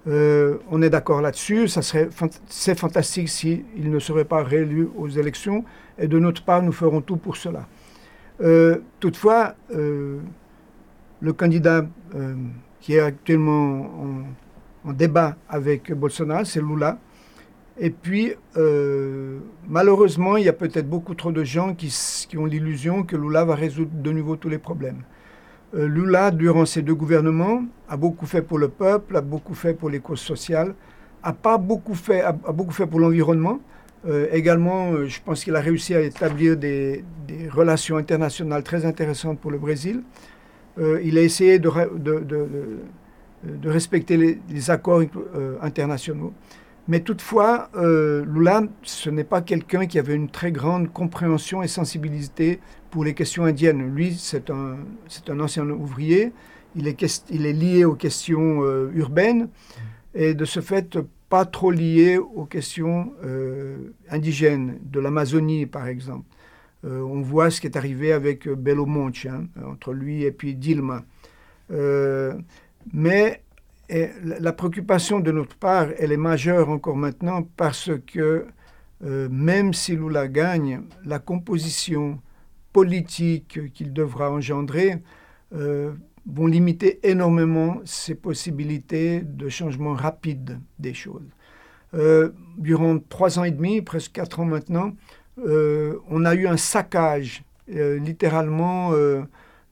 Euh, 0.07 0.59
on 0.71 0.81
est 0.81 0.91
d'accord 0.91 1.21
là-dessus, 1.21 1.69
c'est 1.69 2.79
fantastique 2.79 3.29
s'il 3.29 3.65
ne 3.77 3.99
serait 3.99 4.25
pas 4.25 4.43
réélu 4.43 4.89
aux 4.97 5.09
élections, 5.09 5.65
et 5.99 6.07
de 6.07 6.19
notre 6.19 6.45
part, 6.45 6.63
nous 6.63 6.73
ferons 6.73 7.01
tout 7.01 7.17
pour 7.17 7.37
cela. 7.37 7.67
Euh, 8.41 8.79
toutefois, 9.01 9.55
euh, 9.75 10.21
le 11.21 11.33
candidat 11.33 11.87
qui 12.81 12.95
est 12.95 13.01
actuellement 13.01 14.25
en, 14.85 14.89
en 14.89 14.93
débat 14.93 15.37
avec 15.49 15.93
Bolsonaro, 15.93 16.45
c'est 16.45 16.61
Lula. 16.61 16.99
Et 17.81 17.91
puis, 17.91 18.35
malheureusement, 19.69 20.37
il 20.37 20.45
y 20.45 20.49
a 20.49 20.53
peut-être 20.53 20.89
beaucoup 20.89 21.15
trop 21.15 21.33
de 21.33 21.45
gens 21.45 21.75
qui, 21.75 21.95
qui 22.29 22.39
ont 22.39 22.47
l'illusion 22.47 23.03
que 23.03 23.17
Lula 23.17 23.45
va 23.45 23.57
résoudre 23.57 23.91
de 23.93 24.13
nouveau 24.13 24.37
tous 24.37 24.49
les 24.49 24.59
problèmes. 24.59 25.03
Euh, 25.75 25.87
Lula, 25.87 26.31
durant 26.31 26.65
ses 26.65 26.83
deux 26.83 26.95
gouvernements, 26.95 27.63
a 27.89 27.97
beaucoup 27.97 28.27
fait 28.27 28.41
pour 28.43 28.59
le 28.59 28.69
peuple, 28.69 29.17
a 29.17 29.21
beaucoup 29.21 29.55
fait 29.55 29.75
pour 29.75 29.91
les 29.91 30.01
causes 30.01 30.21
sociales, 30.21 30.75
a 31.23 31.33
pas 31.33 31.59
beaucoup 31.59 31.95
fait, 31.95 32.23
a, 32.23 32.33
beaucoup 32.33 32.73
fait 32.73 32.87
pour 32.87 33.01
l'environnement. 33.01 33.61
Euh, 34.07 34.29
également, 34.33 34.93
euh, 34.93 35.07
je 35.07 35.21
pense 35.23 35.45
qu'il 35.45 35.55
a 35.57 35.61
réussi 35.61 35.95
à 35.95 36.01
établir 36.01 36.57
des, 36.57 37.05
relations 37.51 37.99
internationales 37.99 38.63
très 38.63 38.87
intéressantes 38.87 39.39
pour 39.39 39.51
le 39.51 39.59
Brésil. 39.59 40.03
Il 41.03 41.19
a 41.19 41.23
essayé 41.23 41.59
de, 41.59 41.69
respecter 43.65 44.17
les, 44.49 44.71
accords 44.71 45.03
internationaux. 45.61 46.33
Mais 46.89 47.01
toutefois, 47.01 47.69
euh, 47.77 48.25
Lula, 48.25 48.63
ce 48.83 49.11
n'est 49.11 49.25
pas 49.25 49.43
quelqu'un 49.43 49.87
qui 49.87 49.99
avait 49.99 50.15
une 50.15 50.31
très 50.31 50.51
grande 50.51 50.91
compréhension 50.91 51.63
et 51.63 51.69
sensibilité 51.69 52.61
pour 52.91 53.05
les 53.05 53.13
questions 53.13 53.45
indiennes. 53.45 53.95
Lui, 53.95 54.15
c'est 54.19 54.51
un, 54.51 54.79
ancien 55.39 55.69
ouvrier, 55.69 56.33
il 56.75 56.89
est, 56.89 57.53
lié 57.53 57.85
aux 57.85 57.95
questions 57.95 58.63
euh, 58.63 58.91
urbaines 58.95 59.49
et 60.15 60.33
de 60.33 60.45
ce 60.47 60.61
fait 60.61 60.99
pas 61.29 61.45
trop 61.45 61.71
lié 61.71 62.17
aux 62.17 62.47
questions 62.47 63.13
euh, 63.23 63.93
indigènes, 64.11 64.79
de 64.83 64.99
l'Amazonie 64.99 65.67
par 65.67 65.89
exemple. 65.89 66.25
Euh, 66.87 67.03
on 67.03 67.21
voit 67.21 67.51
ce 67.51 67.61
qui 67.61 67.67
est 67.67 67.77
arrivé 67.77 68.13
avec 68.13 68.49
Belo 68.49 68.87
Monte, 68.87 69.27
hein, 69.27 69.45
entre 69.67 69.93
lui 69.93 70.23
et 70.25 70.33
puis 70.33 70.55
Dilma. 70.55 71.05
Mais 72.95 73.43
la 73.89 74.53
préoccupation 74.53 75.21
de 75.21 75.33
notre 75.33 75.57
part, 75.57 75.89
elle 75.99 76.13
est 76.13 76.19
majeure 76.19 76.69
encore 76.69 76.97
maintenant 76.97 77.43
parce 77.57 77.91
que 78.07 78.47
euh, 79.05 79.29
même 79.31 79.75
si 79.75 79.95
Lula 79.95 80.29
gagne, 80.29 80.83
la 81.05 81.19
composition 81.19 82.21
politique 82.73 83.73
qu'il 83.73 83.93
devra 83.93 84.31
engendrer 84.31 84.99
euh, 85.55 85.93
vont 86.27 86.47
limiter 86.47 87.01
énormément 87.09 87.81
ses 87.85 88.15
possibilités 88.15 89.21
de 89.21 89.49
changement 89.49 89.95
rapide 89.95 90.59
des 90.79 90.95
choses. 90.95 91.29
Euh, 91.95 92.31
durant 92.59 92.99
trois 92.99 93.39
ans 93.39 93.45
et 93.45 93.51
demi, 93.51 93.81
presque 93.81 94.13
quatre 94.13 94.41
ans 94.41 94.45
maintenant, 94.45 94.93
on 95.41 96.25
a 96.25 96.35
eu 96.35 96.49
un 96.49 96.57
saccage, 96.57 97.45
littéralement, 97.69 98.93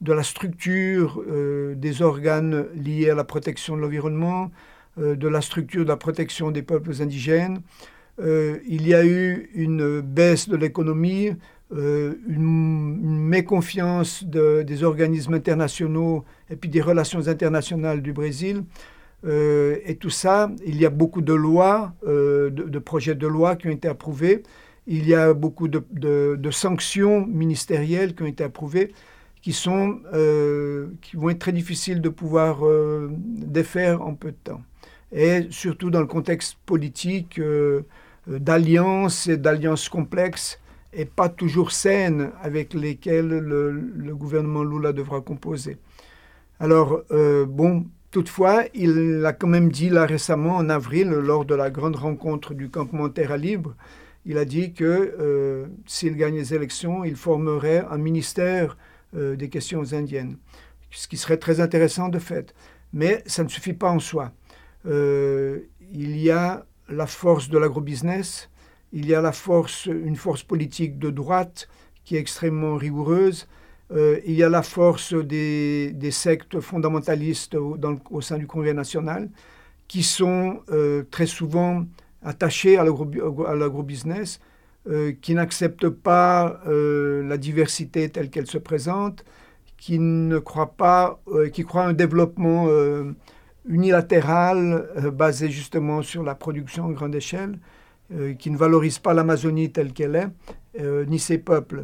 de 0.01 0.13
la 0.13 0.23
structure 0.23 1.23
euh, 1.27 1.75
des 1.75 2.01
organes 2.01 2.67
liés 2.75 3.09
à 3.09 3.15
la 3.15 3.23
protection 3.23 3.75
de 3.75 3.81
l'environnement, 3.81 4.51
euh, 4.99 5.15
de 5.15 5.27
la 5.27 5.41
structure 5.41 5.83
de 5.83 5.89
la 5.89 5.97
protection 5.97 6.51
des 6.51 6.61
peuples 6.61 7.01
indigènes. 7.01 7.61
Euh, 8.19 8.57
il 8.67 8.87
y 8.87 8.93
a 8.93 9.05
eu 9.05 9.49
une 9.53 10.01
baisse 10.01 10.49
de 10.49 10.55
l'économie, 10.55 11.31
une, 11.69 13.19
méconfiance 13.27 14.23
de, 14.23 14.61
des 14.61 14.83
organismes 14.85 15.33
internationaux 15.33 16.23
et 16.49 16.55
puis 16.55 16.69
des 16.69 16.81
relations 16.81 17.27
internationales 17.27 18.01
du 18.01 18.13
Brésil. 18.13 18.63
Et 19.25 19.97
tout 19.99 20.09
ça, 20.09 20.49
il 20.65 20.79
y 20.79 20.85
a 20.85 20.89
beaucoup 20.89 21.21
de 21.21 21.33
lois, 21.33 21.93
de, 22.05 22.79
projets 22.79 23.15
de 23.15 23.27
loi 23.27 23.57
qui 23.57 23.67
ont 23.67 23.71
été 23.71 23.89
approuvés. 23.89 24.43
Il 24.87 25.05
y 25.05 25.13
a 25.13 25.33
beaucoup 25.33 25.67
de 25.67 26.51
sanctions 26.51 27.27
ministérielles 27.27 28.15
qui 28.15 28.23
ont 28.23 28.27
été 28.27 28.45
approuvées 28.45 28.93
qui, 29.47 29.53
sont, 29.53 30.01
euh, 30.13 30.87
qui 31.01 31.15
vont 31.15 31.29
être 31.29 31.39
très 31.39 31.53
difficiles 31.53 32.01
de 32.01 32.09
pouvoir 32.09 32.67
euh, 32.67 33.09
défaire 33.09 34.01
en 34.01 34.13
peu 34.13 34.31
de 34.31 34.37
temps. 34.43 34.61
Et 35.13 35.47
surtout 35.51 35.89
dans 35.89 36.01
le 36.01 36.05
contexte 36.05 36.57
politique 36.65 37.39
euh, 37.39 37.83
d'alliances 38.27 39.27
et 39.27 39.37
d'alliances 39.37 39.87
complexes 39.87 40.59
et 40.91 41.05
pas 41.05 41.29
toujours 41.29 41.71
saines 41.71 42.31
avec 42.41 42.73
lesquelles 42.73 43.29
le, 43.29 43.71
le 43.71 44.15
gouvernement 44.17 44.65
Lula 44.65 44.91
devra 44.91 45.21
composer. 45.21 45.77
Alors, 46.59 47.03
bon, 47.47 47.85
toutefois, 48.11 48.63
il 48.73 49.23
a 49.25 49.31
quand 49.31 49.47
même 49.47 49.71
dit 49.71 49.89
là 49.89 50.05
récemment, 50.05 50.57
en 50.57 50.67
avril, 50.67 51.07
lors 51.07 51.45
de 51.45 51.55
la 51.55 51.69
grande 51.69 51.95
rencontre 51.95 52.53
du 52.53 52.69
campement 52.69 53.07
Terra 53.07 53.37
Libre, 53.37 53.75
il 54.25 54.37
a 54.37 54.43
dit 54.43 54.73
que 54.73 55.67
s'il 55.85 56.17
gagne 56.17 56.35
les 56.35 56.53
élections, 56.53 57.05
il 57.05 57.15
formerait 57.15 57.85
un 57.89 57.97
ministère 57.97 58.75
euh, 59.15 59.35
des 59.35 59.49
questions 59.49 59.93
indiennes, 59.93 60.37
ce 60.91 61.07
qui 61.07 61.17
serait 61.17 61.37
très 61.37 61.59
intéressant 61.59 62.09
de 62.09 62.19
fait. 62.19 62.53
Mais 62.93 63.23
ça 63.25 63.43
ne 63.43 63.49
suffit 63.49 63.73
pas 63.73 63.89
en 63.89 63.99
soi. 63.99 64.31
Euh, 64.85 65.59
il 65.93 66.17
y 66.17 66.29
a 66.29 66.65
la 66.89 67.07
force 67.07 67.49
de 67.49 67.57
l'agrobusiness, 67.57 68.49
il 68.91 69.05
y 69.05 69.15
a 69.15 69.21
la 69.21 69.31
force, 69.31 69.85
une 69.85 70.15
force 70.15 70.43
politique 70.43 70.99
de 70.99 71.09
droite 71.09 71.69
qui 72.03 72.15
est 72.15 72.19
extrêmement 72.19 72.75
rigoureuse, 72.75 73.47
euh, 73.91 74.19
il 74.25 74.33
y 74.33 74.43
a 74.43 74.49
la 74.49 74.63
force 74.63 75.13
des, 75.13 75.95
sectes 76.11 76.59
fondamentalistes 76.59 77.55
au, 77.55 78.21
sein 78.21 78.37
du 78.37 78.47
Congrès 78.47 78.73
national 78.73 79.29
qui 79.87 80.03
sont 80.03 80.61
très 81.11 81.27
souvent 81.27 81.85
attachés 82.21 82.77
à 82.77 82.83
l'agrobusiness, 82.83 84.41
euh, 84.89 85.11
qui 85.21 85.33
n'acceptent 85.33 85.89
pas 85.89 86.61
euh, 86.65 87.21
la 87.27 87.37
diversité 87.37 88.07
telle 88.07 88.29
qu'elle 88.29 88.47
se 88.47 88.57
présente, 88.57 89.25
qui 89.75 89.99
ne 89.99 90.39
croient 90.39 90.75
pas, 90.77 91.19
euh, 91.27 91.49
qui 91.49 91.65
croient 91.65 91.83
un 91.83 91.93
développement 91.93 92.69
unilatéral 93.65 94.87
basé 95.13 95.49
justement 95.49 96.01
sur 96.03 96.23
la 96.23 96.35
production 96.35 96.87
à 96.87 96.93
grande 96.93 97.15
échelle, 97.15 97.59
qui 98.39 98.49
ne 98.49 98.55
valorise 98.55 98.99
pas 98.99 99.13
l'Amazonie 99.13 99.71
telle 99.73 99.91
qu'elle 99.91 100.15
est, 100.15 100.29
ni 101.07 101.19
ses 101.19 101.37
peuples. 101.37 101.83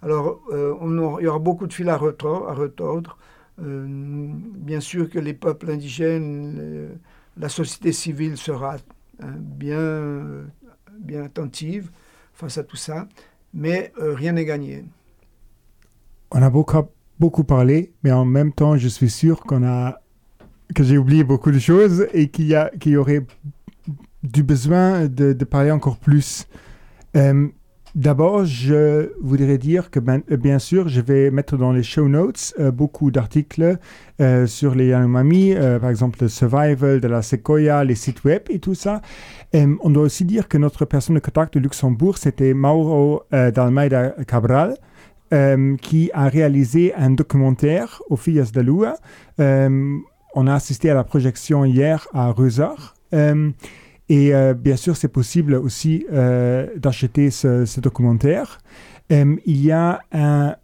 Alors, 0.00 0.40
il 0.52 1.24
y 1.24 1.26
aura 1.26 1.40
beaucoup 1.40 1.66
de 1.66 1.72
fils 1.72 1.88
à 1.88 1.96
retordre. 1.96 3.18
Bien 3.58 4.80
sûr 4.80 5.10
que 5.10 5.18
les 5.18 5.34
peuples 5.34 5.72
indigènes, 5.72 6.98
la 7.36 7.48
société 7.48 7.90
civile 7.90 8.36
sera 8.36 8.76
hein, 9.20 9.34
bien, 9.38 10.44
bien 11.00 11.24
attentive 11.24 11.90
face 12.34 12.58
à 12.58 12.64
tout 12.64 12.76
ça, 12.76 13.08
mais 13.52 13.92
euh, 13.98 14.14
rien 14.14 14.32
n'est 14.32 14.44
gagné. 14.44 14.84
On 16.30 16.42
a 16.42 16.50
beaucoup, 16.50 16.82
beaucoup 17.18 17.44
parlé, 17.44 17.92
mais 18.02 18.12
en 18.12 18.24
même 18.24 18.52
temps, 18.52 18.76
je 18.76 18.88
suis 18.88 19.10
sûr 19.10 19.40
qu'on 19.40 19.64
a 19.64 20.00
que 20.74 20.82
j'ai 20.82 20.98
oublié 20.98 21.24
beaucoup 21.24 21.50
de 21.50 21.58
choses 21.58 22.06
et 22.12 22.28
qu'il 22.28 22.46
y, 22.46 22.88
y 22.90 22.96
aurait 22.96 23.24
du 24.22 24.42
besoin 24.42 25.06
de, 25.06 25.32
de 25.32 25.44
parler 25.44 25.70
encore 25.70 25.98
plus. 25.98 26.46
Euh, 27.16 27.48
D'abord, 27.94 28.44
je 28.44 29.12
voudrais 29.20 29.56
dire 29.56 29.88
que 29.88 30.00
ben, 30.00 30.22
euh, 30.32 30.36
bien 30.36 30.58
sûr, 30.58 30.88
je 30.88 31.00
vais 31.00 31.30
mettre 31.30 31.56
dans 31.56 31.70
les 31.70 31.84
show 31.84 32.08
notes 32.08 32.52
euh, 32.58 32.72
beaucoup 32.72 33.12
d'articles 33.12 33.78
euh, 34.20 34.48
sur 34.48 34.74
les 34.74 34.88
Yanomami, 34.88 35.54
par 35.80 35.90
exemple 35.90 36.18
le 36.22 36.28
survival 36.28 37.00
de 37.00 37.06
la 37.06 37.22
Sequoia, 37.22 37.84
les 37.84 37.94
sites 37.94 38.24
web 38.24 38.42
et 38.48 38.58
tout 38.58 38.74
ça. 38.74 39.00
On 39.54 39.90
doit 39.90 40.02
aussi 40.02 40.24
dire 40.24 40.48
que 40.48 40.58
notre 40.58 40.84
personne 40.84 41.14
de 41.14 41.20
contact 41.20 41.54
de 41.54 41.60
Luxembourg, 41.60 42.18
c'était 42.18 42.54
Mauro 42.54 43.22
d'Almeida 43.30 44.16
Cabral, 44.26 44.76
qui 45.80 46.10
a 46.12 46.28
réalisé 46.28 46.92
un 46.96 47.10
documentaire 47.10 48.02
aux 48.10 48.16
Filles 48.16 48.42
de 48.52 48.60
Lua. 48.60 48.96
on 49.38 50.46
a 50.48 50.54
assisté 50.54 50.90
à 50.90 50.94
la 50.94 51.04
projection 51.04 51.64
hier 51.64 52.08
à 52.12 52.32
Rusard. 52.32 52.94
Et 54.08 54.34
euh, 54.34 54.54
bien 54.54 54.76
sûr, 54.76 54.96
c'est 54.96 55.08
possible 55.08 55.54
aussi 55.54 56.06
euh, 56.12 56.66
d'acheter 56.76 57.30
ce, 57.30 57.64
ce, 57.64 57.80
documentaire. 57.80 58.58
Euh, 59.12 59.36
il 59.46 59.64
y 59.64 59.72
a 59.72 60.00
un 60.12 60.56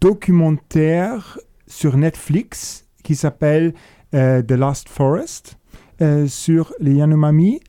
documentaire 0.00 1.38
sur 1.66 1.96
Netflix 1.96 2.86
qui 3.02 3.14
s'appelle 3.14 3.74
The 4.12 4.52
Last 4.52 4.88
Forest 4.88 5.58
sur 6.26 6.72
les 6.78 6.94
Yanomami, 6.94 7.60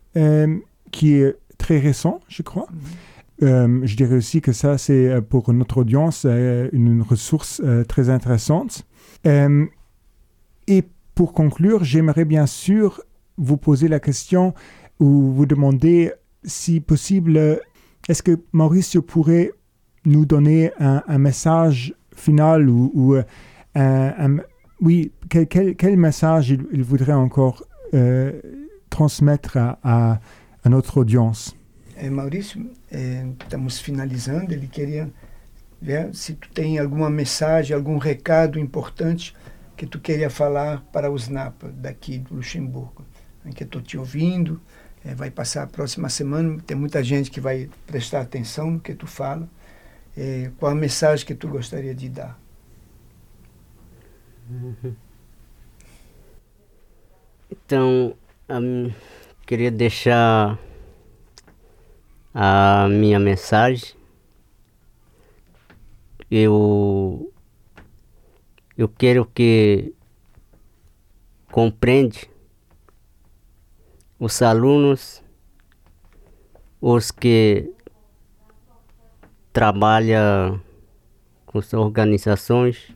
qui 0.92 1.14
est 1.14 1.36
très 1.58 1.80
récent, 1.80 2.20
je 2.28 2.44
crois. 2.44 2.68
Mm 2.70 3.46
-hmm. 3.46 3.86
je 3.86 3.96
dirais 3.96 4.16
aussi 4.16 4.42
que 4.42 4.52
ça, 4.52 4.78
c'est 4.78 5.22
pour 5.30 5.54
notre 5.54 5.78
audience 5.80 6.26
une 6.26 7.02
ressource 7.02 7.62
très 7.88 8.10
intéressante. 8.10 8.86
et 9.26 10.84
pour 11.16 11.34
conclure, 11.34 11.84
j'aimerais 11.84 12.26
bien 12.26 12.46
sûr 12.46 13.02
vous 13.38 13.58
poser 13.58 13.88
la 13.88 14.00
question 14.00 14.54
ou 15.00 15.32
vous 15.32 15.46
demander 15.46 16.14
si 16.44 16.80
possible, 16.80 17.60
est-ce 18.08 18.24
que 18.24 18.40
Mauricio 18.52 19.02
pourrait 19.02 19.52
nous 20.06 20.26
donner 20.26 20.72
un, 20.80 21.18
message 21.18 21.94
final 22.14 22.70
ou, 22.70 23.16
un, 23.76 24.38
oui, 24.82 25.12
quel, 25.30 25.98
message 25.98 26.50
il, 26.50 26.84
voudrait 26.84 27.14
encore 27.14 27.66
euh, 27.94 28.40
transmettre 28.90 29.58
à, 29.58 29.80
à, 29.84 30.20
à, 30.64 30.70
notre 30.70 30.98
audience? 30.98 31.56
É, 31.98 32.10
Maurício, 32.10 32.70
é, 32.92 33.26
estamos 33.42 33.80
finalizando. 33.80 34.52
Ele 34.52 34.68
queria 34.68 35.10
ver 35.82 36.14
se 36.14 36.34
tu 36.34 36.50
tem 36.50 36.78
alguma 36.78 37.10
mensagem, 37.10 37.74
algum 37.74 37.98
recado 37.98 38.60
importante 38.60 39.34
que 39.78 39.86
tu 39.86 40.00
queria 40.00 40.30
falar 40.30 40.84
para 40.92 41.10
os 41.10 41.30
NAPA 41.30 41.72
daqui 41.72 42.20
do 42.20 42.36
Luxemburgo. 42.36 43.06
Que 43.56 43.64
estou 43.64 43.82
te 43.82 43.98
ouvindo, 43.98 44.60
é, 45.06 45.14
vai 45.14 45.30
passar 45.30 45.64
a 45.64 45.68
próxima 45.68 46.10
semana, 46.10 46.60
tem 46.66 46.76
muita 46.76 47.04
gente 47.04 47.30
que 47.30 47.40
vai 47.40 47.70
prestar 47.86 48.22
atenção 48.22 48.72
no 48.72 48.80
que 48.80 48.96
tu 48.96 49.06
fala. 49.06 49.48
É, 50.18 50.52
qual 50.58 50.72
a 50.72 50.76
mensagem 50.76 51.26
que 51.26 51.36
tu 51.36 51.48
gostaria 51.48 51.94
de 51.94 52.10
dar? 52.10 52.40
Então, 57.52 58.16
um, 58.50 58.92
queria 59.46 59.70
deixar 59.70 60.58
a 62.34 62.88
minha 62.90 63.20
mensagem. 63.20 63.96
Eu 66.30 67.32
eu 68.78 68.90
quero 68.90 69.26
que 69.26 69.94
compreende 71.52 72.30
os 74.20 74.42
alunos, 74.42 75.24
os 76.80 77.12
que 77.12 77.74
trabalham 79.52 80.62
com 81.46 81.60
as 81.60 81.74
organizações. 81.74 82.96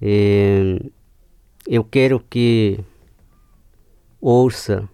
E 0.00 0.92
eu 1.66 1.82
quero 1.84 2.20
que 2.20 2.84
ouça 4.20 4.88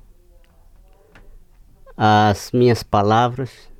as 1.96 2.52
minhas 2.52 2.82
palavras, 2.82 3.70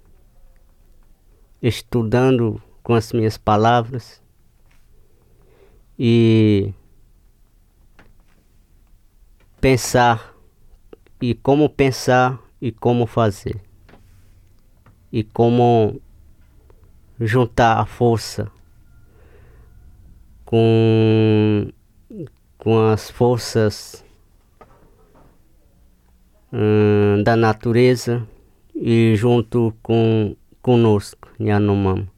estudando 1.61 2.61
com 2.83 2.95
as 2.95 3.13
minhas 3.13 3.39
palavras 3.39 4.21
e 5.99 6.75
pensar 9.63 10.35
e 11.21 11.37
como 11.37 11.69
pensar 11.69 12.37
e 12.61 12.73
como 12.73 13.07
fazer 13.07 13.61
e 15.13 15.23
como 15.23 16.01
juntar 17.21 17.79
a 17.79 17.87
força 17.87 18.51
com 20.45 21.71
com 22.59 22.87
as 22.89 23.09
forças 23.09 24.05
hum, 26.53 27.23
da 27.23 27.37
natureza 27.37 28.27
e 28.75 29.15
junto 29.15 29.73
com 29.81 30.35
conosco, 30.61 31.29
Yanomama. 31.41 32.09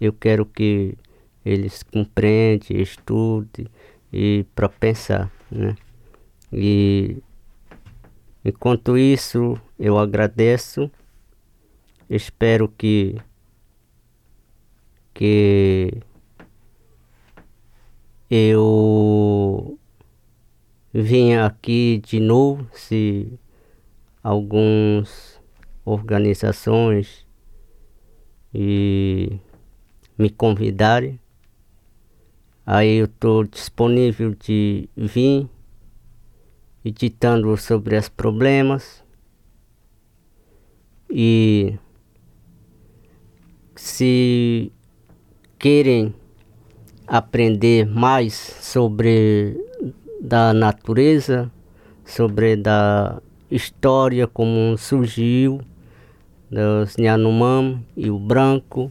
Eu 0.00 0.12
quero 0.12 0.44
que 0.44 0.98
eles 1.44 1.84
compreendam, 1.84 2.76
estudem 2.76 3.68
e 4.12 4.44
para 4.56 4.68
pensar, 4.68 5.30
né? 5.48 5.76
E 6.56 7.22
enquanto 8.44 8.96
isso, 8.96 9.60
eu 9.78 9.98
agradeço. 9.98 10.90
Espero 12.08 12.68
que 12.68 13.16
que 15.12 16.00
eu 18.30 19.78
venha 20.92 21.46
aqui 21.46 22.00
de 22.04 22.18
novo 22.20 22.68
se 22.72 23.38
algumas 24.22 25.40
organizações 25.84 27.26
e 28.52 29.38
me 30.16 30.30
convidarem. 30.30 31.20
Aí 32.66 32.96
eu 32.96 33.04
estou 33.06 33.44
disponível 33.44 34.34
de 34.34 34.88
vir 34.96 35.48
editando 36.84 37.56
sobre 37.56 37.96
os 37.96 38.08
problemas. 38.08 39.02
E 41.08 41.78
se 43.74 44.70
querem 45.58 46.14
aprender 47.06 47.86
mais 47.86 48.34
sobre 48.34 49.56
da 50.20 50.52
natureza, 50.52 51.50
sobre 52.04 52.56
da 52.56 53.20
história 53.50 54.26
como 54.26 54.76
surgiu 54.76 55.60
dos 56.50 56.96
Yanomami 56.98 57.84
e 57.96 58.10
o 58.10 58.18
branco 58.18 58.90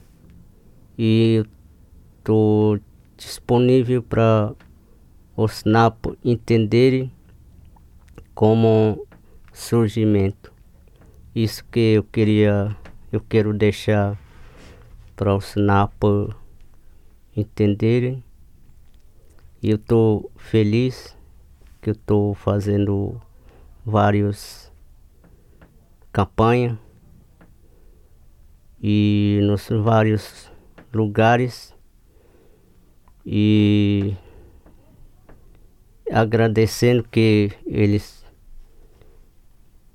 e 0.97 1.43
estou 2.17 2.79
disponível 3.17 4.01
para 4.03 4.53
os 5.35 5.63
Napo 5.63 6.15
entenderem 6.23 7.11
como 8.33 9.07
surgimento. 9.51 10.51
Isso 11.35 11.63
que 11.65 11.93
eu 11.95 12.03
queria, 12.03 12.75
eu 13.11 13.21
quero 13.21 13.53
deixar 13.53 14.17
para 15.15 15.35
os 15.35 15.55
Napo 15.55 16.33
entenderem. 17.35 18.23
Eu 19.61 19.77
estou 19.77 20.31
feliz 20.35 21.17
que 21.81 21.89
eu 21.89 21.93
estou 21.93 22.33
fazendo 22.33 23.21
vários 23.85 24.71
campanhas 26.11 26.77
e 28.81 29.39
nos 29.43 29.67
vários 29.69 30.51
lugares 30.93 31.73
e 33.25 34.15
agradecendo 36.11 37.03
que 37.03 37.51
eles 37.65 38.22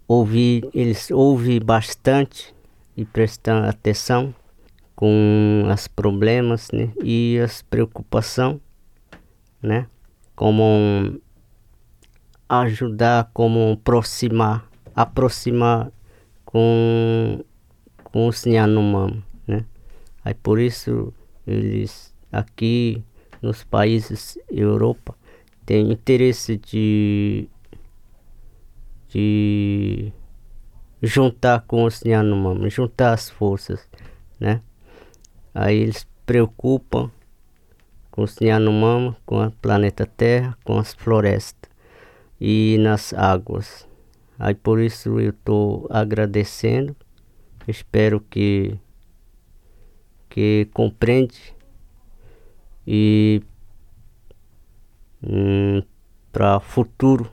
ouvi, 0.09 0.63
eles 0.73 1.11
ouvem 1.11 1.61
bastante 1.61 2.55
e 2.97 3.05
prestam 3.05 3.63
atenção 3.65 4.35
com 4.97 5.69
os 5.73 5.87
problemas 5.87 6.71
né, 6.73 6.91
e 7.05 7.39
as 7.39 7.63
preocupações, 7.63 8.59
né, 9.63 9.87
como 10.35 11.21
ajudar, 12.49 13.31
como 13.35 13.75
aproximar, 13.75 14.69
aproximar 14.97 15.93
com, 16.45 17.45
com 18.03 18.27
os 18.27 18.45
Yanomami, 18.47 19.23
né? 19.47 19.67
Aí 20.25 20.33
por 20.33 20.59
isso 20.59 21.13
eles 21.47 22.15
aqui 22.33 23.05
nos 23.43 23.63
países 23.63 24.39
Europa 24.51 25.15
têm 25.67 25.93
interesse 25.93 26.57
de 26.57 27.49
de 29.19 30.13
juntar 31.03 31.63
com 31.67 31.85
os 31.85 32.03
Yanomami, 32.03 32.71
juntar 32.71 33.13
as 33.15 33.29
forças, 33.29 33.89
né? 34.39 34.63
Aí 35.53 35.77
eles 35.77 36.07
preocupam 36.25 37.11
com 38.11 38.23
os 38.23 38.37
Yanomami, 38.41 39.17
com 39.27 39.45
o 39.45 39.51
planeta 39.51 40.07
Terra, 40.07 40.57
com 40.65 40.79
as 40.79 40.95
florestas 40.95 41.71
e 42.41 42.77
nas 42.81 43.13
águas. 43.13 43.89
Aí 44.39 44.55
por 44.55 44.81
isso 44.81 45.19
eu 45.19 45.31
estou 45.31 45.89
agradecendo. 45.91 46.95
Espero 47.67 48.21
que 48.21 48.79
que 50.29 50.69
compreende 50.73 51.55
e 52.87 53.43
hum, 55.23 55.83
para 56.31 56.61
futuro 56.61 57.33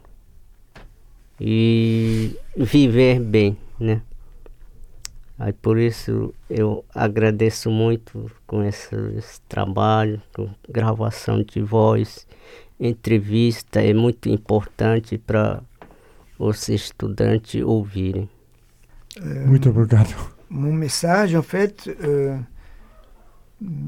e 1.39 2.37
viver 2.55 3.19
bem, 3.19 3.57
né? 3.79 4.01
Aí 5.37 5.51
por 5.51 5.77
isso 5.77 6.33
eu 6.49 6.85
agradeço 6.93 7.69
muito 7.69 8.31
com 8.47 8.63
esse, 8.63 8.95
esse 9.17 9.41
trabalho, 9.41 10.21
com 10.33 10.49
gravação 10.69 11.43
de 11.43 11.61
voz 11.61 12.25
entrevista 12.79 13.81
é 13.81 13.93
muito 13.93 14.29
importante 14.29 15.17
para 15.17 15.61
os 16.37 16.67
estudantes 16.69 17.63
ouvirem. 17.63 18.29
Muito 19.45 19.69
obrigado. 19.69 20.13
Mon 20.49 20.73
message, 20.73 21.35
en 21.35 21.41
fait, 21.41 21.87
euh, 21.87 22.37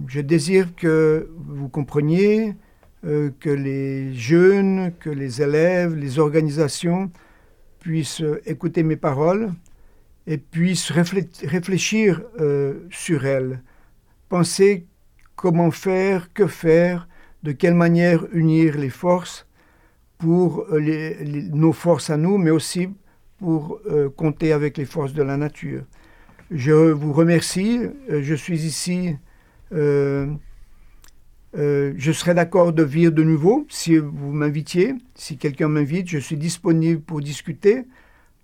je 0.07 0.21
désire 0.21 0.73
que 0.75 1.29
vous 1.29 1.69
compreniez 1.69 2.55
euh, 3.03 3.31
que 3.39 3.49
les 3.49 4.13
jeunes, 4.13 4.91
que 4.99 5.09
les 5.09 5.41
élèves, 5.41 5.93
les 5.93 6.17
organisations 6.17 7.11
puissent 7.88 8.22
écouter 8.45 8.84
mes 8.84 8.97
paroles 8.97 9.53
et 10.26 10.38
puissent 10.38 10.91
réfléchir 10.91 12.22
euh, 12.41 12.85
sur 12.91 13.26
elles, 13.26 13.61
penser 14.27 14.85
comment 15.38 15.72
faire, 15.72 16.34
que 16.34 16.47
faire, 16.47 17.07
de 17.43 17.53
quelle 17.53 17.76
manière 17.76 18.26
unir 18.34 18.77
les 18.77 18.89
forces 18.89 19.47
pour 20.18 20.65
euh, 20.73 21.14
nos 21.53 21.72
forces 21.72 22.09
à 22.09 22.18
nous, 22.18 22.38
mais 22.38 22.51
aussi 22.51 22.89
pour 23.38 23.80
euh, 23.85 24.09
compter 24.09 24.51
avec 24.51 24.77
les 24.77 24.85
forces 24.85 25.14
de 25.14 25.23
la 25.23 25.38
nature. 25.38 25.84
Je 26.51 26.73
vous 26.91 27.14
remercie. 27.14 27.80
Euh, 28.09 28.22
je 28.22 28.35
suis 28.35 28.65
ici. 28.65 29.15
Euh, 29.72 30.27
euh, 31.57 31.93
je 31.97 32.11
serais 32.11 32.35
d'accord 32.35 32.71
de 32.71 32.84
venir 32.84 33.11
de 33.11 33.23
nouveau 33.23 33.65
si 33.69 33.97
vous 33.97 34.31
m'invitiez. 34.31 34.93
Si 35.15 35.38
quelqu'un 35.38 35.69
m'invite, 35.69 36.07
je 36.07 36.19
suis 36.19 36.38
disponible 36.38 37.01
pour 37.01 37.19
discuter, 37.19 37.85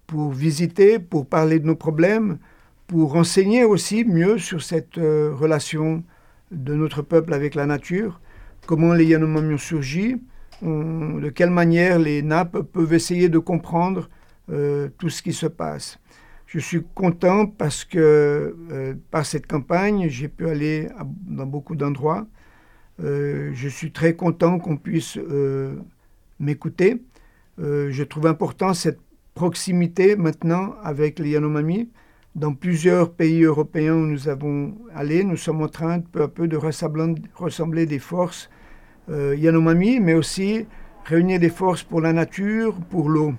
pour 0.07 0.31
visiter, 0.31 0.97
pour 0.97 1.27
parler 1.27 1.59
de 1.59 1.67
nos 1.67 1.75
problèmes, 1.75 2.39
pour 2.87 3.11
renseigner 3.11 3.65
aussi 3.65 4.03
mieux 4.03 4.39
sur 4.39 4.63
cette 4.63 4.97
euh, 4.97 5.31
relation 5.33 6.03
de 6.51 6.73
notre 6.73 7.03
peuple 7.03 7.33
avec 7.33 7.53
la 7.53 7.67
nature, 7.67 8.19
comment 8.65 8.93
les 8.93 9.05
Yanomami 9.05 9.55
ont 9.55 9.57
surgi, 9.57 10.17
de 10.61 11.29
quelle 11.29 11.49
manière 11.49 11.99
les 11.99 12.21
nappes 12.21 12.59
peuvent 12.59 12.93
essayer 12.93 13.27
de 13.27 13.39
comprendre 13.39 14.09
euh, 14.49 14.87
tout 14.97 15.09
ce 15.09 15.21
qui 15.21 15.33
se 15.33 15.47
passe. 15.47 15.99
Je 16.45 16.59
suis 16.59 16.83
content 16.93 17.47
parce 17.47 17.83
que 17.83 18.55
par 19.09 19.25
cette 19.25 19.47
campagne, 19.47 20.07
j'ai 20.09 20.27
pu 20.27 20.47
aller 20.47 20.87
dans 21.27 21.47
beaucoup 21.47 21.75
d'endroits. 21.75 22.27
Euh, 23.01 23.51
je 23.53 23.67
suis 23.67 23.91
très 23.91 24.13
content 24.13 24.59
qu'on 24.59 24.77
puisse 24.77 25.17
euh, 25.17 25.75
m'écouter. 26.39 27.01
Euh, 27.59 27.89
je 27.91 28.03
trouve 28.03 28.27
important 28.27 28.73
cette 28.73 28.99
proximité 29.33 30.15
maintenant 30.15 30.75
avec 30.83 31.19
les 31.19 31.31
Yanomami. 31.31 31.89
Dans 32.35 32.53
plusieurs 32.53 33.11
pays 33.11 33.43
européens 33.43 33.93
où 33.93 34.05
nous 34.05 34.27
avons 34.27 34.75
allé, 34.93 35.23
nous 35.23 35.37
sommes 35.37 35.61
en 35.61 35.67
train 35.67 35.99
peu 35.99 36.23
à 36.23 36.27
peu 36.27 36.47
de 36.47 36.57
ressembler 36.57 37.85
des 37.85 37.99
forces 37.99 38.49
Yanomami, 39.09 39.99
mais 39.99 40.13
aussi 40.15 40.65
réunir 41.05 41.39
des 41.39 41.49
forces 41.49 41.83
pour 41.83 42.01
la 42.01 42.11
nature, 42.11 42.75
pour 42.89 43.09
l'eau. 43.09 43.33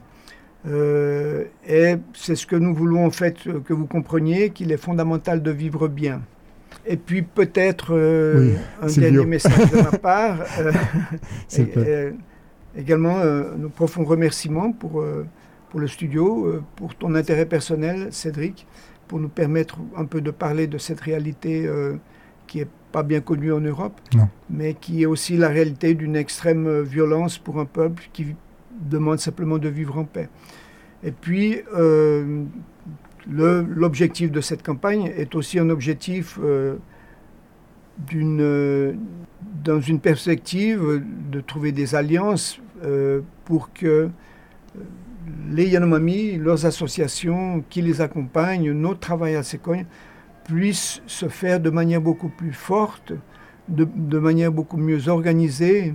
Et 0.67 1.97
c'est 2.13 2.37
ce 2.37 2.47
que 2.47 2.55
nous 2.55 2.73
voulons 2.73 3.05
en 3.05 3.11
fait 3.11 3.39
que 3.65 3.73
vous 3.73 3.87
compreniez, 3.87 4.51
qu'il 4.51 4.71
est 4.71 4.77
fondamental 4.77 5.43
de 5.43 5.51
vivre 5.51 5.89
bien. 5.89 6.23
Et 6.87 6.97
puis 6.97 7.23
peut-être 7.23 7.95
euh, 7.95 8.53
Oui, 8.53 8.55
un 8.83 9.01
dernier 9.01 9.25
message 9.27 9.71
de 9.71 9.77
ma 9.77 9.93
part. 9.99 10.41
euh, 10.61 10.73
et- 11.59 11.63
et- 11.63 12.13
également, 12.77 13.19
euh, 13.21 13.55
nos 13.57 13.69
profonds 13.69 14.05
remerciements 14.05 14.73
pour, 14.73 15.01
euh, 15.01 15.25
pour 15.71 15.81
le 15.81 15.87
studio, 15.89 16.47
euh, 16.47 16.63
pour 16.77 16.95
ton 16.97 17.15
intérêt 17.15 17.47
personnel, 17.47 18.09
Cédric, 18.11 18.67
pour 19.09 19.21
nous 19.21 19.29
permettre 19.29 19.79
un 19.97 20.05
peu 20.07 20.21
de 20.21 20.31
parler 20.31 20.67
de 20.67 20.79
cette 20.79 21.01
réalité 21.01 21.67
euh, 21.67 21.97
qui 22.47 22.59
n'est 22.59 22.69
pas 22.93 23.03
bien 23.03 23.21
connue 23.21 23.53
en 23.53 23.61
Europe, 23.61 24.01
Non. 24.15 24.29
mais 24.51 24.75
qui 24.75 25.03
est 25.03 25.07
aussi 25.07 25.37
la 25.37 25.49
réalité 25.49 25.95
d'une 25.95 26.17
extrême 26.17 26.67
euh, 26.67 26.83
violence 26.83 27.39
pour 27.39 27.59
un 27.61 27.65
peuple 27.65 28.03
qui 28.13 28.35
demande 28.91 29.19
simplement 29.21 29.59
de 29.59 29.69
vivre 29.69 29.97
en 29.99 30.05
paix. 30.05 30.29
Et 31.03 31.13
puis, 31.13 31.61
euh, 31.77 32.43
l'objectif 33.31 34.31
de 34.31 34.41
cette 34.41 34.63
campagne 34.63 35.13
est 35.17 35.35
aussi 35.35 35.59
un 35.59 35.71
objectif 35.71 36.39
euh, 36.43 36.77
euh, 38.15 38.93
dans 39.65 39.81
une 39.81 40.01
perspective 40.01 41.03
de 41.31 41.41
trouver 41.41 41.73
des 41.73 41.95
alliances 41.95 42.61
euh, 42.85 43.21
pour 43.45 43.73
que 43.73 44.11
les 45.51 45.69
Yanomami, 45.69 46.37
leurs 46.37 46.67
associations 46.67 47.65
qui 47.71 47.81
les 47.81 48.01
accompagnent, 48.01 48.73
notre 48.73 49.01
travail 49.01 49.37
à 49.37 49.43
Secogne, 49.43 49.87
puissent 50.45 51.01
se 51.07 51.29
faire 51.29 51.61
de 51.61 51.71
manière 51.71 52.03
beaucoup 52.03 52.29
plus 52.29 52.53
forte, 52.53 53.13
de, 53.69 53.89
de 53.95 54.19
manière 54.19 54.53
beaucoup 54.53 54.77
mieux 54.77 55.09
organisée 55.09 55.95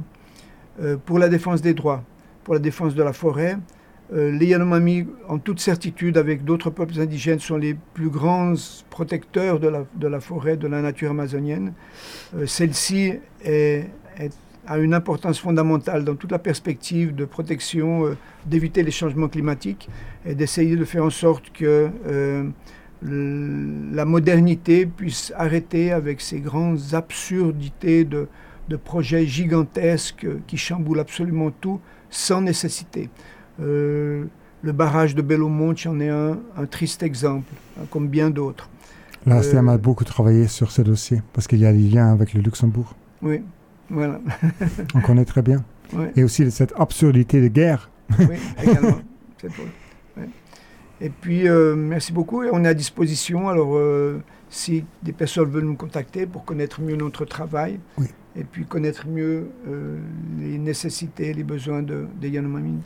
pour 1.05 1.19
la 1.19 1.29
défense 1.29 1.61
des 1.61 1.75
droits, 1.75 2.03
pour 2.43 2.55
la 2.55 2.59
défense 2.59 2.95
de 2.95 3.03
la 3.03 3.13
forêt. 3.13 3.57
Euh, 4.11 4.31
les 4.31 4.47
Yanomami, 4.47 5.05
en 5.27 5.37
toute 5.37 5.59
certitude, 5.59 6.17
avec 6.17 6.43
d'autres 6.43 6.71
peuples 6.71 6.99
indigènes, 6.99 7.39
sont 7.39 7.57
les 7.57 7.75
plus 7.93 8.09
grands 8.09 8.55
protecteurs 8.89 9.59
de 9.59 9.67
la, 10.07 10.19
forêt, 10.19 10.57
de 10.57 10.67
la 10.67 10.81
nature 10.81 11.11
amazonienne. 11.11 11.73
Euh, 12.35 12.47
Celle-ci 12.47 13.13
a 14.67 14.77
une 14.77 14.93
importance 14.93 15.39
fondamentale 15.39 16.03
dans 16.03 16.15
toute 16.15 16.31
la 16.31 16.39
perspective 16.39 17.13
de 17.13 17.25
protection, 17.25 18.05
euh, 18.05 18.17
d'éviter 18.45 18.81
les 18.81 18.91
changements 18.91 19.27
climatiques 19.27 19.89
et 20.25 20.33
d'essayer 20.33 20.75
de 20.75 20.85
faire 20.85 21.03
en 21.03 21.09
sorte 21.09 21.51
que 21.51 21.89
la 23.01 24.05
modernité 24.05 24.85
puisse 24.85 25.31
arrêter 25.37 25.93
avec 25.93 26.19
ces 26.19 26.39
grandes 26.39 26.93
absurdités 26.93 28.03
de, 28.03 28.27
projets 28.83 29.25
gigantesques 29.25 30.27
qui 30.47 30.57
chamboulent 30.57 30.99
absolument 30.99 31.49
tout 31.49 31.79
sans 32.09 32.41
nécessité. 32.41 33.09
Euh, 33.61 34.25
le 34.61 34.71
barrage 34.71 35.15
de 35.15 35.21
Bellomonte 35.21 35.85
en 35.87 35.99
est 35.99 36.09
un, 36.09 36.37
un 36.57 36.65
triste 36.65 37.03
exemple, 37.03 37.51
hein, 37.79 37.83
comme 37.89 38.07
bien 38.07 38.29
d'autres. 38.29 38.69
Là, 39.25 39.41
Euh, 39.43 39.67
a 39.67 39.77
beaucoup 39.77 40.03
travaillé 40.05 40.47
sur 40.47 40.71
ce 40.71 40.81
dossier 40.81 41.21
parce 41.33 41.47
qu'il 41.47 41.59
y 41.59 41.65
a 41.65 41.73
des 41.73 41.79
liens 41.79 42.11
avec 42.11 42.33
le 42.33 42.41
Luxembourg. 42.41 42.95
Oui, 43.21 43.41
voilà. 43.89 44.21
On 44.95 45.01
connaît 45.01 45.25
très 45.25 45.41
bien. 45.41 45.63
Ouais. 45.93 46.11
Et 46.15 46.23
aussi 46.23 46.49
cette 46.51 46.73
absurdité 46.77 47.41
de 47.41 47.47
guerre. 47.47 47.89
oui, 48.19 48.37
également. 48.63 48.99
Et 51.01 51.09
puis, 51.09 51.47
euh, 51.47 51.75
merci 51.75 52.11
beaucoup. 52.11 52.43
Et 52.43 52.49
on 52.51 52.63
est 52.65 52.67
à 52.67 52.73
disposition. 52.73 53.47
Alors, 53.47 53.75
euh, 53.77 54.21
si 54.49 54.83
des 55.01 55.13
personnes 55.13 55.49
veulent 55.49 55.63
nous 55.65 55.75
contacter 55.77 56.25
pour 56.25 56.43
connaître 56.43 56.81
mieux 56.81 56.95
notre 56.97 57.23
travail, 57.23 57.79
Oui. 57.97 58.07
et 58.35 58.43
puis 58.43 58.65
connaître 58.65 59.07
mieux 59.07 59.47
les 60.39 60.57
nécessités, 60.57 61.33
les 61.33 61.43
besoins 61.43 61.81
de, 61.83 62.05
des 62.19 62.29
Yanomami. 62.29 62.79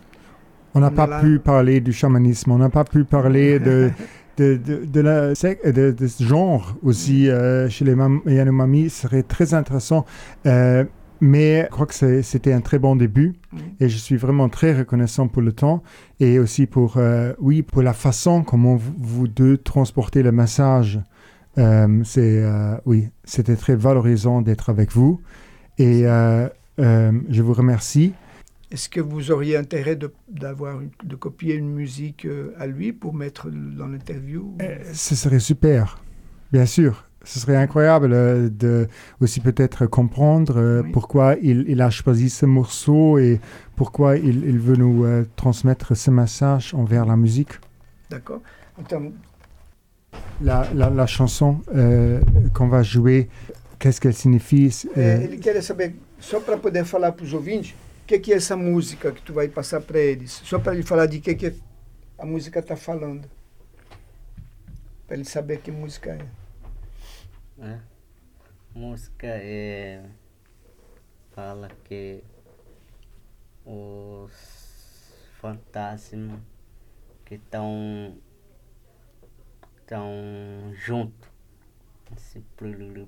On 0.75 0.79
n'a 0.79 0.91
pas 0.91 1.21
pu 1.21 1.39
parler 1.39 1.81
du 1.81 1.93
chamanisme, 1.93 2.51
on 2.51 2.57
n'a 2.57 2.69
pas 2.69 2.83
pu 2.83 3.03
parler 3.03 3.59
de, 3.69 3.91
de, 4.37 4.57
de, 4.57 4.85
de 4.85 4.99
la, 5.01 5.33
sec- 5.35 5.63
de, 5.65 5.91
de 5.91 6.07
ce 6.07 6.23
genre 6.23 6.75
aussi 6.83 7.29
euh, 7.29 7.69
chez 7.69 7.85
les 7.85 7.95
Mam- 7.95 8.21
Yanomami. 8.25 8.89
Ce 8.89 9.03
serait 9.03 9.23
très 9.23 9.53
intéressant. 9.53 10.05
Euh, 10.45 10.83
mais 11.21 11.61
je 11.63 11.69
crois 11.69 11.85
que 11.85 12.21
c'était 12.21 12.51
un 12.51 12.59
très 12.59 12.79
bon 12.79 12.95
début 12.97 13.33
Oui. 13.53 13.59
et 13.79 13.87
je 13.87 13.95
suis 13.97 14.17
vraiment 14.17 14.49
très 14.49 14.73
reconnaissant 14.73 15.27
pour 15.29 15.41
le 15.41 15.53
temps 15.53 15.81
et 16.19 16.37
aussi 16.39 16.65
pour, 16.65 16.95
euh, 16.97 17.33
oui, 17.39 17.61
pour 17.61 17.81
la 17.81 17.93
façon 17.93 18.43
comment 18.43 18.75
vous, 18.75 18.93
vous 18.99 19.27
deux 19.29 19.57
transportez 19.57 20.21
le 20.23 20.31
message. 20.33 20.99
C'est, 21.55 22.43
oui, 22.85 23.09
c'était 23.23 23.55
très 23.55 23.75
valorisant 23.75 24.41
d'être 24.41 24.69
avec 24.71 24.91
vous 24.91 25.21
et 25.77 26.01
je 26.07 27.41
vous 27.41 27.53
remercie. 27.53 28.13
Est-ce 28.73 28.89
que 28.89 28.99
vous 29.01 29.29
auriez 29.31 29.55
intérêt 29.55 29.95
de, 29.95 30.11
d'avoir 30.27 30.79
de 31.03 31.15
copier 31.15 31.53
une 31.55 31.69
musique 31.81 32.25
euh, 32.25 32.53
à 32.57 32.65
lui 32.65 32.91
pour 32.91 33.13
mettre 33.13 33.49
dans 33.51 33.87
l'interview 33.87 34.57
Euh, 34.61 34.77
Ce 34.93 35.15
serait 35.15 35.39
super, 35.39 36.01
bien 36.51 36.65
sûr. 36.65 37.05
Ce 37.23 37.39
serait 37.39 37.55
incroyable 37.55 38.11
euh, 38.13 38.49
de 38.49 38.87
aussi 39.21 39.39
peut-être 39.41 39.85
comprendre 39.85 40.57
euh, 40.57 40.81
Oui. 40.83 40.91
pourquoi 40.91 41.35
il, 41.41 41.65
il 41.69 41.81
a 41.81 41.89
choisi 41.91 42.29
ce 42.29 42.45
morceau 42.47 43.17
et 43.19 43.39
pourquoi 43.75 44.17
il, 44.17 44.43
il 44.43 44.59
veut 44.59 44.75
nous 44.75 45.05
euh, 45.05 45.23
transmettre 45.35 45.95
ce 45.95 46.09
message 46.11 46.73
envers 46.73 47.05
la 47.05 47.15
musique. 47.15 47.53
D'accord 48.09 48.41
La, 50.41 50.67
la, 50.75 50.89
la 50.89 51.05
chanson 51.07 51.61
euh, 51.75 52.19
qu'on 52.53 52.67
va 52.67 52.83
jouer, 52.83 53.29
qu'est-ce 53.79 54.01
qu'elle 54.01 54.13
signifie? 54.15 54.69
É, 54.95 54.99
euh, 54.99 55.21
ele 55.25 55.39
quer 55.39 55.61
saber, 55.61 55.95
só 56.19 56.39
para 56.39 56.57
poder 56.57 56.83
falar 56.85 57.11
para 57.13 57.23
os 57.25 57.33
ouvintes, 57.33 57.73
o 58.03 58.05
que, 58.05 58.19
que 58.19 58.33
é 58.33 58.35
essa 58.35 58.57
música 58.57 59.13
que 59.13 59.21
tu 59.21 59.33
vai 59.33 59.47
passar 59.47 59.79
para 59.79 59.97
eles? 59.97 60.31
Só 60.43 60.59
para 60.59 60.73
ele 60.73 60.83
falar 60.83 61.05
de 61.05 61.21
que, 61.21 61.33
que 61.35 61.55
a 62.17 62.25
música 62.25 62.59
está 62.59 62.75
falando. 62.75 63.31
Para 65.07 65.15
ele 65.15 65.23
saber 65.23 65.61
que 65.61 65.71
música 65.71 66.11
é. 66.11 66.25
né? 67.57 67.81
Música 68.75 69.27
é. 69.27 70.03
Fala 71.31 71.69
que 71.85 72.21
os 73.65 74.33
fantasmas 75.39 76.41
que 77.23 77.35
estão 77.35 78.17
estão 79.77 80.73
junto. 80.73 81.31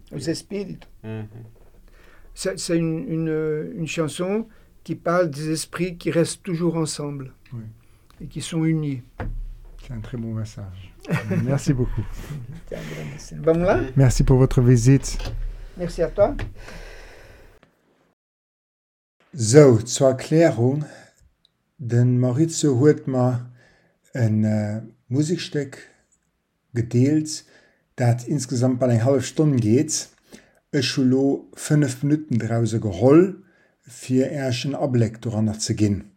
Os 0.10 0.28
espíritos. 0.30 0.90
Uhum. 1.04 1.44
C'est 2.34 2.78
une, 2.78 3.06
une, 3.14 3.74
une 3.78 3.88
chanson 3.88 4.48
qui 4.86 4.95
parle 4.95 5.32
des 5.32 5.49
esprits 5.49 5.98
qui 5.98 6.12
restent 6.12 6.44
toujours 6.44 6.78
ensemble 6.78 7.34
Oui. 7.52 7.64
et 8.22 8.28
qui 8.28 8.40
sont 8.40 8.64
unis. 8.64 9.02
C'est 9.82 9.94
un 9.94 9.99
très 9.99 10.16
bon 10.16 10.34
message. 10.34 10.94
Merci 11.44 11.74
beaucoup. 11.80 12.06
Merci 13.95 14.24
pour 14.24 14.38
votre 14.38 14.62
visite. 14.62 15.18
Merci 15.76 16.03
à 16.03 16.10
toi. 16.10 16.36
So 19.34 19.80
zur 19.86 20.10
Erklärung 20.10 20.86
den 21.78 22.20
Maurizio 22.20 22.80
huet 22.80 23.07
ma 23.07 23.52
ein 24.14 24.44
äh, 24.45 24.82
Musiksteck 25.10 25.90
gedeelt, 26.74 27.44
dat 27.98 28.24
insgesamt 28.28 28.80
bei 28.80 28.88
eng 28.88 29.03
halbe 29.03 29.22
Stunde 29.22 29.57
geht. 29.57 30.10
Ech 30.72 30.86
schulo 30.88 31.49
5 31.56 32.03
Minuten 32.03 32.38
drause 32.40 32.80
geholl 32.80 33.45
für 33.88 34.30
nach 34.30 34.76
Obleck 34.76 35.22
durchzugehen. 35.22 36.12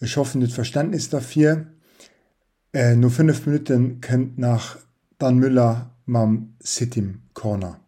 Ich 0.00 0.16
hoffe, 0.16 0.38
das 0.38 0.52
Verständnis 0.52 1.10
dafür. 1.10 1.66
Äh, 2.72 2.96
nur 2.96 3.10
fünf 3.10 3.46
Minuten 3.46 4.00
könnt 4.00 4.38
nach 4.38 4.78
Dan 5.18 5.38
Müller 5.38 5.90
mam 6.06 6.54
Sitim 6.60 7.22
Corner. 7.34 7.80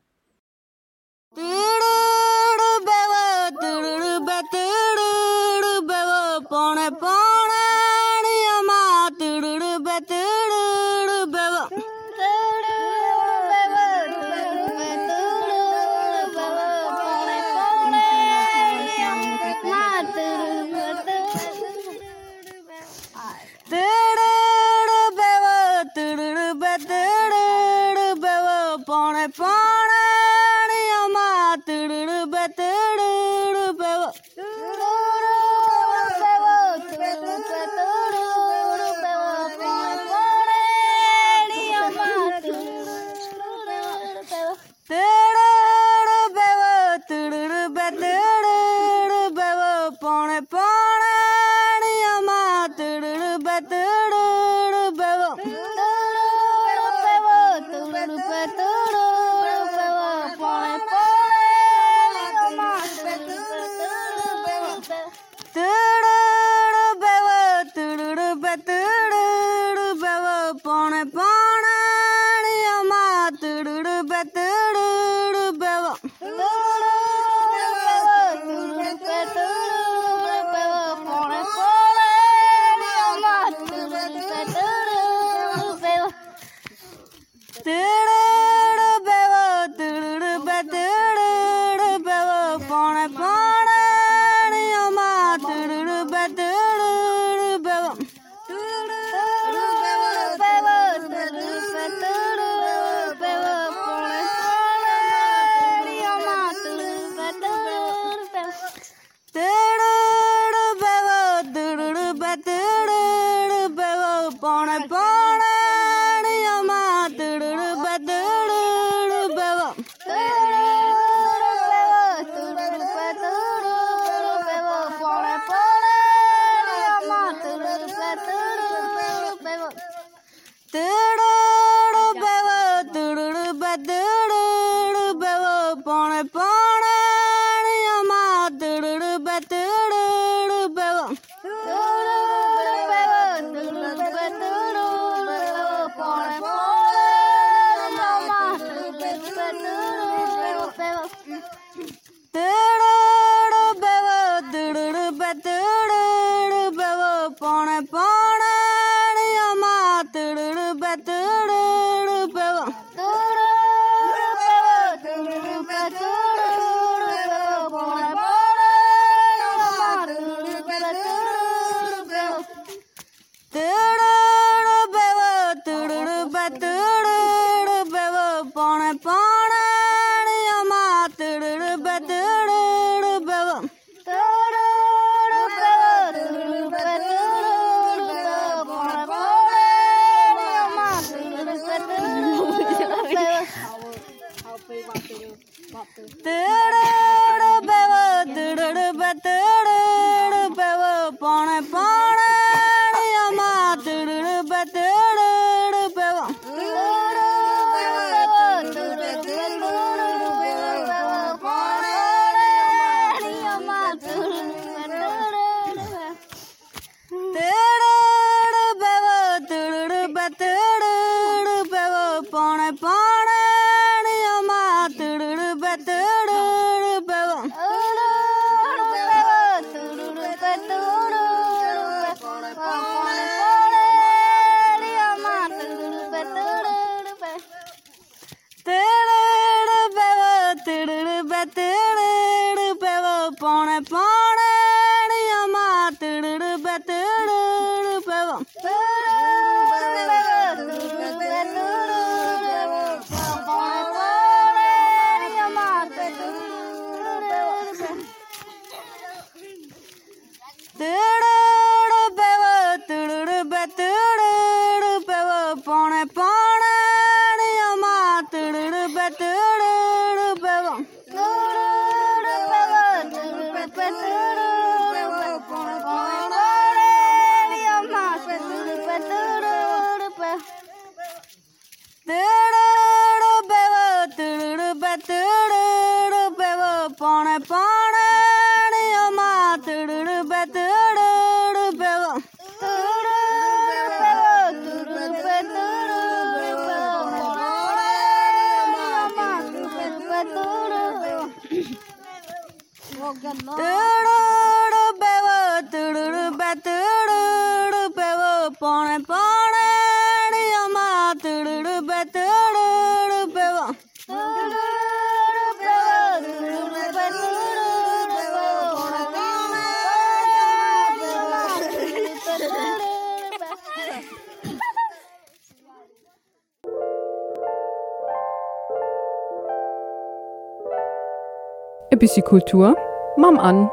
Bisschen 332.03 332.25
Kultur, 332.25 332.77
Mam 333.17 333.39
an. 333.39 333.71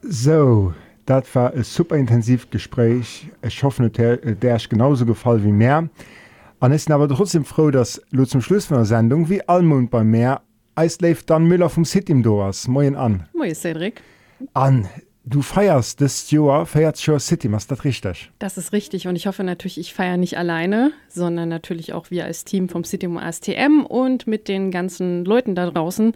So, 0.00 0.72
das 1.04 1.34
war 1.34 1.52
ein 1.52 1.64
super 1.64 1.96
intensiv 1.96 2.48
Gespräch. 2.48 3.30
Ich 3.42 3.62
hoffe, 3.62 3.90
der, 3.90 4.16
der 4.16 4.56
ist 4.56 4.70
genauso 4.70 5.04
gefallen 5.04 5.44
wie 5.44 5.52
mir. 5.52 5.90
Und 6.60 6.72
ich 6.72 6.86
bin 6.86 6.94
aber 6.94 7.10
trotzdem 7.10 7.44
froh, 7.44 7.70
dass 7.70 8.00
du 8.10 8.24
zum 8.24 8.40
Schluss 8.40 8.64
von 8.64 8.78
der 8.78 8.86
Sendung, 8.86 9.28
wie 9.28 9.46
Almond 9.46 9.90
bei 9.90 10.02
mir, 10.02 10.40
als 10.74 10.98
lief 11.02 11.24
dann 11.24 11.44
Müller 11.44 11.68
vom 11.68 11.84
City 11.84 12.12
im 12.12 12.22
Doas. 12.22 12.66
Moin 12.66 12.96
an. 12.96 13.28
Moin, 13.34 13.54
Cedric. 13.54 14.00
An, 14.54 14.88
du 15.30 15.42
feierst 15.42 16.00
das 16.00 16.30
Jahr, 16.30 16.66
feiert 16.66 16.98
Show 16.98 17.18
City, 17.18 17.48
ist 17.48 17.70
das 17.70 17.84
richtig? 17.84 18.30
Das 18.38 18.58
ist 18.58 18.72
richtig 18.72 19.06
und 19.06 19.16
ich 19.16 19.26
hoffe 19.26 19.44
natürlich, 19.44 19.78
ich 19.78 19.94
feiere 19.94 20.16
nicht 20.16 20.36
alleine, 20.36 20.92
sondern 21.08 21.48
natürlich 21.48 21.92
auch 21.92 22.10
wir 22.10 22.24
als 22.24 22.44
Team 22.44 22.68
vom 22.68 22.84
City 22.84 23.06
ASTM 23.06 23.84
und 23.88 24.26
mit 24.26 24.48
den 24.48 24.70
ganzen 24.70 25.24
Leuten 25.24 25.54
da 25.54 25.70
draußen. 25.70 26.14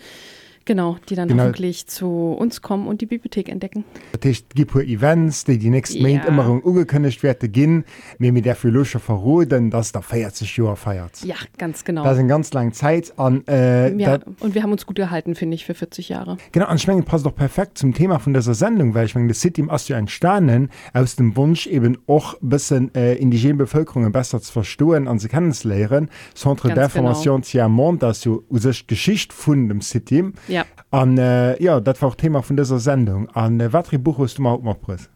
Genau, 0.67 0.97
die 1.09 1.15
dann 1.15 1.29
Genau. 1.29 1.43
hoffentlich 1.45 1.87
zu 1.87 2.33
uns 2.39 2.63
kommen 2.63 2.87
und 2.87 3.01
die 3.01 3.07
Bibliothek 3.07 3.49
entdecken. 3.49 3.85
Es 4.23 4.45
gibt 4.55 4.75
Events, 4.77 5.45
die 5.45 5.59
die 5.59 5.69
nächsten 5.71 5.99
Ja. 5.99 6.09
Monate 6.09 6.29
immer 6.29 6.61
angekündigt 6.65 7.23
werden, 7.23 7.53
gehen. 7.53 7.85
Wir 8.19 8.33
mit 8.33 8.45
der 8.47 8.57
Philosopher 8.57 9.01
verroden, 9.01 9.71
dass 9.71 9.93
der 9.93 10.03
40 10.03 10.57
Jahre 10.57 10.77
feiert. 10.77 11.23
Ja, 11.25 11.37
ganz 11.59 11.85
genau. 11.85 12.03
Das 12.05 12.15
ist 12.15 12.21
eine 12.21 12.29
ganz 12.29 12.53
lange 12.53 12.73
Zeit. 12.73 13.13
Und, 13.17 13.47
äh, 13.49 13.95
ja, 13.97 14.19
und 14.41 14.55
wir 14.55 14.63
haben 14.63 14.73
uns 14.73 14.87
gut 14.87 14.97
gehalten, 14.97 15.35
finde 15.35 15.55
ich, 15.57 15.65
für 15.65 15.75
40 15.75 16.09
Jahre. 16.09 16.39
Genau, 16.53 16.71
und 16.71 16.77
ich 16.77 16.87
meine, 16.87 17.03
passt 17.03 17.27
doch 17.27 17.35
perfekt 17.35 17.77
zum 17.79 17.93
Thema 17.93 18.19
von 18.19 18.33
dieser 18.33 18.55
Sendung, 18.55 18.95
weil 18.95 19.07
ich 19.07 19.15
meine, 19.15 19.29
das 19.29 19.41
City 19.41 19.67
ist 19.75 19.89
ja 19.89 19.99
entstanden 19.99 20.71
aus 20.93 21.17
dem 21.17 21.37
Wunsch, 21.37 21.67
eben 21.67 21.99
auch 22.07 22.41
ein 22.41 22.49
bisschen 22.49 22.95
äh, 22.95 23.15
indigene 23.17 23.55
Bevölkerung 23.55 24.11
besser 24.13 24.41
zu 24.41 24.53
verstehen 24.53 25.07
und 25.09 25.19
sie 25.19 25.29
kennenzulernen. 25.29 26.09
Centre 26.35 26.69
Ganz 26.69 26.95
d'Information 26.95 27.43
Tiamont, 27.43 28.03
das 28.03 28.19
ist 28.19 28.25
ja 28.27 28.33
unsere 28.49 28.75
Geschichte 28.87 29.35
von 29.35 29.69
dem 29.69 29.81
City. 29.83 30.25
Ja. 30.49 30.54
Und 30.91 31.19
äh, 31.19 31.63
ja, 31.63 31.81
das 31.81 32.01
war 32.01 32.11
auch 32.11 32.15
Thema 32.15 32.43
von 32.43 32.57
dieser 32.57 32.79
Sendung. 32.79 33.29
Und 33.35 33.61
äh, 33.61 33.99
Buch 33.99 34.19
hast 34.19 34.39
du 34.39 34.43
mal 34.43 34.53
aufgebracht? 34.53 35.11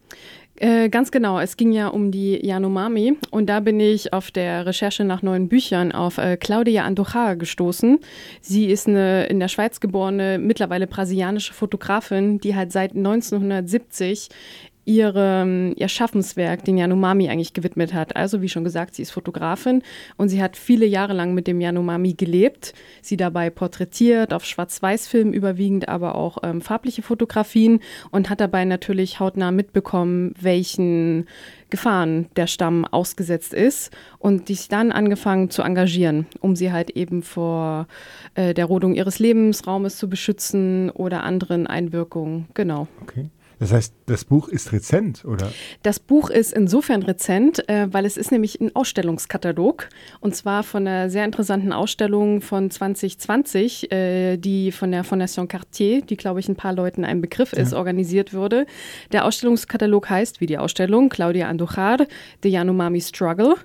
Äh, 0.61 0.89
ganz 0.89 1.13
genau, 1.13 1.39
es 1.39 1.57
ging 1.57 1.71
ja 1.71 1.87
um 1.87 2.11
die 2.11 2.45
Yanomami 2.45 3.17
und 3.31 3.47
da 3.47 3.61
bin 3.61 3.79
ich 3.79 4.13
auf 4.13 4.33
der 4.33 4.67
Recherche 4.67 5.05
nach 5.05 5.23
neuen 5.23 5.49
Büchern 5.49 5.93
auf 5.93 6.19
äh, 6.19 6.37
Claudia 6.37 6.83
Andujar 6.83 7.37
gestoßen. 7.37 8.01
Sie 8.41 8.67
ist 8.67 8.89
eine 8.89 9.27
in 9.27 9.39
der 9.39 9.47
Schweiz 9.47 9.79
geborene, 9.79 10.39
mittlerweile 10.41 10.89
brasilianische 10.89 11.55
Fotografin, 11.55 12.41
die 12.41 12.57
halt 12.57 12.73
seit 12.73 12.97
1970 12.97 14.31
ihre, 14.89 15.75
ihr 15.77 15.89
Schaffenswerk, 15.89 16.65
den 16.65 16.79
Yanomami 16.79 17.29
eigentlich 17.29 17.53
gewidmet 17.53 17.93
hat. 17.93 18.17
Also 18.17 18.41
wie 18.41 18.49
schon 18.49 18.65
gesagt, 18.65 18.95
sie 18.95 19.03
ist 19.03 19.11
Fotografin 19.11 19.83
und 20.17 20.31
sie 20.31 20.43
hat 20.43 20.57
viele 20.57 20.87
Jahre 20.87 21.13
lang 21.13 21.35
mit 21.35 21.47
dem 21.47 21.61
Yanomami 21.61 22.15
gelebt, 22.15 22.73
sie 23.03 23.19
dabei 23.19 23.51
porträtiert, 23.51 24.33
auf 24.33 24.47
Schwarz-Weiß-Film 24.47 25.35
überwiegend, 25.35 25.91
aber 25.91 26.15
auch 26.15 26.39
ähm, 26.43 26.63
farbliche 26.63 27.03
Fotografien 27.03 27.81
und 28.11 28.31
hat 28.31 28.41
dabei 28.41 28.65
natürlich 28.65 29.21
hautnah 29.21 29.51
mitbekommen, 29.51 30.33
welchen 30.41 31.27
Gefahren 31.69 32.31
der 32.37 32.47
Stamm 32.47 32.87
ausgesetzt 32.87 33.53
ist 33.53 33.95
und 34.19 34.49
sich 34.49 34.69
dann 34.69 34.91
angefangen 34.91 35.51
zu 35.51 35.61
engagieren, 35.61 36.27
um 36.41 36.57
sie 36.57 36.73
halt 36.73 36.89
eben 36.93 37.23
vor 37.23 37.89
äh, 38.37 38.55
der 38.55 38.65
Rodung 38.65 38.95
ihres 38.95 39.19
Lebensraumes 39.19 39.99
zu 39.99 40.09
beschützen 40.09 40.89
oder 40.89 41.25
anderen 41.25 41.67
Einwirkungen. 41.67 42.49
Genau. 42.55 42.89
Okay. 43.03 43.29
Das 43.59 43.73
heißt, 43.73 43.95
das 44.07 44.25
Buch 44.25 44.49
ist 44.49 44.73
rezent, 44.73 45.25
oder? 45.25 45.51
Das 45.83 45.99
Buch 45.99 46.31
ist 46.31 46.53
insofern 46.53 47.03
rezent, 47.03 47.69
äh, 47.69 47.89
weil 47.91 48.05
es 48.05 48.17
ist 48.17 48.31
nämlich 48.31 48.61
ein 48.61 48.75
Ausstellungskatalog 48.75 49.89
und 50.21 50.35
zwar 50.35 50.63
von 50.63 50.87
einer 50.87 51.11
sehr 51.11 51.25
interessanten 51.25 51.73
Ausstellung 51.73 52.41
von 52.41 52.71
2020, 52.71 53.91
äh, 53.91 54.37
die 54.37 54.71
von 54.71 54.93
der 54.93 55.05
Fondation 55.05 55.49
Cartier, 55.49 56.03
die 56.03 56.17
glaube 56.17 56.41
ich 56.41 56.49
ein 56.49 56.57
paar 56.57 56.73
Leuten 56.73 57.05
ein 57.05 57.21
Begriff 57.21 57.53
ist, 57.53 57.75
organisiert 57.75 58.33
wurde. 58.33 58.67
Der 59.13 59.25
Ausstellungskatalog 59.25 60.09
heißt 60.09 60.41
wie 60.41 60.47
die 60.47 60.59
Ausstellung 60.59 61.09
Claudia 61.09 61.49
Andujar, 61.49 61.99
The 62.43 62.49
Yanomami 62.49 63.01
Struggle 63.01 63.57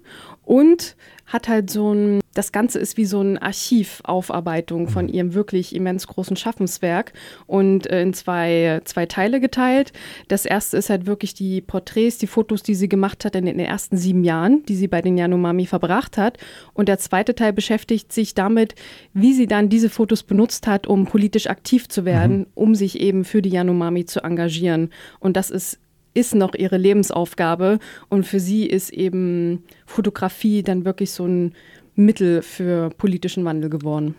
und 0.43 0.95
hat 1.33 1.47
halt 1.47 1.69
so 1.69 1.93
ein, 1.93 2.21
das 2.33 2.51
Ganze 2.51 2.79
ist 2.79 2.95
wie 2.95 3.05
so 3.05 3.19
ein 3.21 3.37
Archivaufarbeitung 3.37 4.87
von 4.87 5.09
ihrem 5.09 5.33
wirklich 5.33 5.75
immens 5.75 6.07
großen 6.07 6.37
Schaffenswerk 6.37 7.13
und 7.47 7.89
äh, 7.89 8.03
in 8.03 8.13
zwei, 8.13 8.81
zwei 8.85 9.07
Teile 9.07 9.39
geteilt. 9.39 9.91
Das 10.27 10.45
erste 10.45 10.77
ist 10.77 10.89
halt 10.89 11.07
wirklich 11.07 11.33
die 11.33 11.61
Porträts, 11.61 12.19
die 12.19 12.27
Fotos, 12.27 12.61
die 12.61 12.75
sie 12.75 12.87
gemacht 12.87 13.25
hat 13.25 13.35
in 13.35 13.45
den 13.45 13.59
ersten 13.59 13.97
sieben 13.97 14.23
Jahren, 14.23 14.63
die 14.65 14.75
sie 14.75 14.87
bei 14.87 15.01
den 15.01 15.17
Yanomami 15.17 15.65
verbracht 15.65 16.17
hat. 16.17 16.37
Und 16.73 16.87
der 16.87 16.99
zweite 16.99 17.33
Teil 17.33 17.51
beschäftigt 17.51 18.13
sich 18.13 18.35
damit, 18.35 18.75
wie 19.13 19.33
sie 19.33 19.47
dann 19.47 19.69
diese 19.69 19.89
Fotos 19.89 20.23
benutzt 20.23 20.67
hat, 20.67 20.85
um 20.87 21.05
politisch 21.05 21.47
aktiv 21.47 21.89
zu 21.89 22.05
werden, 22.05 22.45
um 22.53 22.75
sich 22.75 22.99
eben 22.99 23.25
für 23.25 23.41
die 23.41 23.49
Yanomami 23.49 24.05
zu 24.05 24.23
engagieren. 24.23 24.91
Und 25.19 25.35
das 25.35 25.49
ist 25.49 25.79
ist 26.13 26.35
noch 26.35 26.53
ihre 26.55 26.77
Lebensaufgabe 26.77 27.79
und 28.09 28.25
für 28.25 28.39
sie 28.39 28.65
ist 28.65 28.91
eben 28.91 29.63
Fotografie 29.85 30.63
dann 30.63 30.85
wirklich 30.85 31.11
so 31.11 31.25
ein 31.25 31.53
Mittel 31.95 32.41
für 32.41 32.89
politischen 32.91 33.45
Wandel 33.45 33.69
geworden. 33.69 34.15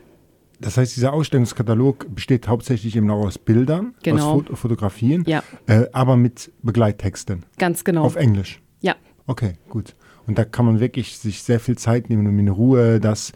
Das 0.61 0.77
heißt, 0.77 0.97
dieser 0.97 1.13
Ausstellungskatalog 1.13 2.15
besteht 2.15 2.47
hauptsächlich 2.49 2.97
eben 2.97 3.11
auch 3.11 3.27
aus 3.27 3.39
Bildern, 3.39 3.95
Genau. 4.03 4.33
aus 4.37 4.45
Fot 4.47 4.59
Fotografien, 4.59 5.25
Ja. 5.27 5.43
äh, 5.67 5.87
aber 5.93 6.17
mit 6.17 6.53
Begleittexten 6.63 7.45
Ganz 7.59 7.85
genau. 7.85 8.05
auf 8.05 8.17
Englisch. 8.17 8.61
ja, 8.81 8.95
Okay, 9.27 9.55
gut. 9.69 9.95
Und 10.27 10.39
da 10.39 10.45
kann 10.45 10.65
man 10.67 10.81
wirklich 10.81 11.19
sich 11.19 11.43
sehr 11.43 11.61
viel 11.61 11.77
Zeit 11.77 12.09
nehmen, 12.09 12.27
um 12.27 12.39
in 12.39 12.49
Ruhe 12.49 13.01
das 13.01 13.33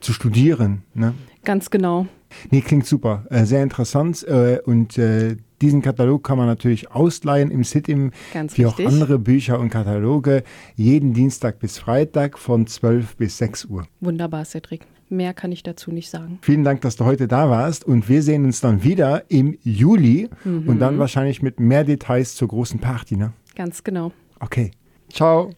zu 0.00 0.12
studieren. 0.12 0.82
Ne? 0.94 1.14
ganz 1.44 1.70
genau. 1.70 2.06
Nee, 2.50 2.60
klingt 2.60 2.86
super. 2.86 3.24
Äh, 3.30 3.44
sehr 3.44 3.62
interessant. 3.62 4.22
Äh, 4.26 4.60
und 4.64 4.98
äh, 4.98 5.36
diesen 5.60 5.80
Katalog 5.82 6.24
kann 6.24 6.38
man 6.38 6.46
natürlich 6.46 6.90
ausleihen 6.90 7.50
im 7.50 7.62
Sitim, 7.64 8.10
Ganz 8.34 8.58
wie 8.58 8.66
auch 8.66 8.78
andere 8.80 9.18
Bücher 9.18 9.58
und 9.60 9.70
Kataloge, 9.70 10.42
jeden 10.76 11.12
Dienstag 11.12 11.58
bis 11.60 11.78
Freitag 11.78 12.38
von 12.38 12.66
12 12.66 13.16
bis 13.16 13.38
6 13.38 13.66
Uhr. 13.66 13.86
Wunderbar, 14.00 14.44
Cedric. 14.44 14.82
Mehr 15.08 15.34
kann 15.34 15.52
ich 15.52 15.62
dazu 15.62 15.92
nicht 15.92 16.08
sagen. 16.08 16.38
Vielen 16.42 16.64
Dank, 16.64 16.80
dass 16.80 16.96
du 16.96 17.04
heute 17.04 17.28
da 17.28 17.50
warst 17.50 17.84
und 17.84 18.08
wir 18.08 18.22
sehen 18.22 18.44
uns 18.46 18.60
dann 18.60 18.82
wieder 18.82 19.24
im 19.30 19.56
Juli 19.62 20.28
und 20.44 20.66
Mhm. 20.66 20.78
dann 20.78 20.98
wahrscheinlich 20.98 21.42
mit 21.42 21.60
mehr 21.60 21.84
Details 21.84 22.34
zur 22.34 22.48
großen 22.48 22.80
Party. 22.80 23.16
Ne? 23.16 23.32
Ganz 23.54 23.84
genau. 23.84 24.12
Okay. 24.40 24.70
Ciao. 25.10 25.50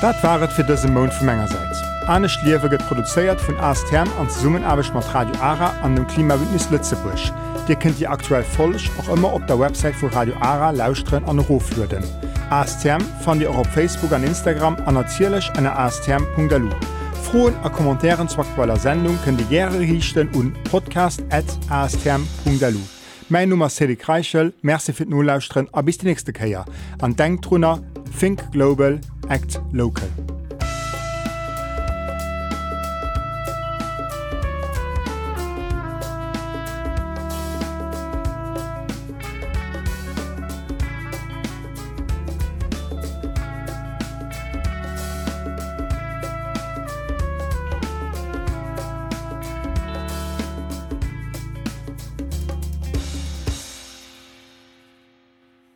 Dat 0.00 0.16
waret 0.24 0.48
fir 0.56 0.64
dëse 0.64 0.88
Mound 0.88 1.12
vum 1.12 1.28
engerseits. 1.28 1.82
Anne 2.08 2.28
Schliewe 2.28 2.68
get 2.72 2.80
produzéiert 2.88 3.40
vun 3.44 3.58
Astherm 3.60 4.08
an 4.18 4.30
Summenarbeg 4.32 4.88
mat 4.94 5.04
Radio 5.12 5.34
Ara 5.44 5.74
an 5.82 5.94
dem 5.94 6.06
Klimawindnis 6.06 6.70
Lützebusch. 6.70 7.32
Dir 7.68 7.76
kennt 7.76 8.00
Di 8.00 8.06
aktuell 8.06 8.42
folech 8.42 8.90
och 8.98 9.14
immer 9.14 9.34
op 9.34 9.46
der 9.46 9.60
Website 9.60 9.94
vu 10.00 10.06
Radio 10.06 10.32
Ara 10.40 10.70
lausren 10.70 11.22
an 11.28 11.38
Roflöden. 11.38 12.02
Astherm 12.48 13.02
fan 13.20 13.40
Dir 13.40 13.50
auch 13.50 13.58
op 13.58 13.66
Facebook 13.66 14.12
an 14.12 14.24
Instagram 14.24 14.76
annozierlech 14.86 15.52
an 15.58 15.66
astherm.lu. 15.66 16.70
Froen 17.22 17.54
a 17.62 17.68
Kommentaren 17.68 18.26
zu 18.26 18.40
aktueller 18.40 18.78
Sendung 18.78 19.18
kën 19.26 19.36
de 19.36 19.44
Gerre 19.50 19.80
richten 19.80 20.30
un 20.34 20.54
podcast@astherm.lu. 20.70 22.80
Mein 23.28 23.48
Nummer 23.48 23.68
Sedi 23.68 23.94
Kreichel, 23.94 24.52
Merczifir 24.62 25.06
Nolauusren 25.06 25.68
a 25.72 25.82
bis 25.82 25.98
die 25.98 26.06
nächste 26.06 26.32
Käier. 26.32 26.64
An 27.00 27.14
Denktrunnner 27.14 27.78
think 28.12 28.50
global, 28.52 28.98
act 29.28 29.58
local. 29.72 30.08